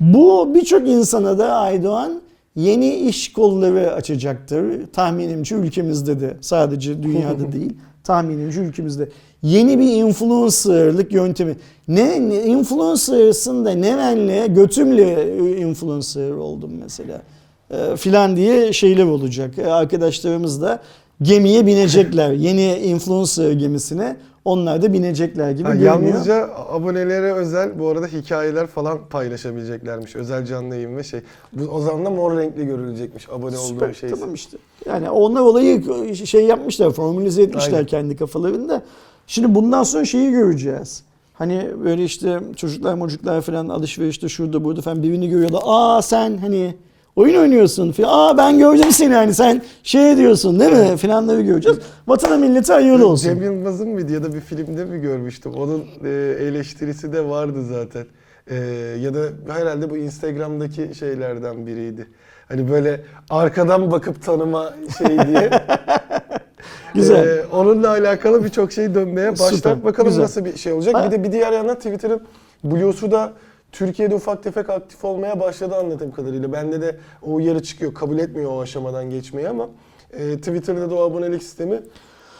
Bu 0.00 0.54
birçok 0.54 0.88
insana 0.88 1.38
da 1.38 1.52
Aydoğan 1.56 2.20
yeni 2.56 2.94
iş 2.94 3.32
kolları 3.32 3.92
açacaktır. 3.92 4.86
Tahminimce 4.92 5.54
ülkemizde 5.54 6.20
de 6.20 6.36
sadece 6.40 7.02
dünyada 7.02 7.52
değil. 7.52 7.72
Tahminimce 8.04 8.60
ülkemizde. 8.60 9.08
Yeni 9.42 9.78
bir 9.78 9.92
influencerlık 9.92 11.12
yöntemi. 11.12 11.56
Ne, 11.88 12.28
ne 12.28 12.42
influencer'sın 12.42 13.64
da 13.64 13.70
Neven'le 13.70 14.54
götümle 14.54 15.36
influencer 15.58 16.30
oldum 16.30 16.70
mesela. 16.82 17.22
E, 17.70 17.96
filan 17.96 18.36
diye 18.36 18.72
şeyler 18.72 19.04
olacak. 19.04 19.58
E, 19.58 19.66
arkadaşlarımız 19.66 20.62
da 20.62 20.82
gemiye 21.22 21.66
binecekler. 21.66 22.32
Yeni 22.32 22.74
influencer 22.74 23.52
gemisine 23.52 24.16
onlar 24.44 24.82
da 24.82 24.92
binecekler 24.92 25.50
gibi 25.50 25.68
Ha, 25.68 25.74
görünüyor. 25.74 25.94
yalnızca 25.94 26.50
abonelere 26.68 27.32
özel 27.32 27.78
bu 27.78 27.88
arada 27.88 28.06
hikayeler 28.06 28.66
falan 28.66 28.98
paylaşabileceklermiş. 29.10 30.16
Özel 30.16 30.44
canlı 30.46 30.74
yayın 30.74 30.96
ve 30.96 31.02
şey. 31.04 31.20
Bu, 31.52 31.64
o 31.64 31.80
zaman 31.80 32.04
da 32.04 32.10
mor 32.10 32.36
renkli 32.36 32.66
görülecekmiş 32.66 33.28
abone 33.28 33.56
Süper, 33.56 33.86
olduğu 33.86 33.94
şey. 33.94 34.10
Tamam 34.10 34.34
işte. 34.34 34.58
Yani 34.86 35.10
onlar 35.10 35.40
olayı 35.40 35.82
şey 36.26 36.44
yapmışlar, 36.44 36.90
formülize 36.90 37.42
etmişler 37.42 37.72
Aynen. 37.72 37.86
kendi 37.86 38.16
kafalarında. 38.16 38.82
Şimdi 39.26 39.54
bundan 39.54 39.82
sonra 39.82 40.04
şeyi 40.04 40.30
göreceğiz. 40.30 41.02
Hani 41.34 41.70
böyle 41.84 42.04
işte 42.04 42.40
çocuklar 42.56 42.94
mocuklar 42.94 43.40
falan 43.40 43.68
alışverişte 43.68 44.28
şurada 44.28 44.64
burada 44.64 44.82
falan 44.82 45.02
birini 45.02 45.28
görüyorlar. 45.28 45.62
Aa 45.64 46.02
sen 46.02 46.36
hani 46.38 46.74
oyun 47.16 47.40
oynuyorsun. 47.40 47.94
Aa 48.04 48.36
ben 48.38 48.58
gördüm 48.58 48.90
seni 48.92 49.14
hani 49.14 49.34
sen 49.34 49.62
şey 49.82 50.16
diyorsun 50.16 50.60
değil 50.60 50.72
mi? 50.72 50.96
Filanları 50.96 51.40
göreceğiz. 51.40 51.78
Vatana 52.08 52.36
millete 52.36 52.72
hayırlı 52.72 53.08
olsun. 53.08 53.28
Cem 53.28 53.42
Yılmaz'ın 53.42 53.88
mıydı 53.88 54.12
ya 54.12 54.22
da 54.22 54.34
bir 54.34 54.40
filmde 54.40 54.84
mi 54.84 55.00
görmüştüm? 55.00 55.52
Onun 55.54 55.84
e, 56.04 56.08
eleştirisi 56.40 57.12
de 57.12 57.24
vardı 57.24 57.58
zaten. 57.64 58.06
E, 58.50 58.54
ya 59.00 59.14
da 59.14 59.18
herhalde 59.48 59.90
bu 59.90 59.96
Instagram'daki 59.96 60.90
şeylerden 60.98 61.66
biriydi. 61.66 62.06
Hani 62.48 62.70
böyle 62.70 63.00
arkadan 63.30 63.90
bakıp 63.90 64.22
tanıma 64.24 64.74
şey 64.98 65.08
diye. 65.28 65.50
Güzel. 66.94 67.26
E, 67.38 67.44
onunla 67.52 67.88
alakalı 67.90 68.44
birçok 68.44 68.72
şey 68.72 68.94
dönmeye 68.94 69.32
başlar. 69.32 69.50
Süper, 69.52 69.84
Bakalım 69.84 70.08
güzel. 70.08 70.22
nasıl 70.22 70.44
bir 70.44 70.56
şey 70.56 70.72
olacak. 70.72 70.94
Ha- 70.94 71.06
Bir 71.06 71.10
de 71.10 71.24
bir 71.24 71.32
diğer 71.32 71.52
yandan 71.52 71.76
Twitter'ın 71.76 72.20
Blue'su 72.64 73.10
da 73.10 73.32
Türkiye'de 73.74 74.14
ufak 74.14 74.42
tefek 74.42 74.70
aktif 74.70 75.04
olmaya 75.04 75.40
başladı 75.40 75.74
anladığım 75.74 76.10
kadarıyla. 76.12 76.52
Bende 76.52 76.80
de 76.80 76.96
o 77.22 77.34
uyarı 77.34 77.62
çıkıyor. 77.62 77.94
Kabul 77.94 78.18
etmiyor 78.18 78.50
o 78.52 78.60
aşamadan 78.60 79.10
geçmeyi 79.10 79.48
ama 79.48 79.68
e, 80.12 80.36
Twitter'da 80.36 80.90
da 80.90 80.94
o 80.94 81.00
abonelik 81.02 81.42
sistemi 81.42 81.80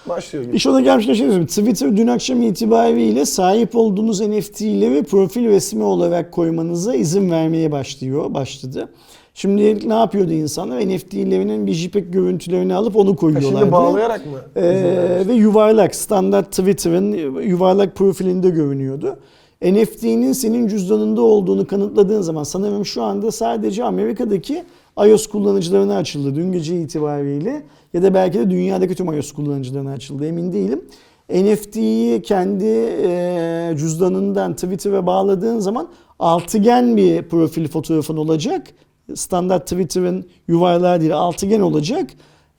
başlıyor 0.09 0.44
gibi. 0.44 0.56
İş 0.56 0.66
ona 0.66 0.81
gelmişken 0.81 1.15
şey 1.15 1.27
söyleyeyim. 1.27 1.47
Twitter 1.47 1.97
dün 1.97 2.06
akşam 2.06 2.43
itibariyle 2.43 3.27
sahip 3.27 3.77
olduğunuz 3.77 4.20
NFT'leri 4.20 5.02
profil 5.02 5.47
resmi 5.48 5.82
olarak 5.85 6.32
koymanıza 6.32 6.94
izin 6.94 7.31
vermeye 7.31 7.73
başlıyor, 7.73 8.35
başladı. 8.35 8.89
Şimdi 9.35 9.89
ne 9.89 9.94
yapıyordu 9.94 10.32
insanlar? 10.32 10.81
NFT'lerinin 10.89 11.66
bir 11.66 11.73
JPEG 11.73 12.12
görüntülerini 12.12 12.74
alıp 12.74 12.97
onu 12.97 13.12
Ha, 13.12 13.16
koyuyorlardı. 13.16 13.59
şimdi 13.59 13.73
bağlayarak 13.73 14.27
mı? 14.27 14.39
Ee, 14.56 15.23
ve 15.28 15.32
yuvarlak 15.32 15.94
standart 15.94 16.51
Twitter'ın 16.51 17.12
yuvarlak 17.40 17.94
profilinde 17.97 18.51
görünüyordu. 18.51 19.16
NFT'nin 19.65 20.32
senin 20.32 20.69
cüzdanında 20.69 21.20
olduğunu 21.20 21.66
kanıtladığın 21.66 22.20
zaman 22.20 22.43
sanırım 22.43 22.86
şu 22.86 23.03
anda 23.03 23.32
sadece 23.32 23.85
Amerika'daki 23.85 24.65
iOS 25.07 25.27
kullanıcılarına 25.27 25.97
açıldı 25.97 26.35
dün 26.35 26.53
gece 26.53 26.81
itibariyle 26.81 27.62
ya 27.95 28.03
da 28.03 28.15
belki 28.15 28.39
de 28.39 28.51
dünyadaki 28.51 28.95
tüm 28.95 29.12
iOS 29.12 29.32
kullanıcılarına 29.32 29.93
açıldı 29.93 30.27
emin 30.27 30.53
değilim. 30.53 30.85
NFT'yi 31.31 32.23
kendi 32.23 32.65
e, 33.05 33.74
cüzdanından 33.78 34.55
Twitter'a 34.55 35.07
bağladığın 35.07 35.59
zaman 35.59 35.89
altıgen 36.19 36.97
bir 36.97 37.23
profil 37.23 37.69
fotoğrafın 37.69 38.16
olacak. 38.16 38.66
Standart 39.15 39.62
Twitter'ın 39.62 40.24
yuvarlağı 40.49 41.01
değil 41.01 41.16
altıgen 41.16 41.61
olacak 41.61 42.11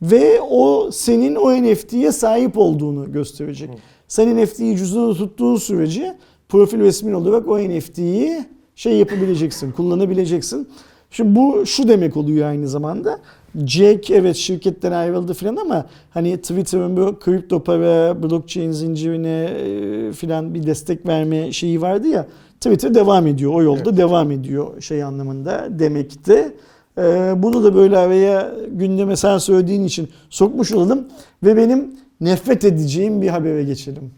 ve 0.02 0.42
o 0.42 0.90
senin 0.92 1.36
o 1.36 1.52
NFT'ye 1.52 2.12
sahip 2.12 2.58
olduğunu 2.58 3.12
gösterecek. 3.12 3.70
Sen 4.08 4.38
NFT'yi 4.38 4.78
cüzdanında 4.78 5.14
tuttuğun 5.14 5.56
sürece 5.56 6.18
profil 6.50 6.80
resmin 6.80 7.14
olarak 7.14 7.48
o 7.48 7.60
NFT'yi 7.60 8.46
şey 8.76 8.98
yapabileceksin, 8.98 9.72
kullanabileceksin. 9.72 10.68
Şimdi 11.12 11.36
bu 11.36 11.66
şu 11.66 11.88
demek 11.88 12.18
oluyor 12.18 12.48
aynı 12.48 12.68
zamanda. 12.68 13.20
Jack 13.66 14.12
evet 14.12 14.36
şirketten 14.36 14.92
ayrıldı 14.92 15.34
falan 15.34 15.56
ama 15.56 15.86
hani 16.10 16.38
Twitter'ın 16.38 16.98
bu 16.98 17.20
kripto 17.20 17.64
para, 17.64 18.24
blockchain 18.24 18.72
zincirine 18.72 19.44
e, 19.44 20.12
falan 20.12 20.54
bir 20.54 20.68
destek 20.68 21.08
verme 21.08 21.52
şeyi 21.52 21.82
vardı 21.82 22.08
ya. 22.08 22.28
Twitter 22.60 22.94
devam 22.94 23.28
ediyor. 23.28 23.54
O 23.54 23.64
yolda 23.64 23.98
devam 23.98 24.32
ediyor 24.32 24.82
şey 24.82 25.04
anlamında 25.04 25.68
demekti. 25.70 26.56
Ee, 26.98 27.34
bunu 27.38 27.64
da 27.64 27.76
böyle 27.76 27.98
araya 27.98 28.52
gündeme 28.72 29.16
sen 29.16 29.38
söylediğin 29.38 29.84
için 29.84 30.10
sokmuş 30.30 30.72
olalım 30.72 31.08
ve 31.44 31.58
benim 31.58 31.96
nefret 32.22 32.66
edeceğim 32.66 33.22
bir 33.22 33.28
habere 33.28 33.64
geçelim. 33.64 34.12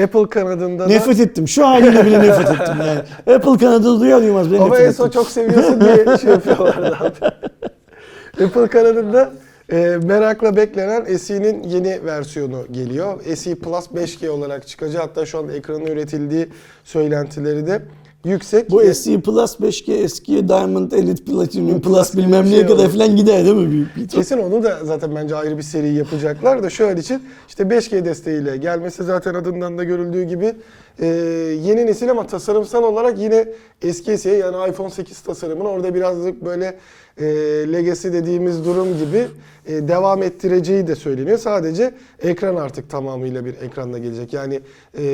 Apple 0.00 0.28
kanadında 0.28 0.84
da 0.84 0.86
Nefret 0.86 1.20
ettim. 1.20 1.48
Şu 1.48 1.66
haline 1.66 2.06
bile 2.06 2.18
nefret 2.18 2.50
ettim 2.50 2.74
yani. 2.86 3.00
Apple 3.36 3.58
kanadını 3.66 4.00
duyar 4.00 4.22
duymaz 4.22 4.50
bile 4.50 4.60
ama 4.60 4.74
nefret 4.74 4.90
ettim. 4.90 5.10
çok 5.10 5.28
seviyorsun 5.28 5.80
diye 5.80 6.18
şey 6.20 6.30
yapıyorlardı 6.30 6.96
abi. 7.00 8.44
Apple 8.44 8.66
kanadında 8.66 9.32
e, 9.72 9.98
merakla 10.02 10.56
beklenen 10.56 11.16
SE'nin 11.16 11.62
yeni 11.62 12.04
versiyonu 12.04 12.66
geliyor. 12.70 13.20
SE 13.36 13.54
Plus 13.54 13.86
5G 13.86 14.28
olarak 14.28 14.68
çıkacak. 14.68 15.02
Hatta 15.02 15.26
şu 15.26 15.38
an 15.38 15.48
ekranın 15.48 15.86
üretildiği 15.86 16.48
söylentileri 16.84 17.66
de 17.66 17.82
yüksek. 18.24 18.70
Bu 18.70 18.94
SE 18.94 19.20
Plus 19.20 19.60
5G 19.60 19.92
eski 19.92 20.48
Diamond 20.48 20.92
Elite 20.92 21.24
Platinum 21.24 21.80
Plus 21.80 22.12
Plus 22.12 22.16
bilmem 22.16 22.44
bir 22.44 22.50
neye 22.50 22.56
şey 22.56 22.66
kadar 22.66 22.88
falan 22.88 23.16
gider 23.16 23.44
değil 23.44 23.56
mi 23.56 23.70
büyük 23.70 23.96
bir? 23.96 24.08
Kesin 24.08 24.38
onu 24.38 24.62
da 24.62 24.78
zaten 24.84 25.16
bence 25.16 25.36
ayrı 25.36 25.58
bir 25.58 25.62
seri 25.62 25.94
yapacaklar 25.94 26.62
da 26.62 26.70
şöyle 26.70 27.00
için 27.00 27.22
işte 27.48 27.62
5G 27.62 28.04
desteğiyle 28.04 28.56
gelmesi 28.56 29.04
zaten 29.04 29.34
adından 29.34 29.78
da 29.78 29.84
görüldüğü 29.84 30.22
gibi 30.22 30.54
e, 30.98 31.06
yeni 31.62 31.86
nesil 31.86 32.10
ama 32.10 32.26
tasarımsal 32.26 32.82
olarak 32.82 33.18
yine 33.18 33.48
eski 33.82 34.18
SE 34.18 34.30
yani 34.30 34.70
iPhone 34.70 34.90
8 34.90 35.20
tasarımını 35.20 35.68
orada 35.68 35.94
birazcık 35.94 36.44
böyle 36.44 36.78
e, 37.18 37.24
legacy 37.72 38.08
dediğimiz 38.08 38.64
durum 38.64 38.98
gibi 38.98 39.26
e, 39.66 39.88
devam 39.88 40.22
ettireceği 40.22 40.86
de 40.86 40.94
söyleniyor. 40.94 41.38
Sadece 41.38 41.94
ekran 42.22 42.56
artık 42.56 42.90
tamamıyla 42.90 43.44
bir 43.44 43.54
ekranla 43.62 43.98
gelecek. 43.98 44.32
Yani 44.32 44.60
e, 44.98 45.04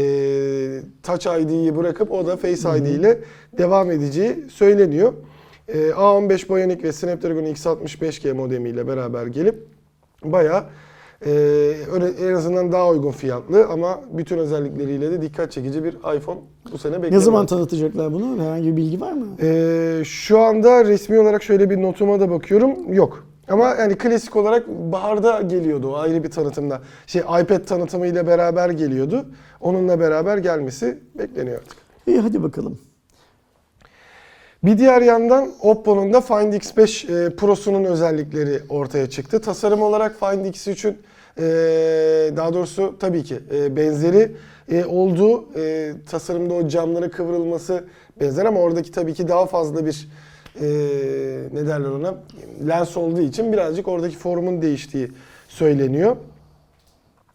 Touch 1.02 1.26
ID'yi 1.26 1.76
bırakıp 1.76 2.12
o 2.12 2.26
da 2.26 2.36
Face 2.36 2.78
ID 2.78 2.86
ile 2.86 3.18
devam 3.58 3.90
edeceği 3.90 4.36
söyleniyor. 4.50 5.12
E, 5.68 5.78
A15 5.88 6.48
Bionic 6.48 6.82
ve 6.82 6.92
Snapdragon 6.92 7.44
X65G 7.44 8.32
modemiyle 8.32 8.86
beraber 8.86 9.26
gelip 9.26 9.66
bayağı 10.24 10.64
e, 11.26 11.30
öyle- 11.92 12.28
en 12.28 12.34
azından 12.34 12.72
daha 12.72 12.88
uygun 12.88 13.10
fiyatlı 13.10 13.66
ama 13.66 14.00
bütün 14.12 14.38
özellikleriyle 14.38 15.10
de 15.10 15.22
dikkat 15.22 15.52
çekici 15.52 15.84
bir 15.84 15.94
iPhone 16.16 16.40
bu 16.72 16.78
sene 16.78 16.92
bekleniyor. 16.92 17.20
Ne 17.20 17.24
zaman 17.24 17.46
tanıtacaklar 17.46 18.12
bunu? 18.12 18.42
Herhangi 18.42 18.66
bir 18.72 18.76
bilgi 18.76 19.00
var 19.00 19.12
mı? 19.12 19.26
E, 19.42 20.00
şu 20.04 20.38
anda 20.38 20.84
resmi 20.84 21.18
olarak 21.18 21.42
şöyle 21.42 21.70
bir 21.70 21.82
notuma 21.82 22.20
da 22.20 22.30
bakıyorum. 22.30 22.92
Yok. 22.94 23.24
Ama 23.48 23.68
yani 23.68 23.94
klasik 23.98 24.36
olarak 24.36 24.68
baharda 24.68 25.40
geliyordu 25.42 25.88
o 25.90 25.94
ayrı 25.96 26.24
bir 26.24 26.30
tanıtımda. 26.30 26.80
Şey 27.06 27.20
iPad 27.22 27.64
tanıtımıyla 27.66 28.26
beraber 28.26 28.70
geliyordu. 28.70 29.24
Onunla 29.60 30.00
beraber 30.00 30.38
gelmesi 30.38 30.98
bekleniyor 31.18 31.56
artık. 31.56 31.76
İyi 32.06 32.20
hadi 32.20 32.42
bakalım. 32.42 32.78
Bir 34.62 34.78
diğer 34.78 35.02
yandan 35.02 35.50
Oppo'nun 35.60 36.12
da 36.12 36.20
Find 36.20 36.52
X5 36.52 37.26
e, 37.26 37.36
Pro'sunun 37.36 37.84
özellikleri 37.84 38.60
ortaya 38.68 39.10
çıktı. 39.10 39.40
Tasarım 39.40 39.82
olarak 39.82 40.18
Find 40.20 40.46
X3'ün 40.46 40.98
e, 41.38 42.36
daha 42.36 42.54
doğrusu 42.54 42.96
tabii 43.00 43.24
ki 43.24 43.38
e, 43.54 43.76
benzeri 43.76 44.32
olduğu 44.86 45.44
tasarımda 46.10 46.54
o 46.54 46.68
camlara 46.68 47.10
kıvrılması 47.10 47.84
benzer 48.20 48.44
ama 48.44 48.60
oradaki 48.60 48.92
tabii 48.92 49.14
ki 49.14 49.28
daha 49.28 49.46
fazla 49.46 49.86
bir 49.86 50.08
ne 51.52 51.66
derler 51.66 51.88
ona 51.88 52.14
lens 52.68 52.96
olduğu 52.96 53.20
için 53.20 53.52
birazcık 53.52 53.88
oradaki 53.88 54.16
formun 54.16 54.62
değiştiği 54.62 55.08
söyleniyor. 55.48 56.16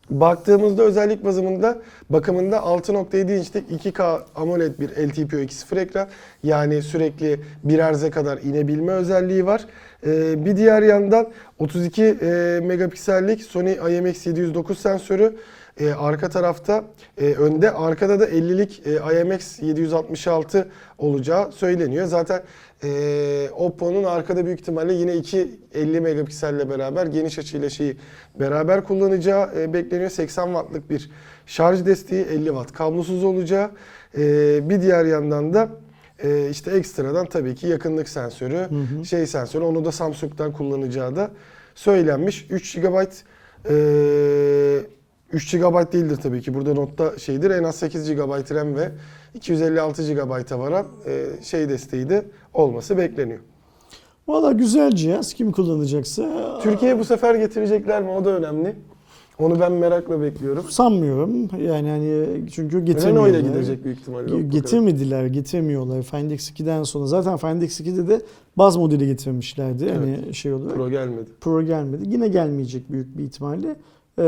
Baktığımızda 0.10 0.84
özellik 0.84 1.26
bazımında 1.26 1.78
bakımında 2.10 2.58
6.7 2.58 3.38
inçlik 3.38 3.72
2K 3.72 4.20
AMOLED 4.36 4.80
bir 4.80 4.90
LTPO 4.90 5.38
2.0 5.38 5.80
ekran. 5.80 6.08
Yani 6.44 6.82
sürekli 6.82 7.40
1 7.64 7.80
Hz'e 7.80 8.12
kadar 8.12 8.38
inebilme 8.38 8.92
özelliği 8.92 9.46
var. 9.46 9.66
Ee, 10.06 10.46
bir 10.46 10.58
diğer 10.58 10.82
yandan 10.82 11.28
32 11.60 12.04
e, 12.04 12.60
megapiksellik 12.64 13.44
Sony 13.44 13.72
IMX709 13.72 14.76
sensörü. 14.76 15.36
Ee, 15.80 15.92
arka 15.92 16.30
tarafta 16.30 16.84
e, 17.18 17.26
önde 17.34 17.72
arkada 17.72 18.20
da 18.20 18.30
50'lik 18.30 18.82
e, 18.86 18.96
IMX766 18.96 20.66
olacağı 20.98 21.52
söyleniyor. 21.52 22.06
Zaten 22.06 22.44
e, 22.84 23.50
Oppo'nun 23.50 24.04
arkada 24.04 24.46
büyük 24.46 24.60
ihtimalle 24.60 24.94
yine 24.94 25.16
iki 25.16 25.60
50 25.74 26.02
megapikselle 26.02 26.70
beraber 26.70 27.06
geniş 27.06 27.40
açıyla 27.40 27.70
şeyi 27.70 27.98
beraber 28.40 28.84
kullanacağı 28.84 29.50
e, 29.60 29.74
bekleniyor. 29.74 30.10
80 30.10 30.46
wattlık 30.46 30.90
bir 30.90 31.12
şarj 31.46 31.86
desteği 31.86 32.26
50 32.26 32.46
watt 32.46 32.74
kablosuz 32.74 33.24
olacağı. 33.24 33.72
E, 34.18 34.70
bir 34.70 34.82
diğer 34.82 35.06
yandan 35.06 35.54
da 35.54 35.70
e, 36.24 36.50
işte 36.50 36.72
ekstradan 36.72 37.26
tabii 37.26 37.56
ki 37.56 37.68
yakınlık 37.68 38.10
sensörü, 38.10 38.70
şey 39.06 39.28
sensörü 39.28 39.64
onu 39.64 39.86
da 39.86 39.92
Samsung'dan 39.92 40.54
kullanacağı 40.54 41.16
da 41.16 41.32
söylenmiş. 41.76 42.48
3 42.50 42.76
GB 42.76 43.06
e, 43.70 43.74
3 45.34 45.52
GB 45.52 45.94
değildir 45.94 46.16
tabii 46.24 46.42
ki. 46.42 46.54
Burada 46.54 46.74
notta 46.74 47.20
şeydir. 47.20 47.52
En 47.52 47.64
az 47.64 47.76
8 47.76 48.12
GB 48.12 48.52
RAM 48.52 48.76
ve 48.76 48.92
256 49.34 50.14
GB'a 50.14 50.60
varan 50.60 50.86
e, 51.06 51.26
şey 51.44 51.70
desteği 51.70 52.10
de 52.10 52.26
olması 52.54 52.98
bekleniyor. 52.98 53.40
Valla 54.28 54.52
güzel 54.52 54.92
cihaz. 54.92 55.34
Kim 55.34 55.52
kullanacaksa 55.52 56.60
Türkiye'ye 56.64 57.00
bu 57.00 57.06
sefer 57.06 57.36
getirecekler 57.36 58.04
mi? 58.04 58.10
O 58.12 58.26
da 58.26 58.30
önemli. 58.30 58.76
Onu 59.40 59.60
ben 59.60 59.72
merakla 59.72 60.22
bekliyorum. 60.22 60.64
sanmıyorum. 60.70 61.50
Yani 61.68 61.90
hani 61.90 62.26
çünkü 62.52 62.76
Renault 62.78 62.88
ile 62.88 62.94
getirmiyorlar. 62.94 63.40
gidecek 63.40 63.84
büyük 63.84 64.00
ihtimalle. 64.00 64.28
Ge- 64.32 64.50
Getirmediler, 64.50 65.26
getirmiyorlar. 65.26 66.02
Find 66.02 66.32
X2'den 66.32 66.84
sonra. 66.84 67.06
Zaten 67.06 67.38
Find 67.38 67.62
X2'de 67.62 68.08
de 68.08 68.22
baz 68.58 68.76
modeli 68.78 69.08
getirmişlerdi. 69.08 69.92
Hani 69.92 70.34
şey 70.34 70.54
olarak. 70.54 70.76
Pro 70.76 70.90
gelmedi. 70.90 71.30
Pro 71.42 71.62
gelmedi. 71.62 72.04
Yine 72.08 72.28
gelmeyecek 72.28 72.92
büyük 72.92 73.18
bir 73.18 73.24
ihtimalle. 73.24 73.76
Ee, 74.20 74.24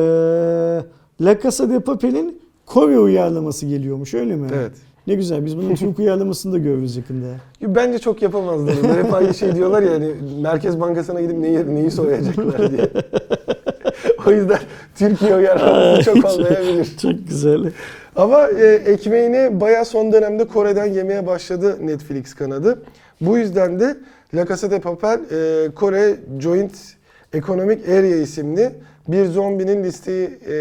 La 1.22 1.40
Casa 1.44 1.70
de 1.70 1.80
Papel'in 1.80 2.42
Kore 2.66 3.00
uyarlaması 3.00 3.66
geliyormuş 3.66 4.14
öyle 4.14 4.36
mi? 4.36 4.48
Evet. 4.56 4.72
Ne 5.08 5.16
güzel. 5.16 5.46
Biz 5.46 5.58
bunun 5.58 5.76
Türk 5.76 6.00
uyarlamasını 6.00 6.54
da 6.54 6.58
görürüz 6.58 6.98
yakında. 6.98 7.26
Bence 7.62 8.00
çok 8.00 8.22
yapamazlar. 8.22 8.76
Bunlar 8.84 9.04
hep 9.04 9.14
aynı 9.14 9.34
şey 9.34 9.56
diyorlar 9.56 9.82
ya 9.82 9.92
hani 9.92 10.12
Merkez 10.42 10.80
Bankası'na 10.80 11.22
gidip 11.22 11.38
neyi, 11.38 11.76
neyi 11.76 11.92
soyacaklar 11.92 12.72
diye. 12.72 12.90
o 14.28 14.32
yüzden 14.32 14.60
Türkiye 14.96 15.36
uyarlaması 15.36 16.04
çok 16.04 16.26
olmayabilir. 16.26 16.98
Çok 17.02 17.28
güzel. 17.28 17.72
Ama 18.16 18.48
e, 18.48 18.66
ekmeğini 18.66 19.62
bayağı 19.62 19.86
son 19.86 20.12
dönemde 20.12 20.48
Kore'den 20.48 20.86
yemeye 20.86 21.28
başladı 21.28 21.78
Netflix 21.82 22.34
kanadı. 22.34 22.80
Bu 23.22 23.38
yüzden 23.38 23.80
de 23.80 23.98
La 24.34 24.48
Casa 24.48 24.72
de 24.72 24.80
Papel 24.80 25.20
e, 25.32 25.70
Kore 25.76 26.16
Joint 26.40 26.74
Economic 27.34 27.80
Area 27.88 28.16
isimli 28.16 28.72
bir 29.08 29.26
zombinin 29.26 29.84
listeyi 29.84 30.40
e, 30.50 30.56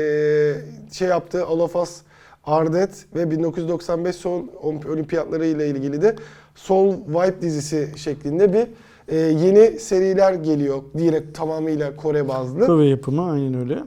şey 0.92 1.08
yaptığı 1.08 1.46
All 1.46 1.60
of 1.60 1.76
Us 1.76 2.00
Ardet 2.44 3.06
ve 3.14 3.30
1995 3.30 4.16
Seoul 4.16 4.42
Olimpiyatları 4.64 5.46
ile 5.46 5.68
ilgili 5.68 6.02
de 6.02 6.16
Soul 6.54 6.94
Vibe 7.08 7.40
dizisi 7.42 7.88
şeklinde 7.96 8.52
bir 8.52 8.66
e, 9.08 9.16
yeni 9.16 9.78
seriler 9.78 10.32
geliyor. 10.32 10.82
Direkt 10.98 11.36
tamamıyla 11.36 11.96
Kore 11.96 12.28
bazlı. 12.28 12.66
Kore 12.66 12.86
yapımı 12.86 13.30
aynen 13.30 13.54
öyle. 13.54 13.78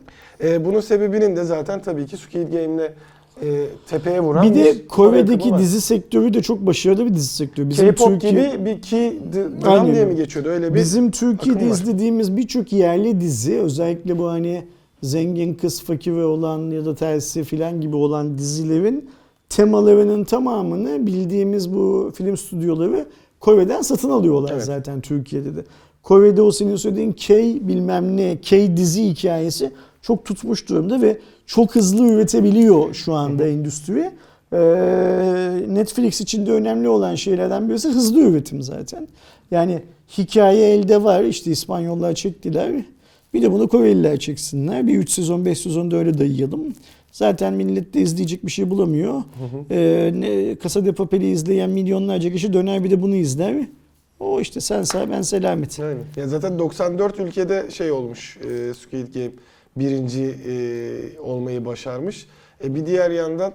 E, 0.44 0.66
bunun 0.66 0.80
sebebinin 0.80 1.36
de 1.36 1.44
zaten 1.44 1.82
tabii 1.82 2.06
ki 2.06 2.18
Squid 2.18 2.48
Game'le 2.48 2.92
e, 3.42 3.66
tepeye 3.90 4.20
vuran 4.20 4.50
Bir 4.50 4.56
de 4.56 4.88
Kore'deki 4.88 5.58
dizi 5.58 5.82
sektörü 5.82 6.34
de 6.34 6.42
çok 6.42 6.66
başarılı 6.66 7.06
bir 7.06 7.14
dizi 7.14 7.36
sektörü. 7.36 7.70
Bizim 7.70 7.86
K-pop 7.86 8.08
Türkiye, 8.08 8.32
gibi 8.32 8.66
bir 8.66 8.82
ki 8.82 9.20
dram 9.66 9.94
diye 9.94 10.06
mi 10.06 10.16
geçiyordu 10.16 10.50
öyle 10.50 10.74
bir 10.74 10.80
bizim 10.80 11.12
Türkiye'de 11.12 11.66
var. 11.66 11.72
izlediğimiz 11.72 12.38
birçok 12.38 12.74
yerli 12.74 13.22
dizi 13.22 13.60
özellikle 13.60 14.18
bu 14.18 14.28
hani 14.28 14.64
zengin 15.04 15.54
kız 15.54 15.84
fakiri 15.84 16.26
olan 16.26 16.72
ya 16.72 16.86
da 16.86 16.96
tersi 16.96 17.44
filan 17.44 17.82
gibi 17.82 17.96
olan 17.96 18.38
dizilerin 18.38 19.10
temalarının 19.50 20.24
tamamını 20.24 21.08
bildiğimiz 21.08 21.74
bu 21.74 22.12
film 22.16 22.38
stüdyoları 22.38 23.06
Kore'den 23.40 23.82
satın 23.82 24.10
alıyorlar 24.10 24.52
Evet. 24.54 24.64
zaten 24.64 25.02
Türkiye'de 25.02 25.56
de. 25.56 25.64
Kore'de 26.04 26.42
o 26.42 26.52
senin 26.52 26.76
söylediğin 26.76 27.12
K 27.14 27.36
bilmem 27.62 28.18
ne 28.18 28.38
K 28.42 28.78
dizi 28.78 29.04
hikayesi 29.04 29.72
çok 30.08 30.26
tutmuş 30.26 30.70
durumda 30.70 31.02
ve 31.02 31.18
çok 31.46 31.76
hızlı 31.76 32.08
üretebiliyor 32.08 32.94
şu 32.94 33.14
anda 33.14 33.48
endüstri. 33.48 34.12
Ee, 34.54 34.58
Netflix 35.68 36.22
için 36.22 36.46
de 36.46 36.52
önemli 36.52 36.90
olan 36.90 37.16
şeylerden 37.16 37.70
birisi 37.70 37.90
hızlı 37.90 38.20
üretim 38.20 38.62
zaten. 38.62 39.08
Yani 39.52 39.82
hikaye 40.18 40.74
elde 40.74 41.04
var 41.04 41.24
işte 41.24 41.52
İspanyollar 41.52 42.14
çektiler. 42.14 42.72
Bir 43.34 43.42
de 43.42 43.52
bunu 43.52 43.68
Koreliler 43.68 44.20
çeksinler. 44.20 44.88
Bir 44.88 44.98
3 44.98 45.10
sezon 45.10 45.46
5 45.46 45.60
sezon 45.60 45.92
da 45.92 45.98
öyle 45.98 46.18
dayayalım. 46.18 46.74
Zaten 47.12 47.54
millet 47.54 47.94
de 47.94 48.02
izleyecek 48.02 48.46
bir 48.46 48.52
şey 48.52 48.70
bulamıyor. 48.70 49.24
Ee, 49.72 50.12
ne, 50.14 50.58
Casa 50.64 50.86
de 50.86 50.92
Papel'i 50.92 51.30
izleyen 51.30 51.70
milyonlarca 51.70 52.32
kişi 52.32 52.54
döner 52.54 52.84
bir 52.84 52.92
de 52.92 53.02
bunu 53.02 53.16
izler. 53.16 53.56
O 54.20 54.42
işte 54.42 54.62
sen 54.62 54.84
sağ 54.84 55.10
ben 55.10 55.22
selamet. 55.22 55.80
Aynen. 55.80 56.04
Ya 56.16 56.28
zaten 56.28 56.60
94 56.60 57.20
ülkede 57.20 57.72
şey 57.72 57.92
olmuş 57.92 58.38
e, 58.38 58.74
Squid 58.74 59.14
Game 59.14 59.32
birinci 59.80 60.36
e, 60.48 61.20
olmayı 61.20 61.66
başarmış. 61.66 62.28
E, 62.64 62.76
bir 62.76 62.86
diğer 62.86 63.12
yandan 63.12 63.52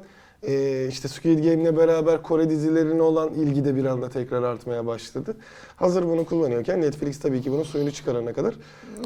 e, 0.48 0.86
işte 0.88 1.08
Squid 1.08 1.38
Game'le 1.44 1.76
beraber 1.76 2.22
Kore 2.22 2.50
dizilerine 2.50 3.02
olan 3.02 3.34
ilgi 3.34 3.64
de 3.64 3.76
bir 3.76 3.84
anda 3.84 4.08
tekrar 4.08 4.42
artmaya 4.42 4.86
başladı. 4.86 5.36
Hazır 5.76 6.04
bunu 6.04 6.24
kullanıyorken 6.24 6.80
Netflix 6.80 7.18
tabii 7.18 7.42
ki 7.42 7.52
bunun 7.52 7.62
suyunu 7.62 7.90
çıkarana 7.90 8.32
kadar 8.32 8.54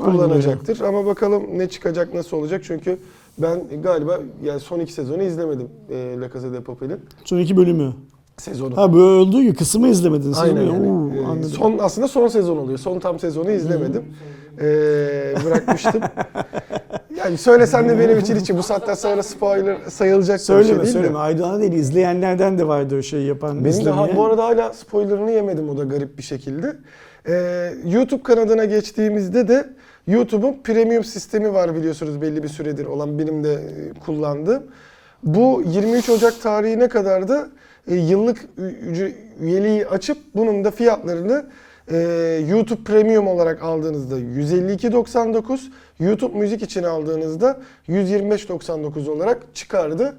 kullanacaktır. 0.05 0.80
Ama 0.80 1.06
bakalım 1.06 1.43
ne 1.59 1.68
çıkacak, 1.68 2.14
nasıl 2.14 2.36
olacak 2.36 2.62
çünkü 2.64 2.98
ben 3.38 3.82
galiba 3.82 4.20
yani 4.44 4.60
son 4.60 4.80
iki 4.80 4.93
sezonu 4.93 5.22
izlemedim 5.22 5.68
e, 5.90 6.20
La 6.20 6.30
Casa 6.32 6.52
de 6.52 6.60
Papel'in. 6.60 7.01
Son 7.24 7.38
iki 7.38 7.56
bölümü. 7.56 7.93
Sezonu. 8.36 8.76
Ha 8.76 8.94
böyle 8.94 9.43
gibi 9.43 9.55
kısmı 9.55 9.88
izlemedin. 9.88 10.32
Aynen 10.32 10.62
yani. 10.62 10.90
Oo, 10.90 11.10
Ee, 11.14 11.26
anladım. 11.26 11.51
son 11.51 11.78
aslında 11.80 12.09
son 12.09 12.28
sezon 12.28 12.56
oluyor. 12.56 12.78
Son 12.78 12.98
tam 12.98 13.18
sezonu 13.18 13.51
izlemedim. 13.51 14.02
Ee, 14.60 15.34
bırakmıştım. 15.44 16.01
yani 17.16 17.38
söylesen 17.38 17.88
de 17.88 17.98
benim 17.98 18.18
için 18.18 18.36
için 18.36 18.59
bu 18.59 18.62
saatten 18.62 18.94
sonra 18.94 19.22
spoiler 19.22 19.76
sayılacak 19.88 20.28
da 20.36 20.38
bir 20.40 20.44
Söyleme 20.44 20.68
şey 20.68 20.78
değil 20.82 20.93
söyleme. 20.93 21.14
de. 21.14 21.18
Aydoğan'a 21.18 21.60
değil 21.60 21.72
izleyenlerden 21.72 22.59
de 22.59 22.68
vardı 22.68 22.97
o 22.98 23.02
şey 23.02 23.22
yapan. 23.22 23.64
Benim 23.64 23.84
de 23.84 23.90
ha- 23.90 24.09
bu 24.16 24.24
arada 24.26 24.44
hala 24.44 24.72
spoilerını 24.72 25.30
yemedim 25.30 25.68
o 25.68 25.78
da 25.78 25.84
garip 25.84 26.18
bir 26.18 26.22
şekilde. 26.22 26.76
Ee, 27.28 27.72
YouTube 27.86 28.22
kanadına 28.22 28.64
geçtiğimizde 28.64 29.48
de 29.48 29.68
YouTube'un 30.06 30.56
premium 30.64 31.05
sistemi 31.05 31.52
var 31.55 31.74
biliyorsunuz 31.74 32.20
belli 32.20 32.43
bir 32.43 32.48
süredir 32.48 32.86
olan 32.86 33.18
benim 33.18 33.44
de 33.44 33.52
e, 33.55 34.01
kullandığım. 34.06 34.62
Bu 35.22 35.62
23 35.66 36.09
Ocak 36.10 36.43
tarihine 36.43 36.88
kadar 36.88 37.28
da 37.28 37.48
e, 37.90 37.94
yıllık 37.94 38.38
üyeliği 39.40 39.86
açıp 39.86 40.18
bunun 40.34 40.64
da 40.64 40.70
fiyatlarını 40.70 41.44
e, 41.90 41.96
YouTube 42.48 42.84
Premium 42.84 43.26
olarak 43.28 43.62
aldığınızda 43.62 44.18
152.99, 44.18 45.60
YouTube 46.00 46.38
Müzik 46.38 46.62
için 46.62 46.82
aldığınızda 46.82 47.60
125.99 47.88 49.10
olarak 49.10 49.54
çıkardı. 49.54 50.16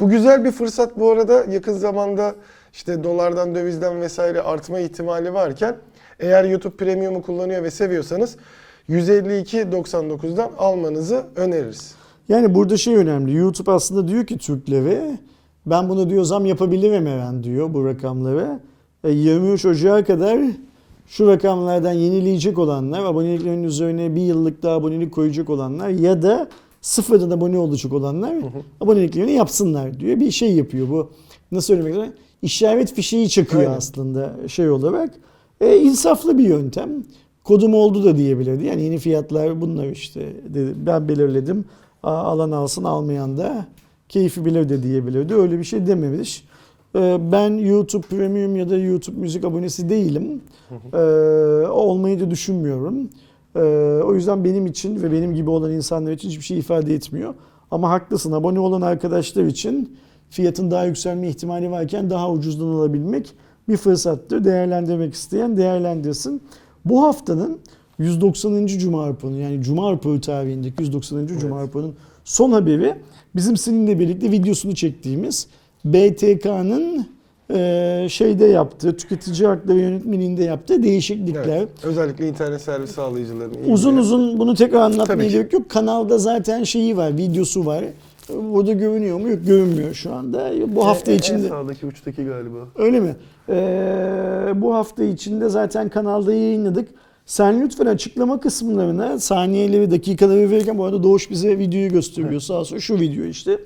Bu 0.00 0.08
güzel 0.08 0.44
bir 0.44 0.50
fırsat 0.50 0.98
bu 0.98 1.10
arada 1.10 1.44
yakın 1.50 1.72
zamanda 1.72 2.34
işte 2.72 3.04
dolardan 3.04 3.54
dövizden 3.54 4.00
vesaire 4.00 4.42
artma 4.42 4.80
ihtimali 4.80 5.34
varken 5.34 5.76
eğer 6.20 6.44
YouTube 6.44 6.76
Premium'u 6.76 7.22
kullanıyor 7.22 7.62
ve 7.62 7.70
seviyorsanız 7.70 8.36
152.99'dan 8.88 10.50
almanızı 10.58 11.26
öneririz. 11.36 11.94
Yani 12.28 12.54
burada 12.54 12.76
şey 12.76 12.96
önemli. 12.96 13.34
YouTube 13.34 13.70
aslında 13.70 14.08
diyor 14.08 14.26
ki 14.26 14.38
Türklere 14.38 15.18
ben 15.66 15.88
bunu 15.88 16.10
diyor 16.10 16.24
zam 16.24 16.46
yapabilirim 16.46 17.06
hemen 17.06 17.42
diyor 17.42 17.74
bu 17.74 17.86
rakamları. 17.86 18.60
E, 19.04 19.10
23 19.10 19.64
Ocak'a 19.64 20.04
kadar 20.04 20.38
şu 21.10 21.26
rakamlardan 21.26 21.92
yenileyecek 21.92 22.58
olanlar, 22.58 23.04
aboneliklerin 23.04 23.62
üzerine 23.62 24.14
bir 24.14 24.20
yıllık 24.20 24.62
daha 24.62 24.74
abonelik 24.74 25.12
koyacak 25.12 25.50
olanlar 25.50 25.88
ya 25.88 26.22
da 26.22 26.48
sıfırdan 26.80 27.30
abone 27.30 27.58
olacak 27.58 27.92
olanlar 27.92 28.36
aboneliklerini 28.80 29.32
yapsınlar 29.32 30.00
diyor. 30.00 30.20
Bir 30.20 30.30
şey 30.30 30.54
yapıyor 30.54 30.88
bu. 30.90 31.10
Nasıl 31.52 31.66
söylemek 31.66 31.96
lazım? 31.96 32.14
işaret 32.42 32.94
fişeği 32.94 33.28
çakıyor 33.28 33.62
Aynen. 33.62 33.76
aslında 33.76 34.48
şey 34.48 34.70
olarak. 34.70 35.14
E, 35.60 35.76
insaflı 35.76 36.38
bir 36.38 36.44
yöntem. 36.44 37.04
Kodum 37.44 37.74
oldu 37.74 38.04
da 38.04 38.16
diyebilirdi. 38.16 38.64
Yani 38.64 38.82
yeni 38.82 38.98
fiyatlar 38.98 39.60
bunlar 39.60 39.86
işte. 39.86 40.32
Dedi. 40.48 40.74
Ben 40.86 41.08
belirledim. 41.08 41.64
Alan 42.02 42.50
alsın 42.50 42.84
almayan 42.84 43.38
da 43.38 43.66
keyfi 44.08 44.44
bilir 44.44 44.68
de 44.68 44.82
diyebilirdi. 44.82 45.34
Öyle 45.34 45.58
bir 45.58 45.64
şey 45.64 45.86
dememiş. 45.86 46.44
E, 46.94 47.32
Ben 47.32 47.50
YouTube 47.50 48.06
Premium 48.06 48.56
ya 48.56 48.70
da 48.70 48.76
YouTube 48.76 49.20
Müzik 49.20 49.44
abonesi 49.44 49.88
değilim. 49.88 50.40
E, 50.92 50.96
olmayı 51.66 52.20
da 52.20 52.30
düşünmüyorum. 52.30 53.10
E, 53.56 53.60
o 54.04 54.14
yüzden 54.14 54.44
benim 54.44 54.66
için 54.66 55.02
ve 55.02 55.12
benim 55.12 55.34
gibi 55.34 55.50
olan 55.50 55.72
insanlar 55.72 56.12
için 56.12 56.28
hiçbir 56.28 56.44
şey 56.44 56.58
ifade 56.58 56.94
etmiyor. 56.94 57.34
Ama 57.70 57.90
haklısın 57.90 58.32
abone 58.32 58.60
olan 58.60 58.80
arkadaşlar 58.80 59.44
için 59.44 59.96
fiyatın 60.30 60.70
daha 60.70 60.84
yükselme 60.84 61.28
ihtimali 61.28 61.70
varken 61.70 62.10
daha 62.10 62.30
ucuzdan 62.30 62.66
alabilmek 62.66 63.32
bir 63.68 63.76
fırsattır. 63.76 64.44
Değerlendirmek 64.44 65.14
isteyen 65.14 65.56
değerlendirsin. 65.56 66.42
Bu 66.84 67.02
haftanın 67.02 67.58
190. 67.98 68.66
Cuma 68.66 69.04
Arpa'nın 69.04 69.36
yani 69.36 69.62
Cuma 69.62 69.88
Arpa 69.88 70.20
tarihindeki 70.20 70.82
190. 70.82 71.26
Cuma 71.26 71.60
Arpa'nın 71.60 71.94
son 72.24 72.52
haberi 72.52 72.94
bizim 73.36 73.56
seninle 73.56 73.98
birlikte 73.98 74.30
videosunu 74.30 74.74
çektiğimiz 74.74 75.46
BTK'nın 75.84 77.06
eee, 77.54 78.06
şeyde 78.10 78.44
yaptığı, 78.46 78.96
tüketici 78.96 79.46
hakları 79.48 79.78
yönetmeliğinde 79.78 80.44
yaptığı 80.44 80.82
değişiklikler. 80.82 81.56
Evet. 81.58 81.68
Özellikle 81.82 82.28
internet 82.28 82.60
servis 82.60 82.90
sağlayıcılarının 82.90 83.54
Uzun 83.72 83.90
ilgili- 83.90 84.00
uzun 84.02 84.38
bunu 84.38 84.54
tekrar 84.54 84.80
anlatmaya 84.80 85.28
gerek 85.30 85.52
yok. 85.52 85.68
Kanalda 85.68 86.18
zaten 86.18 86.64
şeyi 86.64 86.96
var, 86.96 87.16
videosu 87.16 87.66
var. 87.66 87.84
Burada 88.52 88.72
görünüyor 88.72 89.20
mu? 89.20 89.28
Yok 89.28 89.46
görünmüyor 89.46 89.94
şu 89.94 90.12
anda. 90.14 90.50
Bu 90.66 90.86
hafta 90.86 91.12
En- 91.12 91.18
içinde. 91.18 91.44
En 91.44 91.48
sağdaki 91.48 91.86
uçtaki 91.86 92.24
galiba. 92.24 92.58
Öyle 92.76 93.00
mi? 93.00 93.16
Ee, 93.48 94.52
bu 94.54 94.74
hafta 94.74 95.04
içinde 95.04 95.48
zaten 95.48 95.88
kanalda 95.88 96.32
yayınladık. 96.34 96.88
Sen 97.26 97.60
lütfen 97.62 97.86
açıklama 97.86 98.40
kısımlarına 98.40 99.18
saniyeleri, 99.18 99.90
dakikaları 99.90 100.50
verirken 100.50 100.78
bu 100.78 100.84
arada 100.84 101.02
Doğuş 101.02 101.30
bize 101.30 101.58
videoyu 101.58 101.88
gösteriyor 101.88 102.40
sağ 102.40 102.54
olsun. 102.54 102.78
Şu 102.78 103.00
video 103.00 103.24
işte. 103.24 103.58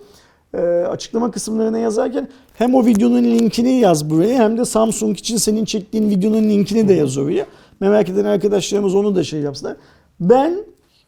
Ee, 0.54 0.86
açıklama 0.86 1.30
kısımlarına 1.30 1.78
yazarken 1.78 2.28
hem 2.54 2.74
o 2.74 2.86
videonun 2.86 3.24
linkini 3.24 3.80
yaz 3.80 4.10
buraya 4.10 4.44
hem 4.44 4.58
de 4.58 4.64
Samsung 4.64 5.18
için 5.18 5.36
senin 5.36 5.64
çektiğin 5.64 6.10
videonun 6.10 6.42
linkini 6.42 6.88
de 6.88 6.92
yaz 6.92 7.18
oraya. 7.18 7.46
Merak 7.80 8.08
eden 8.08 8.24
arkadaşlarımız 8.24 8.94
onu 8.94 9.16
da 9.16 9.24
şey 9.24 9.40
yapsınlar. 9.40 9.76
Ben 10.20 10.58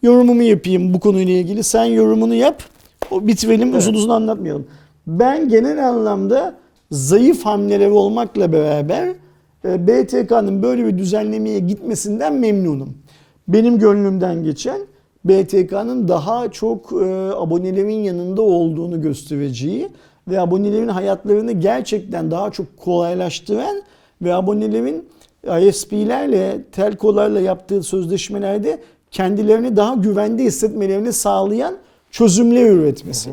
yorumumu 0.02 0.42
yapayım 0.42 0.94
bu 0.94 1.00
konuyla 1.00 1.32
ilgili. 1.32 1.62
Sen 1.62 1.84
yorumunu 1.84 2.34
yap. 2.34 2.62
O 3.10 3.26
bitirelim 3.26 3.76
uzun 3.76 3.94
uzun 3.94 4.10
anlatmayalım. 4.10 4.66
Ben 5.06 5.48
genel 5.48 5.88
anlamda 5.88 6.54
zayıf 6.90 7.46
hamleleri 7.46 7.90
olmakla 7.90 8.52
beraber 8.52 9.08
e, 9.64 9.86
BTK'nın 9.86 10.62
böyle 10.62 10.86
bir 10.86 10.98
düzenlemeye 10.98 11.58
gitmesinden 11.58 12.34
memnunum. 12.34 12.94
Benim 13.48 13.78
gönlümden 13.78 14.44
geçen 14.44 14.80
BTK'nın 15.28 16.08
daha 16.08 16.50
çok 16.50 16.92
e, 16.92 16.96
abonelerin 17.34 18.02
yanında 18.02 18.42
olduğunu 18.42 19.02
göstereceği 19.02 19.88
ve 20.28 20.40
abonelerin 20.40 20.88
hayatlarını 20.88 21.52
gerçekten 21.52 22.30
daha 22.30 22.50
çok 22.50 22.76
kolaylaştıran 22.76 23.82
ve 24.22 24.34
abonelerin 24.34 25.08
ISP'lerle, 25.68 26.62
telkolarla 26.72 27.40
yaptığı 27.40 27.82
sözleşmelerde 27.82 28.78
kendilerini 29.10 29.76
daha 29.76 29.94
güvende 29.94 30.44
hissetmelerini 30.44 31.12
sağlayan 31.12 31.74
çözümler 32.10 32.70
üretmesi. 32.70 33.30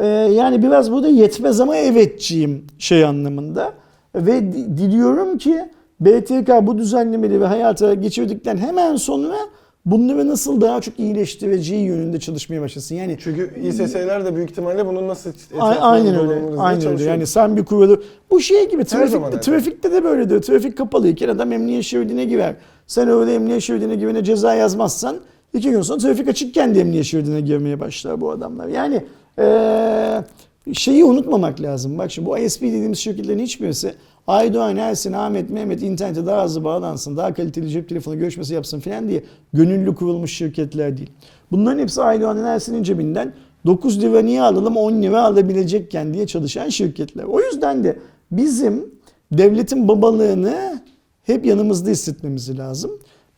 Ee, 0.00 0.06
yani 0.06 0.62
biraz 0.62 0.92
burada 0.92 1.08
yetmez 1.08 1.60
ama 1.60 1.76
evetçiyim 1.76 2.64
şey 2.78 3.04
anlamında. 3.04 3.72
Ve 4.14 4.52
di- 4.52 4.76
diliyorum 4.76 5.38
ki 5.38 5.60
BTK 6.00 6.50
bu 6.62 6.78
düzenlemeleri 6.78 7.44
hayata 7.44 7.94
geçirdikten 7.94 8.56
hemen 8.56 8.96
sonra 8.96 9.36
bunları 9.84 10.28
nasıl 10.28 10.60
daha 10.60 10.80
çok 10.80 10.98
iyileştireceği 10.98 11.84
yönünde 11.84 12.20
çalışmaya 12.20 12.60
başlasın. 12.62 12.94
Yani 12.94 13.16
Çünkü 13.20 13.54
İSS'ler 13.68 14.24
de 14.24 14.36
büyük 14.36 14.50
ihtimalle 14.50 14.86
bunun 14.86 15.08
nasıl 15.08 15.32
Aynen 15.60 16.18
öyle. 16.18 16.60
Aynen 16.60 16.86
öyle. 16.86 17.04
Yani 17.04 17.26
sen 17.26 17.56
bir 17.56 17.64
kuralı 17.64 18.02
bu 18.30 18.40
şey 18.40 18.70
gibi 18.70 18.84
trafikte, 18.84 19.40
trafikte 19.40 19.92
de 19.92 20.04
böyledir. 20.04 20.42
Trafik 20.42 20.78
kapalıyken 20.78 21.28
adam 21.28 21.52
emniyet 21.52 21.84
şeridine 21.84 22.24
girer. 22.24 22.54
Sen 22.86 23.08
öyle 23.08 23.34
emniyet 23.34 23.62
şeridine 23.62 23.94
girene 23.94 24.24
ceza 24.24 24.54
yazmazsan 24.54 25.16
iki 25.54 25.70
gün 25.70 25.82
sonra 25.82 25.98
trafik 25.98 26.28
açıkken 26.28 26.74
de 26.74 26.80
emniyet 26.80 27.04
şeridine 27.04 27.40
girmeye 27.40 27.80
başlar 27.80 28.20
bu 28.20 28.30
adamlar. 28.30 28.68
Yani 28.68 29.02
eee, 29.38 30.24
şeyi 30.72 31.04
unutmamak 31.04 31.60
lazım. 31.60 31.98
Bak 31.98 32.10
şimdi 32.10 32.28
bu 32.28 32.38
ISP 32.38 32.62
dediğimiz 32.62 32.98
şirketlerin 32.98 33.38
hiçbirisi 33.38 33.94
Aydoğan, 34.26 34.76
Ersin, 34.76 35.12
Ahmet, 35.12 35.50
Mehmet 35.50 35.82
internete 35.82 36.26
daha 36.26 36.44
hızlı 36.44 36.64
bağlansın, 36.64 37.16
daha 37.16 37.34
kaliteli 37.34 37.68
cep 37.68 37.88
telefonu 37.88 38.18
görüşmesi 38.18 38.54
yapsın 38.54 38.80
falan 38.80 39.08
diye 39.08 39.24
gönüllü 39.52 39.94
kurulmuş 39.94 40.36
şirketler 40.36 40.96
değil. 40.96 41.10
Bunların 41.52 41.78
hepsi 41.78 42.02
Aydoğan'ın, 42.02 42.44
Ersin'in 42.44 42.82
cebinden 42.82 43.32
9 43.66 44.02
lira 44.02 44.22
niye 44.22 44.42
alalım 44.42 44.76
10 44.76 45.02
lira 45.02 45.22
alabilecekken 45.22 46.14
diye 46.14 46.26
çalışan 46.26 46.68
şirketler. 46.68 47.24
O 47.24 47.40
yüzden 47.40 47.84
de 47.84 47.98
bizim 48.30 48.84
devletin 49.32 49.88
babalığını 49.88 50.82
hep 51.22 51.46
yanımızda 51.46 51.90
hissetmemiz 51.90 52.58
lazım. 52.58 52.90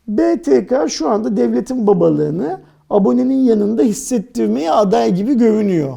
BTK 0.08 0.72
şu 0.88 1.08
anda 1.08 1.36
devletin 1.36 1.86
babalığını 1.86 2.60
abonenin 2.90 3.44
yanında 3.44 3.82
hissettirmeye 3.82 4.72
aday 4.72 5.14
gibi 5.14 5.34
görünüyor. 5.34 5.96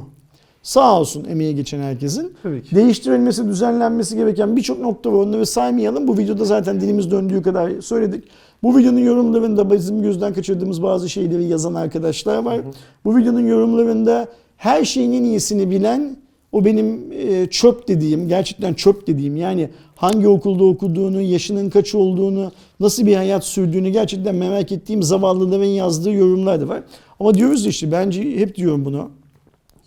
Sağ 0.67 0.99
olsun 0.99 1.25
emeği 1.29 1.55
geçen 1.55 1.79
herkesin. 1.79 2.33
Tabii 2.43 2.63
ki. 2.63 2.75
Değiştirilmesi, 2.75 3.47
düzenlenmesi 3.47 4.15
gereken 4.15 4.55
birçok 4.55 4.79
nokta 4.79 5.13
var. 5.13 5.17
Onları 5.17 5.45
saymayalım. 5.45 6.07
Bu 6.07 6.17
videoda 6.17 6.45
zaten 6.45 6.81
dilimiz 6.81 7.11
döndüğü 7.11 7.41
kadar 7.41 7.81
söyledik. 7.81 8.23
Bu 8.63 8.77
videonun 8.77 8.99
yorumlarında 8.99 9.71
bizim 9.71 10.01
gözden 10.01 10.33
kaçırdığımız 10.33 10.83
bazı 10.83 11.09
şeyleri 11.09 11.43
yazan 11.43 11.73
arkadaşlar 11.73 12.37
var. 12.37 12.61
Bu 13.05 13.17
videonun 13.17 13.47
yorumlarında 13.47 14.27
her 14.57 14.85
şeyin 14.85 15.13
en 15.13 15.23
iyisini 15.23 15.69
bilen 15.69 16.17
o 16.51 16.65
benim 16.65 17.11
e, 17.11 17.47
çöp 17.49 17.87
dediğim, 17.87 18.27
gerçekten 18.27 18.73
çöp 18.73 19.07
dediğim 19.07 19.37
yani 19.37 19.69
hangi 19.95 20.27
okulda 20.27 20.63
okuduğunu, 20.63 21.21
yaşının 21.21 21.69
kaç 21.69 21.95
olduğunu, 21.95 22.51
nasıl 22.79 23.05
bir 23.05 23.15
hayat 23.15 23.43
sürdüğünü 23.43 23.89
gerçekten 23.89 24.35
merak 24.35 24.71
ettiğim 24.71 25.03
zavallıların 25.03 25.63
yazdığı 25.63 26.13
yorumlar 26.13 26.61
da 26.61 26.67
var. 26.67 26.83
Ama 27.19 27.33
diyoruz 27.33 27.65
işte 27.65 27.91
bence 27.91 28.39
hep 28.39 28.55
diyorum 28.55 28.85
bunu. 28.85 29.09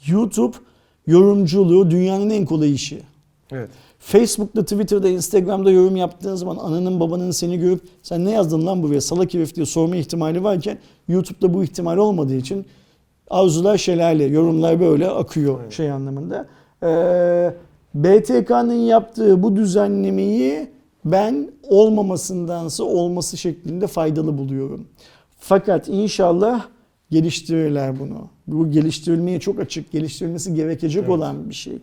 YouTube 0.07 0.57
yorumculuğu 1.11 1.91
dünyanın 1.91 2.31
en 2.31 2.45
kolay 2.45 2.75
işi. 2.75 3.03
Evet. 3.53 3.69
Facebook'ta, 3.99 4.63
Twitter'da, 4.63 5.09
Instagram'da 5.09 5.71
yorum 5.71 5.97
yaptığın 5.97 6.35
zaman 6.35 6.57
ananın 6.57 7.01
babanın 7.01 7.31
seni 7.31 7.59
görüp 7.59 7.81
sen 8.03 8.25
ne 8.25 8.31
yazdın 8.31 8.67
lan 8.67 8.83
buraya 8.83 9.01
salak 9.01 9.35
herif 9.35 9.55
diye 9.55 9.67
sorma 9.67 9.97
ihtimali 9.97 10.45
varken 10.45 10.79
YouTube'da 11.09 11.55
bu 11.55 11.65
ihtimal 11.65 11.97
olmadığı 11.97 12.37
için 12.37 12.67
arzular 13.31 13.79
şelale, 13.79 14.25
yorumlar 14.25 14.81
böyle 14.81 15.09
akıyor 15.09 15.61
Evet. 15.63 15.73
şey 15.73 15.91
anlamında. 15.91 16.47
Ee, 16.83 17.55
BTK'nın 17.95 18.73
yaptığı 18.73 19.43
bu 19.43 19.57
düzenlemeyi 19.57 20.69
ben 21.05 21.51
olmamasındansa 21.69 22.85
olması 22.85 23.37
şeklinde 23.37 23.87
faydalı 23.87 24.39
buluyorum. 24.39 24.87
Fakat 25.39 25.89
inşallah 25.89 26.67
geliştirirler 27.11 28.01
bunu. 28.01 28.29
Bu 28.47 28.71
geliştirilmeye 28.71 29.41
çok 29.41 29.61
açık, 29.61 29.93
geliştirilmesi 29.93 30.55
gerekecek 30.55 31.03
Evet. 31.03 31.11
olan 31.11 31.51
bir 31.51 31.55
şey. 31.55 31.79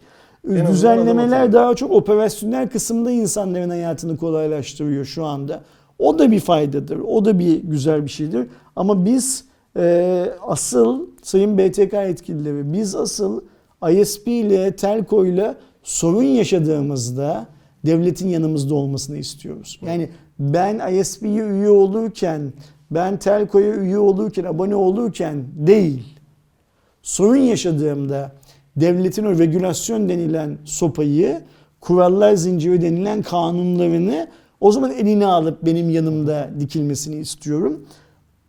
adım 0.46 0.68
Düzenlemeler 0.68 1.54
daha 1.54 1.76
çok 1.76 1.92
operasyonel 1.92 2.70
kısımda 2.70 3.12
insanların 3.12 3.70
hayatını 3.70 4.18
kolaylaştırıyor 4.18 5.06
şu 5.06 5.26
anda. 5.26 5.64
O 6.00 6.20
da 6.20 6.32
bir 6.32 6.40
faydadır. 6.40 7.00
O 7.00 7.26
da 7.26 7.40
bir 7.40 7.64
güzel 7.64 8.04
bir 8.04 8.10
şeydir. 8.10 8.48
Ama 8.76 9.06
biz 9.06 9.46
e, 9.78 10.26
asıl 10.42 11.08
Sayın 11.24 11.58
BTK 11.58 11.94
yetkilileri 11.94 12.74
biz 12.74 12.96
asıl 12.96 13.42
ISP 13.92 14.28
ile 14.28 14.76
Telco 14.76 15.26
ile 15.26 15.56
sorun 15.84 16.24
yaşadığımızda 16.24 17.48
devletin 17.86 18.28
yanımızda 18.28 18.76
olmasını 18.76 19.18
istiyoruz. 19.18 19.80
Yani 19.86 20.10
ben 20.40 20.94
ISP'ye 20.94 21.44
üye 21.44 21.70
olurken, 21.70 22.54
ben 22.92 23.18
Telco'ya 23.18 23.76
üye 23.76 23.98
olurken, 23.98 24.44
abone 24.44 24.76
olurken 24.76 25.46
değil 25.56 26.18
sorun 27.08 27.38
yaşadığımda 27.38 28.32
devletin 28.76 29.26
o 29.26 29.40
regülasyon 29.40 30.10
denilen 30.10 30.58
sopayı, 30.66 31.42
kurallar 31.82 32.34
zinciri 32.34 32.82
denilen 32.82 33.22
kanunlarını 33.22 34.28
o 34.62 34.72
zaman 34.72 34.92
eline 34.92 35.26
alıp 35.26 35.66
benim 35.66 35.90
yanımda 35.90 36.50
dikilmesini 36.60 37.16
istiyorum. 37.16 37.86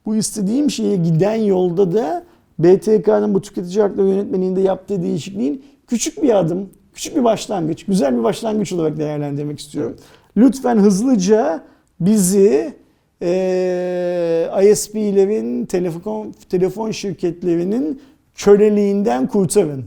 Bu 0.06 0.16
istediğim 0.16 0.70
şeye 0.70 0.96
giden 0.96 1.34
yolda 1.34 1.92
da 1.92 2.24
BTK'nın 2.58 3.34
bu 3.34 3.40
tüketici 3.40 3.82
hakları 3.82 4.08
yönetmeliğinde 4.08 4.60
yaptığı 4.60 5.02
değişikliğin 5.02 5.64
küçük 5.86 6.22
bir 6.22 6.38
adım, 6.38 6.70
küçük 6.94 7.16
bir 7.16 7.24
başlangıç, 7.24 7.84
güzel 7.84 8.18
bir 8.18 8.22
başlangıç 8.22 8.72
olarak 8.72 8.96
değerlendirmek 8.96 9.58
istiyorum. 9.58 9.96
Lütfen 10.36 10.76
hızlıca 10.76 11.64
bizi 12.00 12.74
eee 13.20 14.70
ISP'lerin, 14.70 15.66
telefon, 15.66 16.34
telefon 16.50 16.90
şirketlerinin 16.90 18.02
köleliğinden 18.34 19.26
kurtarın. 19.26 19.84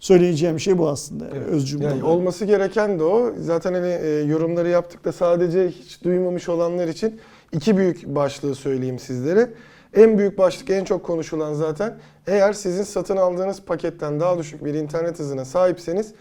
söyleyeceğim 0.00 0.60
şey 0.60 0.78
bu 0.78 0.88
aslında. 0.88 1.24
Evet. 1.36 1.48
Öz 1.48 1.68
cümle 1.68 1.84
Yani 1.84 2.04
olması 2.04 2.44
gereken 2.44 2.98
de 2.98 3.04
o. 3.04 3.32
Zaten 3.40 3.72
hani 3.74 3.98
e, 4.02 4.08
yorumları 4.08 4.68
yaptık 4.68 5.04
da 5.04 5.12
sadece 5.12 5.68
hiç 5.68 6.04
duymamış 6.04 6.48
olanlar 6.48 6.88
için 6.88 7.20
iki 7.52 7.76
büyük 7.76 8.06
başlığı 8.06 8.54
söyleyeyim 8.54 8.98
sizlere. 8.98 9.50
En 9.94 10.18
büyük 10.18 10.38
başlık 10.38 10.70
en 10.70 10.84
çok 10.84 11.04
konuşulan 11.04 11.54
zaten 11.54 11.98
eğer 12.26 12.52
sizin 12.52 12.82
satın 12.82 13.16
aldığınız 13.16 13.62
paketten 13.62 14.20
daha 14.20 14.38
düşük 14.38 14.64
bir 14.64 14.74
internet 14.74 15.18
hızına 15.18 15.44
sahipseniz 15.44 16.12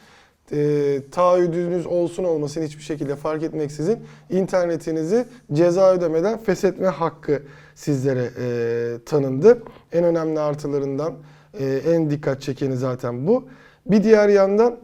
e, 0.52 1.00
taahhüdünüz 1.12 1.86
olsun 1.86 2.24
olmasın 2.24 2.62
hiçbir 2.62 2.84
şekilde 2.84 3.16
fark 3.16 3.44
etmeksizin 3.44 4.00
internetinizi 4.30 5.26
ceza 5.54 5.94
ödemeden 5.94 6.38
feshetme 6.38 6.88
hakkı 6.88 7.42
sizlere 7.76 8.30
e, 8.40 8.98
tanındı. 9.06 9.64
En 9.92 10.04
önemli 10.04 10.40
artılarından 10.40 11.14
e, 11.60 11.66
en 11.66 12.10
dikkat 12.10 12.42
çekeni 12.42 12.78
zaten 12.78 13.28
bu. 13.28 13.48
Bir 13.86 14.04
diğer 14.04 14.30
yandan 14.30 14.78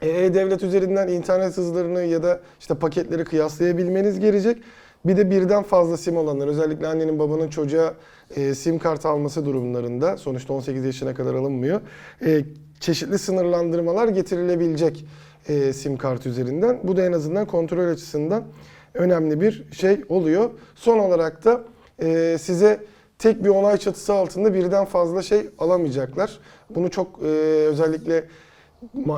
e, 0.00 0.08
E-Devlet 0.08 0.62
üzerinden 0.62 1.08
internet 1.08 1.56
hızlarını 1.56 2.02
ya 2.02 2.22
da 2.22 2.40
işte 2.60 2.74
paketleri 2.74 3.24
kıyaslayabilmeniz 3.24 4.20
gerekecek. 4.20 4.62
Bir 5.06 5.16
de 5.16 5.30
birden 5.30 5.62
fazla 5.62 5.96
sim 5.96 6.16
olanlar 6.16 6.48
özellikle 6.48 6.86
annenin 6.86 7.18
babanın 7.18 7.48
çocuğa 7.48 7.94
e, 8.36 8.54
sim 8.54 8.78
kart 8.78 9.06
alması 9.06 9.44
durumlarında 9.44 10.16
sonuçta 10.16 10.52
18 10.52 10.84
yaşına 10.84 11.14
kadar 11.14 11.34
alınmıyor. 11.34 11.80
E, 12.26 12.44
çeşitli 12.80 13.18
sınırlandırmalar 13.18 14.08
getirilebilecek 14.08 15.04
e, 15.48 15.72
sim 15.72 15.96
kart 15.96 16.26
üzerinden. 16.26 16.80
Bu 16.82 16.96
da 16.96 17.06
en 17.06 17.12
azından 17.12 17.46
kontrol 17.46 17.88
açısından 17.88 18.44
önemli 18.94 19.40
bir 19.40 19.72
şey 19.72 20.04
oluyor. 20.08 20.50
Son 20.74 20.98
olarak 20.98 21.44
da 21.44 21.64
e, 22.02 22.36
size 22.40 22.80
tek 23.18 23.44
bir 23.44 23.48
onay 23.48 23.76
çatısı 23.76 24.14
altında 24.14 24.54
birden 24.54 24.84
fazla 24.84 25.22
şey 25.22 25.50
alamayacaklar. 25.58 26.38
Bunu 26.70 26.90
çok 26.90 27.18
e, 27.22 27.26
özellikle 27.66 28.24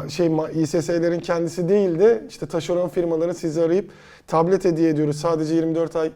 şey 0.08 0.26
ma- 0.26 0.52
İSS'lerin 0.52 1.20
kendisi 1.20 1.68
değil 1.68 1.98
de 1.98 2.22
işte 2.28 2.46
taşeron 2.46 2.88
firmaların 2.88 3.32
sizi 3.32 3.62
arayıp 3.62 3.90
tablet 4.26 4.64
hediye 4.64 4.90
ediyoruz 4.90 5.16
sadece 5.16 5.54
24 5.54 5.96
ay 5.96 6.10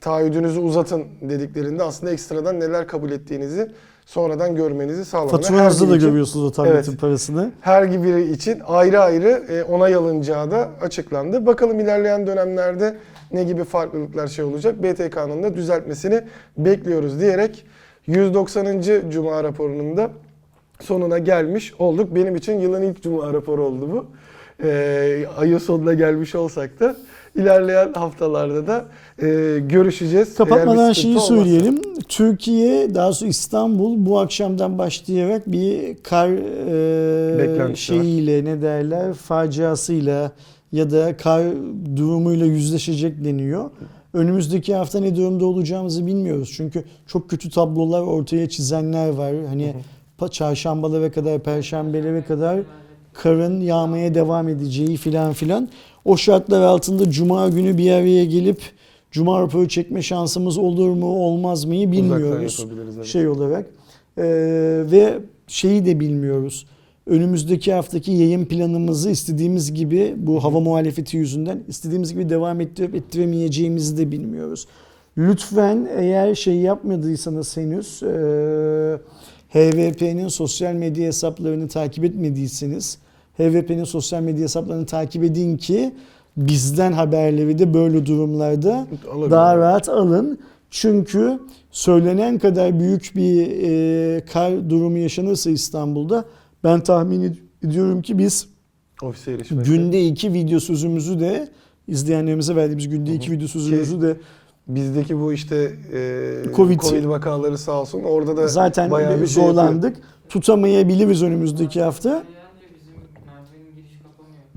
taahhüdünüzü 0.00 0.60
uzatın 0.60 1.04
dediklerinde 1.22 1.82
aslında 1.82 2.12
ekstradan 2.12 2.60
neler 2.60 2.86
kabul 2.86 3.10
ettiğinizi 3.10 3.70
sonradan 4.06 4.56
görmenizi 4.56 5.04
sağlamaya 5.04 5.30
Faturanızda 5.36 5.90
da 5.90 5.96
için- 5.96 6.08
görüyorsunuz 6.08 6.46
o 6.46 6.52
tabletin 6.52 6.90
Evet. 6.90 7.00
parasını. 7.00 7.50
her 7.60 8.02
biri 8.02 8.30
için 8.32 8.62
ayrı 8.66 9.00
ayrı 9.00 9.28
e, 9.28 9.62
onay 9.62 9.94
alınacağı 9.94 10.50
da 10.50 10.68
açıklandı. 10.80 11.46
Bakalım 11.46 11.80
ilerleyen 11.80 12.26
dönemlerde 12.26 12.96
ne 13.32 13.44
gibi 13.44 13.64
farklılıklar 13.64 14.26
şey 14.28 14.44
olacak. 14.44 14.82
BTK'nın 14.82 15.42
da 15.42 15.54
düzeltmesini 15.54 16.20
bekliyoruz 16.58 17.20
diyerek 17.20 17.64
190. 18.06 19.10
Cuma 19.10 19.44
raporunun 19.44 19.96
da 19.96 20.10
sonuna 20.84 21.18
gelmiş 21.18 21.74
olduk. 21.78 22.14
Benim 22.14 22.36
için 22.36 22.60
yılın 22.60 22.82
ilk 22.82 23.02
Cuma 23.02 23.32
raporu 23.32 23.64
oldu 23.64 23.88
bu. 23.92 24.06
Ee, 24.64 25.24
ayın 25.38 25.58
sonuna 25.58 25.94
gelmiş 25.94 26.34
olsak 26.34 26.80
da 26.80 26.96
ilerleyen 27.36 27.92
haftalarda 27.92 28.66
da 28.66 28.84
e, 29.22 29.58
görüşeceğiz. 29.58 30.34
Kapatmadan 30.34 30.92
şeyi 30.92 31.20
söyleyelim. 31.20 31.82
Türkiye, 32.08 32.94
daha 32.94 33.12
sonra 33.12 33.30
İstanbul 33.30 34.06
bu 34.06 34.18
akşamdan 34.18 34.78
başlayarak 34.78 35.52
bir 35.52 35.96
kar 36.02 36.28
e, 36.28 37.38
Beklentisi 37.38 37.68
var. 37.68 38.02
şeyiyle 38.02 38.44
ne 38.44 38.62
derler 38.62 39.12
faciasıyla 39.14 40.32
ya 40.72 40.90
da 40.90 41.16
kar 41.16 41.42
durumuyla 41.96 42.46
yüzleşecek 42.46 43.24
deniyor. 43.24 43.70
Önümüzdeki 44.14 44.74
hafta 44.74 45.00
ne 45.00 45.16
durumda 45.16 45.46
olacağımızı 45.46 46.06
bilmiyoruz. 46.06 46.52
Çünkü 46.56 46.84
çok 47.06 47.30
kötü 47.30 47.50
tablolar 47.50 48.00
ortaya 48.02 48.48
çizenler 48.48 49.08
var. 49.08 49.34
Hani 49.48 49.64
pa- 49.64 49.74
çarşambalara 50.30 51.12
kadar, 51.12 51.38
perşembelere 51.38 52.24
kadar 52.24 52.60
karın 53.12 53.60
yağmaya 53.60 54.14
devam 54.14 54.48
edeceği 54.48 54.96
filan 54.96 55.32
filan. 55.32 55.68
O 56.04 56.16
şartlar 56.16 56.62
altında 56.62 57.10
cuma 57.10 57.48
günü 57.48 57.78
bir 57.78 57.90
araya 57.90 58.24
gelip 58.24 58.60
cuma 59.10 59.40
raporu 59.40 59.68
çekme 59.68 60.02
şansımız 60.02 60.58
olur 60.58 60.90
mu 60.90 61.06
olmaz 61.06 61.64
mıyı 61.64 61.92
bilmiyoruz 61.92 62.66
şey 63.02 63.28
olarak. 63.28 63.66
Ee, 64.18 64.24
ve 64.90 65.18
şeyi 65.46 65.86
de 65.86 66.00
bilmiyoruz. 66.00 66.66
Önümüzdeki 67.06 67.72
haftaki 67.72 68.12
yayın 68.12 68.44
planımızı 68.44 69.10
istediğimiz 69.10 69.74
gibi 69.74 70.14
bu 70.16 70.44
hava 70.44 70.60
muhalefeti 70.60 71.16
yüzünden 71.16 71.62
istediğimiz 71.68 72.12
gibi 72.12 72.28
devam 72.28 72.60
ettirip 72.60 72.94
ettiremeyeceğimizi 72.94 73.98
de 73.98 74.12
bilmiyoruz. 74.12 74.66
Lütfen 75.18 75.88
eğer 75.96 76.34
şey 76.34 76.56
yapmadıysanız 76.56 77.56
henüz 77.56 78.02
e, 78.02 78.98
HVP'nin 79.54 80.28
sosyal 80.28 80.74
medya 80.74 81.06
hesaplarını 81.06 81.68
takip 81.68 82.04
etmediyseniz 82.04 82.98
HVP'nin 83.36 83.84
sosyal 83.84 84.22
medya 84.22 84.44
hesaplarını 84.44 84.86
takip 84.86 85.24
edin 85.24 85.56
ki 85.56 85.94
bizden 86.36 86.92
haberleri 86.92 87.58
de 87.58 87.74
böyle 87.74 88.06
durumlarda 88.06 88.86
Alabilirim. 89.08 89.30
daha 89.30 89.56
rahat 89.56 89.88
alın. 89.88 90.38
Çünkü 90.70 91.38
söylenen 91.70 92.38
kadar 92.38 92.80
büyük 92.80 93.12
bir 93.16 93.46
e, 93.62 94.20
kar 94.24 94.70
durumu 94.70 94.98
yaşanırsa 94.98 95.50
İstanbul'da 95.50 96.24
ben 96.64 96.80
tahmin 96.80 97.22
ed- 97.22 97.68
ediyorum 97.68 98.02
ki 98.02 98.18
biz 98.18 98.46
Ofise 99.02 99.32
erişmesi. 99.32 99.70
günde 99.70 100.06
iki 100.06 100.32
video 100.32 100.60
sözümüzü 100.60 101.20
de 101.20 101.48
izleyenlerimize 101.88 102.56
verdiğimiz 102.56 102.88
günde 102.88 103.14
iki 103.14 103.32
video 103.32 103.48
sözümüzü 103.48 104.02
de 104.02 104.16
Bizdeki 104.68 105.20
bu 105.20 105.32
işte 105.32 105.56
e, 105.92 105.98
Covid- 106.56 106.78
Covid. 106.80 107.04
vakaları 107.04 107.58
sağ 107.58 107.80
olsun 107.80 108.02
orada 108.02 108.36
da 108.36 108.48
zaten 108.48 108.90
bayağı 108.90 109.20
bir 109.20 109.26
şey 109.26 109.42
yapıyor. 109.44 109.64
zorlandık. 109.64 109.96
Tutamayabiliriz 110.28 111.22
önümüzdeki 111.22 111.82
hafta. 111.82 112.22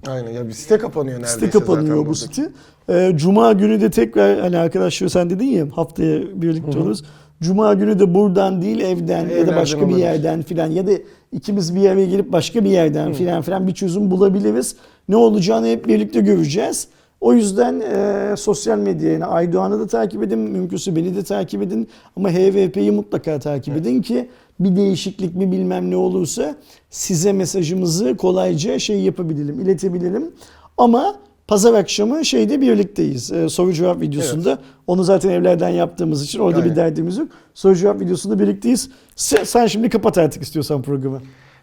Aynen 0.07 0.31
ya 0.31 0.47
bir 0.47 0.53
site 0.53 0.77
kapanıyor 0.77 1.17
neredeyse 1.17 1.33
Site 1.39 1.49
kapanıyor 1.49 2.05
bu 2.05 2.15
site. 2.15 2.49
Ee, 2.89 3.11
Cuma 3.15 3.53
günü 3.53 3.81
de 3.81 3.89
tekrar 3.91 4.39
hani 4.39 4.57
arkadaşlar 4.57 5.07
sen 5.07 5.29
dedin 5.29 5.45
ya 5.45 5.65
haftaya 5.71 6.41
birlikte 6.41 6.71
Hı 6.71 6.77
hı. 6.77 6.81
oluruz. 6.81 7.03
Cuma 7.41 7.73
günü 7.73 7.99
de 7.99 8.13
buradan 8.13 8.61
değil 8.61 8.79
evden 8.79 9.21
ya 9.21 9.29
da 9.29 9.31
Evlerden 9.33 9.55
başka 9.55 9.89
bir 9.89 9.95
yerden 9.95 10.41
filan 10.41 10.71
ya 10.71 10.87
da 10.87 10.91
ikimiz 11.31 11.75
bir 11.75 11.89
araya 11.89 12.05
gelip 12.05 12.31
başka 12.31 12.63
bir 12.63 12.69
yerden 12.69 13.13
filan 13.13 13.41
filan 13.41 13.67
bir 13.67 13.73
çözüm 13.73 14.11
bulabiliriz. 14.11 14.75
Ne 15.09 15.15
olacağını 15.15 15.67
hep 15.67 15.87
birlikte 15.87 16.19
göreceğiz. 16.21 16.87
O 17.21 17.33
yüzden 17.33 17.79
e, 17.79 18.35
sosyal 18.37 18.77
medya 18.77 19.11
yani 19.11 19.25
Aydoğan'ı 19.25 19.79
da 19.79 19.87
takip 19.87 20.23
edin, 20.23 20.39
mümkünse 20.39 20.95
beni 20.95 21.15
de 21.15 21.23
takip 21.23 21.61
edin 21.61 21.87
ama 22.15 22.29
HVP'yi 22.31 22.91
mutlaka 22.91 23.39
takip 23.39 23.77
edin 23.77 24.01
ki 24.01 24.29
bir 24.59 24.75
değişiklik 24.75 25.39
bir 25.39 25.51
bilmem 25.51 25.91
ne 25.91 25.95
olursa 25.95 26.55
size 26.89 27.33
mesajımızı 27.33 28.17
kolayca 28.17 28.79
şey 28.79 29.01
yapabilelim, 29.01 29.59
iletebilelim. 29.59 30.31
Ama 30.77 31.15
pazar 31.47 31.73
akşamı 31.73 32.25
şeyde 32.25 32.61
birlikteyiz. 32.61 33.31
Ee, 33.31 33.49
soru 33.49 33.73
cevap 33.73 34.01
videosunda. 34.01 34.59
Onu 34.87 35.03
zaten 35.03 35.29
evlerden 35.29 35.69
yaptığımız 35.69 36.23
için 36.23 36.39
orada 36.39 36.57
Aynen. 36.57 36.71
bir 36.71 36.75
derdimiz 36.75 37.17
yok. 37.17 37.27
Soru 37.53 37.75
cevap 37.75 38.01
videosunda 38.01 38.39
birlikteyiz. 38.39 38.89
Sen, 39.15 39.43
sen 39.43 39.67
şimdi 39.67 39.89
kapat 39.89 40.17
artık 40.17 40.43
istiyorsan 40.43 40.81
programı. 40.81 41.21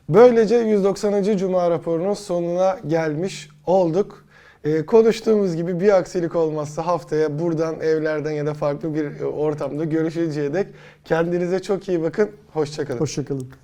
Böylece 0.08 0.56
190. 0.56 1.36
Cuma 1.36 1.70
raporunun 1.70 2.14
sonuna 2.14 2.76
gelmiş 2.86 3.48
olduk. 3.66 4.23
Ee, 4.64 4.86
konuştuğumuz 4.86 5.56
gibi 5.56 5.80
bir 5.80 5.98
aksilik 5.98 6.36
olmazsa 6.36 6.86
haftaya 6.86 7.38
buradan 7.38 7.80
evlerden 7.80 8.30
ya 8.30 8.46
da 8.46 8.54
farklı 8.54 8.94
bir 8.94 9.20
e, 9.20 9.24
ortamda 9.24 9.84
görüşeceğe 9.84 10.54
dek 10.54 10.66
kendinize 11.04 11.62
çok 11.62 11.88
iyi 11.88 12.02
bakın. 12.02 12.30
Hoşçakalın. 12.52 13.00
Hoşçakalın. 13.00 13.63